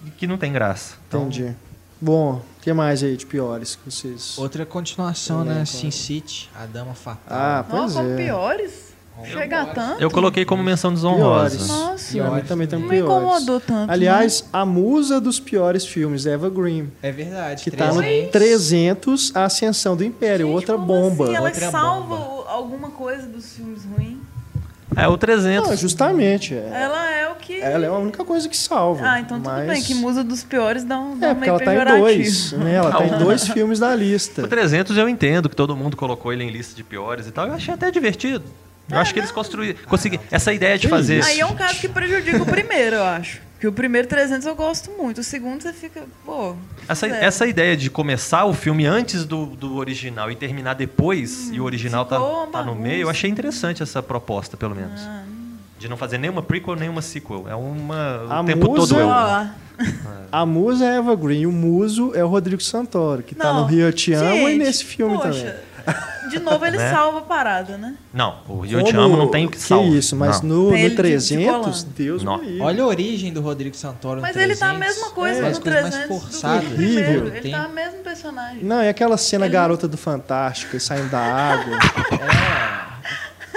E 0.05 0.11
que 0.11 0.27
não 0.27 0.38
tem 0.38 0.51
graça. 0.51 0.95
Então, 1.07 1.21
entendi. 1.21 1.53
Bom, 2.03 2.41
o 2.57 2.61
que 2.61 2.73
mais 2.73 3.01
aí 3.01 3.15
de 3.15 3.25
piores 3.25 3.75
que 3.77 3.89
vocês... 3.89 4.37
Outra 4.37 4.65
continuação, 4.65 5.45
né? 5.45 5.63
Sin 5.63 5.89
City, 5.89 6.49
a 6.53 6.65
Dama 6.65 6.93
Fatal. 6.93 7.21
Ah, 7.29 7.65
pois 7.69 7.81
Nossa, 7.83 7.95
como 7.99 8.09
é. 8.11 8.15
piores? 8.25 8.93
Chega 9.25 9.61
a 9.61 9.65
tanto? 9.67 10.01
Eu 10.01 10.11
coloquei 10.11 10.43
como 10.43 10.61
menção 10.61 10.91
desonrosa. 10.93 11.55
Piores. 11.55 11.67
Nossa, 11.69 12.31
mim 12.35 12.41
também 12.41 12.67
tem 12.67 12.77
não 12.79 12.87
me 12.87 12.95
piores. 12.95 13.13
incomodou 13.15 13.59
tanto. 13.61 13.89
Aliás, 13.91 14.43
a 14.51 14.65
musa 14.65 15.21
dos 15.21 15.39
piores 15.39 15.85
filmes, 15.85 16.25
Eva 16.25 16.49
Green, 16.49 16.91
É 17.01 17.09
verdade. 17.11 17.63
que 17.63 17.71
tá 17.71 17.93
no 17.93 18.01
300. 18.01 18.31
300, 18.31 19.35
A 19.35 19.45
Ascensão 19.45 19.95
do 19.95 20.03
Império, 20.03 20.47
Gente, 20.47 20.55
outra 20.55 20.75
como 20.75 20.87
bomba. 20.87 21.23
Assim? 21.25 21.35
Ela 21.35 21.47
Outra 21.49 21.71
salva 21.71 22.15
bomba. 22.17 22.49
alguma 22.49 22.89
coisa 22.89 23.27
dos 23.27 23.53
filmes 23.53 23.83
ruins. 23.85 24.17
É, 24.95 25.07
o 25.07 25.17
300. 25.17 25.69
Não, 25.69 25.75
justamente. 25.77 26.53
é. 26.53 26.69
Ela 26.73 27.11
é 27.11 27.29
o 27.29 27.35
que. 27.35 27.59
Ela 27.61 27.85
é 27.85 27.87
a 27.89 27.93
única 27.93 28.23
coisa 28.23 28.47
que 28.47 28.57
salva. 28.57 29.05
Ah, 29.07 29.19
então 29.19 29.37
tudo 29.37 29.49
mas- 29.49 29.67
bem, 29.67 29.81
que 29.81 29.93
musa 29.95 30.23
dos 30.23 30.43
piores 30.43 30.83
dá 30.83 30.99
um, 30.99 31.17
dá 31.17 31.29
É, 31.29 31.33
porque 31.33 31.49
ela 31.49 31.59
tá 31.59 31.73
em 31.75 31.99
dois, 31.99 32.51
né? 32.53 32.75
Ela 32.75 32.91
tá 32.91 33.05
em 33.05 33.17
dois 33.17 33.47
filmes 33.47 33.79
da 33.79 33.95
lista. 33.95 34.43
O 34.43 34.47
300 34.47 34.97
eu 34.97 35.07
entendo 35.09 35.49
que 35.49 35.55
todo 35.55 35.75
mundo 35.75 35.97
colocou 35.97 36.31
ele 36.31 36.43
em 36.43 36.49
lista 36.49 36.75
de 36.75 36.83
piores 36.83 37.27
e 37.27 37.31
tal. 37.31 37.47
Eu 37.47 37.53
achei 37.53 37.73
até 37.73 37.89
divertido. 37.91 38.43
Eu 38.89 38.97
acho 38.97 39.13
que 39.13 39.19
eles 39.19 39.31
construíram. 39.31 39.79
Conseguiram. 39.87 40.23
Essa 40.29 40.51
ideia 40.53 40.77
de 40.77 40.87
fazer. 40.87 41.19
isso? 41.19 41.29
Aí 41.29 41.39
é 41.39 41.45
um 41.45 41.55
caso 41.55 41.79
que 41.79 41.87
prejudica 41.87 42.41
o 42.41 42.45
primeiro, 42.45 42.97
eu 42.97 43.03
acho. 43.03 43.41
Porque 43.64 43.68
o 43.70 43.72
primeiro 43.72 44.09
300 44.09 44.45
eu 44.45 44.55
gosto 44.55 44.91
muito, 44.91 45.20
o 45.20 45.24
segundo 45.24 45.61
você 45.61 45.72
fica, 45.72 46.03
pô. 46.26 46.53
Essa, 46.86 47.07
zero. 47.07 47.24
essa 47.24 47.47
ideia 47.47 47.78
de 47.78 47.89
começar 47.89 48.43
o 48.43 48.53
filme 48.53 48.86
antes 48.86 49.24
do, 49.24 49.45
do 49.45 49.78
original 49.78 50.30
e 50.30 50.36
terminar 50.36 50.74
depois, 50.74 51.49
e 51.49 51.61
o 51.61 51.64
original 51.64 52.03
tá, 52.03 52.20
tá 52.51 52.61
no 52.61 52.76
meio, 52.76 53.03
eu 53.03 53.09
achei 53.09 53.30
interessante 53.30 53.82
essa 53.82 54.03
proposta, 54.03 54.57
pelo 54.57 54.76
menos. 54.76 54.99
Ah, 55.01 55.24
De 55.80 55.88
não 55.88 55.95
fazer 55.95 56.18
nenhuma 56.18 56.41
prequel, 56.43 56.76
nenhuma 56.76 57.01
sequel. 57.01 57.45
É 57.47 57.55
uma. 57.55 58.26
A 58.30 58.41
o 58.41 58.45
tempo 58.45 58.68
musa- 58.70 58.88
todo 58.95 58.99
eu. 58.99 59.07
Ó, 59.07 59.45
A 60.30 60.45
musa 60.45 60.84
é 60.86 60.97
Eva 60.97 61.16
Green, 61.16 61.45
o 61.45 61.51
muso 61.51 62.11
é 62.14 62.24
o 62.24 62.28
Rodrigo 62.28 62.61
Santoro, 62.61 63.24
que 63.24 63.34
tá 63.34 63.53
não. 63.53 63.61
no 63.61 63.66
Rio 63.68 63.86
Eu 63.86 63.93
Te 63.93 64.11
Amo 64.11 64.26
e 64.49 64.51
Gente, 64.51 64.57
nesse 64.57 64.84
filme 64.84 65.16
poxa, 65.16 65.39
também. 65.39 65.53
De 66.29 66.39
novo 66.39 66.65
ele 66.65 66.77
Né? 66.77 66.89
salva 66.89 67.19
a 67.19 67.21
parada, 67.21 67.77
né? 67.77 67.93
Não, 68.13 68.38
o 68.47 68.65
Eu 68.65 68.79
Como- 68.79 68.91
Te 68.91 68.97
Amo 68.97 69.17
não 69.17 69.27
tem 69.29 69.45
o 69.45 69.49
que 69.49 69.59
salvar. 69.59 69.88
isso, 69.93 70.15
mas 70.15 70.41
Não. 70.41 70.49
no, 70.49 70.69
no 70.69 70.75
ele 70.75 70.84
de- 70.86 70.89
de 70.91 70.95
300, 70.95 71.45
volante. 71.45 71.86
Deus 71.95 72.23
Não. 72.23 72.38
me 72.38 72.45
livre. 72.45 72.61
Olha 72.61 72.84
a 72.84 72.88
origem 72.88 73.31
do 73.34 73.41
Rodrigo 73.41 73.75
Santoro 73.75 74.15
no 74.15 74.21
Mas 74.21 74.36
ele 74.36 74.55
tá 74.55 74.71
a 74.71 74.73
300. 74.75 74.95
mesma 74.97 75.11
coisa 75.13 75.39
É, 75.39 75.41
no 75.41 75.47
as 75.49 75.59
coisas 75.59 75.81
mais 75.81 75.93
300 75.95 76.21
forçadas. 76.23 76.63
do 76.63 76.65
que 76.65 76.71
no 76.71 76.77
primeiro. 76.77 77.09
Horrível. 77.11 77.27
Ele 77.27 77.41
Tem- 77.41 77.51
tá 77.51 77.67
o 77.67 77.71
mesmo 77.73 77.97
personagem. 77.99 78.63
Não, 78.63 78.79
é 78.81 78.89
aquela 78.89 79.17
cena 79.17 79.45
Ele- 79.45 79.53
garota 79.53 79.88
do 79.88 79.97
Fantástico, 79.97 80.79
saindo 80.79 81.09
da 81.09 81.19
água. 81.19 81.77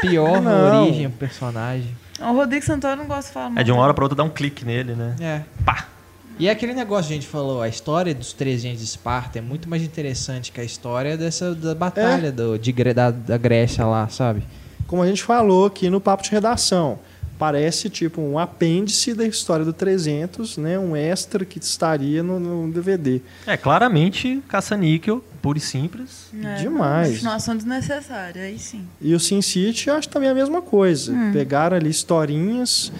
Pior 0.00 0.40
Não. 0.42 0.82
origem 0.82 1.08
do 1.08 1.16
personagem. 1.16 1.96
O 2.20 2.32
Rodrigo 2.32 2.64
Santoro 2.64 2.94
eu 2.94 2.96
não 2.98 3.06
gosto 3.06 3.28
de 3.28 3.34
falar 3.34 3.52
É 3.56 3.62
de 3.62 3.70
uma 3.72 3.82
hora 3.82 3.94
pra 3.94 4.04
outra 4.04 4.16
dar 4.16 4.24
um 4.24 4.28
clique 4.30 4.64
nele, 4.64 4.94
né? 4.94 5.14
É. 5.20 5.40
Pá! 5.64 5.86
E 6.38 6.48
é 6.48 6.50
aquele 6.50 6.74
negócio 6.74 7.08
que 7.08 7.14
a 7.14 7.16
gente 7.16 7.26
falou, 7.26 7.62
a 7.62 7.68
história 7.68 8.14
dos 8.14 8.32
300 8.34 8.78
de 8.78 8.84
Esparta 8.84 9.38
é 9.38 9.42
muito 9.42 9.68
mais 9.68 9.82
interessante 9.82 10.52
que 10.52 10.60
a 10.60 10.64
história 10.64 11.16
dessa 11.16 11.54
da 11.54 11.74
batalha 11.74 12.30
do, 12.30 12.58
de, 12.58 12.72
da, 12.92 13.10
da 13.10 13.38
Grécia 13.38 13.86
lá, 13.86 14.06
sabe? 14.08 14.42
Como 14.86 15.02
a 15.02 15.06
gente 15.06 15.22
falou 15.22 15.66
aqui 15.66 15.88
no 15.88 16.00
papo 16.00 16.22
de 16.22 16.30
redação. 16.30 16.98
Parece 17.38 17.90
tipo 17.90 18.20
um 18.20 18.38
apêndice 18.38 19.12
da 19.12 19.26
história 19.26 19.62
do 19.62 19.72
300, 19.72 20.56
né? 20.56 20.78
Um 20.78 20.96
extra 20.96 21.44
que 21.44 21.58
estaria 21.58 22.22
no, 22.22 22.40
no 22.40 22.72
DVD. 22.72 23.20
É, 23.46 23.58
claramente, 23.58 24.42
caça-níquel, 24.48 25.22
puro 25.42 25.58
e 25.58 25.60
simples. 25.60 26.30
É, 26.42 26.54
Demais. 26.54 27.12
Continuação 27.12 27.54
desnecessária, 27.54 28.42
aí 28.42 28.58
sim. 28.58 28.86
E 29.02 29.14
o 29.14 29.20
Sin 29.20 29.42
City 29.42 29.90
acho 29.90 30.08
também 30.08 30.30
a 30.30 30.34
mesma 30.34 30.62
coisa. 30.62 31.12
Hum. 31.12 31.30
Pegaram 31.32 31.76
ali 31.76 31.90
historinhas 31.90 32.90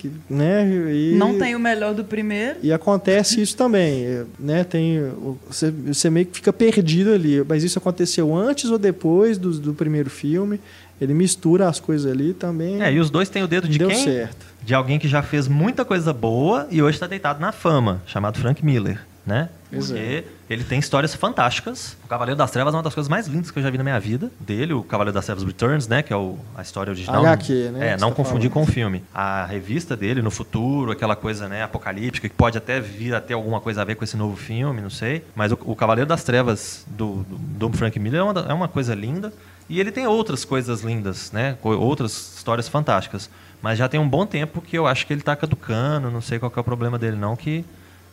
que, 0.00 0.10
né? 0.28 0.66
E, 0.92 1.14
Não 1.16 1.38
tem 1.38 1.54
o 1.54 1.58
melhor 1.60 1.94
do 1.94 2.02
primeiro. 2.04 2.56
E 2.62 2.72
acontece 2.72 3.40
isso 3.42 3.56
também, 3.56 4.24
né? 4.38 4.64
Tem 4.64 4.98
o- 5.00 5.38
você, 5.48 5.70
você 5.70 6.08
meio 6.08 6.26
que 6.26 6.36
fica 6.36 6.52
perdido 6.52 7.12
ali, 7.12 7.44
mas 7.46 7.62
isso 7.62 7.78
aconteceu 7.78 8.34
antes 8.34 8.70
ou 8.70 8.78
depois 8.78 9.36
do, 9.38 9.52
do 9.52 9.74
primeiro 9.74 10.08
filme. 10.08 10.60
Ele 11.00 11.14
mistura 11.14 11.66
as 11.68 11.80
coisas 11.80 12.10
ali 12.10 12.34
também. 12.34 12.82
É, 12.82 12.92
e 12.92 12.98
os 13.00 13.08
dois 13.10 13.28
têm 13.28 13.42
o 13.42 13.46
dedo 13.48 13.66
de 13.68 13.78
deu 13.78 13.88
quem? 13.88 14.04
certo. 14.04 14.46
De 14.62 14.74
alguém 14.74 14.98
que 14.98 15.08
já 15.08 15.22
fez 15.22 15.48
muita 15.48 15.84
coisa 15.84 16.12
boa 16.12 16.66
e 16.70 16.82
hoje 16.82 16.96
está 16.96 17.06
deitado 17.06 17.40
na 17.40 17.52
fama, 17.52 18.02
chamado 18.06 18.38
Frank 18.38 18.62
Miller, 18.64 19.00
né? 19.26 19.48
Pois 19.70 19.90
é. 19.92 20.22
Porque 20.22 20.24
ele 20.48 20.64
tem 20.64 20.78
histórias 20.80 21.14
fantásticas. 21.14 21.96
O 22.04 22.08
Cavaleiro 22.08 22.36
das 22.36 22.50
Trevas 22.50 22.74
é 22.74 22.76
uma 22.76 22.82
das 22.82 22.92
coisas 22.94 23.08
mais 23.08 23.26
lindas 23.28 23.50
que 23.52 23.58
eu 23.58 23.62
já 23.62 23.70
vi 23.70 23.78
na 23.78 23.84
minha 23.84 24.00
vida. 24.00 24.30
Dele, 24.40 24.72
o 24.72 24.82
Cavaleiro 24.82 25.14
das 25.14 25.24
Trevas 25.26 25.44
Returns, 25.44 25.86
né? 25.86 26.02
Que 26.02 26.12
é 26.12 26.16
o- 26.16 26.36
a 26.56 26.62
história 26.62 26.90
original. 26.90 27.20
HQ, 27.24 27.70
né, 27.72 27.90
É, 27.90 27.96
não 27.96 28.08
tá 28.10 28.16
confundir 28.16 28.50
com 28.50 28.62
o 28.62 28.66
filme. 28.66 29.04
A 29.14 29.44
revista 29.44 29.96
dele, 29.96 30.22
no 30.22 30.30
futuro, 30.30 30.90
aquela 30.90 31.14
coisa, 31.14 31.48
né, 31.48 31.62
apocalíptica, 31.62 32.28
que 32.28 32.34
pode 32.34 32.58
até 32.58 32.80
vir 32.80 33.14
a 33.14 33.20
ter 33.20 33.34
alguma 33.34 33.60
coisa 33.60 33.82
a 33.82 33.84
ver 33.84 33.94
com 33.94 34.02
esse 34.02 34.16
novo 34.16 34.36
filme, 34.36 34.80
não 34.80 34.90
sei. 34.90 35.24
Mas 35.36 35.52
o, 35.52 35.58
o 35.64 35.76
Cavaleiro 35.76 36.08
das 36.08 36.24
Trevas 36.24 36.84
do, 36.88 37.22
do, 37.28 37.68
do 37.68 37.76
Frank 37.78 37.96
Miller 38.00 38.20
é 38.20 38.24
uma, 38.24 38.40
é 38.48 38.52
uma 38.52 38.68
coisa 38.68 38.94
linda. 38.94 39.32
E 39.68 39.78
ele 39.78 39.92
tem 39.92 40.04
outras 40.04 40.44
coisas 40.44 40.80
lindas, 40.82 41.30
né? 41.30 41.56
Outras 41.62 42.34
histórias 42.36 42.68
fantásticas. 42.68 43.30
Mas 43.62 43.78
já 43.78 43.88
tem 43.88 44.00
um 44.00 44.08
bom 44.08 44.26
tempo 44.26 44.60
que 44.60 44.76
eu 44.76 44.84
acho 44.86 45.06
que 45.06 45.12
ele 45.12 45.20
tá 45.22 45.36
caducando, 45.36 46.10
não 46.10 46.20
sei 46.20 46.40
qual 46.40 46.50
é 46.56 46.60
o 46.60 46.64
problema 46.64 46.98
dele, 46.98 47.16
não, 47.16 47.36
que 47.36 47.64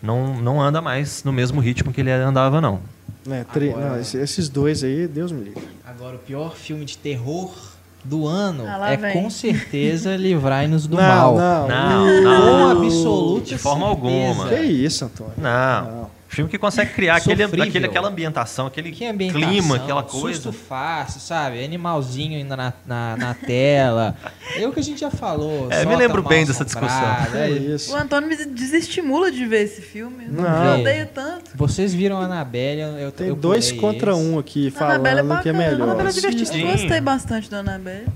não, 0.02 0.36
não 0.36 0.62
anda 0.62 0.82
mais 0.82 1.24
no 1.24 1.32
mesmo 1.34 1.60
ritmo 1.60 1.92
que 1.92 2.02
ele 2.02 2.12
andava, 2.12 2.60
não. 2.62 2.80
Né, 3.26 3.46
tre- 3.52 3.70
Agora- 3.72 3.90
não, 3.90 4.00
esse- 4.00 4.18
esses 4.18 4.48
dois 4.50 4.84
aí, 4.84 5.08
Deus 5.08 5.32
me 5.32 5.44
livre. 5.44 5.68
Agora, 5.86 6.16
o 6.16 6.20
pior 6.20 6.56
filme 6.56 6.86
de 6.86 6.98
terror 6.98 7.54
do 8.04 8.26
ano 8.26 8.64
Ah, 8.66 8.90
é 8.92 8.96
vem. 8.96 9.12
com 9.14 9.30
certeza 9.30 10.16
Livrai-nos 10.16 10.88
do 10.88 10.96
não, 10.98 11.04
Mal. 11.04 11.38
não, 11.38 11.68
Não, 11.68 12.22
não. 12.24 12.72
Com 12.76 12.86
absoluta 12.86 13.46
De 13.46 13.58
forma 13.58 13.88
certeza. 13.88 14.08
alguma. 14.08 14.48
Que 14.50 14.62
isso, 14.62 15.06
Antônio? 15.06 15.34
Não. 15.38 15.86
Não. 15.92 16.17
Filme 16.28 16.50
que 16.52 16.58
consegue 16.58 16.94
criar 16.94 17.16
aquele, 17.16 17.44
aquele, 17.44 17.86
aquela 17.86 18.10
ambientação, 18.10 18.68
aquele 18.68 18.92
Que 18.92 19.06
ambientação, 19.06 19.50
clima, 19.50 19.76
aquela 19.78 20.04
coisa. 20.04 20.42
Susto 20.42 20.52
fácil, 20.52 21.22
sabe? 21.22 21.64
Animalzinho 21.64 22.38
indo 22.38 22.56
na, 22.56 22.74
na, 22.86 23.16
na 23.18 23.34
tela. 23.34 24.16
É 24.56 24.68
o 24.68 24.72
que 24.74 24.80
a 24.80 24.84
gente 24.84 25.00
já 25.00 25.10
falou. 25.10 25.72
É, 25.72 25.86
me 25.86 25.96
lembro 25.96 26.22
bem 26.22 26.46
dessa 26.46 26.64
assombrado, 26.64 27.32
Que 27.32 27.38
é. 27.38 27.50
isso. 27.50 27.94
O 27.94 27.96
Antônio 27.96 28.28
me 28.30 28.36
desestimula 28.46 29.32
de 29.32 29.46
ver 29.46 29.64
esse 29.64 29.82
filme. 29.82 30.26
Eu 30.26 30.32
Não. 30.34 30.66
Eu 30.66 30.80
odeio 30.82 31.08
tanto. 31.08 31.52
Vocês 31.56 31.94
viram 31.94 32.20
a 32.20 32.26
Annabelle, 32.26 32.82
eu 33.02 33.12
Tem 33.12 33.28
eu 33.28 33.36
dois 33.36 33.72
contra 33.72 34.12
esse. 34.12 34.20
um 34.22 34.38
aqui 34.38 34.68
é 34.68 34.72
falando 34.72 35.04
que 35.04 35.08
é 35.10 35.24
bacana. 35.24 35.58
A 35.66 35.70
melhor. 35.72 35.90
Annabelle 35.90 36.10
é 36.10 36.12
divertida. 36.12 36.72
Gostei 36.72 37.02
bastante 37.02 37.50
da 37.50 37.58
Annabelle. 37.60 38.08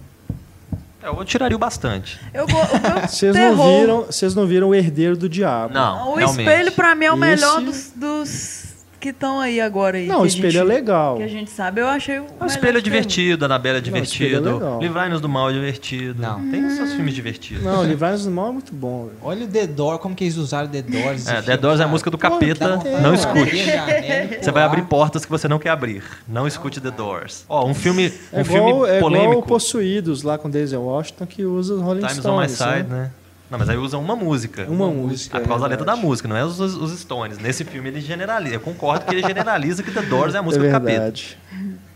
É, 1.04 1.08
eu 1.08 1.26
tiraria 1.26 1.56
o 1.56 1.60
bastante. 1.60 2.20
Eu 2.34 2.46
meu 2.46 2.56
Vocês 3.08 3.34
terror... 3.34 3.56
não 3.58 3.80
viram, 3.80 4.02
vocês 4.04 4.36
não 4.36 4.46
viram 4.46 4.70
o 4.70 4.76
Herdeiro 4.76 5.18
do 5.18 5.28
Diabo? 5.28 5.74
Não, 5.74 6.12
O 6.12 6.16
realmente. 6.16 6.40
espelho, 6.48 6.72
pra 6.74 6.94
mim, 6.96 7.06
é 7.06 7.12
o 7.12 7.16
Esse- 7.16 7.20
melhor 7.20 7.62
dos, 7.62 7.92
dos 7.96 8.61
que 9.02 9.10
estão 9.10 9.40
aí 9.42 9.60
agora. 9.60 9.98
Aí, 9.98 10.08
Não, 10.08 10.22
o 10.22 10.26
espelho 10.26 10.52
gente- 10.52 10.62
é 10.62 10.64
legal. 10.64 11.18
Que 11.18 11.24
a 11.24 11.28
gente 11.28 11.52
sabe. 11.52 11.82
Eu 11.82 11.88
achei 11.88 12.20
o 12.20 12.22
O 12.22 12.26
melhor 12.26 12.46
espelho 12.48 12.78
é 12.78 12.82
divertido, 12.82 13.44
a 13.44 13.48
Anabela 13.48 13.80
é 13.80 13.82
Não, 13.82 13.92
o 14.00 14.04
espelho 14.04 14.38
é 14.38 14.40
divertido. 14.40 14.80
Livrai-nos 14.80 15.20
do 15.20 15.28
Mal 15.28 15.50
é 15.50 15.54
divertido. 15.54 16.22
Não. 16.22 16.50
Tem 16.50 16.66
os 16.66 16.74
seus 16.74 16.94
filmes 16.94 17.14
divertidos. 17.14 17.64
Não, 17.64 17.84
Livrai-nos 17.84 18.24
do 18.26 18.32
Mal 18.32 18.50
é 18.50 18.52
muito 18.52 18.74
bom. 18.74 19.06
velho. 19.08 19.18
Olha 19.22 19.46
o 19.46 19.48
The 19.50 19.68
Door, 19.68 20.00
como 20.00 20.16
que 20.16 20.24
eles 20.24 20.38
usaram 20.38 20.70
The 20.70 20.82
Doors. 20.84 21.28
É, 21.28 21.42
The 21.42 21.58
Doors 21.58 21.80
é 21.80 21.84
a 21.84 21.88
música 21.88 22.10
do 22.12 22.18
Pô, 22.18 22.30
capeta, 22.30 22.78
vontade. 22.78 23.02
não 23.02 23.12
É, 23.12 23.16
escute. 23.16 23.66
Você 24.42 24.52
vai 24.52 24.64
abrir 24.64 24.84
portas 24.84 25.26
que 25.26 25.32
você 25.32 25.48
não 25.48 25.60
quer 25.60 25.70
abrir. 25.70 26.04
Não 26.28 26.46
escute 26.48 26.80
The 26.80 26.92
Doors. 26.92 27.44
Ó, 27.50 27.66
um 27.66 27.74
filme, 27.74 28.14
um 28.32 28.40
É, 28.40 28.44
filme 28.44 28.70
igual, 28.70 28.86
é 28.88 28.98
igual 28.98 29.12
o 29.12 29.16
polêmico. 29.18 29.48
Possuídos 29.48 30.24
lá 30.24 30.38
com 30.38 30.50
Denzel 30.50 30.82
Washington 30.82 31.26
que 31.26 31.44
usa 31.44 31.74
os 31.74 31.82
Rolling 31.82 32.06
Times 32.06 32.26
on 32.26 32.40
My 32.40 32.48
Stones. 32.48 32.52
Side, 32.78 32.90
né? 32.90 32.96
né? 33.04 33.12
Não, 33.52 33.60
mas 33.60 33.70
aí 33.70 33.76
usa 33.78 33.98
uma 33.98 34.16
música. 34.16 34.66
Uma 34.70 34.88
música. 34.88 35.38
Por 35.40 35.48
causa 35.50 35.66
é 35.66 35.68
da 35.68 35.70
letra 35.72 35.86
da 35.86 35.96
música, 35.98 36.26
não 36.28 36.38
é 36.38 36.46
os, 36.46 36.58
os, 36.60 36.98
Stones. 37.00 37.38
Nesse 37.38 37.66
filme 37.66 37.90
ele 37.90 38.00
generaliza. 38.00 38.56
Eu 38.56 38.62
concordo 38.62 39.06
que 39.06 39.14
ele 39.14 39.22
generaliza 39.28 39.84
que 39.84 39.92
The 39.92 40.04
Doors 40.04 40.34
é 40.34 40.38
a 40.38 40.42
música 40.42 40.64
é 40.64 40.68
do 40.70 40.72
capeta. 40.72 40.92
verdade. 41.02 41.38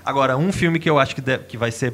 Agora, 0.06 0.38
um 0.38 0.52
filme 0.52 0.80
que 0.80 0.90
eu 0.90 1.00
acho 1.00 1.16
que, 1.16 1.22
deve- 1.22 1.46
que 1.46 1.58
vai 1.58 1.72
ser 1.72 1.94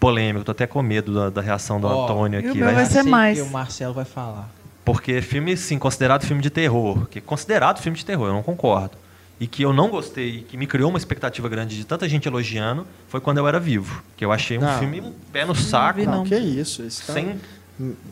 polêmico, 0.00 0.44
tô 0.44 0.52
até 0.52 0.66
com 0.66 0.80
medo 0.82 1.14
da, 1.14 1.28
da 1.30 1.40
reação 1.42 1.78
do 1.80 1.86
Ó, 1.86 2.04
Antônio 2.04 2.38
aqui. 2.38 2.58
vai- 2.60 2.74
vai 2.74 2.86
ser 2.86 3.02
mais. 3.02 3.38
que 3.38 3.44
o 3.46 3.50
Marcelo 3.50 3.92
vai 3.92 4.04
falar. 4.06 4.48
Porque 4.84 5.20
filme, 5.22 5.56
sim, 5.56 5.78
considerado 5.78 6.24
filme 6.26 6.42
de 6.42 6.50
terror, 6.50 7.06
que 7.08 7.20
considerado 7.20 7.80
filme 7.80 7.96
de 7.98 8.04
terror, 8.04 8.28
eu 8.28 8.32
não 8.32 8.42
concordo. 8.42 8.96
E 9.38 9.46
que 9.46 9.62
eu 9.62 9.72
não 9.72 9.88
gostei, 9.90 10.44
que 10.48 10.56
me 10.56 10.66
criou 10.66 10.88
uma 10.88 10.98
expectativa 10.98 11.48
grande 11.48 11.76
de 11.76 11.84
tanta 11.84 12.08
gente 12.08 12.26
elogiando, 12.26 12.86
foi 13.08 13.20
quando 13.20 13.38
eu 13.38 13.46
era 13.48 13.58
vivo. 13.60 14.02
Que 14.16 14.24
eu 14.24 14.32
achei 14.32 14.56
um 14.56 14.60
Não. 14.62 14.78
filme 14.78 15.00
um 15.00 15.12
pé 15.32 15.44
no 15.44 15.54
saco, 15.54 15.98
vi, 16.00 16.06
Não, 16.06 16.18
não. 16.18 16.24
que 16.24 16.36
isso. 16.36 16.82
Esse 16.82 17.02
cara... 17.04 17.20
sem, 17.20 17.40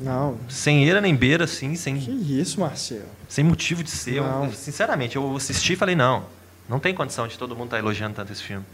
Não, 0.00 0.36
sem 0.48 0.84
eira 0.84 1.00
nem 1.00 1.14
beira, 1.14 1.44
assim, 1.44 1.74
sem, 1.76 1.96
que 1.98 2.10
isso, 2.40 2.60
Marcelo. 2.60 3.04
sem 3.28 3.44
motivo 3.44 3.82
de 3.84 3.90
ser. 3.90 4.16
Eu, 4.16 4.50
sinceramente, 4.52 5.16
eu 5.16 5.36
assisti 5.36 5.74
e 5.74 5.76
falei, 5.76 5.94
não, 5.94 6.24
não 6.68 6.78
tem 6.78 6.94
condição 6.94 7.26
de 7.28 7.38
todo 7.38 7.54
mundo 7.54 7.66
estar 7.66 7.78
elogiando 7.78 8.14
tanto 8.14 8.32
esse 8.32 8.42
filme. 8.42 8.64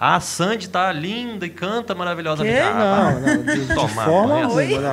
Ah, 0.00 0.16
a 0.16 0.20
Sandy 0.20 0.68
tá 0.68 0.90
linda 0.92 1.46
e 1.46 1.50
canta 1.50 1.94
maravilhosamente. 1.94 2.58
Ah, 2.58 3.12
Não, 3.20 3.36
não, 3.36 3.42
de, 3.44 3.66
de 3.66 3.74
Tomar 3.74 4.04
forma 4.04 4.42
alguma. 4.42 4.92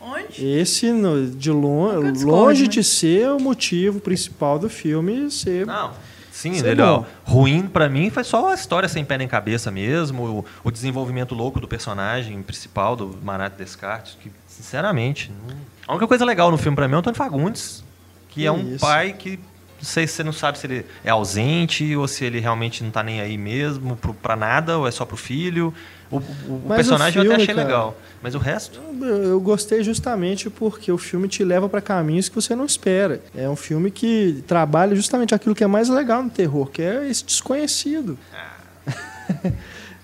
Onde? 0.00 0.44
Esse, 0.46 0.90
no- 0.90 1.30
de 1.30 1.50
longe, 1.50 2.24
longe 2.24 2.66
de 2.66 2.82
ser 2.82 3.28
o 3.30 3.38
motivo 3.38 4.00
principal 4.00 4.58
do 4.58 4.68
filme 4.70 5.30
ser... 5.30 5.66
Não. 5.66 5.92
Sim, 6.40 6.52
Isso 6.52 6.66
é 6.66 6.70
ele, 6.70 6.80
ó, 6.82 6.98
bom. 7.00 7.06
ruim 7.24 7.66
pra 7.66 7.88
mim 7.88 8.08
foi 8.10 8.24
só 8.24 8.50
a 8.52 8.54
história 8.54 8.88
sem 8.88 9.04
pé 9.04 9.18
nem 9.18 9.28
cabeça 9.28 9.70
mesmo, 9.70 10.22
o, 10.24 10.44
o 10.64 10.70
desenvolvimento 10.70 11.34
louco 11.34 11.60
do 11.60 11.68
personagem 11.68 12.40
principal, 12.42 12.96
do 12.96 13.18
Marat 13.22 13.52
Descartes, 13.56 14.16
que, 14.20 14.32
sinceramente, 14.46 15.30
não- 15.46 15.56
a 15.86 15.92
única 15.92 16.06
coisa 16.06 16.24
legal 16.24 16.50
no 16.50 16.56
filme 16.56 16.74
pra 16.76 16.86
mim 16.88 16.94
é 16.94 16.96
o 16.96 17.00
Antônio 17.00 17.16
Fagundes, 17.18 17.84
que, 18.28 18.40
Que 18.40 18.46
é 18.46 18.52
um 18.52 18.74
isso. 18.74 18.80
pai 18.80 19.12
que, 19.12 19.36
não 19.38 19.84
sei 19.84 20.06
se 20.06 20.14
você 20.14 20.24
não 20.24 20.32
sabe 20.32 20.58
se 20.58 20.66
ele 20.66 20.86
é 21.04 21.10
ausente 21.10 21.94
ou 21.96 22.06
se 22.08 22.24
ele 22.24 22.38
realmente 22.40 22.82
não 22.84 22.90
tá 22.90 23.02
nem 23.02 23.20
aí 23.20 23.36
mesmo 23.36 23.96
pro, 23.96 24.14
pra 24.14 24.36
nada, 24.36 24.78
ou 24.78 24.86
é 24.86 24.90
só 24.90 25.04
pro 25.04 25.16
filho. 25.16 25.74
O, 26.10 26.16
o- 26.16 26.18
o 26.18 26.62
Mas 26.66 26.86
o 26.86 26.90
personagem 26.90 27.18
eu 27.18 27.22
filme, 27.22 27.34
até 27.34 27.42
achei 27.44 27.54
cara- 27.54 27.66
legal, 27.66 27.96
mas 28.22 28.34
o 28.34 28.38
resto... 28.38 28.80
Eu, 29.00 29.06
eu 29.24 29.40
gostei 29.40 29.82
justamente 29.84 30.50
porque 30.50 30.90
o 30.90 30.98
filme 30.98 31.28
te 31.28 31.44
leva 31.44 31.68
para 31.68 31.80
caminhos 31.80 32.28
que 32.28 32.34
você 32.34 32.54
não 32.56 32.64
espera. 32.64 33.20
É 33.34 33.48
um 33.48 33.54
filme 33.56 33.90
que 33.90 34.42
trabalha 34.46 34.94
justamente 34.96 35.34
aquilo 35.34 35.54
que 35.54 35.62
é 35.62 35.66
mais 35.68 35.88
legal 35.88 36.22
no 36.22 36.28
terror, 36.30 36.66
que 36.70 36.82
é 36.82 37.08
esse 37.08 37.24
desconhecido. 37.24 38.18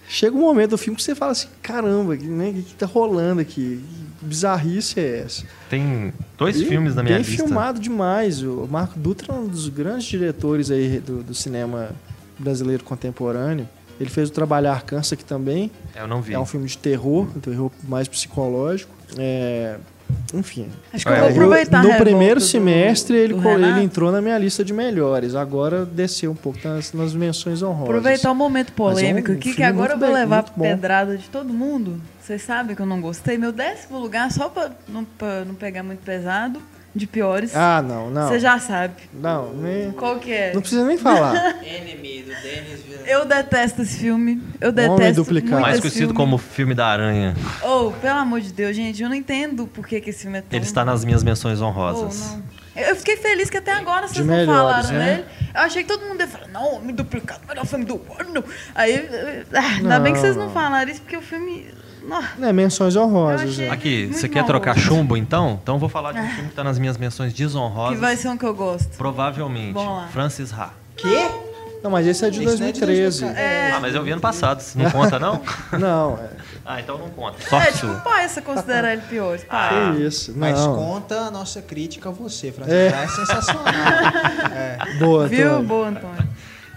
Chega 0.09 0.37
um 0.37 0.41
momento 0.41 0.71
do 0.71 0.79
filme 0.79 0.97
que 0.97 1.03
você 1.03 1.15
fala 1.17 1.33
assim, 1.33 1.49
caramba, 1.61 2.17
que, 2.17 2.25
né, 2.27 2.53
que, 2.55 2.63
que 2.63 2.75
tá 2.75 2.87
rolando 2.87 3.41
aqui? 3.41 3.83
Que 4.21 4.25
bizarrice 4.25 5.01
é 5.01 5.23
essa? 5.27 5.45
Tem 5.69 6.13
dois 6.39 6.61
E 6.61 6.65
filmes 6.65 6.95
na 6.95 7.03
minha 7.03 7.17
bem 7.17 7.25
lista. 7.25 7.45
filmado 7.45 7.81
demais. 7.81 8.41
O 8.43 8.69
Marco 8.71 8.97
Dutra 8.99 9.35
é 9.35 9.37
um 9.37 9.49
dos 9.49 9.69
grandes 9.69 10.07
diretores 10.07 10.71
aí 10.71 11.01
do, 11.01 11.23
do 11.25 11.35
cinema 11.35 11.91
brasileiro 12.39 12.85
contemporâneo. 12.85 13.69
Ele 14.01 14.11
fez 14.11 14.29
o 14.29 14.33
Trabalhar 14.33 14.83
Cansa 14.83 15.15
aqui 15.15 15.25
também. 15.25 15.71
Eu 15.95 16.07
não 16.07 16.21
vi. 16.21 16.35
É 16.35 16.39
um 16.39 16.47
filme 16.47 16.67
de 16.67 16.77
terror, 16.79 17.27
um 17.35 17.41
terror 17.41 17.71
mais 17.89 18.07
psicológico. 18.09 18.91
É, 19.19 19.77
enfim. 20.35 20.69
Acho 20.93 21.05
que 21.07 21.11
eu 21.11 21.15
É, 21.17 21.19
vou 21.21 21.29
eu- 21.29 21.33
aproveitar 21.35 21.81
a 21.81 21.83
no 21.83 21.95
primeiro 21.97 22.39
do- 22.41 22.45
semestre 22.47 23.17
ele, 23.17 23.35
do 23.35 23.49
ele 23.49 23.83
entrou 23.83 24.13
na 24.13 24.21
minha 24.21 24.37
lista 24.39 24.63
de 24.65 24.73
melhores. 24.73 25.35
Agora 25.35 25.85
desceu 25.87 26.31
um 26.31 26.35
pouco 26.35 26.59
nas, 26.63 26.93
nas 26.93 27.15
menções 27.15 27.63
honrosas. 27.63 27.85
Aproveitar 27.89 28.31
o 28.31 28.35
momento 28.35 28.73
polêmico 28.73 29.31
é 29.31 29.35
um 29.35 29.37
aqui, 29.37 29.55
que 29.55 29.63
agora 29.63 29.95
eu 29.95 29.99
vou 29.99 30.09
bem- 30.09 30.17
levar 30.17 30.43
pedrada 30.45 31.17
de 31.17 31.29
todo 31.29 31.53
mundo. 31.53 32.01
Vocês 32.21 32.43
sabem 32.43 32.75
que 32.77 32.83
eu 32.83 32.87
não 32.87 33.01
gostei. 33.01 33.39
Meu 33.39 33.53
décimo 33.53 33.99
lugar, 33.99 34.31
só 34.31 34.49
pra 34.49 34.71
não, 34.89 35.05
pra 35.05 35.45
não 35.45 35.55
pegar 35.55 35.83
muito 35.83 36.01
pesado, 36.01 36.61
de 36.97 37.07
piores. 37.07 37.55
Ah, 37.55 37.83
não, 37.83 38.11
não. 38.11 38.29
Você 38.29 38.41
já 38.41 38.59
sabe. 38.59 38.95
Não, 39.13 39.53
nem, 39.53 39.93
Qual 39.93 40.19
que 40.19 40.33
é? 40.33 40.53
não 40.55 40.61
precisa 40.61 40.85
nem 40.85 40.97
falar. 40.97 41.35
Enemy, 41.63 42.23
do 42.23 42.29
Dennis 42.43 42.81
Eu 43.07 43.25
detesto 43.27 43.83
esse 43.83 43.99
filme. 43.99 44.43
Eu 44.61 44.71
Homem 44.71 44.89
detesto 44.89 45.23
duplicado. 45.23 45.53
muito 45.53 45.63
Mais 45.63 45.81
conhecido 45.81 46.01
filme. 46.07 46.15
como 46.15 46.39
filme 46.39 46.75
da 46.75 46.87
aranha. 46.87 47.35
Oh, 47.63 47.93
pelo 48.01 48.19
amor 48.19 48.41
de 48.41 48.53
Deus, 48.53 48.75
gente, 48.75 49.03
eu 49.03 49.09
não 49.09 49.15
entendo 49.17 49.67
por 49.67 49.87
que, 49.87 50.01
que 50.01 50.11
esse 50.11 50.23
filme 50.23 50.39
é 50.39 50.41
tão... 50.41 50.57
Ele 50.57 50.65
está 50.65 50.85
nas 50.85 51.05
minhas 51.05 51.23
menções 51.23 51.61
Oh, 51.61 51.67
honrosas. 51.67 52.33
não. 52.33 52.57
Eu 52.77 52.95
fiquei 52.97 53.17
feliz 53.17 53.49
que 53.49 53.57
até 53.57 53.73
agora 53.73 54.03
vocês 54.07 54.17
De 54.17 54.25
não 54.25 54.37
melhores, 54.37 54.87
falaram 54.87 54.89
né? 54.99 55.15
nele. 55.17 55.25
Eu 55.55 55.61
achei 55.63 55.83
que 55.83 55.89
todo 55.89 56.07
mundo 56.07 56.21
ia 56.21 56.29
falar, 56.29 56.49
não, 56.49 56.75
Homem 56.75 56.95
Duplicado, 56.95 57.41
melhor 57.49 57.65
filme 57.65 57.87
do 57.87 58.01
ano. 58.19 58.45
Aí, 58.75 58.93
eh, 58.97 59.45
ah, 59.55 59.77
ainda 59.79 59.99
bem 59.99 60.13
que 60.13 60.19
vocês 60.19 60.37
não 60.37 60.47
Não. 60.47 60.53
falaram 60.53 60.91
isso, 60.91 61.01
porque 61.01 61.17
o 61.17 61.23
filme... 61.23 61.67
É, 62.41 62.53
menções 62.53 62.95
honrosas. 62.97 63.59
É. 63.59 63.71
Aqui, 63.71 64.07
você 64.07 64.29
quer 64.29 64.45
trocar 64.45 64.77
chumbo 64.77 65.17
então? 65.17 65.59
Então 65.63 65.77
eu 65.77 65.79
vou 65.79 65.89
falar 65.89 66.13
de 66.13 66.21
um 66.21 66.27
filme 66.29 66.43
que 66.45 66.49
está 66.51 66.65
nas 66.65 66.79
minhas 66.79 66.97
menções 66.97 67.33
que 67.33 67.39
desonrosas. 67.39 67.99
vai 67.99 68.17
ser 68.17 68.29
um 68.29 68.37
que 68.37 68.45
eu 68.45 68.55
gosto. 68.55 68.97
Provavelmente. 68.97 69.79
Francis 70.13 70.53
Ha. 70.53 70.71
Quê? 70.97 71.29
Não, 71.83 71.91
mas 71.91 72.07
esse 72.07 72.25
é 72.25 72.31
de 72.31 72.43
Esse 72.43 72.59
não 72.59 72.67
é 72.69 72.73
de 72.73 72.81
2013. 72.81 73.21
2014. 73.21 73.41
É, 73.41 73.73
Ah, 73.73 73.81
mas 73.81 73.95
eu 73.95 74.03
vi 74.03 74.11
ano 74.11 74.21
passado. 74.21 74.63
Não 74.75 74.91
conta, 74.91 75.19
não? 75.19 75.41
Não, 75.79 76.19
é, 76.19 76.31
Ah, 76.65 76.81
então 76.81 76.99
não 76.99 77.09
conta. 77.11 77.37
é 77.41 77.49
Sorte 77.49 77.79
tipo, 77.79 78.01
pai, 78.01 78.29
você 78.29 78.43
considera 78.43 78.93
ele 78.93 79.03
pior. 79.03 79.39
Ah. 79.49 79.93
que 79.95 80.03
isso. 80.03 80.33
Mas 80.37 80.59
Não. 80.59 80.75
conta 80.75 81.15
a 81.21 81.31
nossa 81.31 81.63
crítica 81.63 82.09
a 82.09 82.13
você, 82.13 82.51
Francisco. 82.51 82.77
É. 82.97 83.05
É, 83.05 83.07
sensacional. 83.09 83.65
é. 84.53 84.79
Boa, 84.99 85.29
Viu? 85.29 85.47
Antônio. 85.49 85.69
Boa, 85.69 85.89
Antônio. 85.89 86.29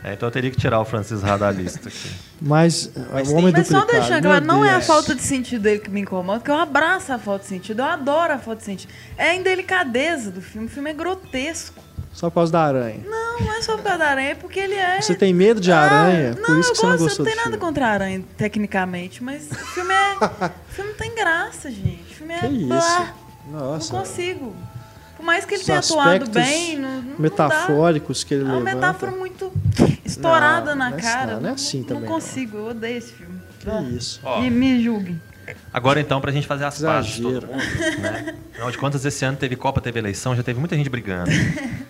É, 0.03 0.13
então 0.13 0.27
eu 0.27 0.31
teria 0.31 0.49
que 0.49 0.55
tirar 0.57 0.79
o 0.79 0.85
Francis 0.85 1.23
Ha 1.23 1.35
da 1.35 1.51
lista 1.51 1.89
aqui. 1.89 2.09
Mas, 2.41 2.89
Mas 3.11 3.29
o 3.29 3.35
Homem 3.35 3.51
Mas 3.51 3.67
só 3.67 3.81
Duplicado. 3.81 4.11
meu 4.13 4.21
claro, 4.21 4.45
não 4.45 4.63
é 4.63 4.69
a 4.69 4.73
Deus. 4.75 4.85
falta 4.87 5.13
de 5.13 5.21
sentido 5.21 5.61
dele 5.63 5.79
que 5.79 5.89
me 5.89 5.99
incomoda, 6.01 6.39
porque 6.39 6.51
eu 6.51 6.55
abraço 6.57 7.11
a 7.11 7.19
falta 7.19 7.43
de 7.43 7.49
sentido, 7.49 7.79
eu 7.81 7.85
adoro 7.85 8.33
a 8.33 8.37
falta 8.37 8.59
de 8.59 8.65
sentido. 8.65 8.89
É 9.17 9.31
a 9.31 9.35
indelicadeza 9.35 10.31
do 10.31 10.41
filme, 10.41 10.67
o 10.67 10.69
filme 10.69 10.89
é 10.89 10.93
grotesco. 10.93 11.83
Só 12.13 12.29
por 12.29 12.35
causa 12.35 12.51
da 12.51 12.61
aranha. 12.63 13.01
Não, 13.05 13.39
não 13.41 13.53
é 13.53 13.61
só 13.61 13.75
por 13.75 13.83
causa 13.83 13.99
da 13.99 14.07
aranha, 14.07 14.29
é 14.31 14.35
porque 14.35 14.59
ele 14.59 14.73
é... 14.73 15.01
Você 15.01 15.15
tem 15.15 15.33
medo 15.33 15.59
de 15.59 15.71
Ah, 15.71 15.81
aranha, 15.81 16.29
não, 16.35 16.45
por 16.45 16.57
isso 16.59 16.69
eu 16.69 16.73
que 16.73 16.79
você 16.79 16.85
não 16.85 16.91
gosto, 16.93 17.03
gostou 17.03 17.25
não 17.25 17.31
tem 17.31 17.35
do 17.35 17.37
nada 17.37 17.49
filme. 17.51 17.65
contra 17.65 17.85
a 17.87 17.89
aranha, 17.89 18.23
tecnicamente, 18.37 19.21
mas 19.23 19.51
o 19.51 19.55
filme 19.55 19.93
é... 19.93 20.13
o 20.15 20.73
filme 20.73 20.91
não 20.91 20.97
tem 20.97 21.13
graça, 21.13 21.69
gente. 21.69 22.05
O 22.11 22.15
filme 22.15 22.33
é... 22.33 22.39
Que 22.47 22.47
isso? 22.47 23.07
Nossa. 23.51 23.93
Não 23.93 23.99
consigo. 23.99 24.55
Por 25.19 25.25
mais 25.25 25.43
que 25.43 25.55
ele 25.55 25.63
tenha 25.65 25.79
atuado 25.79 26.29
bem, 26.31 26.79
não, 26.79 27.01
não 27.01 27.11
dá. 27.11 27.19
Metafóricos 27.19 28.23
que 28.23 28.33
ele 28.35 28.43
É 28.43 28.45
uma 28.45 28.53
levanta. 28.59 28.75
metáfora 28.75 29.11
muito 29.11 29.51
estourada 30.05 30.71
Não, 30.71 30.77
na 30.77 30.89
não 30.91 30.97
é- 30.97 31.01
cara. 31.01 31.33
não, 31.33 31.41
não 31.41 31.49
é 31.49 31.51
assim 31.51 31.79
não, 31.79 31.85
também, 31.87 32.03
não. 32.03 32.09
consigo, 32.09 32.57
eu 32.57 32.67
odeio 32.67 32.97
esse 32.97 33.11
filme. 33.11 33.37
Que 33.59 33.95
isso. 33.97 34.21
Ó, 34.23 34.39
Me, 34.39 34.49
me 34.49 34.81
julguem. 34.81 35.21
Agora 35.73 35.99
então, 35.99 36.19
pra 36.21 36.31
gente 36.31 36.47
fazer 36.47 36.65
as 36.65 36.81
pazes 36.81 37.11
de 37.11 37.21
todo 37.21 37.47
mundo, 37.47 37.57
né? 37.99 38.35
Afinal 38.53 38.71
de 38.71 38.77
contas, 38.77 39.05
esse 39.05 39.23
ano 39.25 39.37
teve 39.37 39.55
Copa, 39.55 39.79
teve 39.81 39.99
eleição, 39.99 40.35
já 40.35 40.43
teve 40.43 40.59
muita 40.59 40.75
gente 40.75 40.89
brigando. 40.89 41.31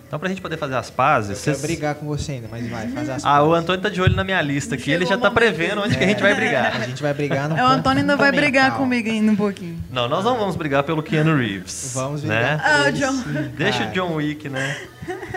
Então, 0.08 0.18
pra 0.20 0.28
gente 0.30 0.42
poder 0.42 0.58
fazer 0.58 0.76
as 0.76 0.90
pazes... 0.90 1.38
Eu 1.38 1.44
quero 1.44 1.58
vocês- 1.58 1.62
brigar 1.62 1.96
com 1.96 2.06
você 2.08 2.32
ainda, 2.34 2.48
mas 2.50 2.68
vai, 2.68 2.88
faz 2.88 3.10
as 3.10 3.26
Ah, 3.26 3.42
o 3.44 3.50
pazes. 3.50 3.64
Antônio 3.64 3.82
tá 3.82 3.90
de 3.90 4.02
olho 4.02 4.16
na 4.16 4.24
minha 4.24 4.42
lista 4.42 4.74
aqui, 4.76 4.90
ele 4.92 5.06
já 5.06 5.18
tá 5.18 5.30
prevendo 5.30 5.82
onde 5.82 5.96
que 5.98 6.04
a 6.04 6.08
gente 6.08 6.22
vai 6.22 6.34
brigar. 6.34 6.76
A 6.82 6.86
gente 6.88 7.02
vai 7.02 7.14
brigar 7.14 7.48
no 7.50 7.58
É, 7.58 7.64
o 7.64 7.68
Antônio 7.68 8.02
ainda 8.02 8.16
vai 8.16 8.32
brigar 8.32 8.76
comigo 8.76 9.10
ainda 9.10 9.32
um 9.32 9.36
pouquinho. 9.36 9.78
Não, 9.92 10.08
nós 10.10 10.24
não 10.26 10.38
vamos 10.38 10.56
brigar 10.56 10.84
pelo 10.84 11.04
Keanu 11.04 11.36
Reeves. 11.38 11.92
Vamos 11.94 12.24
né? 12.24 12.56
brigar. 12.58 12.62
Ah, 12.64 12.90
o 12.90 12.92
John. 12.92 13.20
esse 13.20 13.50
Deixa 13.58 13.84
o. 13.86 13.92
John 13.92 14.14
Wick, 14.16 14.50
né? 14.50 14.78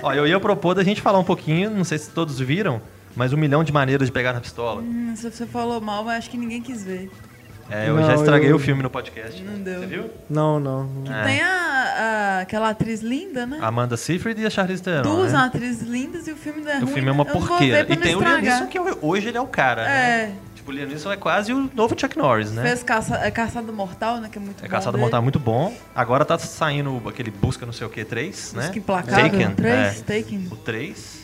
Ó, 0.02 0.12
eu 0.14 0.26
ia 0.26 0.38
propor 0.40 0.74
da 0.74 0.82
gente 0.82 1.00
falar 1.02 1.18
um 1.18 1.24
pouquinho, 1.24 1.70
não 1.70 1.84
sei 1.84 1.98
se 1.98 2.10
todos 2.10 2.38
viram, 2.38 2.80
mas 3.14 3.32
um 3.32 3.36
milhão 3.36 3.62
de 3.62 3.72
maneiras 3.72 4.08
de 4.08 4.12
pegar 4.12 4.32
na 4.32 4.40
pistola. 4.40 4.80
Hum, 4.80 5.12
se 5.16 5.30
você 5.30 5.44
falou 5.46 5.80
mal, 5.80 6.02
mas 6.04 6.18
acho 6.18 6.30
que 6.30 6.36
ninguém 6.38 6.62
quis 6.62 6.82
ver. 6.84 7.10
É, 7.72 7.88
eu 7.88 7.96
Não, 7.96 8.04
já 8.06 8.14
estraguei 8.14 8.50
eu- 8.52 8.56
o 8.56 8.58
filme 8.58 8.82
no 8.82 8.90
podcast. 8.90 9.42
Não 9.42 9.54
deu. 9.58 9.80
Você 9.80 9.86
viu? 9.86 10.10
Não, 10.28 10.60
não. 10.60 10.84
não. 10.84 11.14
É. 11.14 11.24
Tem 11.24 11.40
a, 11.40 11.48
a- 11.48 12.40
aquela 12.40 12.68
atriz 12.70 13.00
linda, 13.00 13.46
né? 13.46 13.58
Amanda 13.60 13.96
Seyfried 13.96 14.40
e 14.40 14.46
a 14.46 14.50
Charlize 14.50 14.82
Theron, 14.82 15.02
Duas 15.02 15.32
né? 15.32 15.38
atrizes 15.38 15.82
lindas 15.88 16.26
e 16.28 16.32
o 16.32 16.36
filme 16.36 16.62
é 16.70 16.76
O 16.76 16.80
ruim. 16.84 16.92
filme 16.92 17.08
é 17.08 17.12
uma 17.12 17.24
não 17.24 17.32
vou 17.32 17.46
porqueira. 17.48 17.80
E 17.80 17.84
tem 17.96 18.14
o 18.14 18.18
Liam 18.20 18.20
estragar. 18.20 18.42
Neeson, 18.42 18.66
que 18.66 18.78
é- 18.78 18.96
hoje 19.00 19.28
ele 19.28 19.38
é 19.38 19.40
o 19.40 19.46
cara, 19.46 19.82
É. 19.88 20.26
né? 20.28 20.34
Tipo, 20.54 20.70
o 20.70 20.74
Liam 20.74 20.86
Neeson 20.86 21.10
é 21.12 21.16
quase 21.16 21.52
o 21.52 21.68
novo 21.74 21.96
Chuck 21.98 22.16
Norris, 22.16 22.52
né? 22.52 22.62
Fez 22.62 22.82
caça, 22.84 23.16
é 23.16 23.30
Caçado 23.32 23.72
Mortal, 23.72 24.18
né? 24.18 24.28
Que 24.30 24.38
é 24.38 24.40
muito 24.40 24.60
É 24.62 24.68
bom 24.68 24.70
Caçado 24.70 24.92
dele. 24.92 25.00
Mortal 25.02 25.22
muito 25.22 25.38
bom. 25.40 25.74
Agora 25.94 26.24
tá 26.24 26.38
saindo 26.38 27.02
aquele 27.08 27.30
Busca 27.32 27.66
não 27.66 27.72
sei 27.72 27.86
o 27.86 27.90
que 27.90 28.04
3, 28.04 28.52
né? 28.52 28.62
Busca 28.64 28.78
Implacável, 28.78 29.30
Taken. 29.30 29.54
três, 29.54 30.00
é. 30.08 30.20
Taken. 30.22 30.48
O 30.52 30.56
3. 30.56 31.21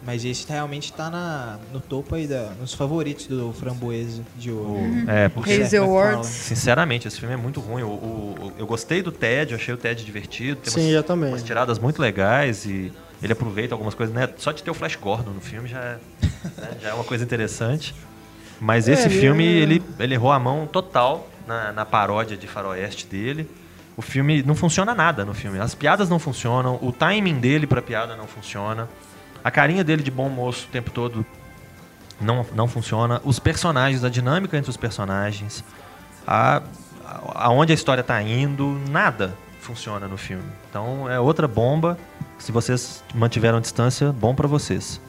Mas 0.00 0.24
esse 0.24 0.46
realmente 0.48 0.92
tá 0.92 1.10
na, 1.10 1.58
no 1.72 1.80
topo 1.80 2.14
aí, 2.14 2.26
da, 2.26 2.50
nos 2.60 2.72
favoritos 2.72 3.26
do 3.26 3.52
Framboesa 3.52 4.22
de 4.36 4.50
ouro. 4.52 4.80
É, 5.08 5.28
porque... 5.28 5.52
Hazel 5.52 5.82
Awards. 5.84 6.28
Sinceramente, 6.28 7.08
esse 7.08 7.18
filme 7.18 7.34
é 7.34 7.36
muito 7.36 7.58
ruim. 7.60 7.82
O, 7.82 7.88
o- 7.88 8.36
o- 8.40 8.52
eu 8.56 8.64
gostei 8.66 9.02
do 9.02 9.10
Ted, 9.10 9.54
achei 9.54 9.74
o 9.74 9.76
Ted 9.76 10.04
divertido. 10.04 10.60
Tem 10.60 10.72
Sim, 10.72 10.80
umas, 10.82 10.92
eu 10.94 11.02
também. 11.02 11.30
umas 11.30 11.42
tiradas 11.42 11.80
muito 11.80 12.00
legais 12.00 12.64
e 12.64 12.92
ele 13.20 13.32
aproveita 13.32 13.74
algumas 13.74 13.92
coisas, 13.94 14.14
né? 14.14 14.28
Só 14.36 14.52
de 14.52 14.62
ter 14.62 14.70
o 14.70 14.74
Flash 14.74 14.94
Gordon 14.94 15.32
no 15.32 15.40
filme 15.40 15.68
já 15.68 15.80
é, 15.80 15.98
né, 16.56 16.70
já 16.80 16.90
é 16.90 16.94
uma 16.94 17.04
coisa 17.04 17.24
interessante. 17.24 17.92
Mas 18.60 18.88
É, 18.88 18.92
esse 18.92 19.10
filme, 19.10 19.44
é- 19.44 19.50
ele, 19.62 19.82
ele 19.98 20.14
errou 20.14 20.30
a 20.30 20.38
mão 20.38 20.64
total 20.66 21.28
na, 21.44 21.72
na 21.72 21.84
paródia 21.84 22.36
de 22.36 22.46
faroeste 22.46 23.04
dele. 23.04 23.50
O 23.96 24.02
filme 24.02 24.44
não 24.44 24.54
funciona 24.54 24.94
nada 24.94 25.24
no 25.24 25.34
filme. 25.34 25.58
As 25.58 25.74
piadas 25.74 26.08
não 26.08 26.20
funcionam, 26.20 26.78
o 26.80 26.92
timing 26.92 27.40
dele 27.40 27.66
pra 27.66 27.82
piada 27.82 28.14
não 28.14 28.28
funciona. 28.28 28.88
A 29.48 29.50
carinha 29.50 29.82
dele 29.82 30.02
de 30.02 30.10
bom 30.10 30.28
moço 30.28 30.66
o 30.66 30.70
tempo 30.70 30.90
todo 30.90 31.24
não, 32.20 32.44
não 32.54 32.68
funciona. 32.68 33.18
Os 33.24 33.38
personagens, 33.38 34.04
a 34.04 34.10
dinâmica 34.10 34.58
entre 34.58 34.68
os 34.70 34.76
personagens, 34.76 35.64
a, 36.26 36.58
a- 37.02 37.46
aonde 37.46 37.72
a 37.72 37.74
história 37.74 38.02
tá 38.04 38.20
indo, 38.20 38.78
nada 38.90 39.34
funciona 39.62 40.06
no 40.06 40.18
filme. 40.18 40.44
Então 40.68 41.08
é 41.10 41.18
outra 41.18 41.48
bomba. 41.48 41.96
Se 42.38 42.52
vocês 42.52 43.02
mantiveram 43.14 43.58
distância, 43.58 44.12
bom 44.12 44.34
pra 44.34 44.46
vocês. 44.46 45.00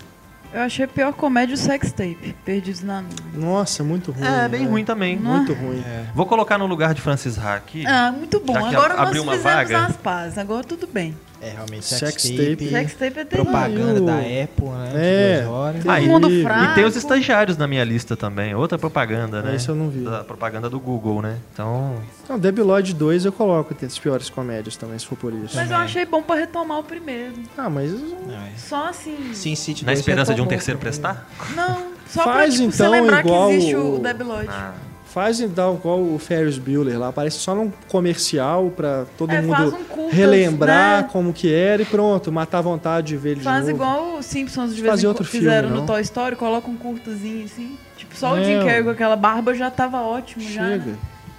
Eu 0.53 0.61
achei 0.61 0.85
a 0.85 0.87
pior 0.87 1.11
comédia 1.11 1.53
o 1.53 1.57
Sex 1.57 1.91
Tape, 1.91 2.33
Perdidos 2.45 2.81
na. 2.81 3.03
Nossa, 3.33 3.83
muito 3.83 4.13
ruim. 4.13 4.25
É, 4.25 4.47
bem 4.47 4.61
né? 4.63 4.69
ruim 4.69 4.85
também. 4.85 5.17
Muito 5.17 5.53
ruim. 5.53 5.83
É. 5.85 6.05
Vou 6.15 6.25
colocar 6.25 6.57
no 6.57 6.65
lugar 6.65 6.93
de 6.93 7.01
Francis 7.01 7.37
Ha 7.37 7.55
aqui. 7.55 7.85
Ah, 7.85 8.09
muito 8.11 8.39
bom. 8.39 8.55
Agora 8.55 8.95
nós 8.95 9.07
abriu 9.07 9.21
uma 9.21 9.33
fizemos 9.33 9.53
vaga. 9.53 9.85
as 9.85 9.97
pazes, 9.97 10.37
agora 10.37 10.63
tudo 10.63 10.87
bem. 10.87 11.13
É, 11.41 11.51
realmente, 11.51 11.85
Sex 11.85 11.99
sex, 11.99 12.23
tape. 12.23 12.47
tape, 12.49 12.69
Sex 12.69 12.93
Tape 12.95 13.19
é 13.19 13.25
propaganda 13.25 14.01
da 14.01 14.17
Apple, 14.17 14.65
né? 14.67 14.91
É. 14.93 15.35
De 15.37 15.41
duas 15.43 15.53
horas. 15.53 15.83
Todo 15.83 16.01
mundo 16.01 16.41
fraco. 16.43 16.71
E 16.71 16.75
tem 16.75 16.83
os 16.85 16.95
estagiários 16.97 17.55
na 17.57 17.65
minha 17.65 17.83
lista 17.85 18.17
também. 18.17 18.53
Outra 18.53 18.77
propaganda, 18.77 19.41
né? 19.41 19.55
Esse 19.55 19.69
eu 19.69 19.75
não 19.75 19.89
vi. 19.89 20.01
Da 20.03 20.23
propaganda 20.23 20.69
do 20.69 20.79
Google, 20.79 21.21
né? 21.21 21.37
Então, 21.53 21.95
Não, 22.27 22.37
Debbie 22.37 22.61
Lloyd 22.61 22.93
2 22.93 23.23
eu 23.23 23.31
coloco 23.31 23.73
entre 23.73 23.85
as 23.85 23.97
piores 23.97 24.29
comédias 24.29 24.75
também, 24.75 24.99
se 24.99 25.05
for 25.05 25.17
por 25.17 25.33
isso. 25.33 25.55
Mas 25.55 25.71
eu 25.71 25.77
achei 25.77 26.05
bom 26.05 26.21
pra 26.21 26.35
retomar 26.35 26.79
o 26.79 26.83
primeiro. 26.83 27.35
Ah, 27.57 27.69
mas 27.69 27.93
é. 27.93 28.57
Só 28.57 28.89
assim. 28.89 29.33
Sin 29.33 29.55
City 29.55 29.85
na 29.85 29.91
2 29.93 29.99
esperança 29.99 30.35
de 30.35 30.41
um 30.41 30.45
terceiro 30.45 30.77
prestar? 30.79 31.29
Não, 31.55 31.87
só 32.07 32.23
Faz, 32.25 32.55
pra 32.55 32.63
tipo, 32.63 32.71
você 32.73 32.83
então, 32.83 32.91
lembrar 32.91 33.19
igual 33.21 33.47
que 33.49 33.55
existe 33.55 33.75
o- 33.77 33.95
o 33.95 34.23
Lloyd. 34.25 34.49
Ah, 34.51 34.73
faz 35.09 35.39
então 35.41 35.75
igual 35.75 35.99
o 36.01 36.17
Ferris 36.19 36.57
Bueller 36.57 36.99
lá, 36.99 37.07
aparece 37.09 37.37
só 37.39 37.53
num 37.55 37.71
comercial 37.87 38.71
pra 38.75 39.05
todo 39.17 39.31
É, 39.31 39.41
mundo 39.41 39.77
um 39.97 40.09
relembrar 40.09 41.03
né? 41.03 41.09
como 41.11 41.33
que 41.33 41.51
era 41.53 41.81
e 41.81 41.85
pronto, 41.85 42.31
matar 42.31 42.59
a 42.59 42.61
vontade 42.61 43.07
de 43.07 43.17
ver 43.17 43.31
ele 43.31 43.41
Faz 43.41 43.65
de 43.65 43.71
novo. 43.71 43.83
igual 43.83 44.17
os 44.17 44.25
Simpsons 44.25 44.75
de 44.75 44.81
vez 44.81 45.03
em 45.03 45.07
quando 45.07 45.23
fizeram 45.23 45.67
filme, 45.69 45.81
no. 45.81 45.87
Toy 45.87 46.01
Story, 46.01 46.35
coloca 46.35 46.69
um 46.69 46.75
curtazinho 46.75 47.45
assim. 47.45 47.77
Tipo, 47.97 48.15
só 48.15 48.33
o 48.33 48.37
É, 48.37 48.43
Jim 48.43 48.59
Carrey 48.59 48.83
com 48.83 48.89
aquela 48.91 49.15
barba 49.15 49.53
já 49.53 49.69
tava 49.69 50.01
ótimo 50.01 50.43
já. 50.43 50.63
Chega. 50.69 50.85
né? 50.85 50.97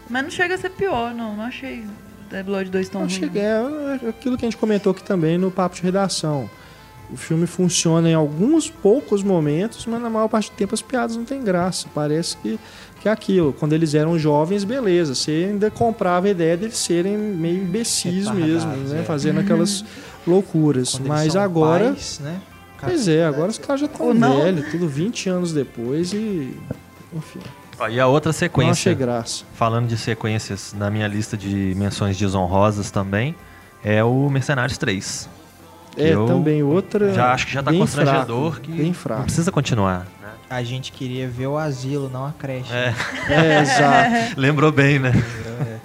Mas 0.08 0.22
não 0.24 0.30
chega 0.30 0.54
a 0.54 0.58
ser 0.58 0.70
pior, 0.70 1.14
não. 1.14 1.36
Não 1.36 1.44
achei 1.44 1.84
Debbie 2.30 2.50
Lloyd 2.50 2.70
2 2.70 2.88
tão 2.88 3.00
Não, 3.02 3.08
ruim. 3.08 3.18
chega, 3.18 3.40
é 3.40 4.08
aquilo 4.08 4.36
que 4.36 4.44
a 4.44 4.48
gente 4.50 4.56
comentou 4.56 4.92
aqui 4.92 5.02
também 5.02 5.38
no 5.38 5.50
papo 5.50 5.76
de 5.76 5.82
redação. 5.82 6.50
O 7.12 7.16
filme 7.16 7.44
funciona 7.46 8.08
em 8.08 8.14
alguns 8.14 8.70
poucos 8.70 9.22
momentos, 9.24 9.84
mas 9.86 10.00
na 10.00 10.08
maior 10.08 10.28
parte 10.28 10.48
do 10.50 10.54
tempo 10.54 10.74
as 10.74 10.80
piadas 10.82 11.16
não 11.16 11.24
têm 11.24 11.42
graça. 11.42 11.88
Parece 11.92 12.36
que, 12.36 12.56
que 13.00 13.08
é 13.08 13.12
aquilo. 13.12 13.52
Quando 13.52 13.72
eles 13.72 13.94
eram 13.94 14.18
jovens, 14.18 14.62
beleza. 14.62 15.14
Você 15.14 15.48
ainda 15.50 15.70
comprava 15.70 16.26
a 16.26 16.30
ideia 16.30 16.56
deles 16.56 16.76
serem 16.76 17.16
meio 17.16 17.62
imbecis 17.62 18.30
mesmo, 18.30 18.70
né? 18.88 19.00
é. 19.00 19.02
Fazendo 19.04 19.40
aquelas 19.40 19.84
loucuras. 20.26 20.90
Quando 20.92 21.00
eles 21.06 21.08
Mas 21.08 21.32
são 21.32 21.42
agora. 21.42 21.84
pais, 21.86 22.20
né? 22.22 22.40
Pois 22.80 23.08
é, 23.08 23.26
agora 23.26 23.50
os 23.50 23.58
caras 23.58 23.80
já 23.80 23.86
estão 23.86 24.14
não. 24.14 24.40
velhos, 24.42 24.70
tudo 24.70 24.88
20 24.88 25.28
anos 25.28 25.52
depois 25.52 26.12
e. 26.12 26.56
Enfim, 27.12 27.40
e 27.90 27.98
a 27.98 28.06
outra 28.06 28.28
não 28.28 28.38
sequência, 28.38 28.70
achei 28.92 28.94
graça. 28.94 29.44
falando 29.54 29.86
de 29.88 29.96
sequências 29.96 30.74
na 30.78 30.90
minha 30.90 31.06
lista 31.08 31.36
de 31.36 31.74
menções 31.76 32.16
desonrosas 32.18 32.90
também, 32.90 33.34
é 33.82 34.02
o 34.04 34.28
Mercenários 34.30 34.76
3. 34.78 35.28
Que 35.94 36.02
É, 36.02 36.12
também 36.14 36.62
outra. 36.62 37.12
Já 37.12 37.32
acho 37.32 37.46
que 37.46 37.52
já 37.52 37.62
tá 37.62 37.70
bem 37.70 37.80
constrangedor 37.80 38.52
fraco, 38.52 38.66
que 38.66 38.72
Bem 38.72 38.86
não 38.88 38.94
fraco. 38.94 39.22
precisa 39.24 39.50
continuar. 39.50 40.06
Né? 40.50 40.56
A 40.56 40.62
gente 40.62 40.92
queria 40.92 41.28
ver 41.28 41.46
o 41.46 41.56
asilo, 41.56 42.08
não 42.12 42.26
a 42.26 42.32
creche. 42.32 42.72
É, 42.72 42.92
É, 43.32 43.60
exato. 43.60 44.34
lembrou 44.40 44.72
bem, 44.72 44.98
né? 44.98 45.12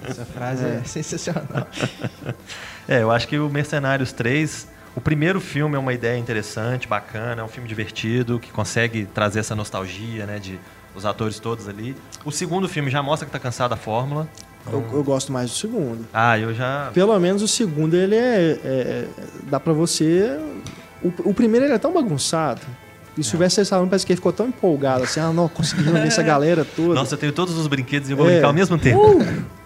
É, 0.05 0.09
Essa 0.09 0.25
frase 0.25 0.65
é, 0.65 0.81
sensacional. 0.83 1.45
É, 2.87 3.01
eu 3.01 3.09
acho 3.09 3.27
que 3.27 3.39
o 3.39 3.49
Mercenários 3.49 4.11
3, 4.11 4.67
o 4.95 5.01
primeiro 5.01 5.41
filme 5.41 5.75
é 5.75 5.79
uma 5.79 5.91
ideia 5.91 6.19
interessante, 6.19 6.87
bacana, 6.87 7.41
é 7.41 7.43
um 7.43 7.47
filme 7.47 7.67
divertido, 7.67 8.37
que 8.39 8.51
consegue 8.51 9.05
trazer 9.07 9.39
essa 9.39 9.55
nostalgia, 9.55 10.27
né, 10.27 10.37
de 10.37 10.59
os 10.93 11.03
atores 11.03 11.39
todos 11.39 11.67
ali. 11.67 11.95
O 12.23 12.31
segundo 12.31 12.69
filme 12.69 12.91
já 12.91 13.01
mostra 13.01 13.25
que 13.25 13.31
tá 13.31 13.39
cansado 13.39 13.71
da 13.71 13.75
fórmula. 13.75 14.27
Eu, 14.71 14.87
eu 14.93 15.03
gosto 15.03 15.33
mais 15.33 15.49
do 15.49 15.55
segundo. 15.55 16.05
Ah, 16.13 16.37
eu 16.37 16.53
já... 16.53 16.91
Pelo 16.93 17.19
menos 17.19 17.41
o 17.41 17.47
segundo, 17.47 17.95
ele 17.95 18.15
é. 18.15 18.59
é- 18.63 19.07
dá 19.49 19.59
pra 19.59 19.73
você. 19.73 20.39
O, 21.01 21.11
o 21.31 21.33
primeiro 21.33 21.65
ele 21.65 21.73
é 21.73 21.79
tão 21.79 21.91
bagunçado. 21.91 22.61
E 23.17 23.21
o 23.21 23.23
Sylvester 23.23 23.61
Stallone 23.63 23.89
parece 23.89 24.05
que 24.05 24.11
ele 24.11 24.17
ficou 24.17 24.33
tão 24.33 24.47
empolgado 24.47 25.03
assim, 25.05 25.19
ah, 25.21 25.31
não, 25.31 25.47
consegui 25.47 25.83
reunir 25.83 26.07
essa 26.07 26.21
galera 26.21 26.65
toda. 26.65 26.95
Nossa, 26.95 27.15
eu 27.15 27.17
tenho 27.17 27.31
todos 27.31 27.57
os 27.57 27.65
brinquedos 27.67 28.09
e 28.09 28.11
eu 28.11 28.17
vou 28.17 28.27
É. 28.27 28.31
brincar 28.33 28.47
ao 28.47 28.53
mesmo 28.53 28.77
tempo. 28.77 28.99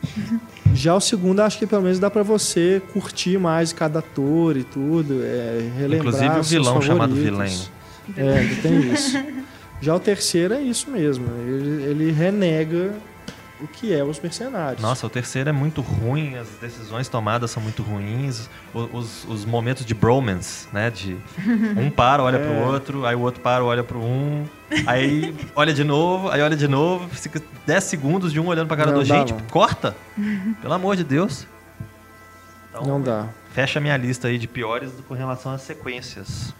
Já 0.73 0.93
o 0.95 0.99
segundo, 1.01 1.39
acho 1.41 1.57
que 1.57 1.65
pelo 1.65 1.81
menos 1.81 1.97
dá 1.99 2.11
pra 2.11 2.21
você 2.21 2.79
curtir 2.93 3.39
mais 3.39 3.73
cada 3.73 3.99
ator 3.99 4.55
e 4.55 4.63
tudo, 4.63 5.21
é, 5.23 5.67
relembrar 5.77 5.99
Inclusive 6.13 6.39
o 6.39 6.43
vilão 6.43 6.81
chamado. 6.81 7.15
Vilém. 7.15 7.57
É, 8.15 8.47
tem 8.61 8.93
isso. 8.93 9.17
Já 9.81 9.95
o 9.95 9.99
terceiro 9.99 10.53
é 10.53 10.61
isso 10.61 10.89
mesmo. 10.91 11.25
Ele, 11.47 11.83
ele 11.83 12.11
renega 12.11 12.93
o 13.61 13.67
que 13.67 13.93
é 13.93 14.03
os 14.03 14.19
mercenários. 14.19 14.81
Nossa, 14.81 15.05
o 15.05 15.09
terceiro 15.09 15.49
é 15.49 15.51
muito 15.51 15.81
ruim, 15.81 16.35
as 16.35 16.47
decisões 16.61 17.07
tomadas 17.07 17.51
são 17.51 17.61
muito 17.61 17.83
ruins, 17.83 18.49
os, 18.73 19.25
os 19.27 19.45
momentos 19.45 19.85
de 19.85 19.93
bromance, 19.93 20.67
né? 20.71 20.89
De 20.89 21.17
um 21.77 21.89
para, 21.89 22.23
olha 22.23 22.39
pro 22.39 22.51
É. 22.51 22.65
outro, 22.65 23.05
aí 23.05 23.15
o 23.15 23.19
outro 23.21 23.41
para, 23.41 23.63
olha 23.63 23.83
pro 23.83 23.99
um, 23.99 24.45
aí 24.87 25.35
olha 25.55 25.73
de 25.73 25.83
novo, 25.83 26.29
aí 26.29 26.41
olha 26.41 26.55
de 26.55 26.67
novo, 26.67 27.07
fica 27.09 27.41
10 27.65 27.83
segundos 27.83 28.31
de 28.31 28.39
um 28.39 28.47
olhando 28.47 28.67
pra 28.67 28.77
cara 28.77 28.91
do 28.91 28.99
dá, 28.99 29.03
gente, 29.05 29.33
não. 29.33 29.39
corta! 29.49 29.95
Pelo 30.61 30.73
amor 30.73 30.95
de 30.95 31.03
Deus. 31.03 31.45
Então, 32.69 32.83
Não 32.83 33.01
dá. 33.01 33.27
Fecha 33.51 33.79
a 33.79 33.81
minha 33.81 33.97
lista 33.97 34.27
aí 34.27 34.37
de 34.37 34.47
piores 34.47 34.91
com 35.07 35.13
relação 35.13 35.51
às 35.51 35.61
sequências. 35.63 36.53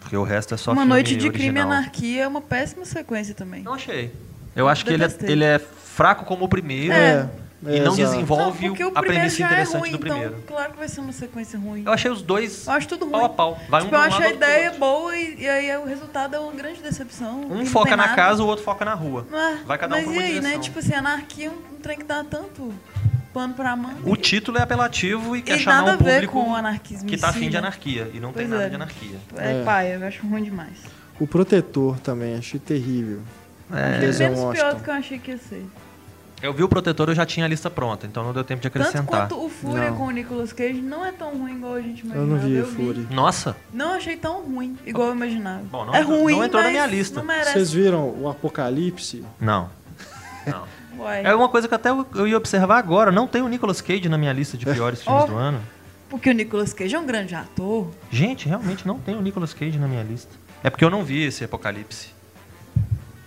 Porque 0.00 0.16
o 0.16 0.22
resto 0.22 0.54
é 0.54 0.56
só 0.56 0.70
Uma 0.72 0.82
filme 0.82 0.92
Noite 0.92 1.16
de 1.16 1.30
Crime 1.30 1.46
e 1.46 1.48
original. 1.50 1.66
Anarquia 1.72 2.22
é 2.22 2.28
uma 2.28 2.40
péssima 2.40 2.84
sequência 2.84 3.34
também. 3.34 3.62
Não 3.62 3.74
achei. 3.74 4.12
Eu 4.54 4.68
acho 4.68 4.84
que 4.84 4.92
ele 4.92 5.04
é, 5.04 5.08
ele 5.22 5.44
é 5.44 5.58
fraco 5.58 6.24
como 6.24 6.44
o 6.44 6.48
primeiro. 6.48 6.92
É. 6.92 7.28
E 7.66 7.80
não 7.80 7.94
exato. 7.94 7.96
desenvolve 7.96 8.68
porque 8.68 8.84
o 8.84 8.88
a 8.94 9.00
premissa 9.00 9.42
é 9.42 9.46
interessante 9.46 9.80
ruim, 9.80 9.90
do 9.92 9.98
primeiro. 9.98 10.34
então 10.36 10.54
claro 10.54 10.72
que 10.72 10.78
vai 10.78 10.86
ser 10.86 11.00
uma 11.00 11.12
sequência 11.12 11.58
ruim. 11.58 11.82
Eu 11.86 11.92
achei 11.92 12.10
os 12.10 12.20
dois 12.20 12.66
Eu 12.66 12.74
acho 12.74 12.86
tudo 12.86 13.04
ruim. 13.06 13.12
pau 13.12 13.24
a 13.24 13.28
pau. 13.30 13.58
Vai 13.70 13.80
tipo, 13.80 13.94
um 13.94 13.96
eu 13.98 14.02
um 14.02 14.06
acho 14.06 14.20
lado, 14.20 14.30
a 14.30 14.34
ideia 14.34 14.70
boa 14.72 15.16
e, 15.16 15.40
e 15.40 15.48
aí 15.48 15.76
o 15.78 15.86
resultado 15.86 16.36
é 16.36 16.38
uma 16.38 16.52
grande 16.52 16.82
decepção. 16.82 17.40
Um 17.40 17.56
não 17.60 17.64
foca 17.66 17.88
tem 17.88 17.96
na 17.96 18.02
nada. 18.04 18.16
casa, 18.16 18.42
o 18.42 18.46
outro 18.46 18.62
foca 18.62 18.84
na 18.84 18.92
rua. 18.92 19.26
Não 19.30 19.38
é? 19.38 19.56
Vai 19.64 19.78
cada 19.78 19.94
um 19.94 19.98
Mas 19.98 20.04
pra 20.04 20.12
e 20.12 20.18
uma 20.18 20.24
aí, 20.26 20.34
né? 20.34 20.40
direção. 20.40 20.60
Tipo 20.60 20.78
assim, 20.80 20.92
anarquia 20.92 21.46
é 21.46 21.50
um, 21.50 21.54
um 21.54 21.80
trem 21.80 21.96
que 21.96 22.04
dá 22.04 22.22
tanto 22.22 22.70
pano 23.32 23.54
pra 23.54 23.74
manga. 23.74 23.96
O 24.04 24.14
título 24.14 24.58
é 24.58 24.60
apelativo 24.62 25.34
e 25.34 25.40
quer 25.40 25.56
e 25.56 25.60
chamar 25.60 25.76
nada 25.86 25.90
um 25.92 25.94
a 25.94 25.96
ver 25.96 26.12
público 26.16 26.32
com 26.34 26.50
o 26.50 26.54
anarquismo 26.54 27.08
que 27.08 27.16
tá 27.16 27.30
afim 27.30 27.46
de 27.46 27.52
né? 27.52 27.58
anarquia. 27.60 28.10
E 28.12 28.20
não 28.20 28.30
tem 28.30 28.46
Pois 28.46 28.50
nada 28.50 28.64
é. 28.64 28.68
de 28.68 28.74
anarquia. 28.74 29.16
É, 29.38 29.60
É. 29.60 29.64
pai, 29.64 29.96
eu 29.96 30.06
acho 30.06 30.26
ruim 30.26 30.42
demais. 30.42 30.76
O 31.18 31.26
Protetor 31.26 31.98
também, 32.00 32.34
achei 32.36 32.60
terrível. 32.60 33.20
É, 33.72 33.96
É 33.96 33.98
Denzel 34.00 34.30
menos 34.30 34.40
pior 34.40 34.48
Washington. 34.64 34.76
do 34.78 34.84
que 34.84 34.90
eu 34.90 34.94
achei 34.94 35.18
que 35.18 35.30
ia 35.32 35.38
ser. 35.38 35.64
Eu 36.42 36.52
vi 36.52 36.62
o 36.62 36.68
Protetor, 36.68 37.08
eu 37.08 37.14
já 37.14 37.24
tinha 37.24 37.46
a 37.46 37.48
lista 37.48 37.70
pronta, 37.70 38.06
então 38.06 38.22
não 38.22 38.32
deu 38.34 38.44
tempo 38.44 38.60
de 38.60 38.68
Tanto 38.68 38.82
acrescentar. 38.86 39.28
quanto 39.28 39.42
o 39.42 39.48
Fúria 39.48 39.88
Não. 39.90 39.96
com 39.96 40.04
o 40.04 40.10
Nicolas 40.10 40.52
Cage 40.52 40.82
não 40.82 41.02
é 41.02 41.10
tão 41.10 41.38
ruim 41.38 41.56
igual 41.56 41.74
a 41.74 41.80
gente 41.80 42.04
Eu 42.04 42.10
imaginava. 42.10 42.26
não 42.26 42.38
vi 42.38 42.54
o 42.56 42.58
eu 42.58 42.66
Fury. 42.66 43.06
Nossa, 43.10 43.56
Não 43.72 43.94
achei 43.94 44.16
tão 44.16 44.42
ruim, 44.42 44.76
igual 44.84 45.08
eu 45.08 45.14
imaginava. 45.14 45.62
Bom, 45.70 45.86
não 45.86 45.94
é 45.94 46.00
ruim, 46.02 46.36
não 46.36 46.44
entrou 46.44 46.62
na 46.62 46.68
minha 46.68 46.84
lista. 46.86 47.22
Vocês 47.44 47.72
viram 47.72 48.10
o 48.10 48.28
Apocalipse? 48.28 49.24
não. 49.40 49.70
Não. 50.46 50.64
É 51.08 51.34
uma 51.34 51.48
coisa 51.48 51.66
que 51.66 51.74
até 51.74 51.88
eu 51.90 52.06
eu 52.14 52.28
ia 52.28 52.36
observar 52.36 52.76
agora. 52.78 53.10
Não 53.10 53.26
tem 53.26 53.40
o 53.40 53.48
Nicolas 53.48 53.80
Cage 53.80 54.08
na 54.10 54.18
minha 54.18 54.32
lista 54.32 54.56
de 54.58 54.64
piores 54.66 55.00
filmes 55.02 55.24
Oh. 55.24 55.26
do 55.26 55.36
ano. 55.36 55.60
Porque 56.10 56.28
o 56.30 56.32
Nicolas 56.34 56.72
Cage 56.74 56.94
é 56.94 56.98
um 56.98 57.06
grande 57.06 57.34
ator. 57.34 57.88
Gente, 58.10 58.46
realmente 58.48 58.86
não 58.86 58.98
tem 58.98 59.16
o 59.16 59.22
Nicolas 59.22 59.52
Cage 59.54 59.78
na 59.78 59.88
minha 59.88 60.02
lista. 60.02 60.30
É 60.62 60.68
porque 60.70 60.84
eu 60.84 60.90
não 60.90 61.02
vi 61.02 61.24
esse 61.24 61.42
Apocalipse. 61.42 62.10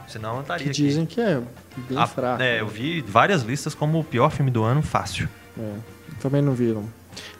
Senão 0.07 0.35
eu 0.35 0.41
estaria 0.41 0.63
Que 0.65 0.69
aqui. 0.71 0.81
dizem 0.83 1.05
que 1.05 1.19
é 1.19 1.41
bem 1.89 1.97
Ah, 1.97 2.07
fraco. 2.07 2.41
É, 2.41 2.61
eu 2.61 2.67
vi 2.67 3.01
várias 3.01 3.43
listas 3.43 3.75
como 3.75 3.99
o 3.99 4.03
pior 4.03 4.29
filme 4.31 4.49
do 4.49 4.63
ano, 4.63 4.81
fácil. 4.81 5.27
É, 5.59 5.73
também 6.21 6.41
não 6.41 6.53
viram. 6.53 6.85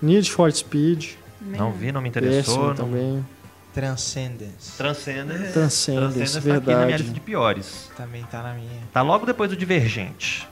Need 0.02 0.30
for 0.32 0.52
Speed, 0.52 1.14
Não 1.42 1.72
vi, 1.72 1.92
não 1.92 2.02
me 2.02 2.10
interessou. 2.10 2.70
Não... 2.70 2.76
também. 2.76 3.26
Transcendence. 3.74 4.76
Transcendence. 4.76 5.54
Transcendence, 5.54 6.34
tá 6.34 6.40
aqui 6.40 6.48
na 6.50 6.60
minha 6.60 6.78
verdade. 6.78 7.04
lista 7.04 7.14
de 7.14 7.20
piores. 7.20 7.92
Também 7.96 8.24
tá 8.24 8.42
na 8.42 8.54
minha. 8.54 8.82
Tá 8.92 9.02
logo 9.04 9.26
depois 9.26 9.50
do 9.52 9.56
Divergente. 9.56 10.48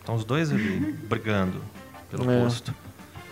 Estão 0.00 0.14
os 0.14 0.24
dois 0.24 0.50
ali 0.50 0.80
brigando 1.08 1.60
pelo 2.10 2.28
É. 2.30 2.42
posto. 2.42 2.74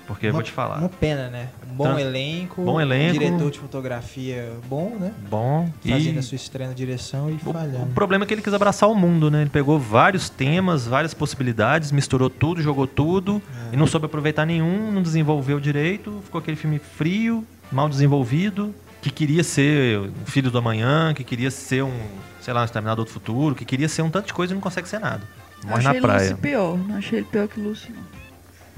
Porque 0.08 0.26
eu 0.26 0.32
vou 0.32 0.42
te 0.42 0.50
falar. 0.50 0.78
Uma 0.78 0.88
pena, 0.88 1.28
né? 1.28 1.48
Um 1.70 1.74
bom 1.76 1.84
Trans- 1.84 2.00
elenco. 2.00 2.62
bom 2.64 2.80
elenco. 2.80 3.12
Diretor 3.12 3.50
de 3.50 3.58
fotografia 3.58 4.52
bom, 4.68 4.96
né? 4.98 5.12
Bom. 5.30 5.70
Fazendo 5.86 6.16
E 6.16 6.18
a 6.18 6.22
sua 6.22 6.34
estreia 6.36 6.68
na 6.68 6.74
direção 6.74 7.28
e 7.28 7.34
o, 7.34 7.36
o 7.36 7.52
falhando. 7.52 7.86
problema 7.94 8.24
é 8.24 8.26
que 8.26 8.32
ele 8.34 8.40
quis 8.42 8.54
abraçar 8.54 8.88
o 8.88 8.94
mundo, 8.94 9.30
né? 9.30 9.42
Ele 9.42 9.50
pegou 9.50 9.78
vários 9.78 10.28
temas, 10.30 10.86
várias 10.86 11.12
possibilidades, 11.12 11.92
misturou 11.92 12.30
tudo, 12.30 12.62
jogou 12.62 12.86
tudo 12.86 13.40
É. 13.70 13.74
e 13.74 13.76
não 13.76 13.86
soube 13.86 14.06
aproveitar 14.06 14.46
nenhum, 14.46 14.90
não 14.90 15.02
desenvolveu 15.02 15.60
direito. 15.60 16.20
Ficou 16.24 16.38
aquele 16.40 16.56
filme 16.56 16.78
frio, 16.78 17.44
mal 17.70 17.86
desenvolvido, 17.86 18.74
que 19.02 19.10
queria 19.10 19.44
ser 19.44 19.98
o 19.98 20.10
Filho 20.24 20.50
do 20.50 20.56
Amanhã, 20.56 21.12
que 21.14 21.22
queria 21.22 21.50
ser 21.50 21.84
um, 21.84 21.92
sei 22.40 22.54
lá, 22.54 22.62
um 22.62 22.64
Exterminador 22.64 23.04
do 23.04 23.10
Futuro, 23.10 23.54
que 23.54 23.64
queria 23.66 23.88
ser 23.90 24.00
um 24.02 24.08
tanto 24.10 24.26
de 24.28 24.32
coisa 24.32 24.52
e 24.52 24.54
não 24.54 24.60
consegue 24.62 24.88
ser 24.88 24.98
nada. 25.00 25.22
Eu 25.62 25.68
Morre 25.68 25.82
na 25.82 25.90
achei 25.90 26.00
praia. 26.00 26.20
Lúcio 26.20 26.36
pior. 26.38 26.78
Não 26.78 26.96
achei 26.96 27.18
ele 27.18 27.26
pior 27.30 27.46
que 27.46 27.60
o 27.60 27.64
Lúcio, 27.64 27.92
não. 27.94 28.17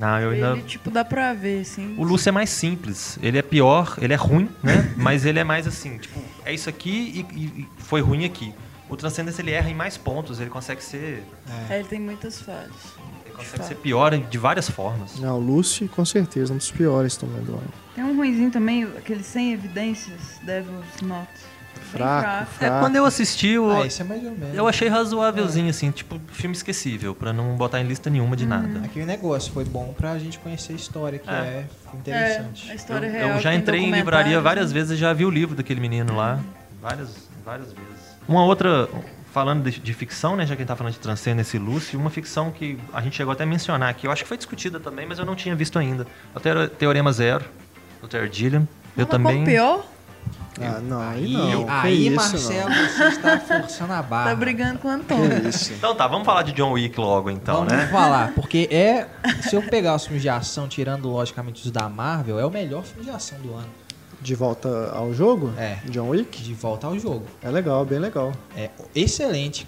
Não, 0.00 0.18
eu 0.18 0.30
ainda... 0.30 0.52
Ele, 0.52 0.62
tipo, 0.62 0.90
dá 0.90 1.04
pra 1.04 1.34
ver, 1.34 1.60
assim. 1.60 1.94
O 1.98 2.02
Lúcio 2.04 2.30
é 2.30 2.32
mais 2.32 2.48
simples. 2.50 3.18
Ele 3.22 3.36
é 3.36 3.42
pior, 3.42 3.96
ele 4.00 4.12
é 4.14 4.16
ruim, 4.16 4.48
né? 4.62 4.92
Mas 4.96 5.26
ele 5.26 5.38
é 5.38 5.44
mais 5.44 5.66
assim, 5.66 5.98
tipo, 5.98 6.18
é 6.44 6.54
isso 6.54 6.68
aqui 6.70 7.26
e, 7.32 7.38
e- 7.38 7.68
foi 7.78 8.00
ruim 8.00 8.24
aqui. 8.24 8.54
O 8.88 8.96
Transcendence 8.96 9.40
ele 9.40 9.50
erra 9.52 9.70
em 9.70 9.74
mais 9.74 9.96
pontos, 9.96 10.40
ele 10.40 10.50
consegue 10.50 10.82
ser, 10.82 11.22
É, 11.68 11.78
ele 11.78 11.86
tem 11.88 12.00
muitas 12.00 12.40
falhas. 12.40 12.72
ele 13.24 13.34
consegue 13.36 13.64
ser 13.64 13.74
pior 13.76 14.16
de 14.16 14.38
várias 14.38 14.68
formas. 14.68 15.20
Não, 15.20 15.38
Lucy 15.38 15.86
com 15.86 16.04
certeza, 16.04 16.52
um 16.52 16.56
dos 16.56 16.70
piores 16.72 17.16
também 17.16 17.40
do 17.44 17.52
ano. 17.52 17.72
Tem 17.94 18.02
um 18.02 18.16
ruimzinho 18.16 18.50
também, 18.50 18.84
aquele 18.84 19.22
sem 19.22 19.52
evidências, 19.52 20.40
Devil's 20.42 21.00
Not. 21.02 21.28
Fraco, 21.90 22.28
É, 22.28 22.44
fraco. 22.46 22.80
quando 22.80 22.96
eu 22.96 23.04
assisti, 23.04 23.48
eu, 23.48 23.70
Ah, 23.70 23.86
esse 23.86 24.00
é 24.00 24.04
mais 24.04 24.24
ou 24.24 24.30
menos. 24.30 24.54
eu 24.56 24.66
achei 24.68 24.88
razoávelzinho, 24.88 25.70
assim, 25.70 25.90
tipo, 25.90 26.20
filme 26.32 26.54
esquecível, 26.54 27.14
pra 27.14 27.32
não 27.32 27.56
botar 27.56 27.80
em 27.80 27.84
lista 27.86 28.08
nenhuma 28.08 28.36
de 28.36 28.46
nada. 28.46 28.80
Aquele 28.84 29.04
negócio 29.06 29.52
foi 29.52 29.64
bom 29.64 29.92
pra 29.96 30.18
gente 30.18 30.38
conhecer 30.38 30.72
a 30.72 30.76
história, 30.76 31.18
que 31.18 31.28
É. 31.28 31.32
é, 31.32 31.66
interessante. 31.94 32.66
É, 32.66 32.70
a 32.70 32.72
Eu, 32.72 32.76
história 32.76 33.06
eu 33.06 33.12
real. 33.12 33.40
já 33.40 33.50
tem 33.50 33.58
entrei 33.58 33.80
em 33.80 33.90
livraria 33.90 34.40
várias 34.40 34.68
né? 34.72 34.74
vezes 34.78 34.92
e 34.92 34.96
já 34.96 35.12
vi 35.12 35.24
o 35.24 35.30
livro 35.30 35.54
daquele 35.56 35.80
menino 35.80 36.14
lá. 36.16 36.38
Várias, 36.80 37.28
várias 37.44 37.66
vezes. 37.68 38.10
Uma 38.28 38.44
outra, 38.44 38.88
falando 39.32 39.68
de, 39.70 39.80
de 39.80 39.92
ficção, 39.94 40.36
né? 40.36 40.44
Já 40.46 40.54
que 40.54 40.62
a 40.62 40.64
gente 40.64 40.68
tá 40.68 40.76
falando 40.76 40.92
de 40.92 40.98
Transcendence 41.00 41.56
e 41.56 41.60
Lucy, 41.60 41.96
uma 41.96 42.10
ficção 42.10 42.50
que 42.50 42.78
a 42.92 43.00
gente 43.00 43.16
chegou 43.16 43.32
até 43.32 43.42
a 43.42 43.46
mencionar 43.46 43.88
aqui, 43.88 44.06
eu 44.06 44.12
acho 44.12 44.22
que 44.22 44.28
foi 44.28 44.36
discutida 44.36 44.78
também, 44.78 45.06
mas 45.06 45.18
eu 45.18 45.24
não 45.26 45.34
tinha 45.34 45.54
visto 45.56 45.78
ainda. 45.78 46.06
O 46.34 46.40
Teore- 46.40 46.68
Teorema 46.68 47.12
Zero, 47.12 47.44
do 48.00 48.06
Terry 48.08 48.30
Gilliam. 48.32 48.66
Eu 48.96 49.06
também. 49.06 49.44
Pior? 49.44 49.84
Ah, 50.60 50.80
não, 50.80 51.00
aí 51.00 51.24
Aí, 51.24 51.32
não. 51.32 51.66
aí 51.68 52.06
isso, 52.08 52.16
Marcelo, 52.16 52.70
você 52.74 53.04
está 53.08 53.38
forçando 53.40 53.92
a 53.92 54.02
barra. 54.02 54.30
Tá 54.30 54.36
brigando 54.36 54.78
com 54.78 54.88
o 54.88 54.90
Não. 54.90 54.98
Antônio. 54.98 55.48
Isso. 55.48 55.72
Então 55.72 55.94
tá, 55.94 56.06
vamos 56.06 56.26
falar 56.26 56.42
de 56.42 56.52
John 56.52 56.72
Wick 56.72 56.98
logo 56.98 57.30
então, 57.30 57.56
Vamos 57.64 57.72
né? 57.72 57.86
falar, 57.92 58.32
porque 58.34 58.68
é. 58.70 59.06
Se 59.42 59.54
eu 59.54 59.62
pegar 59.62 59.94
os 59.94 60.04
filmes 60.04 60.22
de 60.22 60.28
ação, 60.28 60.66
tirando 60.68 61.08
logicamente 61.08 61.64
os 61.64 61.70
da 61.70 61.88
Marvel, 61.88 62.38
é 62.38 62.44
o 62.44 62.50
melhor 62.50 62.82
filme 62.84 63.04
de 63.04 63.10
ação 63.10 63.38
do 63.38 63.54
ano. 63.54 63.68
De 64.20 64.34
volta 64.34 64.90
ao 64.92 65.14
jogo? 65.14 65.50
É. 65.56 65.78
John 65.86 66.08
Wick? 66.10 66.42
De 66.42 66.52
volta 66.52 66.86
ao 66.86 66.98
jogo. 66.98 67.24
É 67.42 67.48
legal, 67.50 67.84
bem 67.86 67.98
legal. 67.98 68.32
É 68.54 68.68
excelente. 68.94 69.66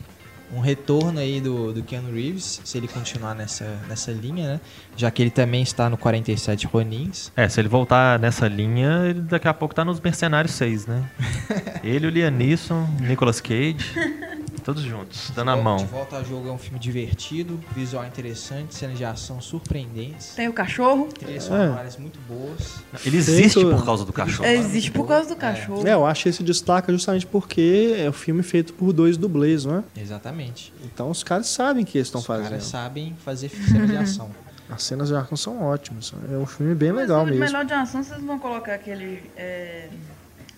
Um 0.52 0.60
retorno 0.60 1.18
aí 1.18 1.40
do, 1.40 1.72
do 1.72 1.82
Keanu 1.82 2.12
Reeves, 2.12 2.60
se 2.62 2.76
ele 2.76 2.86
continuar 2.86 3.34
nessa, 3.34 3.64
nessa 3.88 4.12
linha, 4.12 4.54
né? 4.54 4.60
Já 4.96 5.10
que 5.10 5.22
ele 5.22 5.30
também 5.30 5.62
está 5.62 5.88
no 5.88 5.96
47 5.96 6.66
Ronins. 6.66 7.32
É, 7.34 7.48
se 7.48 7.60
ele 7.60 7.68
voltar 7.68 8.18
nessa 8.18 8.46
linha, 8.48 9.06
ele 9.06 9.22
daqui 9.22 9.48
a 9.48 9.54
pouco 9.54 9.74
tá 9.74 9.84
nos 9.84 10.00
Mercenários 10.00 10.52
6, 10.54 10.86
né? 10.86 11.10
ele, 11.82 12.06
o 12.06 12.10
Liam 12.10 12.30
Neeson, 12.30 12.86
Nicolas 13.00 13.40
Cage, 13.40 13.76
todos 14.64 14.82
juntos, 14.82 15.30
dando 15.34 15.50
a 15.50 15.56
De 15.56 15.62
mão. 15.62 15.78
volta 15.86 16.16
ao 16.16 16.24
jogo 16.24 16.48
é 16.48 16.52
um 16.52 16.58
filme 16.58 16.78
divertido, 16.78 17.58
visual 17.74 18.04
interessante, 18.06 18.74
cenas 18.74 18.96
de 18.96 19.04
ação 19.04 19.40
surpreendentes, 19.40 20.34
Tem 20.34 20.48
o 20.48 20.52
cachorro. 20.52 21.08
trilhas 21.08 21.44
sonoras 21.44 21.96
muito 21.96 22.18
boas. 22.28 22.76
Ele 23.04 23.16
existe 23.16 23.54
Feito- 23.60 23.70
por 23.76 23.84
causa 23.84 24.04
do 24.04 24.12
cachorro. 24.12 24.46
É, 24.48 24.54
existe 24.54 24.90
por 24.90 25.06
causa 25.06 25.28
do 25.28 25.36
cachorro. 25.36 25.86
É, 25.86 25.92
eu 25.94 26.06
acho 26.06 26.22
que 26.24 26.28
esse 26.28 26.42
destaca 26.42 26.92
justamente 26.92 27.26
porque 27.26 27.94
é 27.98 28.08
um 28.08 28.12
filme 28.12 28.42
feito 28.42 28.72
por 28.74 28.92
dois 28.92 29.16
dublês, 29.16 29.64
não 29.64 29.78
é? 29.78 29.82
Exatamente. 30.00 30.72
Então 30.84 31.10
os 31.10 31.22
caras 31.22 31.46
sabem 31.48 31.82
o 31.82 31.86
que 31.86 31.98
eles 31.98 32.08
estão 32.08 32.20
Os 32.20 32.26
fazendo. 32.26 32.48
caras 32.50 32.64
sabem 32.64 33.14
fazer 33.24 33.48
cena 33.48 33.86
de 33.86 33.96
ação. 33.96 34.30
As 34.70 34.84
cenas 34.84 35.08
de 35.08 35.14
ação 35.14 35.36
são 35.36 35.62
ótimas. 35.62 36.14
É 36.32 36.36
um 36.36 36.46
filme 36.46 36.74
bem 36.74 36.92
Mas 36.92 37.02
legal 37.02 37.22
o 37.24 37.26
mesmo. 37.26 37.40
melhor 37.44 37.62
de 37.64 37.74
ação, 37.74 38.02
vocês 38.02 38.22
vão 38.22 38.38
colocar 38.38 38.72
aquele. 38.74 39.22
é, 39.36 39.88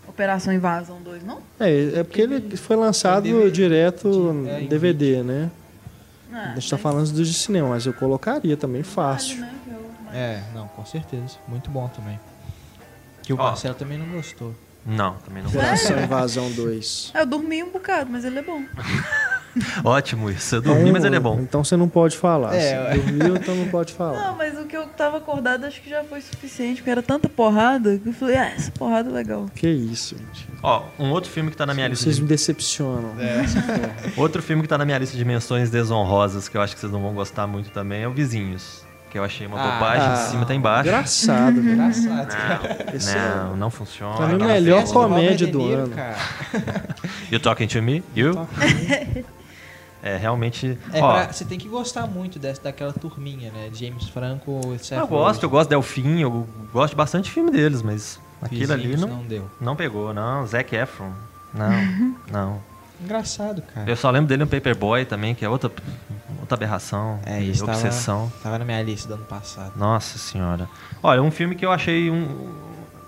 Operação 0.09 0.52
Invasão 0.52 1.01
2, 1.02 1.24
não? 1.24 1.40
É, 1.59 2.01
é 2.01 2.05
porque 2.05 2.20
ele 2.22 2.56
foi 2.56 2.76
lançado 2.76 3.22
DVD, 3.24 3.51
direto 3.51 4.44
é, 4.48 4.62
em 4.62 4.66
DVD, 4.68 5.22
né? 5.22 5.51
Ah, 6.32 6.52
A 6.52 6.55
gente 6.55 6.68
tá 6.70 6.76
mas 6.76 6.82
falando 6.82 7.10
do 7.12 7.24
de 7.24 7.32
cinema, 7.35 7.68
mas 7.68 7.86
eu 7.86 7.93
colocaria 7.94 8.56
também 8.56 8.82
vale, 8.82 8.94
fácil. 8.94 9.39
né, 9.40 9.55
é 10.12 10.16
É, 10.18 10.43
não, 10.55 10.66
com 10.68 10.85
certeza. 10.85 11.36
Muito 11.48 11.70
bom 11.70 11.89
também. 11.89 12.18
Que 13.22 13.32
o 13.32 13.36
Ó. 13.36 13.43
Marcelo 13.43 13.74
também 13.74 13.98
não 13.98 14.06
gostou. 14.06 14.55
Não, 14.86 15.14
também 15.24 15.43
não. 15.43 15.51
Operação 15.51 15.98
Invasão 16.02 16.51
2. 16.52 17.12
É, 17.14 17.22
Eu 17.22 17.26
dormi 17.26 17.62
um 17.62 17.70
bocado, 17.70 18.10
mas 18.10 18.24
ele 18.24 18.39
é 18.39 18.43
bom. 18.43 18.62
Ótimo 19.85 20.31
isso. 20.31 20.56
Eu 20.56 20.62
dormi, 20.62 20.90
mas 20.93 21.05
ele 21.05 21.16
é 21.16 21.20
bom. 21.20 21.39
Então 21.40 21.62
você 21.64 21.76
não 21.76 21.89
pode 21.89 22.16
falar. 22.16 22.55
É, 22.55 22.93
Você 22.93 22.98
dormiu, 22.98 23.36
então 23.36 23.55
não 23.55 23.68
pode 23.68 23.93
falar. 23.93 24.18
Não, 24.24 24.36
mas 24.36 24.59
o 24.59 24.64
que 24.64 24.76
eu 24.76 24.86
tava 24.86 25.18
acordado 25.18 25.64
acho 25.64 25.81
que 25.81 25.89
já 25.90 26.02
foi 26.05 26.20
suficiente, 26.20 26.76
porque 26.76 26.90
era 26.90 27.02
tanta 27.02 27.28
porrada 27.28 27.98
que 27.98 28.09
eu 28.09 28.12
falei, 28.12 28.36
ah, 28.36 28.47
essa 28.55 28.70
porrada 28.72 29.09
é 29.10 29.12
legal. 29.12 29.47
Que 29.55 29.68
isso, 29.68 30.16
gente. 30.18 30.48
Ó, 30.62 30.82
um 30.98 31.10
outro 31.10 31.31
filme 31.31 31.51
que 31.51 31.56
tá 31.56 31.66
na 31.66 31.74
minha 31.74 31.86
lista 31.89 32.05
Vocês 32.05 32.16
de 32.16 32.22
me 32.22 32.28
decepcionam. 32.28 33.12
Outro 34.16 34.43
filme 34.43 34.62
que 34.62 34.68
tá 34.68 34.78
na 34.78 34.85
minha 34.85 34.98
lista 34.98 35.16
de 35.16 35.24
menções 35.24 35.70
desonrosas, 35.70 36.48
que 36.48 36.56
eu 36.56 36.60
acho 36.62 36.74
que 36.74 36.81
vocês 36.81 36.90
não 36.93 37.01
vão 37.02 37.14
gostar 37.14 37.47
muito 37.47 37.70
também, 37.70 38.02
é 38.02 38.09
o 38.09 38.12
Vizinhos. 38.12 38.82
Que 39.10 39.18
eu 39.18 39.22
achei 39.22 39.47
uma 39.47 39.60
Ah, 39.60 39.74
bobagem 39.74 40.12
de 40.12 40.18
cima 40.31 40.43
até 40.43 40.55
embaixo. 40.55 40.89
Engraçado, 40.89 41.55
velho. 41.62 41.74
Engraçado, 41.74 42.28
cara. 42.28 42.86
Esse 42.94 43.14
Não, 43.16 43.56
não 43.56 43.70
funciona. 43.70 44.16
Pra 44.16 44.26
mim, 44.26 44.39
Não 44.39 44.47
melhor 44.47 44.78
fez. 44.81 44.90
comédia 44.93 45.47
do 45.47 45.64
ano. 45.72 45.89
cara. 45.94 46.16
You 47.31 47.39
talking 47.39 47.68
to 47.68 47.81
me? 47.81 48.02
You? 48.16 48.32
É, 50.06 50.18
realmente... 50.18 50.78
É 50.93 51.01
ó, 51.02 51.12
pra- 51.24 51.32
você 51.32 51.47
tem 51.47 51.59
que 51.59 51.66
gostar 51.66 52.06
muito 52.06 52.39
dessa, 52.39 52.60
daquela 52.62 52.93
turminha, 52.93 53.51
né? 53.51 53.70
James 53.72 54.06
Franco, 54.09 54.60
Seth 54.78 54.98
eu 54.98 55.06
gosto, 55.06 55.43
eu 55.44 55.48
gosto 55.48 55.68
do 55.68 55.70
Delfim, 55.70 56.20
eu 56.20 56.47
gosto 56.72 56.90
de 56.90 56.97
bastante 56.97 57.31
filme 57.31 57.51
deles, 57.51 57.81
mas 57.81 58.20
aquilo 58.43 58.74
ali 58.74 58.97
não, 58.98 59.09
não 59.09 59.22
deu. 59.24 59.51
não 59.59 59.74
pegou, 59.74 60.12
não. 60.12 60.47
Zac 60.47 60.76
Efron, 60.76 61.10
não, 61.55 61.70
não. 62.31 62.60
Engraçado, 63.02 63.62
cara. 63.74 63.90
Eu 63.90 63.97
só 63.97 64.10
lembro 64.10 64.28
dele 64.28 64.44
no 64.44 64.47
Paperboy 64.51 65.05
também, 65.06 65.35
que 65.35 65.43
é 65.44 65.48
outra, 65.48 65.70
outra 66.39 66.55
aberração, 66.55 67.18
É, 67.24 67.40
isso 67.40 67.64
tava- 67.64 67.78
obsessão. 67.78 68.31
Tava 68.43 68.59
na 68.59 68.64
minha 68.66 68.82
lista 68.82 69.09
do 69.09 69.14
ano 69.14 69.24
passado. 69.24 69.72
Nossa 69.76 70.18
senhora. 70.18 70.68
Olha, 71.02 71.22
um 71.22 71.31
filme 71.31 71.55
que 71.55 71.64
eu 71.64 71.72
achei 71.72 72.10
um. 72.10 72.52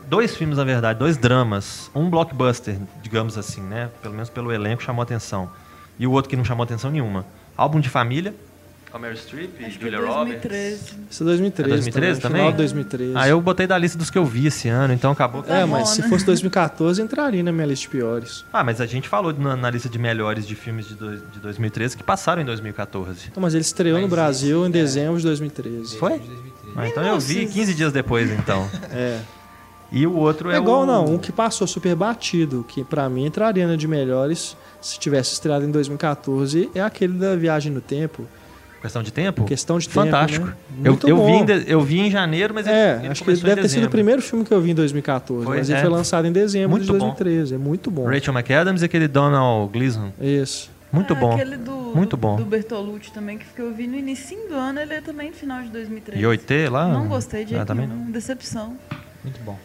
Dois 0.08 0.34
filmes, 0.36 0.56
na 0.56 0.64
verdade, 0.64 0.98
dois 0.98 1.16
dramas. 1.16 1.90
Um 1.94 2.08
blockbuster, 2.08 2.78
digamos 3.02 3.36
assim, 3.36 3.60
né? 3.60 3.90
Pelo 4.00 4.14
menos 4.14 4.30
pelo 4.30 4.50
elenco 4.52 4.82
chamou 4.82 5.02
atenção. 5.02 5.50
E 5.98 6.06
o 6.06 6.10
outro 6.12 6.28
que 6.28 6.36
não 6.36 6.44
chamou 6.44 6.64
atenção 6.64 6.90
nenhuma. 6.90 7.24
Álbum 7.56 7.80
de 7.80 7.88
família. 7.88 8.34
Com 8.90 8.98
a 8.98 9.00
Meryl 9.00 9.16
Streep 9.18 9.50
e 9.60 9.64
é 9.64 9.70
Julia 9.70 9.98
Roberts. 9.98 10.42
2013. 10.48 10.74
Esse 11.10 11.22
é 11.22 11.24
2013, 11.26 11.70
É 11.70 11.74
2013 11.74 12.20
também? 12.20 12.36
Final 12.40 12.52
de 12.52 12.56
2013. 12.58 13.12
Ah, 13.16 13.28
eu 13.28 13.40
botei 13.40 13.66
da 13.66 13.76
lista 13.76 13.98
dos 13.98 14.10
que 14.10 14.16
eu 14.16 14.24
vi 14.24 14.46
esse 14.46 14.68
ano, 14.68 14.94
então 14.94 15.10
acabou 15.10 15.42
que. 15.42 15.50
É, 15.50 15.60
Tá 15.60 15.66
mas 15.66 15.80
bom, 15.80 15.86
se 15.86 16.02
né? 16.02 16.08
fosse 16.08 16.24
2014, 16.26 17.02
entraria 17.02 17.42
na 17.42 17.50
minha 17.50 17.66
lista 17.66 17.82
de 17.82 17.88
piores. 17.88 18.44
Ah, 18.52 18.62
mas 18.62 18.80
a 18.80 18.86
gente 18.86 19.08
falou 19.08 19.32
na, 19.32 19.56
na 19.56 19.70
lista 19.70 19.88
de 19.88 19.98
melhores 19.98 20.46
de 20.46 20.54
filmes 20.54 20.86
de, 20.86 20.94
dois- 20.94 21.20
de 21.32 21.40
2013 21.40 21.96
que 21.96 22.02
passaram 22.04 22.40
em 22.40 22.44
2014. 22.44 23.32
Não, 23.34 23.42
mas 23.42 23.54
ele 23.54 23.62
estreou 23.62 23.96
no 23.96 24.02
Mas 24.02 24.10
Brasil 24.10 24.60
esse- 24.60 24.68
em 24.68 24.70
dezembro 24.70 25.18
de 25.18 25.24
2013. 25.24 25.96
Foi? 25.98 26.12
De 26.20 26.26
2013. 26.26 26.72
Ah, 26.76 26.88
então 26.88 27.02
eu 27.02 27.18
vi 27.18 27.42
Nossa. 27.42 27.52
15 27.54 27.74
dias 27.74 27.92
depois, 27.92 28.30
então. 28.30 28.68
É. 28.92 29.18
E 29.98 30.06
o 30.06 30.14
outro 30.16 30.50
é, 30.50 30.54
É 30.54 30.58
igual 30.58 30.82
o... 30.82 30.86
não, 30.86 31.04
um 31.14 31.18
que 31.18 31.32
passou 31.32 31.66
super 31.66 31.94
batido, 31.94 32.64
que 32.68 32.84
pra 32.84 33.08
mim 33.08 33.26
entraria 33.26 33.66
na 33.66 33.76
de 33.76 33.88
melhores 33.88 34.56
se 34.80 34.98
tivesse 34.98 35.32
estreado 35.32 35.64
em 35.64 35.70
2014, 35.70 36.70
é 36.74 36.80
aquele 36.80 37.14
da 37.14 37.34
Viagem 37.34 37.72
no 37.72 37.80
Tempo. 37.80 38.24
Questão 38.82 39.02
de 39.02 39.12
tempo? 39.12 39.44
Questão 39.44 39.78
de 39.80 39.88
Fantástico. 39.88 40.46
tempo, 40.46 40.58
né? 40.78 40.88
Eu, 40.90 40.98
eu, 41.08 41.16
bom. 41.16 41.26
vi 41.26 41.44
de- 41.44 41.72
eu 41.72 41.80
vi 41.80 41.98
em 42.00 42.10
janeiro, 42.10 42.54
mas 42.54 42.66
ele, 42.68 42.76
É, 42.76 42.98
ele 42.98 43.08
acho 43.08 43.20
que 43.20 43.24
começou 43.24 43.48
deve 43.48 43.62
ter 43.62 43.68
sido 43.68 43.86
o 43.86 43.90
primeiro 43.90 44.22
filme 44.22 44.44
que 44.44 44.52
eu 44.54 44.60
vi 44.60 44.70
em 44.70 44.74
2014, 44.74 45.44
Foi, 45.44 45.56
mas 45.56 45.68
ele 45.68 45.78
é. 45.78 45.80
foi 45.80 45.90
lançado 45.90 46.26
em 46.26 46.30
dezembro 46.30 46.70
Muito 46.70 46.84
de 46.84 46.92
bom. 46.92 46.98
2013. 46.98 47.54
É 47.54 47.58
muito 47.58 47.90
bom. 47.90 48.04
Rachel 48.04 48.32
McAdams 48.32 48.82
e 48.82 48.84
aquele 48.84 49.08
Donald 49.08 49.72
Gleason. 49.72 50.12
Isso. 50.20 50.70
Muito 50.92 51.14
Ah, 51.14 51.16
bom. 51.16 51.32
Aquele 51.34 51.56
do, 51.56 51.72
Muito 51.96 52.16
bom. 52.16 52.36
do 52.36 52.44
Bertolucci 52.44 53.10
também, 53.12 53.38
que 53.38 53.44
eu 53.60 53.74
vi 53.74 53.88
no 53.88 53.96
início 53.96 54.36
do 54.48 54.54
ano, 54.54 54.78
ele 54.78 54.94
é 54.94 55.00
também 55.00 55.30
no 55.30 55.34
final 55.36 55.60
de 55.62 55.68
2013. 55.70 56.22
E 56.22 56.26
8T 56.26 56.70
lá? 56.70 56.86
Não 56.86 57.08
gostei 57.08 57.44
de 57.44 57.56
Ah, 57.56 57.64
também 57.64 57.88
nenhum, 57.88 58.08
decepção. 58.12 58.76
Muito 59.24 59.40
bom. 59.44 59.58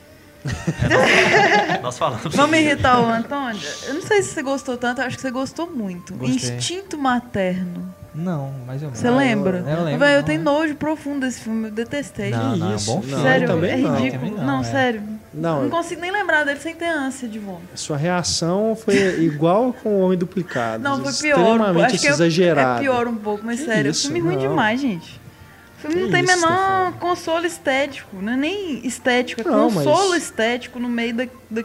Nós 1.81 1.97
falamos. 1.97 2.35
Vamos 2.35 2.57
irritar 2.57 2.99
o 2.99 3.05
Antônio? 3.07 3.61
Eu 3.87 3.93
não 3.95 4.01
sei 4.01 4.21
se 4.23 4.33
você 4.33 4.41
gostou 4.41 4.77
tanto, 4.77 5.01
eu 5.01 5.07
acho 5.07 5.15
que 5.15 5.21
você 5.21 5.31
gostou 5.31 5.69
muito. 5.69 6.13
Gostei. 6.15 6.57
Instinto 6.57 6.97
Materno. 6.97 7.93
Não, 8.13 8.47
ou 8.47 8.51
menos. 8.67 8.97
Você 8.99 9.09
lembra? 9.09 9.59
Eu 9.65 9.83
lembro. 9.85 9.99
Véi, 9.99 10.17
eu 10.17 10.23
tenho 10.23 10.41
é. 10.41 10.43
nojo 10.43 10.75
profundo 10.75 11.21
desse 11.21 11.41
filme, 11.41 11.67
eu 11.69 11.71
detestei. 11.71 12.31
Não, 12.31 12.57
não, 12.57 12.67
é 12.67 12.73
um 12.73 12.75
isso? 12.75 12.85
bom 12.91 12.95
Não, 12.97 13.03
filme. 13.03 13.23
sério, 13.23 13.47
também 13.47 13.71
é 13.71 13.75
ridículo. 13.75 14.37
Não, 14.37 14.45
não, 14.45 14.59
é. 14.59 14.63
sério. 14.63 15.03
Não, 15.33 15.57
Eu 15.59 15.63
não 15.63 15.69
consigo 15.69 16.01
nem 16.01 16.11
lembrar 16.11 16.43
dele 16.43 16.59
sem 16.59 16.75
ter 16.75 16.87
ânsia 16.89 17.25
de 17.25 17.39
vômito. 17.39 17.67
Sua 17.75 17.95
reação 17.95 18.75
foi 18.75 18.95
igual 19.23 19.71
com 19.71 19.89
o 19.95 19.99
Homem 20.01 20.17
Duplicado. 20.17 20.83
Não, 20.83 21.01
foi 21.01 21.13
pior. 21.13 21.39
Extremamente 21.39 21.85
Acho 21.85 21.99
que 22.01 22.07
é- 22.07 22.11
exagerado. 22.11 22.79
é 22.79 22.81
pior 22.81 23.07
um 23.07 23.15
pouco, 23.15 23.45
mas 23.45 23.59
Que 23.61 23.65
sério. 23.65 23.91
isso? 23.91 24.07
É 24.07 24.11
filme 24.11 24.19
ruim 24.19 24.35
Não. 24.35 24.49
demais, 24.49 24.81
gente. 24.81 25.20
O 25.83 25.87
filme 25.89 25.95
Que 25.95 26.01
não 26.03 26.11
tem 26.11 26.23
isso, 26.23 26.35
menor 26.35 26.51
Stefano? 26.87 26.97
consolo 26.99 27.45
estético. 27.45 28.15
Não 28.21 28.33
é 28.33 28.37
nem 28.37 28.85
estético, 28.85 29.41
é 29.41 29.43
Não, 29.43 29.71
mas- 29.71 29.83
consolo 29.83 30.15
estético 30.15 30.79
no 30.79 30.87
meio 30.87 31.15
da. 31.15 31.25
da- 31.49 31.63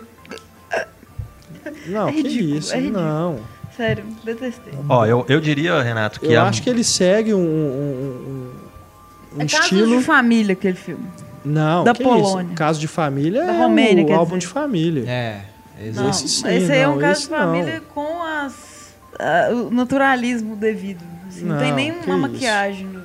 Não, 1.86 2.08
É 2.08 2.12
que 2.12 2.22
ridículo, 2.22 2.56
isso. 2.58 2.72
é 2.72 2.76
ridículo. 2.78 3.02
não. 3.04 3.40
Sério, 3.76 4.04
detestei. 4.24 4.72
Ó, 4.88 5.04
eu, 5.04 5.26
eu 5.28 5.38
diria, 5.38 5.82
Renato, 5.82 6.18
que 6.20 6.32
Eu 6.32 6.40
a- 6.40 6.48
acho 6.48 6.62
que 6.62 6.70
ele 6.70 6.82
segue 6.82 7.34
um, 7.34 7.38
um, 7.38 7.42
um- 7.42 9.36
um 9.36 9.42
é 9.42 9.44
estilo. 9.44 9.80
Casos 9.82 9.98
de 9.98 10.04
Família 10.04 10.52
aquele 10.54 10.76
filme. 10.76 11.06
Não, 11.44 11.84
da 11.84 11.92
que 11.92 12.02
Polônia. 12.02 12.46
Isso? 12.46 12.54
Caso 12.54 12.80
de 12.80 12.88
família 12.88 13.44
Da 13.44 13.52
é 13.52 13.58
Romênia, 13.58 14.04
o 14.06 14.12
álbum 14.14 14.38
dizer. 14.38 14.48
de 14.48 14.52
família. 14.54 15.04
É, 15.06 15.40
Não, 15.78 15.86
exato. 15.88 16.08
Esse 16.10 16.28
sim, 16.28 16.48
esse 16.48 16.72
aí 16.72 16.78
é 16.80 16.88
um 16.88 16.92
não, 16.94 17.00
caso 17.00 17.20
de 17.20 17.26
família 17.28 17.82
com 17.94 18.22
as, 18.22 18.94
ah, 19.20 19.48
o 19.52 19.70
naturalismo 19.70 20.56
devido. 20.56 21.04
assim, 21.28 21.44
não, 21.44 21.58
tem 21.58 21.68
Não, 21.68 21.76
nem 21.76 21.92
que 21.92 22.06
uma 22.10 22.16
isso. 22.18 22.32
maquiagem. 22.32 22.95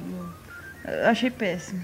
Eu 0.86 1.08
achei 1.08 1.30
péssimo. 1.30 1.82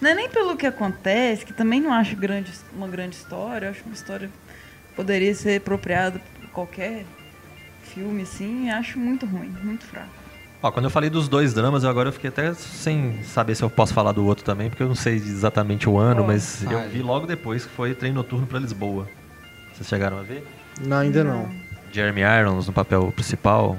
Não 0.00 0.10
é 0.10 0.14
nem 0.14 0.28
pelo 0.28 0.56
que 0.56 0.66
acontece, 0.66 1.44
que 1.44 1.52
também 1.52 1.80
não 1.80 1.92
acho 1.92 2.14
grande, 2.14 2.52
uma 2.72 2.86
grande 2.86 3.16
história. 3.16 3.66
Eu 3.66 3.70
acho 3.70 3.84
uma 3.84 3.94
história 3.94 4.28
que 4.28 4.94
poderia 4.94 5.34
ser 5.34 5.58
apropriada 5.58 6.20
por 6.40 6.50
qualquer 6.50 7.04
filme, 7.82 8.22
assim. 8.22 8.70
Acho 8.70 8.98
muito 8.98 9.26
ruim, 9.26 9.52
muito 9.62 9.84
fraco. 9.84 10.08
Ó, 10.62 10.72
quando 10.72 10.86
eu 10.86 10.90
falei 10.90 11.08
dos 11.08 11.28
dois 11.28 11.54
dramas, 11.54 11.84
eu 11.84 11.90
agora 11.90 12.08
eu 12.08 12.12
fiquei 12.12 12.30
até 12.30 12.52
sem 12.52 13.22
saber 13.22 13.54
se 13.54 13.62
eu 13.62 13.70
posso 13.70 13.94
falar 13.94 14.10
do 14.10 14.26
outro 14.26 14.44
também, 14.44 14.68
porque 14.68 14.82
eu 14.82 14.88
não 14.88 14.94
sei 14.94 15.14
exatamente 15.14 15.88
o 15.88 15.96
ano, 15.96 16.24
mas 16.26 16.64
eu 16.64 16.70
Fale. 16.70 16.88
vi 16.88 17.00
logo 17.00 17.26
depois 17.26 17.64
que 17.64 17.70
foi 17.72 17.94
Trem 17.94 18.12
Noturno 18.12 18.46
pra 18.46 18.58
Lisboa. 18.58 19.08
Vocês 19.72 19.88
chegaram 19.88 20.18
a 20.18 20.22
ver? 20.22 20.44
Não, 20.80 20.96
ainda 20.98 21.22
não. 21.22 21.48
Jeremy 21.92 22.22
Irons 22.22 22.66
no 22.66 22.72
papel 22.72 23.12
principal. 23.12 23.78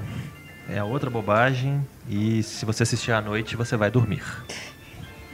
É 0.70 0.82
outra 0.82 1.10
bobagem 1.10 1.84
e 2.10 2.42
se 2.42 2.66
você 2.66 2.82
assistir 2.82 3.12
à 3.12 3.20
noite, 3.20 3.54
você 3.54 3.76
vai 3.76 3.88
dormir. 3.88 4.22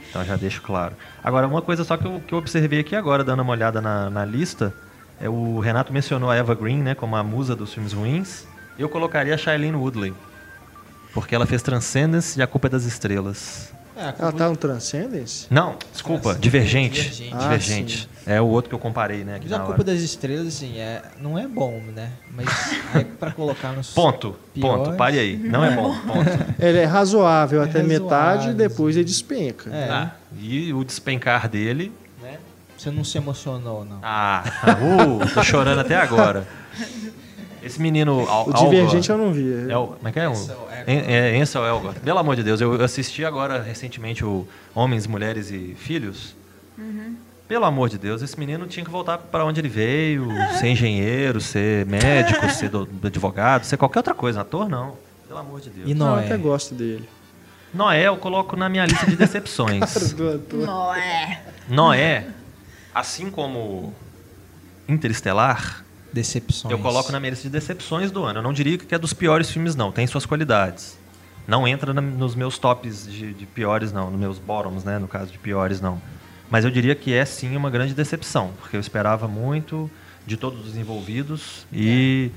Então 0.09 0.23
já 0.23 0.35
deixo 0.35 0.61
claro. 0.61 0.95
Agora, 1.23 1.47
uma 1.47 1.61
coisa 1.61 1.83
só 1.83 1.97
que 1.97 2.05
eu, 2.05 2.21
que 2.21 2.33
eu 2.33 2.37
observei 2.37 2.79
aqui 2.79 2.95
agora, 2.95 3.23
dando 3.23 3.41
uma 3.41 3.51
olhada 3.51 3.81
na, 3.81 4.09
na 4.09 4.23
lista, 4.23 4.73
é 5.19 5.27
o 5.27 5.59
Renato 5.59 5.91
mencionou 5.91 6.29
a 6.29 6.35
Eva 6.35 6.53
Green, 6.53 6.77
né, 6.83 6.93
como 6.93 7.15
a 7.15 7.23
musa 7.23 7.55
dos 7.55 7.73
filmes 7.73 7.93
ruins. 7.93 8.47
Eu 8.77 8.87
colocaria 8.87 9.33
a 9.33 9.37
Shailene 9.37 9.75
Woodley. 9.75 10.13
Porque 11.13 11.33
ela 11.33 11.47
fez 11.47 11.63
Transcendence 11.63 12.37
e 12.37 12.43
A 12.43 12.47
Culpa 12.47 12.67
é 12.67 12.69
das 12.69 12.83
Estrelas. 12.83 13.73
É, 13.97 14.13
Ela 14.19 14.31
tá 14.31 14.47
no 14.49 14.55
Transcendence? 14.55 15.47
Não, 15.49 15.75
desculpa, 15.91 16.35
Transcendence, 16.35 16.41
Divergente. 16.41 17.01
Divergente. 17.01 17.33
Ah, 17.33 17.37
Divergente. 17.39 18.09
é 18.25 18.39
o 18.39 18.45
outro 18.45 18.69
que 18.69 18.75
eu 18.75 18.79
comparei, 18.79 19.23
né, 19.23 19.39
Mas 19.41 19.51
a 19.51 19.57
culpa 19.57 19.73
hora. 19.73 19.83
das 19.83 20.01
estrelas, 20.01 20.47
assim, 20.47 20.77
é, 20.77 21.01
não 21.19 21.37
é 21.37 21.47
bom, 21.47 21.81
né? 21.95 22.11
Mas 22.31 22.47
aí 22.93 23.03
pra 23.19 23.31
colocar 23.31 23.71
nos. 23.73 23.89
Ponto, 23.93 24.35
piores- 24.53 24.85
ponto, 24.85 24.97
pare 24.97 25.17
aí. 25.19 25.35
Não 25.37 25.63
é 25.65 25.75
bom, 25.75 25.93
ponto. 26.01 26.29
Ele 26.63 26.77
é 26.77 26.85
razoável 26.85 27.61
É 27.61 27.65
até 27.65 27.79
razoável, 27.81 28.03
metade 28.03 28.49
e 28.49 28.53
depois 28.53 28.95
assim. 28.95 28.99
ele 29.01 29.05
despenca. 29.09 29.69
É, 29.75 29.89
Ah, 29.89 30.11
e 30.39 30.71
o 30.73 30.83
despencar 30.83 31.49
dele 31.49 31.91
você 32.77 32.91
não 32.91 33.03
se 33.03 33.17
emocionou, 33.17 33.83
não. 33.83 33.99
Ah, 34.03 34.43
uh, 34.79 35.33
tô 35.33 35.41
chorando 35.43 35.79
até 35.79 35.95
agora. 35.95 36.47
Esse 37.67 37.81
menino 37.81 38.27
Al 38.27 38.49
O 38.49 38.53
Divergente 38.53 39.09
eu 39.09 39.17
não 39.17 39.31
vi. 39.31 39.69
É 39.69 39.77
o, 39.77 39.87
como 39.87 40.07
é 40.07 40.11
que 40.11 40.19
é? 40.19 40.27
O, 40.27 40.31
Ansel 40.31 40.55
Elgort. 40.55 40.87
En- 40.87 41.03
é 41.13 41.41
Ansel 41.41 41.65
Elgort. 41.65 41.99
Pelo 41.99 42.17
amor 42.19 42.35
de 42.35 42.43
Deus, 42.43 42.59
eu 42.61 42.81
assisti 42.83 43.23
agora 43.25 43.61
recentemente 43.61 44.23
o 44.25 44.47
Homens, 44.73 45.05
Mulheres 45.05 45.51
e 45.51 45.75
Filhos. 45.77 46.35
Pelo 47.47 47.63
amor 47.65 47.87
de 47.89 47.97
Deus, 47.97 48.21
esse 48.21 48.37
menino 48.37 48.67
tinha 48.67 48.83
que 48.83 48.91
voltar 48.91 49.17
para 49.17 49.45
onde 49.45 49.61
ele 49.61 49.69
veio, 49.69 50.27
ser 50.59 50.67
engenheiro, 50.67 51.39
ser 51.39 51.85
médico, 51.85 52.47
ser 52.51 52.69
do- 52.69 52.87
advogado, 53.03 53.63
ser 53.63 53.77
qualquer 53.77 53.99
outra 53.99 54.13
coisa. 54.13 54.41
Ator, 54.41 54.67
não. 54.67 54.95
Pelo 55.27 55.39
amor 55.39 55.61
de 55.61 55.69
Deus. 55.69 55.89
E 55.89 55.93
Não, 55.93 56.07
eu 56.07 56.15
Noé? 56.17 56.25
até 56.25 56.37
gosto 56.37 56.73
dele. 56.75 57.07
Noé 57.73 58.03
eu 58.03 58.17
coloco 58.17 58.55
na 58.55 58.67
minha 58.69 58.85
lista 58.85 59.05
de 59.05 59.15
decepções. 59.15 59.79
Do 60.13 60.29
ator. 60.35 60.59
Não 60.65 60.93
é. 60.93 61.41
Noé, 61.69 62.27
assim 62.95 63.29
como 63.31 63.93
Interestelar, 64.87 65.83
Decepções. 66.17 66.71
Eu 66.71 66.79
coloco 66.79 67.11
na 67.11 67.19
minha 67.19 67.29
lista 67.29 67.43
de 67.43 67.51
decepções 67.51 68.09
do 68.11 68.23
ano. 68.23 68.39
Eu 68.39 68.43
não 68.43 68.51
diria 68.53 68.77
que 68.77 68.93
é 68.95 68.97
dos 68.97 69.13
piores 69.13 69.51
filmes, 69.51 69.75
não. 69.75 69.91
Tem 69.91 70.07
suas 70.07 70.25
qualidades. 70.25 70.97
Não 71.47 71.67
entra 71.67 71.93
na- 71.93 72.01
nos 72.01 72.33
meus 72.35 72.57
tops 72.57 73.05
de, 73.07 73.33
de 73.33 73.45
piores, 73.45 73.91
não. 73.93 74.09
Nos 74.09 74.19
meus 74.19 74.39
bottoms, 74.39 74.83
né? 74.83 74.97
No 74.97 75.07
caso 75.07 75.31
de 75.31 75.37
piores, 75.37 75.79
não. 75.79 76.01
Mas 76.49 76.65
eu 76.65 76.71
diria 76.71 76.95
que 76.95 77.13
é 77.13 77.23
sim 77.25 77.55
uma 77.55 77.69
grande 77.69 77.93
decepção, 77.93 78.51
porque 78.59 78.75
eu 78.75 78.79
esperava 78.79 79.27
muito 79.27 79.89
de 80.25 80.35
todos 80.37 80.65
os 80.67 80.75
envolvidos 80.75 81.65
e 81.71 82.31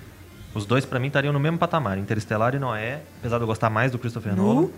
os 0.55 0.67
dois 0.67 0.85
pra 0.85 0.99
mim 1.01 1.07
estariam 1.07 1.33
no 1.33 1.41
mesmo 1.41 1.59
patamar, 1.59 1.97
Interestelar 1.97 2.55
e 2.55 2.59
Noé, 2.59 3.01
apesar 3.21 3.37
de 3.39 3.45
eu 3.45 3.47
gostar 3.47 3.71
mais 3.71 3.91
do 3.93 3.99
Christopher? 3.99 4.35
Nolan. 4.37 4.69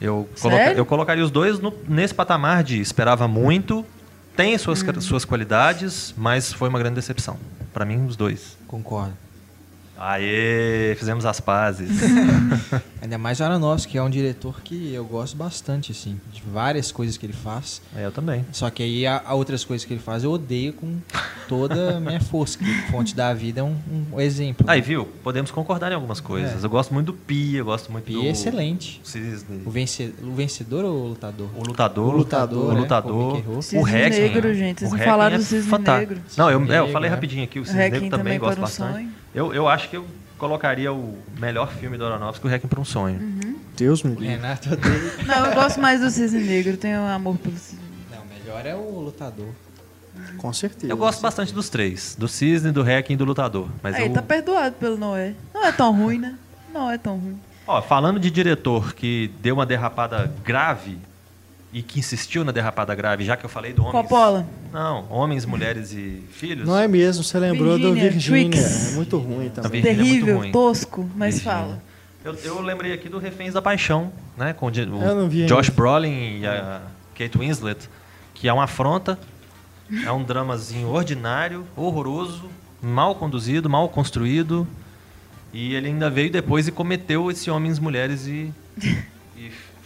Eu, 0.00 0.28
coloca- 0.40 0.72
eu 0.72 0.86
colocaria 0.86 1.24
os 1.24 1.30
dois 1.30 1.58
no- 1.58 1.74
nesse 1.88 2.14
patamar 2.14 2.62
de 2.62 2.80
esperava 2.80 3.26
muito, 3.28 3.84
tem 4.36 4.56
suas, 4.58 4.82
Hum. 4.82 5.00
suas 5.00 5.24
qualidades, 5.24 6.14
mas 6.16 6.52
foi 6.52 6.68
uma 6.68 6.78
grande 6.78 6.94
decepção. 6.96 7.36
Pra 7.72 7.84
mim, 7.84 8.04
os 8.06 8.16
dois. 8.16 8.56
Concordo. 8.66 9.12
Aê, 10.02 10.94
fizemos 10.98 11.26
as 11.26 11.40
pazes. 11.40 11.90
Ainda 13.02 13.18
mais 13.18 13.38
o 13.40 13.44
Aronofsky, 13.44 13.92
que 13.92 13.98
é 13.98 14.02
um 14.02 14.08
diretor 14.08 14.62
que 14.62 14.94
eu 14.94 15.04
gosto 15.04 15.36
bastante, 15.36 15.92
assim, 15.92 16.18
de 16.32 16.42
várias 16.50 16.90
coisas 16.90 17.18
que 17.18 17.26
ele 17.26 17.32
faz. 17.34 17.82
É, 17.94 18.06
eu 18.06 18.10
também. 18.10 18.44
Só 18.50 18.70
que 18.70 18.82
aí 18.82 19.06
há 19.06 19.22
outras 19.34 19.62
coisas 19.64 19.84
que 19.86 19.92
ele 19.92 20.00
faz 20.00 20.24
eu 20.24 20.30
odeio 20.30 20.72
com 20.72 20.96
toda 21.48 21.96
a 21.98 22.00
minha 22.00 22.20
força. 22.20 22.56
Que 22.58 22.64
Fonte 22.90 23.14
da 23.14 23.34
Vida 23.34 23.60
é 23.60 23.62
um, 23.62 23.76
um 24.12 24.20
exemplo. 24.20 24.64
Aí, 24.68 24.80
né? 24.80 24.86
viu? 24.86 25.04
Podemos 25.22 25.50
concordar 25.50 25.92
em 25.92 25.94
algumas 25.94 26.20
coisas. 26.20 26.62
É. 26.62 26.66
Eu 26.66 26.70
gosto 26.70 26.94
muito 26.94 27.06
do 27.08 27.12
Pi, 27.12 27.56
eu 27.56 27.64
gosto 27.66 27.92
muito 27.92 28.10
E 28.10 28.14
do... 28.14 28.22
é 28.22 28.30
excelente. 28.30 29.00
Cisne. 29.04 29.62
O, 29.66 29.70
vence- 29.70 30.14
o 30.22 30.32
vencedor 30.32 30.84
ou 30.84 30.92
o 31.04 31.08
lutador? 31.08 31.48
O 31.54 31.62
lutador, 31.62 32.14
O 32.14 32.16
lutador, 32.16 32.70
o 32.70 32.72
né? 32.74 32.80
lutador, 32.80 33.14
O 33.14 33.40
Rourke. 33.40 33.76
o 33.76 33.82
Requiem. 33.82 34.28
Negro, 34.30 34.54
gente. 34.54 34.78
Vocês 34.80 34.92
o 34.92 34.96
não 34.96 35.04
falaram 35.04 35.34
é 35.34 35.38
do 35.38 35.44
Cisne 35.44 35.70
fantástico. 35.70 36.14
Negro. 36.14 36.24
Não, 36.38 36.50
eu, 36.50 36.72
é, 36.72 36.78
eu 36.78 36.88
falei 36.88 37.10
né? 37.10 37.14
rapidinho 37.14 37.44
aqui, 37.44 37.58
o 37.58 37.62
O 37.62 37.66
Cisne 37.66 37.78
Negro 37.80 37.98
também 38.00 38.10
também 38.10 38.38
gosto 38.38 38.58
um 38.58 38.62
bastante. 38.62 38.92
sonho. 38.94 39.20
Eu, 39.34 39.54
eu 39.54 39.68
acho 39.68 39.88
que 39.88 39.96
eu 39.96 40.06
colocaria 40.38 40.92
o 40.92 41.18
melhor 41.38 41.70
filme 41.70 41.96
do 41.96 42.04
Aronofsky, 42.04 42.46
o 42.46 42.50
Requiem 42.50 42.68
para 42.68 42.80
um 42.80 42.84
Sonho. 42.84 43.20
Uhum. 43.20 43.56
Deus 43.76 44.02
me 44.02 44.10
livre. 44.10 44.26
Renato 44.26 44.72
odeia. 44.72 45.12
Não, 45.26 45.46
eu 45.46 45.54
gosto 45.54 45.80
mais 45.80 46.00
do 46.00 46.10
Cisne 46.10 46.42
Negro. 46.42 46.76
Tenho 46.76 47.06
amor 47.06 47.36
pelo 47.38 47.56
Cisne. 47.56 47.80
Não, 48.10 48.24
melhor 48.24 48.66
é 48.66 48.74
o 48.74 49.00
lutador. 49.00 49.48
Com 50.36 50.52
certeza. 50.52 50.92
Eu 50.92 50.96
gosto 50.96 51.20
bastante 51.20 51.52
dos 51.52 51.68
três, 51.68 52.16
do 52.18 52.26
Cisne, 52.26 52.72
do 52.72 52.82
Requiem 52.82 53.14
e 53.14 53.16
do 53.16 53.24
Lutador. 53.24 53.68
Mas 53.82 53.94
Aí, 53.94 54.06
eu... 54.06 54.12
tá 54.12 54.22
perdoado 54.22 54.74
pelo 54.76 54.96
Noé. 54.96 55.34
Não 55.54 55.64
é 55.64 55.72
tão 55.72 55.96
ruim, 55.96 56.18
né? 56.18 56.36
Não 56.72 56.90
é 56.90 56.98
tão 56.98 57.16
ruim. 57.16 57.40
Ó, 57.66 57.80
falando 57.80 58.18
de 58.18 58.30
diretor 58.30 58.94
que 58.94 59.30
deu 59.40 59.54
uma 59.54 59.64
derrapada 59.64 60.32
grave 60.44 60.98
e 61.72 61.82
que 61.82 61.98
insistiu 62.00 62.44
na 62.44 62.50
derrapada 62.52 62.94
grave, 62.94 63.24
já 63.24 63.36
que 63.36 63.44
eu 63.44 63.48
falei 63.50 63.72
do 63.72 63.82
Homens... 63.84 63.92
Coppola. 64.02 64.46
Não, 64.72 65.06
Homens, 65.10 65.44
Mulheres 65.46 65.92
e 65.92 66.22
Filhos. 66.32 66.66
Não 66.66 66.76
é 66.78 66.88
mesmo, 66.88 67.22
você 67.22 67.38
lembrou 67.38 67.78
do 67.78 67.92
Virginia 67.94 68.10
Virgínia. 68.10 68.50
Twix. 68.50 68.92
É 68.92 68.96
muito 68.96 69.18
ruim 69.18 69.48
também. 69.50 69.80
Virgínia 69.80 70.02
é 70.02 70.04
Terrível, 70.04 70.36
ruim. 70.38 70.52
tosco, 70.52 71.08
mas 71.14 71.34
Virgínia. 71.36 71.58
fala. 71.58 71.82
Eu, 72.24 72.34
eu 72.44 72.60
lembrei 72.60 72.92
aqui 72.92 73.08
do 73.08 73.18
Reféns 73.18 73.54
da 73.54 73.62
Paixão, 73.62 74.12
né? 74.36 74.52
Com 74.52 74.66
o, 74.66 74.70
Di- 74.70 74.82
o 74.82 75.00
Eu 75.02 75.14
não 75.14 75.28
vi 75.28 75.46
Josh 75.46 75.68
ainda. 75.70 75.72
Brolin 75.76 76.40
e 76.40 76.46
a 76.46 76.82
Kate 77.16 77.38
Winslet, 77.38 77.88
que 78.34 78.48
é 78.48 78.52
uma 78.52 78.64
afronta, 78.64 79.18
é 80.04 80.10
um 80.12 80.22
dramazinho 80.22 80.88
ordinário, 80.88 81.64
horroroso, 81.76 82.50
mal 82.82 83.14
conduzido, 83.14 83.70
mal 83.70 83.88
construído. 83.88 84.66
E 85.52 85.74
ele 85.74 85.86
ainda 85.88 86.10
veio 86.10 86.30
depois 86.30 86.68
e 86.68 86.72
cometeu 86.72 87.30
esse 87.30 87.50
homens, 87.50 87.78
mulheres 87.78 88.26
e 88.26 88.52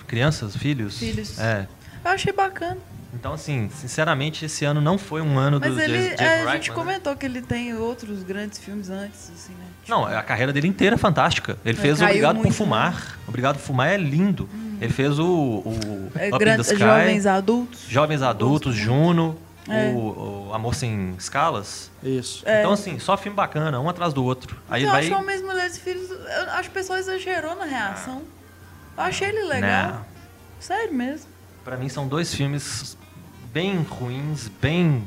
crianças, 0.07 0.57
filhos. 0.57 0.99
Filhos. 0.99 1.39
É. 1.39 1.67
Eu 2.05 2.11
achei 2.11 2.33
bacana. 2.33 2.79
Então, 3.13 3.33
assim, 3.33 3.71
sinceramente, 3.73 4.45
esse 4.45 4.65
ano 4.65 4.81
não 4.81 4.99
foi 4.99 5.23
um 5.23 5.39
ano 5.39 5.61
Mas 5.61 5.73
do 5.73 5.81
ele, 5.81 5.95
Jesse, 5.95 6.11
Jesse 6.11 6.23
é, 6.25 6.27
a 6.27 6.39
gente 6.39 6.49
Reitman, 6.51 6.77
né? 6.77 6.83
comentou 6.85 7.17
que 7.17 7.25
ele 7.25 7.41
tem 7.41 7.73
outros 7.77 8.25
grandes 8.25 8.59
filmes 8.59 8.91
antes, 8.91 9.31
assim, 9.33 9.53
né? 9.53 9.67
Não, 9.87 10.05
a 10.05 10.21
carreira 10.21 10.53
dele 10.53 10.67
inteira 10.67 10.97
é 10.97 10.99
fantástica. 10.99 11.57
Ele 11.65 11.79
É, 11.79 11.81
fez 11.81 12.03
Obrigado 12.03 12.35
por 12.37 12.43
muito, 12.43 12.55
Fumar. 12.57 13.19
Obrigado 13.29 13.55
por 13.57 13.63
Fumar 13.63 13.89
é 13.89 13.97
lindo. 13.97 14.49
Ele 14.81 14.93
fez 14.93 15.17
o, 15.21 15.25
o 15.65 16.11
É, 16.17 16.29
Up 16.35 16.45
Sky, 16.63 16.77
jovens 16.77 17.25
adultos. 17.27 17.87
Jovens 17.89 18.21
Adultos, 18.21 18.75
Juno, 18.75 19.39
É. 19.69 19.91
o, 19.91 20.49
o 20.49 20.53
Amor 20.53 20.75
Sem 20.75 21.15
Escalas. 21.17 21.93
Isso. 22.03 22.43
É. 22.45 22.61
Então, 22.61 22.73
assim, 22.73 22.99
só 22.99 23.17
filme 23.17 23.37
bacana, 23.37 23.79
um 23.81 23.89
atrás 23.89 24.13
do 24.13 24.25
outro. 24.25 24.57
Aí 24.69 24.83
eu 24.83 24.91
vai... 24.91 25.01
acho 25.03 25.09
que 25.11 25.15
Homens, 25.15 25.41
Mulheres 25.41 25.77
e 25.77 25.81
Filhos. 25.81 26.11
Eu 26.11 26.51
acho 26.51 26.63
que 26.65 26.69
o 26.71 26.81
pessoal 26.81 26.99
exagerou 26.99 27.55
na 27.55 27.65
reação. 27.65 28.23
Eu 28.97 29.03
achei 29.03 29.29
ele 29.29 29.43
legal. 29.45 29.93
Não. 29.93 30.07
Sério 30.61 30.95
mesmo. 30.95 31.27
Pra 31.65 31.77
mim 31.77 31.89
são 31.89 32.07
dois 32.07 32.35
filmes 32.35 32.97
bem 33.53 33.83
ruins, 33.83 34.49
bem 34.61 35.05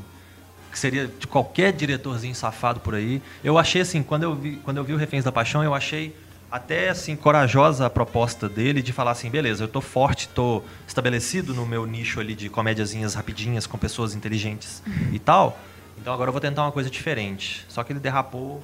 que 0.70 0.78
seria 0.78 1.06
de 1.06 1.26
qualquer 1.26 1.72
diretorzinho 1.72 2.34
safado 2.34 2.80
por 2.80 2.94
aí. 2.94 3.22
Eu 3.42 3.58
achei 3.58 3.80
assim, 3.80 4.02
quando 4.02 4.24
eu 4.24 4.34
vi, 4.34 4.56
quando 4.56 4.76
eu 4.76 4.84
vi 4.84 4.92
o 4.92 4.96
Reféns 4.96 5.24
da 5.24 5.32
Paixão, 5.32 5.64
eu 5.64 5.74
achei 5.74 6.14
até 6.50 6.88
assim 6.88 7.14
corajosa 7.14 7.86
a 7.86 7.90
proposta 7.90 8.48
dele 8.48 8.80
de 8.80 8.92
falar 8.92 9.10
assim, 9.10 9.30
beleza, 9.30 9.64
eu 9.64 9.68
tô 9.68 9.80
forte, 9.80 10.28
tô 10.28 10.62
estabelecido 10.86 11.52
no 11.54 11.66
meu 11.66 11.86
nicho 11.86 12.20
ali 12.20 12.34
de 12.34 12.48
comédiazinhas 12.48 13.14
rapidinhas 13.14 13.66
com 13.66 13.76
pessoas 13.76 14.14
inteligentes 14.14 14.82
e 15.12 15.18
tal. 15.18 15.58
Então 16.00 16.12
agora 16.12 16.28
eu 16.28 16.32
vou 16.32 16.40
tentar 16.40 16.62
uma 16.62 16.72
coisa 16.72 16.88
diferente. 16.88 17.64
Só 17.68 17.82
que 17.82 17.92
ele 17.92 18.00
derrapou 18.00 18.62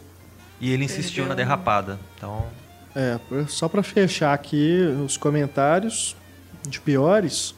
e 0.61 0.73
ele 0.73 0.85
insistiu 0.85 1.25
Perdeu. 1.25 1.29
na 1.29 1.35
derrapada. 1.35 1.99
Então, 2.17 2.47
É, 2.97 3.19
só 3.49 3.69
pra 3.69 3.83
fechar 3.83 4.33
aqui 4.33 4.79
os 5.05 5.17
comentários 5.17 6.17
de 6.69 6.81
piores, 6.81 7.55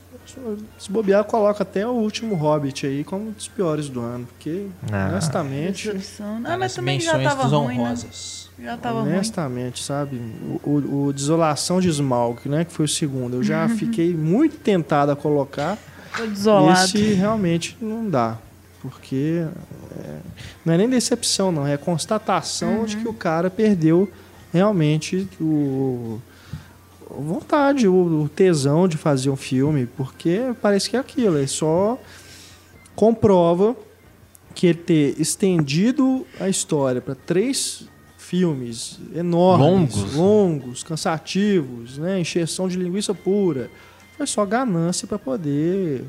se 0.78 0.90
bobear, 0.90 1.24
coloca 1.24 1.62
até 1.62 1.86
o 1.86 1.90
último 1.92 2.34
Hobbit 2.34 2.86
aí 2.86 3.04
como 3.04 3.28
um 3.28 3.32
dos 3.32 3.46
piores 3.48 3.88
do 3.88 4.00
ano. 4.00 4.26
Porque, 4.26 4.66
Ah. 4.90 5.08
honestamente, 5.12 5.90
Ah, 6.44 6.56
mas 6.58 6.74
também 6.74 6.98
já 6.98 7.16
menções 7.18 7.36
tava 7.36 7.56
ruim, 7.56 7.76
né? 7.78 7.82
honrosas. 7.84 8.46
Já 8.58 8.76
tava 8.78 9.02
ruim. 9.02 9.12
honestamente, 9.12 9.84
sabe? 9.84 10.16
O, 10.64 10.70
o- 10.70 11.06
o 11.08 11.12
Desolação 11.12 11.80
de 11.80 11.88
Smaug, 11.90 12.48
né? 12.48 12.64
Que 12.64 12.72
foi 12.72 12.86
o 12.86 12.88
segundo. 12.88 13.36
Eu 13.36 13.42
já 13.42 13.68
fiquei 13.68 14.14
muito 14.14 14.56
tentado 14.58 15.12
a 15.12 15.16
colocar. 15.16 15.76
Tô 16.16 16.26
desolado. 16.26 16.80
Esse 16.86 17.12
realmente 17.12 17.76
não 17.80 18.08
dá. 18.08 18.38
Porque 18.80 19.44
é, 19.98 20.16
não 20.64 20.72
é 20.74 20.78
nem 20.78 20.88
decepção, 20.88 21.52
não. 21.52 21.66
É 21.66 21.76
constatação 21.76 22.84
de 22.86 22.96
que 22.96 23.06
o 23.06 23.12
cara 23.12 23.50
perdeu 23.50 24.10
realmente 24.56 25.28
o 25.40 26.20
vontade, 27.10 27.86
o, 27.86 28.28
tesão 28.34 28.88
de 28.88 28.96
fazer 28.96 29.30
um 29.30 29.36
filme. 29.36 29.86
Porque 29.86 30.40
parece 30.60 30.90
que 30.90 30.96
é 30.96 30.98
aquilo. 30.98 31.38
Ele 31.38 31.46
só 31.46 31.98
comprova 32.94 33.76
que 34.54 34.66
ele 34.66 34.78
ter 34.78 35.20
estendido 35.20 36.26
a 36.40 36.48
história 36.48 37.00
para 37.00 37.14
três 37.14 37.86
filmes 38.16 38.98
enormes, 39.14 39.94
Longos. 39.94 40.14
longos, 40.14 40.82
cansativos, 40.82 41.98
né, 41.98 42.18
encheção 42.18 42.66
de 42.66 42.76
linguiça 42.76 43.14
pura, 43.14 43.70
foi 44.16 44.26
só 44.26 44.44
ganância 44.44 45.06
para 45.06 45.18
poder 45.18 46.04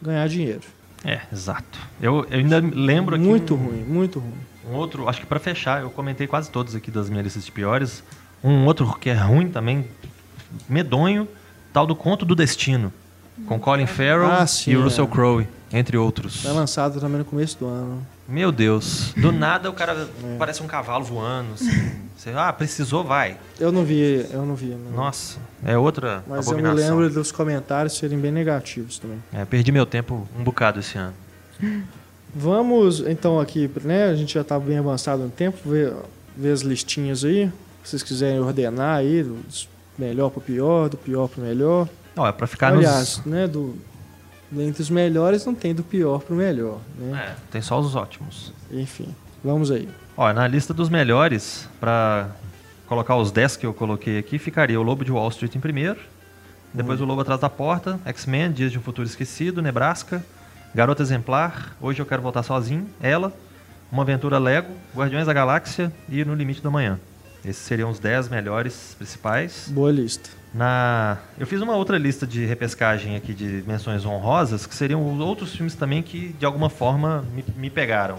ganhar 0.00 0.28
dinheiro. 0.28 0.62
é, 1.04 1.22
exato. 1.32 1.78
Eu, 2.00 2.24
eu 2.30 2.38
ainda 2.38 2.60
lembro 2.60 3.16
aqui 3.16 3.24
muito 3.24 3.56
ruim, 3.56 3.82
muito 3.82 4.20
ruim. 4.20 4.32
Um 4.70 4.74
outro, 4.74 5.08
acho 5.08 5.20
que 5.20 5.26
pra 5.26 5.38
fechar, 5.40 5.82
eu 5.82 5.90
comentei 5.90 6.26
quase 6.26 6.50
todos 6.50 6.74
aqui 6.76 6.90
das 6.90 7.10
minhas 7.10 7.24
listas 7.24 7.44
de 7.44 7.50
piores. 7.52 8.02
Um 8.42 8.64
outro 8.66 8.96
que 8.98 9.10
é 9.10 9.14
ruim 9.14 9.48
também, 9.48 9.86
medonho, 10.68 11.26
tal 11.72 11.86
do 11.86 11.94
Conto 11.96 12.24
do 12.24 12.34
Destino, 12.34 12.92
com 13.46 13.58
Colin 13.58 13.86
Farrell 13.86 14.30
Ah, 14.30 14.46
sim, 14.46 14.72
e 14.72 14.76
o 14.76 14.82
Russell 14.84 15.04
é. 15.04 15.08
Crowe, 15.08 15.48
entre 15.72 15.96
outros. 15.96 16.42
Foi 16.42 16.52
lançado 16.52 17.00
também 17.00 17.18
no 17.18 17.24
começo 17.24 17.58
do 17.58 17.66
ano. 17.66 18.06
Meu 18.28 18.52
Deus, 18.52 19.12
do 19.16 19.32
nada 19.32 19.68
o 19.68 19.72
cara 19.72 20.08
É. 20.24 20.36
parece 20.38 20.62
um 20.62 20.66
cavalo 20.66 21.04
voando, 21.04 21.54
assim. 21.54 22.00
Você, 22.16 22.30
ah, 22.36 22.52
precisou, 22.52 23.02
vai. 23.02 23.36
Eu 23.58 23.72
não 23.72 23.84
vi, 23.84 24.26
eu 24.30 24.44
não 24.46 24.54
vi. 24.54 24.66
não. 24.68 24.92
Nossa, 24.92 25.38
é 25.64 25.76
outra 25.76 26.22
Mas 26.28 26.46
eu 26.46 26.52
me 26.54 26.60
abominação. 26.60 26.96
lembro 26.98 27.12
dos 27.14 27.32
comentários 27.32 27.96
serem 27.96 28.18
bem 28.18 28.30
negativos 28.30 28.98
também. 28.98 29.18
É, 29.32 29.44
perdi 29.44 29.72
meu 29.72 29.84
tempo 29.86 30.28
um 30.38 30.44
bocado 30.44 30.78
esse 30.80 30.96
ano. 30.96 31.14
Vamos 32.34 33.00
então 33.00 33.40
aqui, 33.40 33.70
né? 33.82 34.04
A 34.04 34.14
gente 34.14 34.34
já 34.34 34.42
está 34.42 34.58
bem 34.58 34.78
avançado 34.78 35.22
no 35.22 35.30
tempo, 35.30 35.58
ver, 35.68 35.92
ver 36.36 36.52
as 36.52 36.60
listinhas 36.60 37.24
aí. 37.24 37.50
Se 37.82 37.90
vocês 37.90 38.02
quiserem 38.02 38.40
ordenar 38.40 38.98
aí, 38.98 39.22
do 39.22 39.38
melhor 39.98 40.30
para 40.30 40.38
o 40.38 40.42
pior, 40.42 40.88
do 40.88 40.96
pior 40.96 41.28
para 41.28 41.40
o 41.40 41.44
melhor. 41.44 41.88
Ó, 42.16 42.26
é 42.26 42.32
pra 42.32 42.46
ficar 42.46 42.72
Aliás, 42.72 43.18
nos... 43.18 43.26
né, 43.26 43.46
do, 43.46 43.74
entre 44.58 44.82
os 44.82 44.90
melhores 44.90 45.44
não 45.44 45.54
tem 45.54 45.74
do 45.74 45.82
pior 45.82 46.20
para 46.20 46.34
o 46.34 46.36
melhor, 46.36 46.78
né? 46.98 47.30
É, 47.30 47.36
tem 47.50 47.60
só 47.62 47.78
os 47.78 47.94
ótimos. 47.94 48.52
Enfim, 48.70 49.14
vamos 49.42 49.70
aí. 49.70 49.88
Ó, 50.16 50.32
na 50.32 50.46
lista 50.46 50.74
dos 50.74 50.88
melhores, 50.88 51.68
pra 51.80 52.30
colocar 52.86 53.16
os 53.16 53.30
10 53.30 53.56
que 53.56 53.66
eu 53.66 53.72
coloquei 53.72 54.18
aqui, 54.18 54.38
ficaria 54.38 54.78
o 54.78 54.82
Lobo 54.82 55.04
de 55.04 55.12
Wall 55.12 55.28
Street 55.28 55.54
em 55.54 55.60
primeiro, 55.60 56.00
depois 56.74 57.00
o 57.00 57.04
Lobo 57.04 57.20
Atrás 57.20 57.40
da 57.40 57.48
Porta, 57.48 57.98
X-Men, 58.04 58.52
Dias 58.52 58.72
de 58.72 58.78
um 58.78 58.82
Futuro 58.82 59.06
Esquecido, 59.06 59.62
Nebraska, 59.62 60.24
Garota 60.72 61.02
Exemplar, 61.02 61.76
Hoje 61.80 62.00
Eu 62.00 62.06
Quero 62.06 62.22
Voltar 62.22 62.44
Sozinho, 62.44 62.88
Ela, 63.02 63.32
Uma 63.90 64.02
Aventura 64.02 64.38
Lego, 64.38 64.72
Guardiões 64.94 65.26
da 65.26 65.32
Galáxia 65.32 65.92
e 66.08 66.24
No 66.24 66.32
Limite 66.32 66.62
da 66.62 66.70
Manhã. 66.70 66.98
Esses 67.44 67.62
seriam 67.64 67.90
os 67.90 67.98
10 67.98 68.28
melhores 68.28 68.94
principais. 68.96 69.68
Boa 69.68 69.90
lista. 69.90 70.30
Na... 70.54 71.18
Eu 71.36 71.46
fiz 71.46 71.60
uma 71.60 71.74
outra 71.74 71.98
lista 71.98 72.24
de 72.24 72.44
repescagem 72.44 73.16
aqui 73.16 73.34
de 73.34 73.64
menções 73.66 74.04
honrosas, 74.04 74.64
que 74.64 74.74
seriam 74.74 75.02
outros 75.18 75.52
filmes 75.56 75.74
também 75.74 76.04
que, 76.04 76.34
de 76.38 76.46
alguma 76.46 76.70
forma, 76.70 77.24
me, 77.34 77.44
me 77.56 77.68
pegaram. 77.68 78.18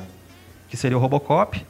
Que 0.67 0.75
seria 0.75 0.97
o 0.97 1.01
Robocop, 1.01 1.65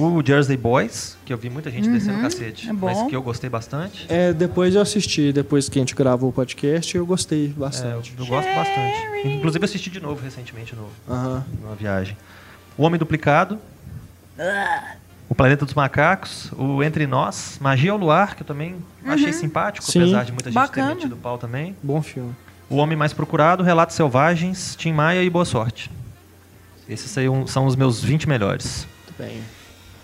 O 0.00 0.22
Jersey 0.24 0.56
Boys, 0.56 1.16
que 1.24 1.32
eu 1.32 1.36
vi 1.36 1.50
muita 1.50 1.70
gente 1.70 1.88
descendo 1.88 2.18
o 2.18 2.22
cacete, 2.22 2.68
é 2.68 2.72
bom. 2.72 2.86
mas 2.86 3.02
que 3.08 3.16
eu 3.16 3.22
gostei 3.22 3.50
bastante. 3.50 4.06
É, 4.08 4.32
depois 4.32 4.74
eu 4.74 4.80
assisti, 4.80 5.32
depois 5.32 5.68
que 5.68 5.78
a 5.78 5.82
gente 5.82 5.94
gravou 5.94 6.30
o 6.30 6.32
podcast, 6.32 6.96
eu 6.96 7.04
gostei 7.04 7.46
É, 7.46 7.48
eu, 7.48 7.54
bastante. 7.54 8.14
eu 8.16 8.26
gosto 8.26 8.48
bastante. 8.54 9.26
Inclusive, 9.28 9.62
eu 9.62 9.68
assisti 9.68 9.90
de 9.90 10.00
novo 10.00 10.22
recentemente 10.22 10.74
no, 10.76 10.88
Aham. 11.12 11.44
numa 11.60 11.74
viagem. 11.74 12.16
O 12.76 12.84
Homem 12.84 12.98
Duplicado. 12.98 13.58
O 15.28 15.34
Planeta 15.34 15.64
dos 15.64 15.74
Macacos. 15.74 16.50
O 16.56 16.82
Entre 16.82 17.06
Nós. 17.06 17.58
Magia 17.60 17.90
ao 17.92 17.98
Luar, 17.98 18.36
que 18.36 18.42
eu 18.42 18.46
também 18.46 18.76
achei 19.04 19.32
simpático, 19.32 19.84
Sim. 19.84 20.00
apesar 20.02 20.24
de 20.24 20.32
muita 20.32 20.50
gente 20.50 20.54
Bacana. 20.54 20.88
ter 20.90 20.94
metido 20.94 21.16
pau 21.16 21.36
também. 21.36 21.76
Bom 21.82 22.00
filme. 22.00 22.34
O 22.70 22.76
Homem 22.76 22.96
Mais 22.96 23.12
Procurado, 23.12 23.62
Relatos 23.62 23.96
Selvagens, 23.96 24.76
Tim 24.76 24.92
Maia 24.92 25.22
e 25.22 25.28
Boa 25.30 25.44
Sorte. 25.44 25.90
Esses 26.88 27.16
aí 27.18 27.26
são 27.46 27.66
os 27.66 27.74
meus 27.76 28.02
20 28.02 28.28
melhores. 28.28 28.86
Muito 29.06 29.18
bem. 29.18 29.42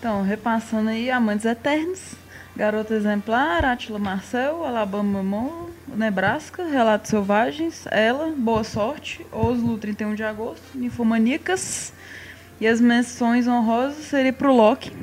Então, 0.05 0.21
repassando 0.21 0.91
aí, 0.91 1.09
Amantes 1.09 1.47
Eternos, 1.47 2.13
Garota 2.55 2.93
Exemplar, 2.93 3.65
Átila 3.65 3.97
Marcel, 3.97 4.63
Alabama 4.63 5.23
Mon, 5.23 5.69
Nebraska, 5.87 6.63
Relatos 6.63 7.09
Selvagens, 7.09 7.87
Ela, 7.89 8.31
Boa 8.37 8.63
Sorte, 8.63 9.25
Oslo, 9.31 9.79
31 9.79 10.13
de 10.13 10.23
agosto, 10.23 10.61
Ninfomaníacas. 10.75 11.91
E 12.61 12.67
as 12.67 12.79
menções 12.79 13.47
honrosas 13.47 14.05
seria 14.05 14.31
pro 14.31 14.53
Loki, 14.53 14.95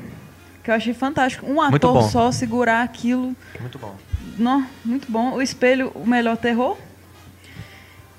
que 0.63 0.71
eu 0.71 0.73
achei 0.73 0.93
fantástico. 0.93 1.45
Um 1.47 1.59
ator 1.59 2.03
só 2.03 2.31
segurar 2.31 2.81
aquilo. 2.81 3.35
Muito 3.59 3.77
bom. 3.77 3.97
Não, 4.37 4.65
muito 4.85 5.11
bom. 5.11 5.33
O 5.33 5.41
Espelho, 5.41 5.91
o 5.95 6.07
melhor 6.07 6.37
terror. 6.37 6.77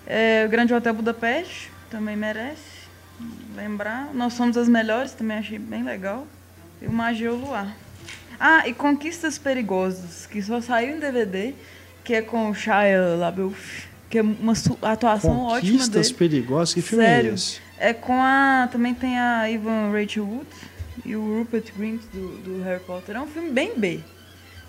É, 0.07 0.45
o 0.47 0.51
Grande 0.51 0.75
Hotel 0.75 0.93
Budapeste, 0.93 1.73
também 1.89 2.15
merece 2.15 2.85
lembrar. 3.57 4.11
Nós 4.13 4.35
somos 4.35 4.59
as 4.59 4.69
melhores, 4.69 5.13
também 5.13 5.39
achei 5.39 5.59
bem 5.59 5.83
legal. 5.83 6.27
E 6.85 6.87
o 6.87 6.93
Magia 6.93 7.33
Luar. 7.33 7.75
Ah, 8.39 8.69
e 8.69 8.75
Conquistas 8.75 9.39
Perigosas, 9.39 10.27
que 10.27 10.43
só 10.43 10.61
saiu 10.61 10.97
em 10.97 11.01
DVD, 11.01 11.55
que 12.03 12.15
é 12.15 12.21
com 12.23 12.51
o 12.51 12.55
Shia 12.55 13.17
LaBeouf, 13.19 13.87
que 14.11 14.19
é 14.19 14.23
uma 14.23 14.53
atuação 14.83 15.41
ótima 15.47 15.73
Conquistas. 15.79 16.13
Perigosas, 16.13 16.75
que 16.75 16.83
filme 16.83 17.05
Sério? 17.05 17.31
é 17.31 17.35
esse? 17.35 17.59
É 17.79 17.93
com 17.93 18.21
a. 18.21 18.69
Também 18.71 18.93
tem 18.95 19.19
a 19.19 19.49
Ivan 19.51 19.91
Rachel 19.93 20.25
Wood 20.25 20.47
e 21.05 21.17
o 21.17 21.39
Rupert 21.39 21.73
Grint 21.77 22.03
do, 22.13 22.29
do 22.39 22.63
Harry 22.65 22.81
Potter. 22.85 23.17
É 23.17 23.21
um 23.21 23.27
filme 23.27 23.51
bem 23.51 23.73
B. 23.77 24.01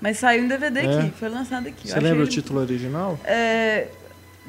Mas 0.01 0.17
saiu 0.19 0.43
em 0.43 0.47
DVD 0.47 0.81
É? 0.81 0.99
aqui, 0.99 1.11
foi 1.17 1.29
lançado 1.29 1.67
aqui. 1.67 1.87
Você 1.87 1.99
lembra 1.99 2.23
o 2.23 2.27
título 2.27 2.59
original? 2.59 3.19
É, 3.23 3.87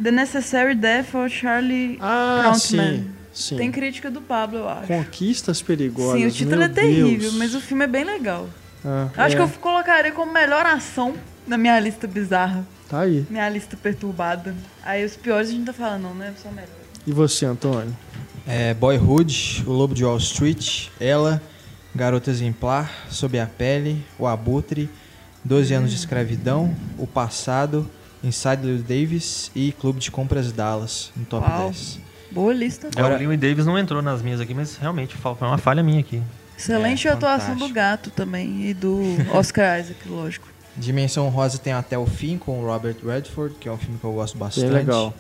The 0.03 0.11
Necessary 0.11 0.75
Death 0.75 1.15
of 1.15 1.31
Charlie 1.35 1.99
Ah, 2.01 2.41
Prontman. 2.43 2.59
sim. 2.97 3.11
Sim. 3.37 3.57
Tem 3.57 3.71
crítica 3.71 4.11
do 4.11 4.21
Pablo, 4.21 4.59
eu 4.59 4.69
acho. 4.69 4.87
Conquistas 4.87 5.63
Perigosas. 5.63 6.21
Sim, 6.21 6.27
o 6.27 6.31
título 6.31 6.59
meu 6.59 6.67
é 6.67 6.69
terrível, 6.69 7.19
Deus. 7.19 7.35
mas 7.35 7.55
o 7.55 7.61
filme 7.61 7.85
é 7.85 7.87
bem 7.87 8.05
legal. 8.05 8.49
Ah, 8.85 9.09
Acho 9.17 9.35
é, 9.35 9.37
que 9.37 9.43
eu 9.43 9.49
colocaria 9.61 10.13
como 10.13 10.33
melhor 10.33 10.65
ação 10.65 11.15
na 11.47 11.59
minha 11.59 11.79
lista 11.81 12.07
bizarra. 12.07 12.67
Tá 12.89 13.01
aí. 13.01 13.27
Minha 13.29 13.49
lista 13.49 13.77
perturbada. 13.77 14.55
Aí 14.85 15.05
os 15.05 15.17
piores 15.17 15.49
a 15.49 15.53
gente 15.53 15.67
tá 15.67 15.73
falando, 15.73 16.03
não, 16.03 16.15
né? 16.15 16.33
Só 16.41 16.51
melhor. 16.51 16.69
E 17.07 17.13
você, 17.13 17.47
Antônio? 17.47 17.97
É, 18.47 18.75
Boyhood, 18.75 19.65
O 19.67 19.73
Lobo 19.73 19.95
de 19.95 20.05
Wall 20.05 20.19
Street, 20.19 20.89
Ela, 21.01 21.43
Garota 21.95 22.31
Exemplar, 22.31 22.91
Sob 23.11 23.39
a 23.41 23.47
Pele, 23.47 24.05
O 24.19 24.27
Abutre, 24.27 24.89
12 25.45 25.75
Anos 25.75 25.91
de 25.91 25.97
Escravidão, 25.97 26.75
O 26.97 27.07
Passado, 27.07 27.91
Inside 28.23 28.63
Llewyn 28.65 28.83
Davis 28.83 29.51
e 29.55 29.73
Clube 29.73 29.99
de 29.99 30.11
Compras 30.11 30.53
Dallas, 30.53 31.11
no 31.17 31.25
top 31.25 31.49
Uau. 31.49 31.67
10. 31.71 31.99
Boa 32.31 32.53
lista. 32.53 32.89
É, 32.95 32.99
Agora- 33.01 33.15
o 33.15 33.19
Lewin 33.19 33.39
Davis 33.39 33.65
não 33.67 33.79
entrou 33.79 34.03
nas 34.03 34.21
minhas 34.23 34.41
aqui, 34.41 34.53
mas 34.55 34.77
realmente 34.77 35.17
foi 35.17 35.33
uma 35.41 35.59
falha 35.59 35.83
minha 35.83 36.01
aqui. 36.01 36.23
Excelente 36.59 37.07
É, 37.07 37.11
atuação 37.13 37.41
fantástico. 37.55 37.69
do 37.69 37.75
gato 37.75 38.11
também. 38.11 38.69
E 38.71 38.75
do 38.75 39.01
Oscar 39.35 39.79
Isaac, 39.81 40.09
lógico. 40.09 40.49
Dimensão 40.77 41.29
Rosa 41.29 41.59
tem 41.59 41.73
Até 41.73 41.97
o 41.99 42.07
Fim, 42.07 42.37
com 42.39 42.61
o 42.63 42.67
Robert 42.67 42.97
Redford, 43.05 43.55
que 43.61 43.69
é 43.69 43.73
um 43.73 43.77
filme 43.79 43.99
que 43.99 44.05
eu 44.05 44.13
gosto 44.13 44.37
bastante. 44.37 44.65
Bem 44.67 44.75
legal. 44.75 45.15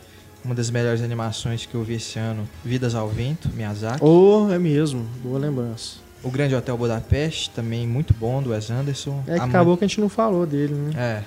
Uma 0.44 0.54
das 0.54 0.70
melhores 0.70 1.02
animações 1.02 1.66
que 1.66 1.74
eu 1.74 1.82
vi 1.82 1.94
esse 1.94 2.18
ano, 2.18 2.48
Vidas 2.64 2.94
ao 2.94 3.08
Vento, 3.08 3.48
Miyazaki. 3.54 3.98
Oh, 4.04 4.48
é 4.50 4.58
mesmo. 4.58 5.04
Boa 5.22 5.38
lembrança. 5.38 5.96
O 6.22 6.30
Grande 6.30 6.54
Hotel 6.54 6.76
Budapeste, 6.76 7.50
também 7.50 7.86
muito 7.86 8.14
bom, 8.14 8.42
do 8.42 8.50
Wes 8.50 8.70
Anderson. 8.70 9.22
É 9.26 9.32
que 9.34 9.40
Ama- 9.40 9.46
acabou 9.48 9.76
que 9.76 9.84
a 9.84 9.88
gente 9.88 10.00
não 10.00 10.08
falou 10.08 10.46
dele, 10.46 10.74
né? 10.74 10.92
É, 10.96 11.22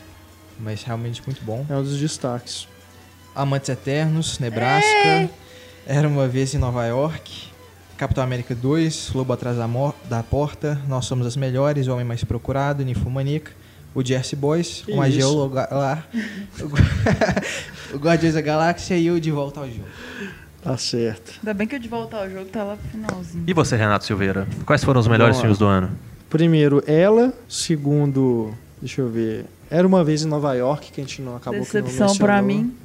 mas 0.59 0.83
realmente 0.83 1.21
muito 1.25 1.43
bom. 1.43 1.65
É 1.69 1.75
um 1.75 1.83
dos 1.83 1.97
destaques. 1.99 2.67
Amantes 3.35 3.69
Eternos, 3.69 4.39
Nebraska. 4.39 5.29
Era 5.91 6.07
uma 6.07 6.27
vez 6.27 6.53
em 6.53 6.59
Nova 6.59 6.85
York. 6.85 7.47
Capitão 7.97 8.23
América 8.23 8.53
2, 8.53 9.11
Lobo 9.13 9.33
Atrás 9.33 9.57
da, 9.57 9.67
Mor- 9.67 9.95
da 10.07 10.21
Porta, 10.21 10.79
Nós 10.87 11.05
Somos 11.05 11.25
as 11.25 11.35
Melhores, 11.35 11.87
O 11.87 11.91
Homem 11.93 12.05
Mais 12.05 12.23
Procurado, 12.23 12.85
Ninfomaníaca, 12.85 13.51
o 13.93 14.05
Jersey 14.05 14.37
Boys, 14.39 14.83
Que 14.85 14.91
o 14.93 15.03
isso? 15.05 15.35
Lugar, 15.35 16.07
o 17.93 17.97
Guardiões 17.97 18.35
da 18.35 18.41
Galáxia 18.41 18.95
e 18.97 19.09
o 19.11 19.19
De 19.19 19.31
Volta 19.31 19.61
ao 19.61 19.67
Jogo. 19.67 19.83
Tá 20.61 20.77
certo. 20.77 21.33
Ainda 21.39 21.53
bem 21.53 21.67
que 21.67 21.75
o 21.75 21.79
De 21.79 21.87
Volta 21.89 22.17
ao 22.17 22.29
Jogo 22.29 22.45
tá 22.45 22.63
lá 22.63 22.77
pro 22.77 22.89
finalzinho. 22.89 23.43
E 23.47 23.53
você, 23.53 23.75
Renato 23.75 24.05
Silveira? 24.05 24.47
Quais 24.65 24.83
foram 24.83 24.99
os 25.01 25.07
melhores 25.07 25.35
lá. 25.37 25.41
filmes 25.41 25.57
do 25.57 25.65
ano? 25.65 25.89
Primeiro, 26.29 26.83
ela. 26.85 27.33
Segundo, 27.49 28.53
deixa 28.79 29.01
eu 29.01 29.09
ver. 29.09 29.45
Era 29.71 29.85
uma 29.87 30.03
vez 30.03 30.23
em 30.23 30.27
Nova 30.27 30.53
York, 30.53 30.91
que 30.91 31.01
a 31.01 31.03
gente 31.03 31.21
não 31.21 31.35
acabou 31.35 31.65
que 31.65 31.73
não 31.73 31.81
Decepção 31.83 32.15
pra 32.17 32.41
mencionou. 32.41 32.63
mim. 32.65 32.75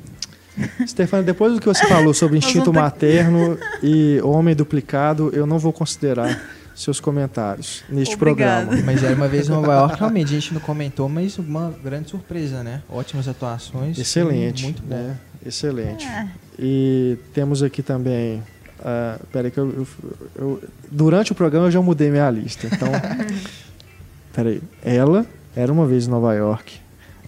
Stefano, 0.86 1.22
depois 1.22 1.54
do 1.54 1.60
que 1.60 1.66
você 1.66 1.86
falou 1.86 2.14
sobre 2.14 2.38
instinto 2.38 2.70
ter- 2.72 2.78
materno 2.78 3.58
e 3.82 4.20
homem 4.22 4.54
duplicado, 4.54 5.30
eu 5.32 5.46
não 5.46 5.58
vou 5.58 5.72
considerar 5.72 6.40
seus 6.74 6.98
comentários 7.00 7.84
neste 7.88 8.14
Obrigada. 8.16 8.66
programa. 8.66 8.86
Mas 8.86 9.02
era 9.04 9.14
uma 9.14 9.28
vez 9.28 9.46
em 9.48 9.50
Nova 9.52 9.72
York, 9.74 9.98
realmente 9.98 10.28
a 10.28 10.40
gente 10.40 10.54
não 10.54 10.60
comentou, 10.60 11.08
mas 11.08 11.38
uma 11.38 11.72
grande 11.82 12.10
surpresa, 12.10 12.62
né? 12.64 12.82
Ótimas 12.88 13.28
atuações. 13.28 13.96
Excelente. 13.98 14.64
Muito 14.64 14.82
bom. 14.82 14.94
né? 14.96 15.16
Excelente. 15.46 16.04
É. 16.06 16.26
E 16.58 17.16
temos 17.32 17.62
aqui 17.62 17.82
também. 17.82 18.42
ah, 18.84 19.18
peraí, 19.32 19.50
que 19.50 19.58
eu, 19.58 19.70
eu- 19.72 19.88
eu- 20.36 20.62
Durante 20.90 21.32
o 21.32 21.34
programa 21.34 21.66
eu 21.66 21.70
já 21.70 21.80
mudei 21.82 22.10
minha 22.10 22.28
lista. 22.30 22.66
Então. 22.66 22.88
peraí. 24.32 24.60
Ela 24.84 25.26
era 25.56 25.72
uma 25.72 25.86
vez 25.86 26.06
em 26.06 26.10
Nova 26.10 26.34
York. 26.34 26.76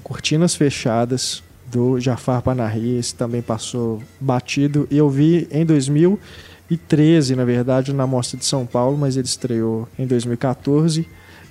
Cortinas 0.02 0.54
fechadas 0.54 1.42
do 1.70 1.98
Jafar 2.00 2.42
Panahi. 2.42 2.98
Esse 2.98 3.14
também 3.14 3.42
passou 3.42 4.02
batido. 4.20 4.86
Eu 4.90 5.08
vi 5.08 5.48
em 5.50 5.64
2013, 5.64 7.36
na 7.36 7.44
verdade, 7.44 7.92
na 7.92 8.06
Mostra 8.06 8.38
de 8.38 8.44
São 8.44 8.66
Paulo, 8.66 8.96
mas 8.96 9.16
ele 9.16 9.26
estreou 9.26 9.88
em 9.98 10.06
2014. 10.06 11.06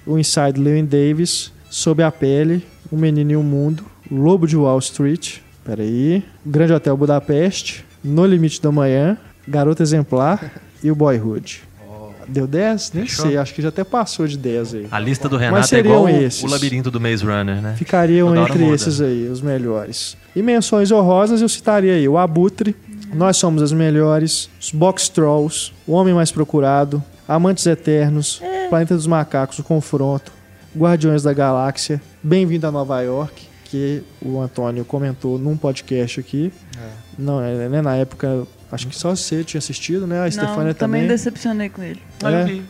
O 0.06 0.18
Inside 0.18 0.60
Llewyn 0.60 0.86
Davis, 0.86 1.52
Sob 1.70 2.04
a 2.04 2.12
Pele, 2.12 2.66
O 2.92 2.96
Menino 2.96 3.32
e 3.32 3.36
o 3.36 3.44
Mundo, 3.44 3.84
Lobo 4.10 4.48
de 4.48 4.56
Wall 4.56 4.80
Street, 4.80 5.40
peraí, 5.64 6.24
Grande 6.46 6.74
Hotel 6.74 6.96
Budapeste, 6.96 7.84
No 8.04 8.26
Limite 8.26 8.62
da 8.62 8.72
Manhã, 8.72 9.18
Garota 9.48 9.82
Exemplar 9.82 10.62
e 10.84 10.92
o 10.92 10.96
Boyhood. 10.96 11.64
Deu 12.28 12.48
10? 12.48 12.92
Nem 12.94 13.06
Fechou. 13.06 13.26
sei, 13.28 13.38
acho 13.38 13.54
que 13.54 13.62
já 13.62 13.70
até 13.70 13.84
passou 13.84 14.28
de 14.28 14.38
10 14.38 14.74
aí. 14.76 14.88
A 14.92 15.00
lista 15.00 15.28
do 15.30 15.36
Mas 15.36 15.42
Renato 15.46 15.64
é 15.64 15.68
seriam 15.68 15.96
igual 15.96 16.06
o- 16.06 16.24
esses. 16.24 16.44
o 16.44 16.48
labirinto 16.48 16.90
do 16.92 17.00
Maze 17.00 17.24
Runner, 17.24 17.62
né? 17.62 17.76
Ficariam 17.78 18.36
entre 18.36 18.60
muda. 18.60 18.76
esses 18.76 19.00
aí, 19.02 19.28
os 19.30 19.42
melhores. 19.42 20.18
E 20.36 20.42
menções 20.42 20.92
honrosas 20.92 21.42
eu 21.42 21.50
citaria 21.50 21.94
aí 21.94 22.08
o 22.08 22.18
Abutre, 22.18 22.76
Nós 23.14 23.38
Somos 23.38 23.62
as 23.62 23.72
Melhores, 23.72 24.50
os 24.60 24.72
Box 24.72 25.08
Trolls, 25.10 25.72
O 25.88 25.94
Homem 25.94 26.14
Mais 26.14 26.32
Procurado, 26.32 27.02
Amantes 27.28 27.66
Eternos, 27.66 28.42
Planeta 28.70 28.96
dos 28.96 29.08
Macacos, 29.08 29.58
O 29.60 29.64
Confronto, 29.64 30.32
Guardiões 30.76 31.24
da 31.24 31.32
Galáxia, 31.32 32.02
Bem-vindo 32.22 32.68
a 32.68 32.72
Nova 32.72 33.00
York, 33.02 33.44
que 33.66 34.04
o 34.22 34.42
Antônio 34.42 34.84
comentou 34.84 35.38
num 35.40 35.56
podcast 35.56 36.20
aqui. 36.20 36.52
Não, 37.18 37.42
é, 37.42 37.70
né, 37.70 37.82
na 37.82 37.96
época, 37.96 38.46
acho 38.72 38.88
que 38.88 38.96
só 38.96 39.16
você 39.16 39.44
tinha 39.44 39.60
assistido, 39.60 40.06
né? 40.08 40.22
A 40.22 40.30
Stefania 40.32 40.74
também 40.74 41.02
também. 41.02 41.08
decepcionei 41.08 41.70
com 41.70 41.82
ele. 41.84 42.02
Ah, 42.24 42.32
eu 42.32 42.38
É. 42.38 42.44
vi. 42.46 42.64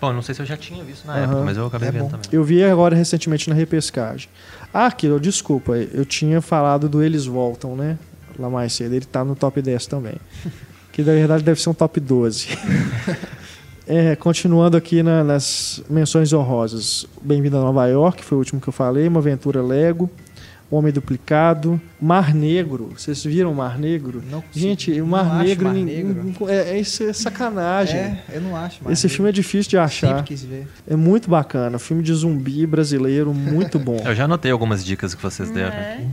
Bom, 0.00 0.12
não 0.12 0.22
sei 0.22 0.34
se 0.34 0.42
eu 0.42 0.46
já 0.46 0.56
tinha 0.56 0.82
visto 0.82 1.06
na 1.06 1.14
Aham. 1.14 1.22
época, 1.24 1.42
mas 1.42 1.56
eu 1.56 1.66
acabei 1.66 1.88
É 1.88 1.92
vendo 1.92 2.02
bom. 2.02 2.08
também. 2.08 2.26
Eu 2.32 2.42
vi 2.42 2.62
agora 2.64 2.96
recentemente 2.96 3.48
na 3.48 3.54
repescagem. 3.54 4.28
Ah, 4.74 4.86
aquilo, 4.86 5.20
desculpa, 5.20 5.72
eu 5.76 6.04
tinha 6.04 6.40
falado 6.40 6.88
do 6.88 7.02
Eles 7.02 7.24
Voltam, 7.26 7.76
né? 7.76 7.98
Lá 8.38 8.48
mais 8.50 8.72
cedo. 8.72 8.94
Ele 8.94 9.04
tá 9.04 9.24
no 9.24 9.36
top 9.36 9.60
10 9.62 9.86
também. 9.86 10.14
Que 10.92 11.02
na 11.02 11.12
verdade 11.12 11.42
deve 11.44 11.60
ser 11.60 11.68
um 11.70 11.74
top 11.74 11.98
12. 12.00 12.48
É, 13.84 14.14
continuando 14.14 14.76
aqui 14.76 15.02
na- 15.02 15.24
nas 15.24 15.82
menções 15.90 16.32
honrosas. 16.32 17.04
Bem-vindo 17.20 17.56
a 17.56 17.60
Nova 17.60 17.84
York, 17.88 18.24
foi 18.24 18.36
o 18.36 18.38
último 18.38 18.60
que 18.60 18.68
eu 18.68 18.72
falei. 18.72 19.08
Uma 19.08 19.18
aventura 19.18 19.60
Lego. 19.60 20.08
Homem 20.74 20.90
Duplicado. 20.90 21.78
Mar 22.00 22.34
Negro. 22.34 22.92
Vocês 22.96 23.22
viram 23.22 23.52
Mar 23.52 23.78
Negro? 23.78 24.22
Não, 24.30 24.42
Gente, 24.50 24.90
o 24.92 24.98
não 25.00 25.06
Mar 25.06 25.26
acho 25.36 25.44
Negro. 25.44 25.64
Mar 25.66 25.74
Negro. 25.74 26.34
É, 26.48 26.70
é, 26.70 26.80
isso 26.80 27.02
é 27.04 27.12
sacanagem. 27.12 28.00
É, 28.00 28.24
eu 28.32 28.40
não 28.40 28.56
acho. 28.56 28.80
Esse 28.90 29.06
filme 29.08 29.28
é 29.28 29.32
difícil 29.32 29.68
de 29.68 29.76
achar. 29.76 30.08
Sempre 30.08 30.22
quis 30.24 30.42
ver. 30.42 30.66
É 30.88 30.96
muito 30.96 31.28
bacana. 31.28 31.78
Filme 31.78 32.02
de 32.02 32.14
zumbi 32.14 32.66
brasileiro, 32.66 33.34
muito 33.34 33.78
bom. 33.78 34.00
Eu 34.06 34.14
já 34.14 34.24
anotei 34.24 34.50
algumas 34.50 34.82
dicas 34.82 35.14
que 35.14 35.22
vocês 35.22 35.50
deram 35.50 35.76
É. 35.76 35.92
aqui. 35.94 36.06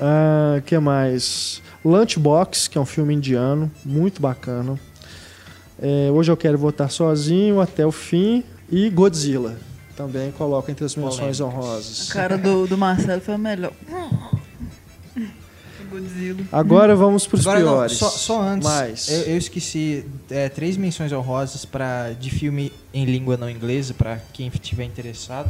Ah, 0.00 0.62
que 0.64 0.78
mais? 0.78 1.62
Lunchbox, 1.84 2.68
que 2.68 2.78
é 2.78 2.80
um 2.80 2.86
filme 2.86 3.14
indiano, 3.14 3.70
muito 3.84 4.20
bacana. 4.20 4.78
É, 5.80 6.10
hoje 6.10 6.32
eu 6.32 6.36
quero 6.38 6.56
votar 6.56 6.90
sozinho 6.90 7.60
até 7.60 7.84
o 7.86 7.92
fim. 7.92 8.42
E 8.72 8.88
Godzilla. 8.88 9.56
Também 9.96 10.30
coloco 10.32 10.70
entre 10.70 10.84
as 10.84 10.94
menções 10.94 11.38
Polêmicas. 11.38 11.40
A 11.40 11.44
honrosas. 11.46 12.12
cara 12.12 12.36
do, 12.36 12.66
do 12.66 12.76
Marcelo 12.76 13.20
foi 13.22 13.34
a 13.34 13.38
melhor. 13.38 13.72
Godzilla. 15.90 16.44
Agora 16.52 16.96
vamos 16.96 17.26
para 17.26 17.36
os 17.36 17.46
Agora, 17.46 17.60
não, 17.64 17.72
piores. 17.74 17.96
só, 17.96 18.08
só 18.10 18.42
antes, 18.42 18.68
Mas, 18.68 19.08
eu, 19.08 19.20
eu 19.22 19.36
esqueci 19.38 20.04
é, 20.30 20.48
três 20.48 20.76
menções 20.76 21.12
honrosas 21.12 21.64
para 21.64 22.12
de 22.12 22.28
filme 22.30 22.72
em 22.92 23.04
língua 23.04 23.36
não 23.36 23.48
inglesa, 23.48 23.94
para 23.94 24.18
quem 24.32 24.48
estiver 24.48 24.84
interessado. 24.84 25.48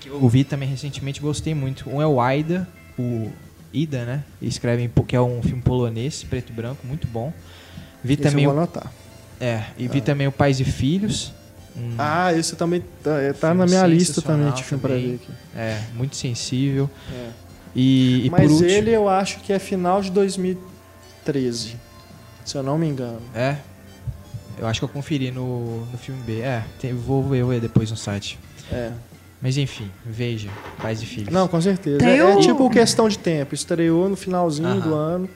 Que 0.00 0.08
eu 0.08 0.26
vi 0.28 0.42
também 0.42 0.68
recentemente, 0.68 1.20
gostei 1.20 1.54
muito. 1.54 1.88
Um 1.90 2.00
é 2.00 2.06
o 2.06 2.20
Aida, 2.20 2.66
o 2.98 3.30
Ida, 3.72 4.04
né? 4.04 4.24
Escreve 4.40 4.82
em 4.84 4.88
po- 4.88 5.04
que 5.04 5.14
é 5.14 5.20
um 5.20 5.42
filme 5.42 5.60
polonês, 5.60 6.24
preto 6.24 6.50
e 6.50 6.52
branco, 6.54 6.86
muito 6.86 7.06
bom. 7.06 7.32
Vi 8.02 8.14
esse 8.14 8.22
também 8.22 8.44
eu 8.44 8.50
o, 8.50 8.54
vou 8.54 8.62
anotar. 8.62 8.90
é, 9.38 9.64
e 9.76 9.86
vi 9.86 10.00
também 10.00 10.26
o 10.26 10.32
Pais 10.32 10.60
e 10.60 10.64
Filhos. 10.64 11.32
Um- 11.78 11.94
Ah, 11.98 12.32
esse 12.34 12.56
também 12.56 12.82
tá, 13.02 13.20
é, 13.20 13.32
tá 13.32 13.54
na 13.54 13.66
minha 13.66 13.86
lista 13.86 14.20
também 14.22 14.50
de 14.52 14.64
filme 14.64 14.80
para 14.82 14.94
também. 14.94 15.08
ver 15.10 15.14
aqui. 15.16 15.32
É, 15.56 15.80
muito 15.94 16.16
sensível. 16.16 16.90
É. 17.12 17.28
E, 17.74 18.26
e 18.26 18.30
Mas 18.30 18.42
por 18.42 18.50
último, 18.52 18.70
ele 18.70 18.90
eu 18.90 19.08
acho 19.08 19.40
que 19.40 19.52
é 19.52 19.58
final 19.58 20.00
de 20.02 20.10
2013. 20.10 21.76
Se 22.44 22.56
eu 22.56 22.62
não 22.62 22.78
me 22.78 22.86
engano. 22.88 23.20
É. 23.34 23.56
Eu 24.58 24.66
acho 24.66 24.80
que 24.80 24.84
eu 24.84 24.88
conferi 24.88 25.30
no, 25.30 25.84
no 25.86 25.98
filme 25.98 26.20
B. 26.22 26.40
É, 26.40 26.64
tem- 26.80 26.92
vou 26.94 27.22
ver, 27.22 27.42
vou 27.42 27.52
ver 27.52 27.60
depois 27.60 27.90
no 27.90 27.96
site. 27.96 28.38
É. 28.72 28.90
Mas 29.40 29.56
enfim, 29.56 29.88
veja, 30.04 30.48
pais 30.82 31.00
e 31.00 31.06
filhos. 31.06 31.32
Não, 31.32 31.46
com 31.46 31.60
certeza. 31.60 31.98
Tem 31.98 32.08
É, 32.08 32.18
é 32.18 32.36
tipo 32.40 32.68
questão 32.68 33.08
de 33.08 33.16
tempo. 33.18 33.54
Estreou 33.54 34.08
no 34.08 34.16
finalzinho 34.16 34.68
Aham. 34.68 34.80
do 34.80 34.94
ano. 34.94 35.28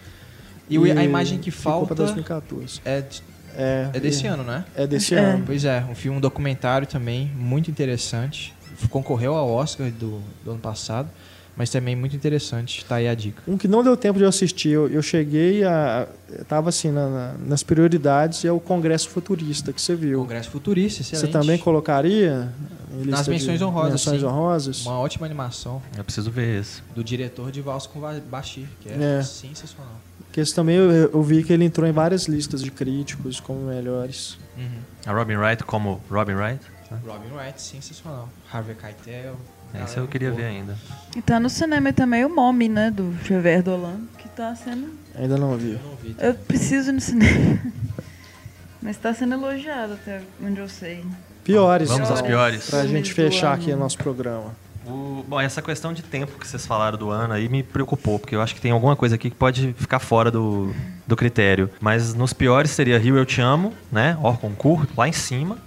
e 0.70 0.78
o- 0.78 0.85
a 0.85 1.05
imagem 1.05 1.39
que 1.39 1.51
pra 1.51 1.60
falta 1.60 1.94
2014. 1.94 2.81
é, 2.85 3.02
de- 3.02 3.23
É, 3.57 3.91
é 3.93 4.01
desse 4.01 4.27
ano, 4.27 4.43
né? 4.43 4.65
É 4.74 4.87
desse 4.87 5.15
É. 5.15 5.19
ano. 5.19 5.45
Pois 5.47 5.65
é, 5.65 5.85
um 5.91 5.95
filme 5.95 6.19
um 6.19 6.20
documentário 6.20 6.87
também, 6.87 7.31
muito 7.37 7.70
interessante. 7.70 8.55
Concorreu 8.91 9.35
ao 9.35 9.49
Oscar 9.51 9.91
do, 9.91 10.20
do 10.45 10.51
ano 10.53 10.59
passado, 10.61 11.09
mas 11.57 11.70
também 11.70 11.95
muito 11.95 12.16
interessante. 12.16 12.85
Tá 12.85 12.97
aí 12.97 13.07
a 13.09 13.15
dica. 13.15 13.43
Um 13.47 13.57
que 13.59 13.69
não 13.69 13.85
deu 13.85 13.97
tempo 13.97 14.19
de 14.19 14.24
eu 14.24 14.29
assistir, 14.29 14.70
eu, 14.70 14.89
eu 14.89 15.03
cheguei 15.03 15.62
a. 15.65 16.09
eu 16.31 16.45
Tava 16.47 16.70
assim 16.70 16.91
na- 16.91 17.09
na- 17.09 17.35
nas 17.47 17.62
prioridades, 17.62 18.45
é 18.45 18.51
o 18.51 18.59
Congresso 18.59 19.09
Futurista, 19.11 19.73
que 19.73 19.81
você 19.81 19.95
viu. 19.95 20.20
Congresso 20.20 20.51
Futurista, 20.51 21.03
Você 21.05 21.15
excelente. 21.15 21.33
também 21.33 21.59
colocaria 21.59 22.49
em 22.93 23.05
Nas 23.07 23.29
menções 23.29 23.59
de 23.59 23.65
honrosas, 23.65 23.93
menções 23.93 24.20
sim. 24.20 24.27
honrosas? 24.27 24.87
Uma 24.87 24.99
ótima 24.99 25.27
animação 25.27 25.81
Eu 25.97 26.03
preciso 26.03 26.31
ver 26.31 26.61
esse. 26.61 26.83
do 26.95 27.05
diretor 27.05 27.53
de 27.53 27.61
Valsa 27.61 27.89
com 27.89 28.01
Bashir, 28.31 28.65
que 28.81 28.89
é, 28.89 29.19
É. 29.19 29.23
sensacional. 29.23 30.01
Porque 30.33 30.41
esse 30.41 30.55
também 30.55 30.77
eu, 30.77 30.91
eu 30.91 31.23
vi 31.23 31.45
que 31.45 31.53
ele 31.53 31.63
entrou 31.63 31.87
em 31.87 31.93
várias 31.93 32.25
listas 32.25 32.63
de 32.63 32.71
críticos 32.71 33.39
como 33.39 33.67
melhores. 33.67 34.39
Uhum. 34.57 34.79
A 35.05 35.13
Robin 35.13 35.37
Wright 35.37 35.63
como 35.63 36.01
Robin 36.11 36.33
Wright. 36.33 36.59
Robin 37.07 37.35
Wright, 37.35 37.61
sensacional. 37.61 38.31
Harvey 38.51 38.75
Keitel. 38.75 39.37
Esse 39.85 39.99
eu 39.99 40.09
queria 40.09 40.31
boa. 40.31 40.41
ver 40.41 40.47
ainda. 40.49 40.79
E 41.15 41.21
tá 41.21 41.39
no 41.39 41.51
cinema 41.51 41.93
também 41.93 42.25
o 42.25 42.35
Mommy, 42.35 42.67
né? 42.67 42.91
Do 42.91 43.15
Xavier 43.23 43.63
Dolan, 43.63 44.01
que 44.17 44.27
tá 44.31 44.55
sendo. 44.55 44.95
Ainda 45.15 45.37
não 45.37 45.55
vi. 45.59 45.73
Eu 45.73 45.81
não 45.83 45.97
vi. 45.97 46.17
Eu 46.19 46.33
preciso 46.33 46.89
ir 46.89 46.93
no 46.95 47.01
cinema. 47.03 47.61
Mas 48.81 48.97
tá 48.97 49.13
sendo 49.13 49.35
elogiado 49.35 49.93
até 49.93 50.23
onde 50.43 50.61
eu 50.61 50.69
sei. 50.69 51.05
Piores. 51.45 51.91
Vamos 51.91 52.11
aos 52.11 52.23
piores. 52.23 52.71
Pra 52.71 52.87
gente 52.87 53.13
fechar 53.13 53.53
aqui 53.53 53.71
o 53.71 53.77
nosso 53.77 53.99
programa. 53.99 54.57
O- 54.87 55.25
bom, 55.29 55.41
essa 55.41 55.63
questão 55.63 55.93
de 55.93 56.03
tempo 56.03 56.39
que 56.39 56.47
vocês 56.47 56.67
falaram 56.67 56.99
do 56.99 57.11
ano 57.11 57.33
aí 57.35 57.49
me 57.49 57.63
preocupou, 57.63 58.19
porque 58.19 58.35
eu 58.35 58.43
acho 58.43 58.55
que 58.55 58.61
tem 58.61 58.73
alguma 58.73 58.97
coisa 58.97 59.15
aqui 59.15 59.31
que 59.31 59.37
pode 59.37 59.75
ficar 59.79 59.99
fora 59.99 60.31
do, 60.31 60.75
do 61.07 61.17
critério. 61.17 61.71
Mas 61.81 62.15
nos 62.15 62.33
piores 62.33 62.71
seria 62.73 62.99
Rio 62.99 63.17
Eu 63.17 63.25
Te 63.25 63.41
Amo, 63.41 63.73
né? 63.91 64.19
Orconcourt, 64.23 64.89
lá 64.97 65.07
em 65.09 65.13
cima. 65.13 65.59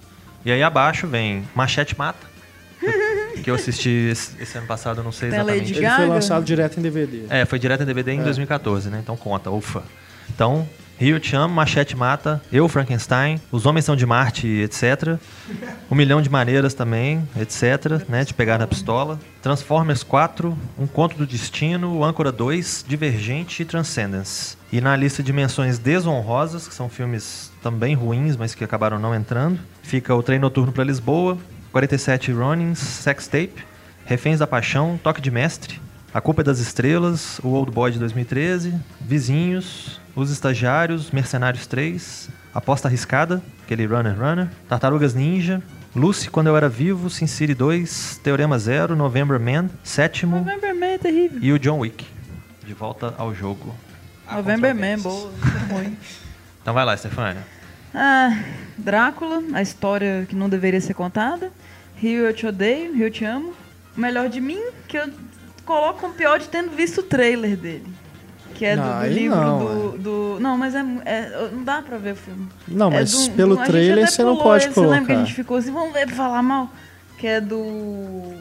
E 0.43 0.51
aí 0.51 0.61
abaixo 0.61 1.07
vem 1.07 1.47
Machete 1.55 1.97
Mata, 1.97 2.27
que- 3.43 3.49
eu 3.49 3.55
assisti 3.55 3.89
esse, 4.11 4.41
esse 4.41 4.57
ano 4.57 4.67
passado, 4.67 4.99
eu 4.99 5.03
não 5.03 5.11
sei 5.11 5.29
exatamente. 5.29 5.73
Ele 5.73 5.89
foi 5.89 6.05
lançado 6.07 6.43
direto 6.43 6.79
em 6.79 6.83
DVD. 6.83 7.23
É, 7.29 7.45
foi 7.45 7.57
direto 7.57 7.83
em 7.83 7.85
DVD 7.85 8.11
em 8.13 8.19
É. 8.19 8.23
2014, 8.23 8.89
né? 8.89 8.99
Então 9.01 9.15
conta, 9.15 9.49
ufa. 9.49 9.81
Então, 10.29 10.67
Rio 10.97 11.19
Te 11.19 11.35
Amo, 11.35 11.53
Machete 11.53 11.95
Mata, 11.95 12.41
Eu, 12.51 12.69
Frankenstein, 12.69 13.41
Os 13.51 13.65
Homens 13.65 13.83
São 13.83 13.95
de 13.97 14.05
Marte, 14.05 14.47
etc. 14.47 15.17
Um 15.91 15.95
Milhão 15.95 16.21
de 16.21 16.29
Maneiras 16.29 16.73
também, 16.73 17.27
etc. 17.39 18.07
Né? 18.07 18.23
De 18.23 18.33
pegar 18.33 18.57
na 18.57 18.65
pistola. 18.65 19.19
Transformers 19.41 20.03
4, 20.03 20.57
Um 20.79 20.87
Conto 20.87 21.17
do 21.17 21.27
Destino, 21.27 22.03
Âncora 22.03 22.31
2, 22.31 22.85
Divergente 22.87 23.61
e 23.61 23.65
Transcendence. 23.65 24.57
E 24.71 24.79
na 24.79 24.95
lista 24.95 25.21
de 25.21 25.33
menções 25.33 25.77
desonrosas, 25.77 26.67
que 26.67 26.73
são 26.73 26.87
filmes 26.87 27.51
também 27.61 27.93
ruins, 27.93 28.37
mas 28.37 28.55
que 28.55 28.63
acabaram 28.63 28.97
não 28.97 29.13
entrando, 29.13 29.59
fica 29.83 30.15
O 30.15 30.23
Trem 30.23 30.39
Noturno 30.39 30.71
para 30.71 30.83
Lisboa, 30.85 31.37
47 31.73 32.31
Ronins, 32.31 32.79
Sex 32.79 33.27
Tape, 33.27 33.65
Reféns 34.05 34.39
da 34.39 34.47
Paixão, 34.47 34.97
Toque 35.03 35.19
de 35.19 35.29
Mestre, 35.29 35.81
A 36.13 36.21
Culpa 36.21 36.41
é 36.41 36.43
das 36.43 36.59
Estrelas, 36.59 37.39
O 37.43 37.49
Old 37.49 37.71
Boy 37.71 37.91
de 37.91 37.99
2013, 37.99 38.73
Vizinhos, 39.01 39.99
Os 40.15 40.31
Estagiários, 40.31 41.11
Mercenários 41.11 41.67
3, 41.67 42.29
Aposta 42.53 42.87
Arriscada, 42.87 43.41
aquele 43.63 43.85
Runner 43.85 44.17
Runner, 44.17 44.47
Tartarugas 44.69 45.13
Ninja, 45.13 45.61
Lucy 45.95 46.29
Quando 46.29 46.47
Eu 46.47 46.55
Era 46.57 46.69
Vivo, 46.69 47.09
Sin 47.09 47.27
City 47.27 47.53
2, 47.53 48.21
Teorema 48.23 48.57
Zero, 48.57 48.95
November 48.95 49.39
Man, 49.39 49.69
Sétimo 49.83 50.37
November 50.37 50.73
Man 50.75 50.85
é 50.85 50.97
terrível. 50.97 51.39
e 51.41 51.51
o 51.51 51.59
John 51.59 51.79
Wick. 51.79 52.05
De 52.65 52.73
volta 52.73 53.13
ao 53.17 53.35
jogo. 53.35 53.75
Há 54.27 54.37
November 54.37 54.73
Man, 54.73 54.99
boa. 54.99 55.31
Muito 55.31 55.73
ruim. 55.73 55.97
Então 56.61 56.73
vai 56.73 56.83
lá, 56.83 56.97
Stefania. 56.97 57.45
Ah, 57.93 58.39
Drácula, 58.75 59.43
a 59.53 59.61
história 59.61 60.25
que 60.27 60.35
não 60.35 60.49
deveria 60.49 60.81
ser 60.81 60.95
contada. 60.95 61.51
Rio 61.95 62.25
Eu 62.25 62.33
Te 62.33 62.47
Odeio, 62.47 62.91
Rio 62.91 63.05
Eu 63.05 63.11
Te 63.11 63.23
Amo. 63.23 63.53
O 63.95 64.01
melhor 64.01 64.29
de 64.29 64.41
mim, 64.41 64.59
que 64.87 64.97
eu 64.97 65.07
coloco 65.63 65.99
como 65.99 66.15
pior 66.15 66.39
de 66.39 66.47
tendo 66.49 66.71
visto 66.75 67.01
o 67.01 67.03
trailer 67.03 67.55
dele. 67.55 67.85
Que 68.55 68.65
é 68.65 68.75
do, 68.75 68.81
Não, 68.81 68.99
do 69.01 69.07
livro 69.07 69.37
não, 69.37 69.59
do, 69.59 69.97
do- 69.97 70.37
Não, 70.39 70.57
mas 70.57 70.73
é, 70.73 70.79
é- 71.05 71.49
Não 71.51 71.63
dá 71.63 71.81
pra 71.81 71.97
ver 71.97 72.13
o 72.13 72.15
filme. 72.15 72.47
Não, 72.67 72.87
É 72.91 72.99
mas 72.99 73.27
do- 73.27 73.31
pelo 73.35 73.57
trailer 73.57 74.09
você 74.09 74.23
não 74.23 74.37
pode 74.37 74.63
ele, 74.65 74.73
Você 74.73 74.79
lembra 74.79 74.95
que 74.97 75.03
a 75.03 75.05
colocar. 75.07 75.25
gente 75.25 75.35
ficou 75.35 75.57
assim, 75.57 75.71
vamos 75.71 75.93
ver 75.93 76.07
pra 76.07 76.15
falar 76.15 76.41
mal? 76.41 76.71
Que 77.17 77.27
é 77.27 77.39
do 77.41 78.33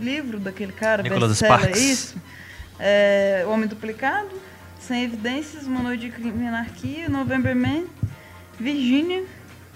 livro 0.00 0.40
daquele 0.40 0.72
cara, 0.72 1.02
Nicholas 1.02 1.36
Sparks. 1.36 1.80
isso. 1.80 2.16
É, 2.78 3.44
o 3.46 3.50
Homem 3.50 3.68
Duplicado, 3.68 4.28
Sem 4.80 5.04
Evidências, 5.04 5.66
Uma 5.66 5.82
Noite 5.82 6.00
de 6.00 6.10
Crime 6.10 6.44
e 6.44 6.48
Anarquia, 6.48 7.08
November 7.08 7.54
Man, 7.54 7.84
Virginia, 8.58 9.22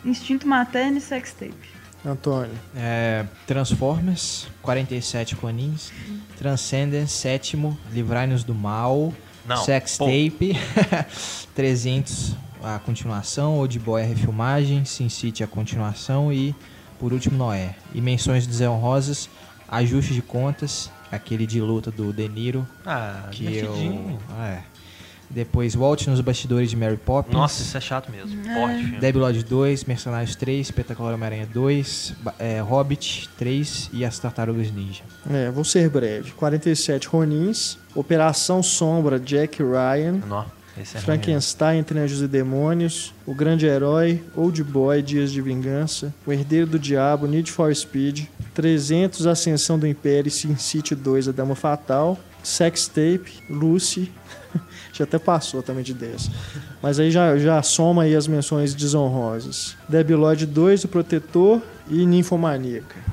Instinto 0.04 0.48
Materno 0.48 0.98
e 0.98 1.00
Sex 1.00 1.32
Tape. 1.32 1.54
Antônio. 2.04 2.54
É, 2.76 3.24
Transformers, 3.46 4.46
47 4.62 5.34
Ronins. 5.34 5.90
Transcendence, 6.38 7.12
sétimo. 7.12 7.76
Livrai-nos 7.92 8.44
do 8.44 8.54
Mal. 8.54 9.12
Não, 9.46 9.64
Sex 9.64 9.96
pô. 9.98 10.04
Tape. 10.06 10.56
300, 11.54 12.34
a 12.62 12.78
continuação. 12.78 13.58
Old 13.58 13.78
Boy, 13.78 14.02
a 14.02 14.06
refilmagem. 14.06 14.84
Sin 14.84 15.08
City, 15.08 15.42
a 15.42 15.46
continuação. 15.46 16.32
E, 16.32 16.54
por 16.98 17.12
último, 17.12 17.36
Noé. 17.36 17.74
E 17.94 18.00
menções 18.00 18.46
desonrosas. 18.46 19.28
Ajuste 19.68 20.14
de 20.14 20.22
contas. 20.22 20.90
Aquele 21.10 21.46
de 21.46 21.60
luta 21.60 21.90
do 21.90 22.12
De 22.12 22.28
Niro. 22.28 22.66
Ah, 22.84 23.28
Que 23.30 23.56
eu... 23.58 24.18
É. 24.40 24.62
Depois, 25.28 25.74
Walt 25.74 26.06
nos 26.06 26.20
bastidores 26.20 26.70
de 26.70 26.76
Mary 26.76 26.96
Poppins. 26.96 27.34
Nossa, 27.34 27.62
isso 27.62 27.76
é 27.76 27.80
chato 27.80 28.10
mesmo. 28.10 28.42
Forte 28.44 28.78
filme. 28.82 28.98
Debbie 28.98 29.18
Lodge 29.18 29.42
2, 29.44 29.84
Mercenários 29.84 30.34
3, 30.36 30.66
Espetacular 30.66 31.12
Homem-Aranha 31.14 31.48
2, 31.52 32.14
ba- 32.22 32.34
é, 32.38 32.60
Hobbit 32.60 33.28
3 33.36 33.90
e 33.92 34.04
As 34.04 34.18
Tartarugas 34.18 34.70
Ninja. 34.70 35.02
É, 35.30 35.50
vou 35.50 35.64
ser 35.64 35.88
breve. 35.90 36.30
47 36.32 37.08
Ronins. 37.08 37.76
Operação 37.94 38.62
Sombra, 38.62 39.18
Jack 39.18 39.62
Ryan. 39.62 40.20
Nó, 40.26 40.44
esse 40.78 40.96
é 40.96 41.00
ruim 41.00 41.04
Frankenstein 41.06 41.78
entre 41.80 41.98
Anjos 41.98 42.20
e 42.22 42.28
Demônios, 42.28 43.14
O 43.26 43.34
Grande 43.34 43.66
Herói, 43.66 44.22
Old 44.36 44.62
Boy, 44.62 45.00
Dias 45.02 45.32
de 45.32 45.40
Vingança, 45.40 46.14
O 46.26 46.32
Herdeiro 46.32 46.66
do 46.66 46.78
Diabo, 46.78 47.26
Need 47.26 47.50
for 47.50 47.74
Speed, 47.74 48.26
300, 48.54 49.26
Ascensão 49.26 49.78
do 49.78 49.86
Império, 49.86 50.30
Sin 50.30 50.56
City 50.56 50.94
2, 50.94 51.28
A 51.28 51.32
Dama 51.32 51.54
Fatal, 51.54 52.18
Sex 52.42 52.86
Tape, 52.88 53.32
Lucy, 53.48 54.12
já 54.92 55.04
até 55.04 55.18
passou 55.18 55.62
também 55.62 55.84
de 55.84 55.94
10. 55.94 56.30
Mas 56.82 56.98
aí 56.98 57.10
já, 57.10 57.36
já 57.36 57.62
soma 57.62 58.02
aí 58.02 58.14
as 58.14 58.26
menções 58.26 58.74
desonrosas. 58.74 59.76
Debbie 59.88 60.14
Lloyd 60.14 60.46
2, 60.46 60.84
O 60.84 60.88
Protetor 60.88 61.60
e 61.88 62.04
Ninfomaníaca. 62.06 62.96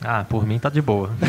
Ah, 0.00 0.24
por 0.24 0.46
mim 0.46 0.60
tá 0.60 0.68
de 0.68 0.80
boa. 0.80 1.10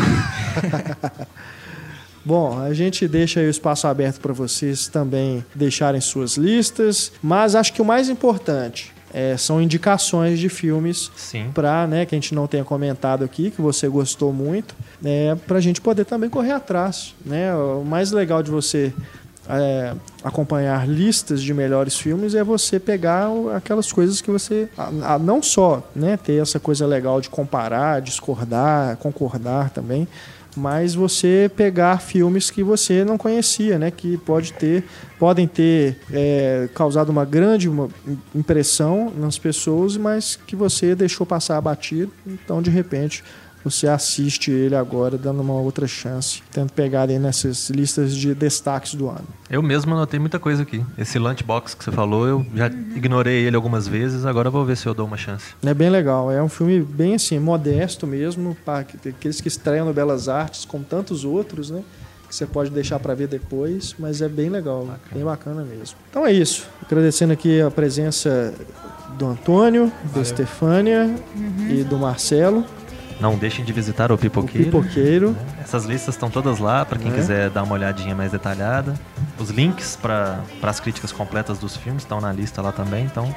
Bom, 2.23 2.61
a 2.61 2.71
gente 2.73 3.07
deixa 3.07 3.39
aí 3.39 3.47
o 3.47 3.49
espaço 3.49 3.88
aberto 3.88 4.19
para 4.19 4.31
vocês 4.31 4.88
também 4.88 5.43
deixarem 5.55 5.99
suas 5.99 6.38
listas, 6.38 7.11
mas 7.23 7.55
acho 7.55 7.73
que 7.73 7.81
o 7.81 7.85
mais 7.85 8.09
importante 8.09 8.93
é, 9.14 9.36
são 9.38 9.61
indicações 9.61 10.40
de 10.40 10.49
filmes 10.49 11.11
para, 11.53 11.88
né, 11.88 12.06
que 12.06 12.15
a 12.15 12.18
gente 12.18 12.34
não 12.34 12.48
tenha 12.48 12.64
comentado 12.64 13.23
aqui, 13.23 13.52
que 13.52 13.61
você 13.61 13.88
gostou 13.88 14.31
muito, 14.31 14.76
né, 15.02 15.36
para 15.48 15.57
a 15.57 15.61
gente 15.61 15.81
poder 15.81 16.06
também 16.06 16.30
correr 16.30 16.52
atrás, 16.52 17.15
né? 17.26 17.53
O 17.56 17.84
mais 17.84 18.11
legal 18.11 18.44
de 18.44 18.52
você 18.52 18.94
é, 19.49 19.95
acompanhar 20.23 20.88
listas 20.88 21.41
de 21.41 21.53
melhores 21.56 21.98
filmes 21.98 22.36
é 22.36 22.44
você 22.44 22.80
pegar 22.80 23.30
aquelas 23.56 23.91
coisas 23.91 24.22
que 24.22 24.30
você. 24.30 24.69
A, 24.77 25.15
a, 25.15 25.19
não 25.19 25.41
só 25.41 25.81
né, 25.95 26.18
ter 26.18 26.40
essa 26.40 26.60
coisa 26.60 26.86
legal 26.86 27.19
de 27.19 27.30
comparar, 27.30 27.99
discordar, 27.99 28.95
concordar 28.98 29.72
também, 29.72 30.07
mas 30.55 30.93
você 30.93 31.49
pegar 31.55 32.01
filmes 32.01 32.49
que 32.49 32.63
você 32.63 33.03
não 33.05 33.17
conhecia, 33.17 33.77
né, 33.77 33.91
que 33.91 34.17
pode 34.17 34.53
ter, 34.53 34.84
podem 35.17 35.47
ter 35.47 35.97
é, 36.11 36.69
causado 36.73 37.09
uma 37.09 37.26
grande 37.26 37.69
impressão 38.34 39.11
nas 39.15 39.38
pessoas, 39.38 39.97
mas 39.97 40.35
que 40.35 40.55
você 40.55 40.95
deixou 40.95 41.26
passar 41.26 41.59
batido. 41.61 42.11
Então, 42.26 42.61
de 42.61 42.69
repente, 42.69 43.23
você 43.64 43.88
assiste 43.88 44.52
ele 44.52 44.76
agora 44.76 45.18
dando 45.18 45.41
uma 45.41 45.53
outra 45.53 45.88
chance, 45.88 46.41
tendo 46.52 46.72
pegado 46.72 47.11
aí 47.11 47.19
nessas 47.19 47.69
listas 47.69 48.15
de 48.15 48.34
destaques 48.34 48.95
do 48.95 49.10
ano. 49.10 49.26
Eu 49.49 49.61
mesmo 49.61 49.94
anotei 49.94 50.19
muita 50.19 50.40
coisa 50.40 50.64
aqui. 50.64 50.84
Esse 50.98 51.19
Lunchbox 51.19 51.73
que 51.73 51.84
você 51.84 51.91
falou, 51.91 52.27
eu 52.27 52.45
já 52.56 52.68
ignorei 52.68 53.45
ele 53.45 53.56
algumas 53.56 53.88
vezes, 53.88 54.26
agora 54.26 54.49
vou 54.49 54.65
ver 54.65 54.77
se 54.77 54.88
eu 54.88 54.94
dou 54.94 55.06
uma 55.06 55.18
chance. 55.18 55.53
É 55.64 55.73
bem 55.73 55.90
legal, 55.90 56.31
é 56.31 56.41
um 56.41 56.49
filme 56.49 56.81
bem 56.81 57.15
assim, 57.15 57.40
modesto 57.40 58.07
mesmo, 58.07 58.56
para 58.64 58.80
aqueles 58.80 59.41
que 59.41 59.48
estreiam 59.48 59.86
no 59.86 59.94
Belas 59.94 60.30
Artes, 60.30 60.65
como 60.65 60.84
tantos 60.84 61.26
outros, 61.26 61.69
né? 61.69 61.84
que 62.30 62.36
você 62.36 62.45
pode 62.45 62.69
deixar 62.69 62.99
para 62.99 63.15
ver 63.15 63.27
depois, 63.27 63.95
mas 63.98 64.22
é 64.22 64.30
bem 64.30 64.49
legal, 64.49 64.81
bacana. 64.81 64.99
bem 65.11 65.23
bacana 65.23 65.64
mesmo. 65.64 65.98
Então 66.10 66.26
é 66.26 66.31
isso. 66.31 66.68
Agradecendo 66.86 67.34
aqui 67.34 67.60
a 67.60 67.72
presença 67.72 68.53
do 69.18 69.26
Antônio, 69.26 69.88
Valeu. 69.88 70.14
da 70.14 70.22
Estefânia 70.22 71.15
uhum. 71.36 71.69
e 71.72 71.84
do 71.84 71.98
Marcelo. 71.98 72.64
Não 73.19 73.35
deixem 73.37 73.65
de 73.65 73.73
visitar 73.73 74.11
o 74.11 74.17
Pipoqueiro. 74.17 74.69
O 74.69 74.81
Pipoqueiro. 74.81 75.37
Essas 75.61 75.85
listas 75.85 76.15
estão 76.15 76.29
todas 76.29 76.59
lá 76.59 76.85
para 76.85 76.97
quem 76.97 77.11
é. 77.11 77.15
quiser 77.15 77.49
dar 77.49 77.63
uma 77.63 77.73
olhadinha 77.73 78.15
mais 78.15 78.31
detalhada. 78.31 78.93
Os 79.37 79.49
links 79.49 79.97
para 80.01 80.41
as 80.61 80.79
críticas 80.79 81.11
completas 81.11 81.59
dos 81.59 81.75
filmes 81.75 82.03
estão 82.03 82.21
na 82.21 82.31
lista 82.31 82.61
lá 82.61 82.71
também, 82.71 83.05
então 83.05 83.33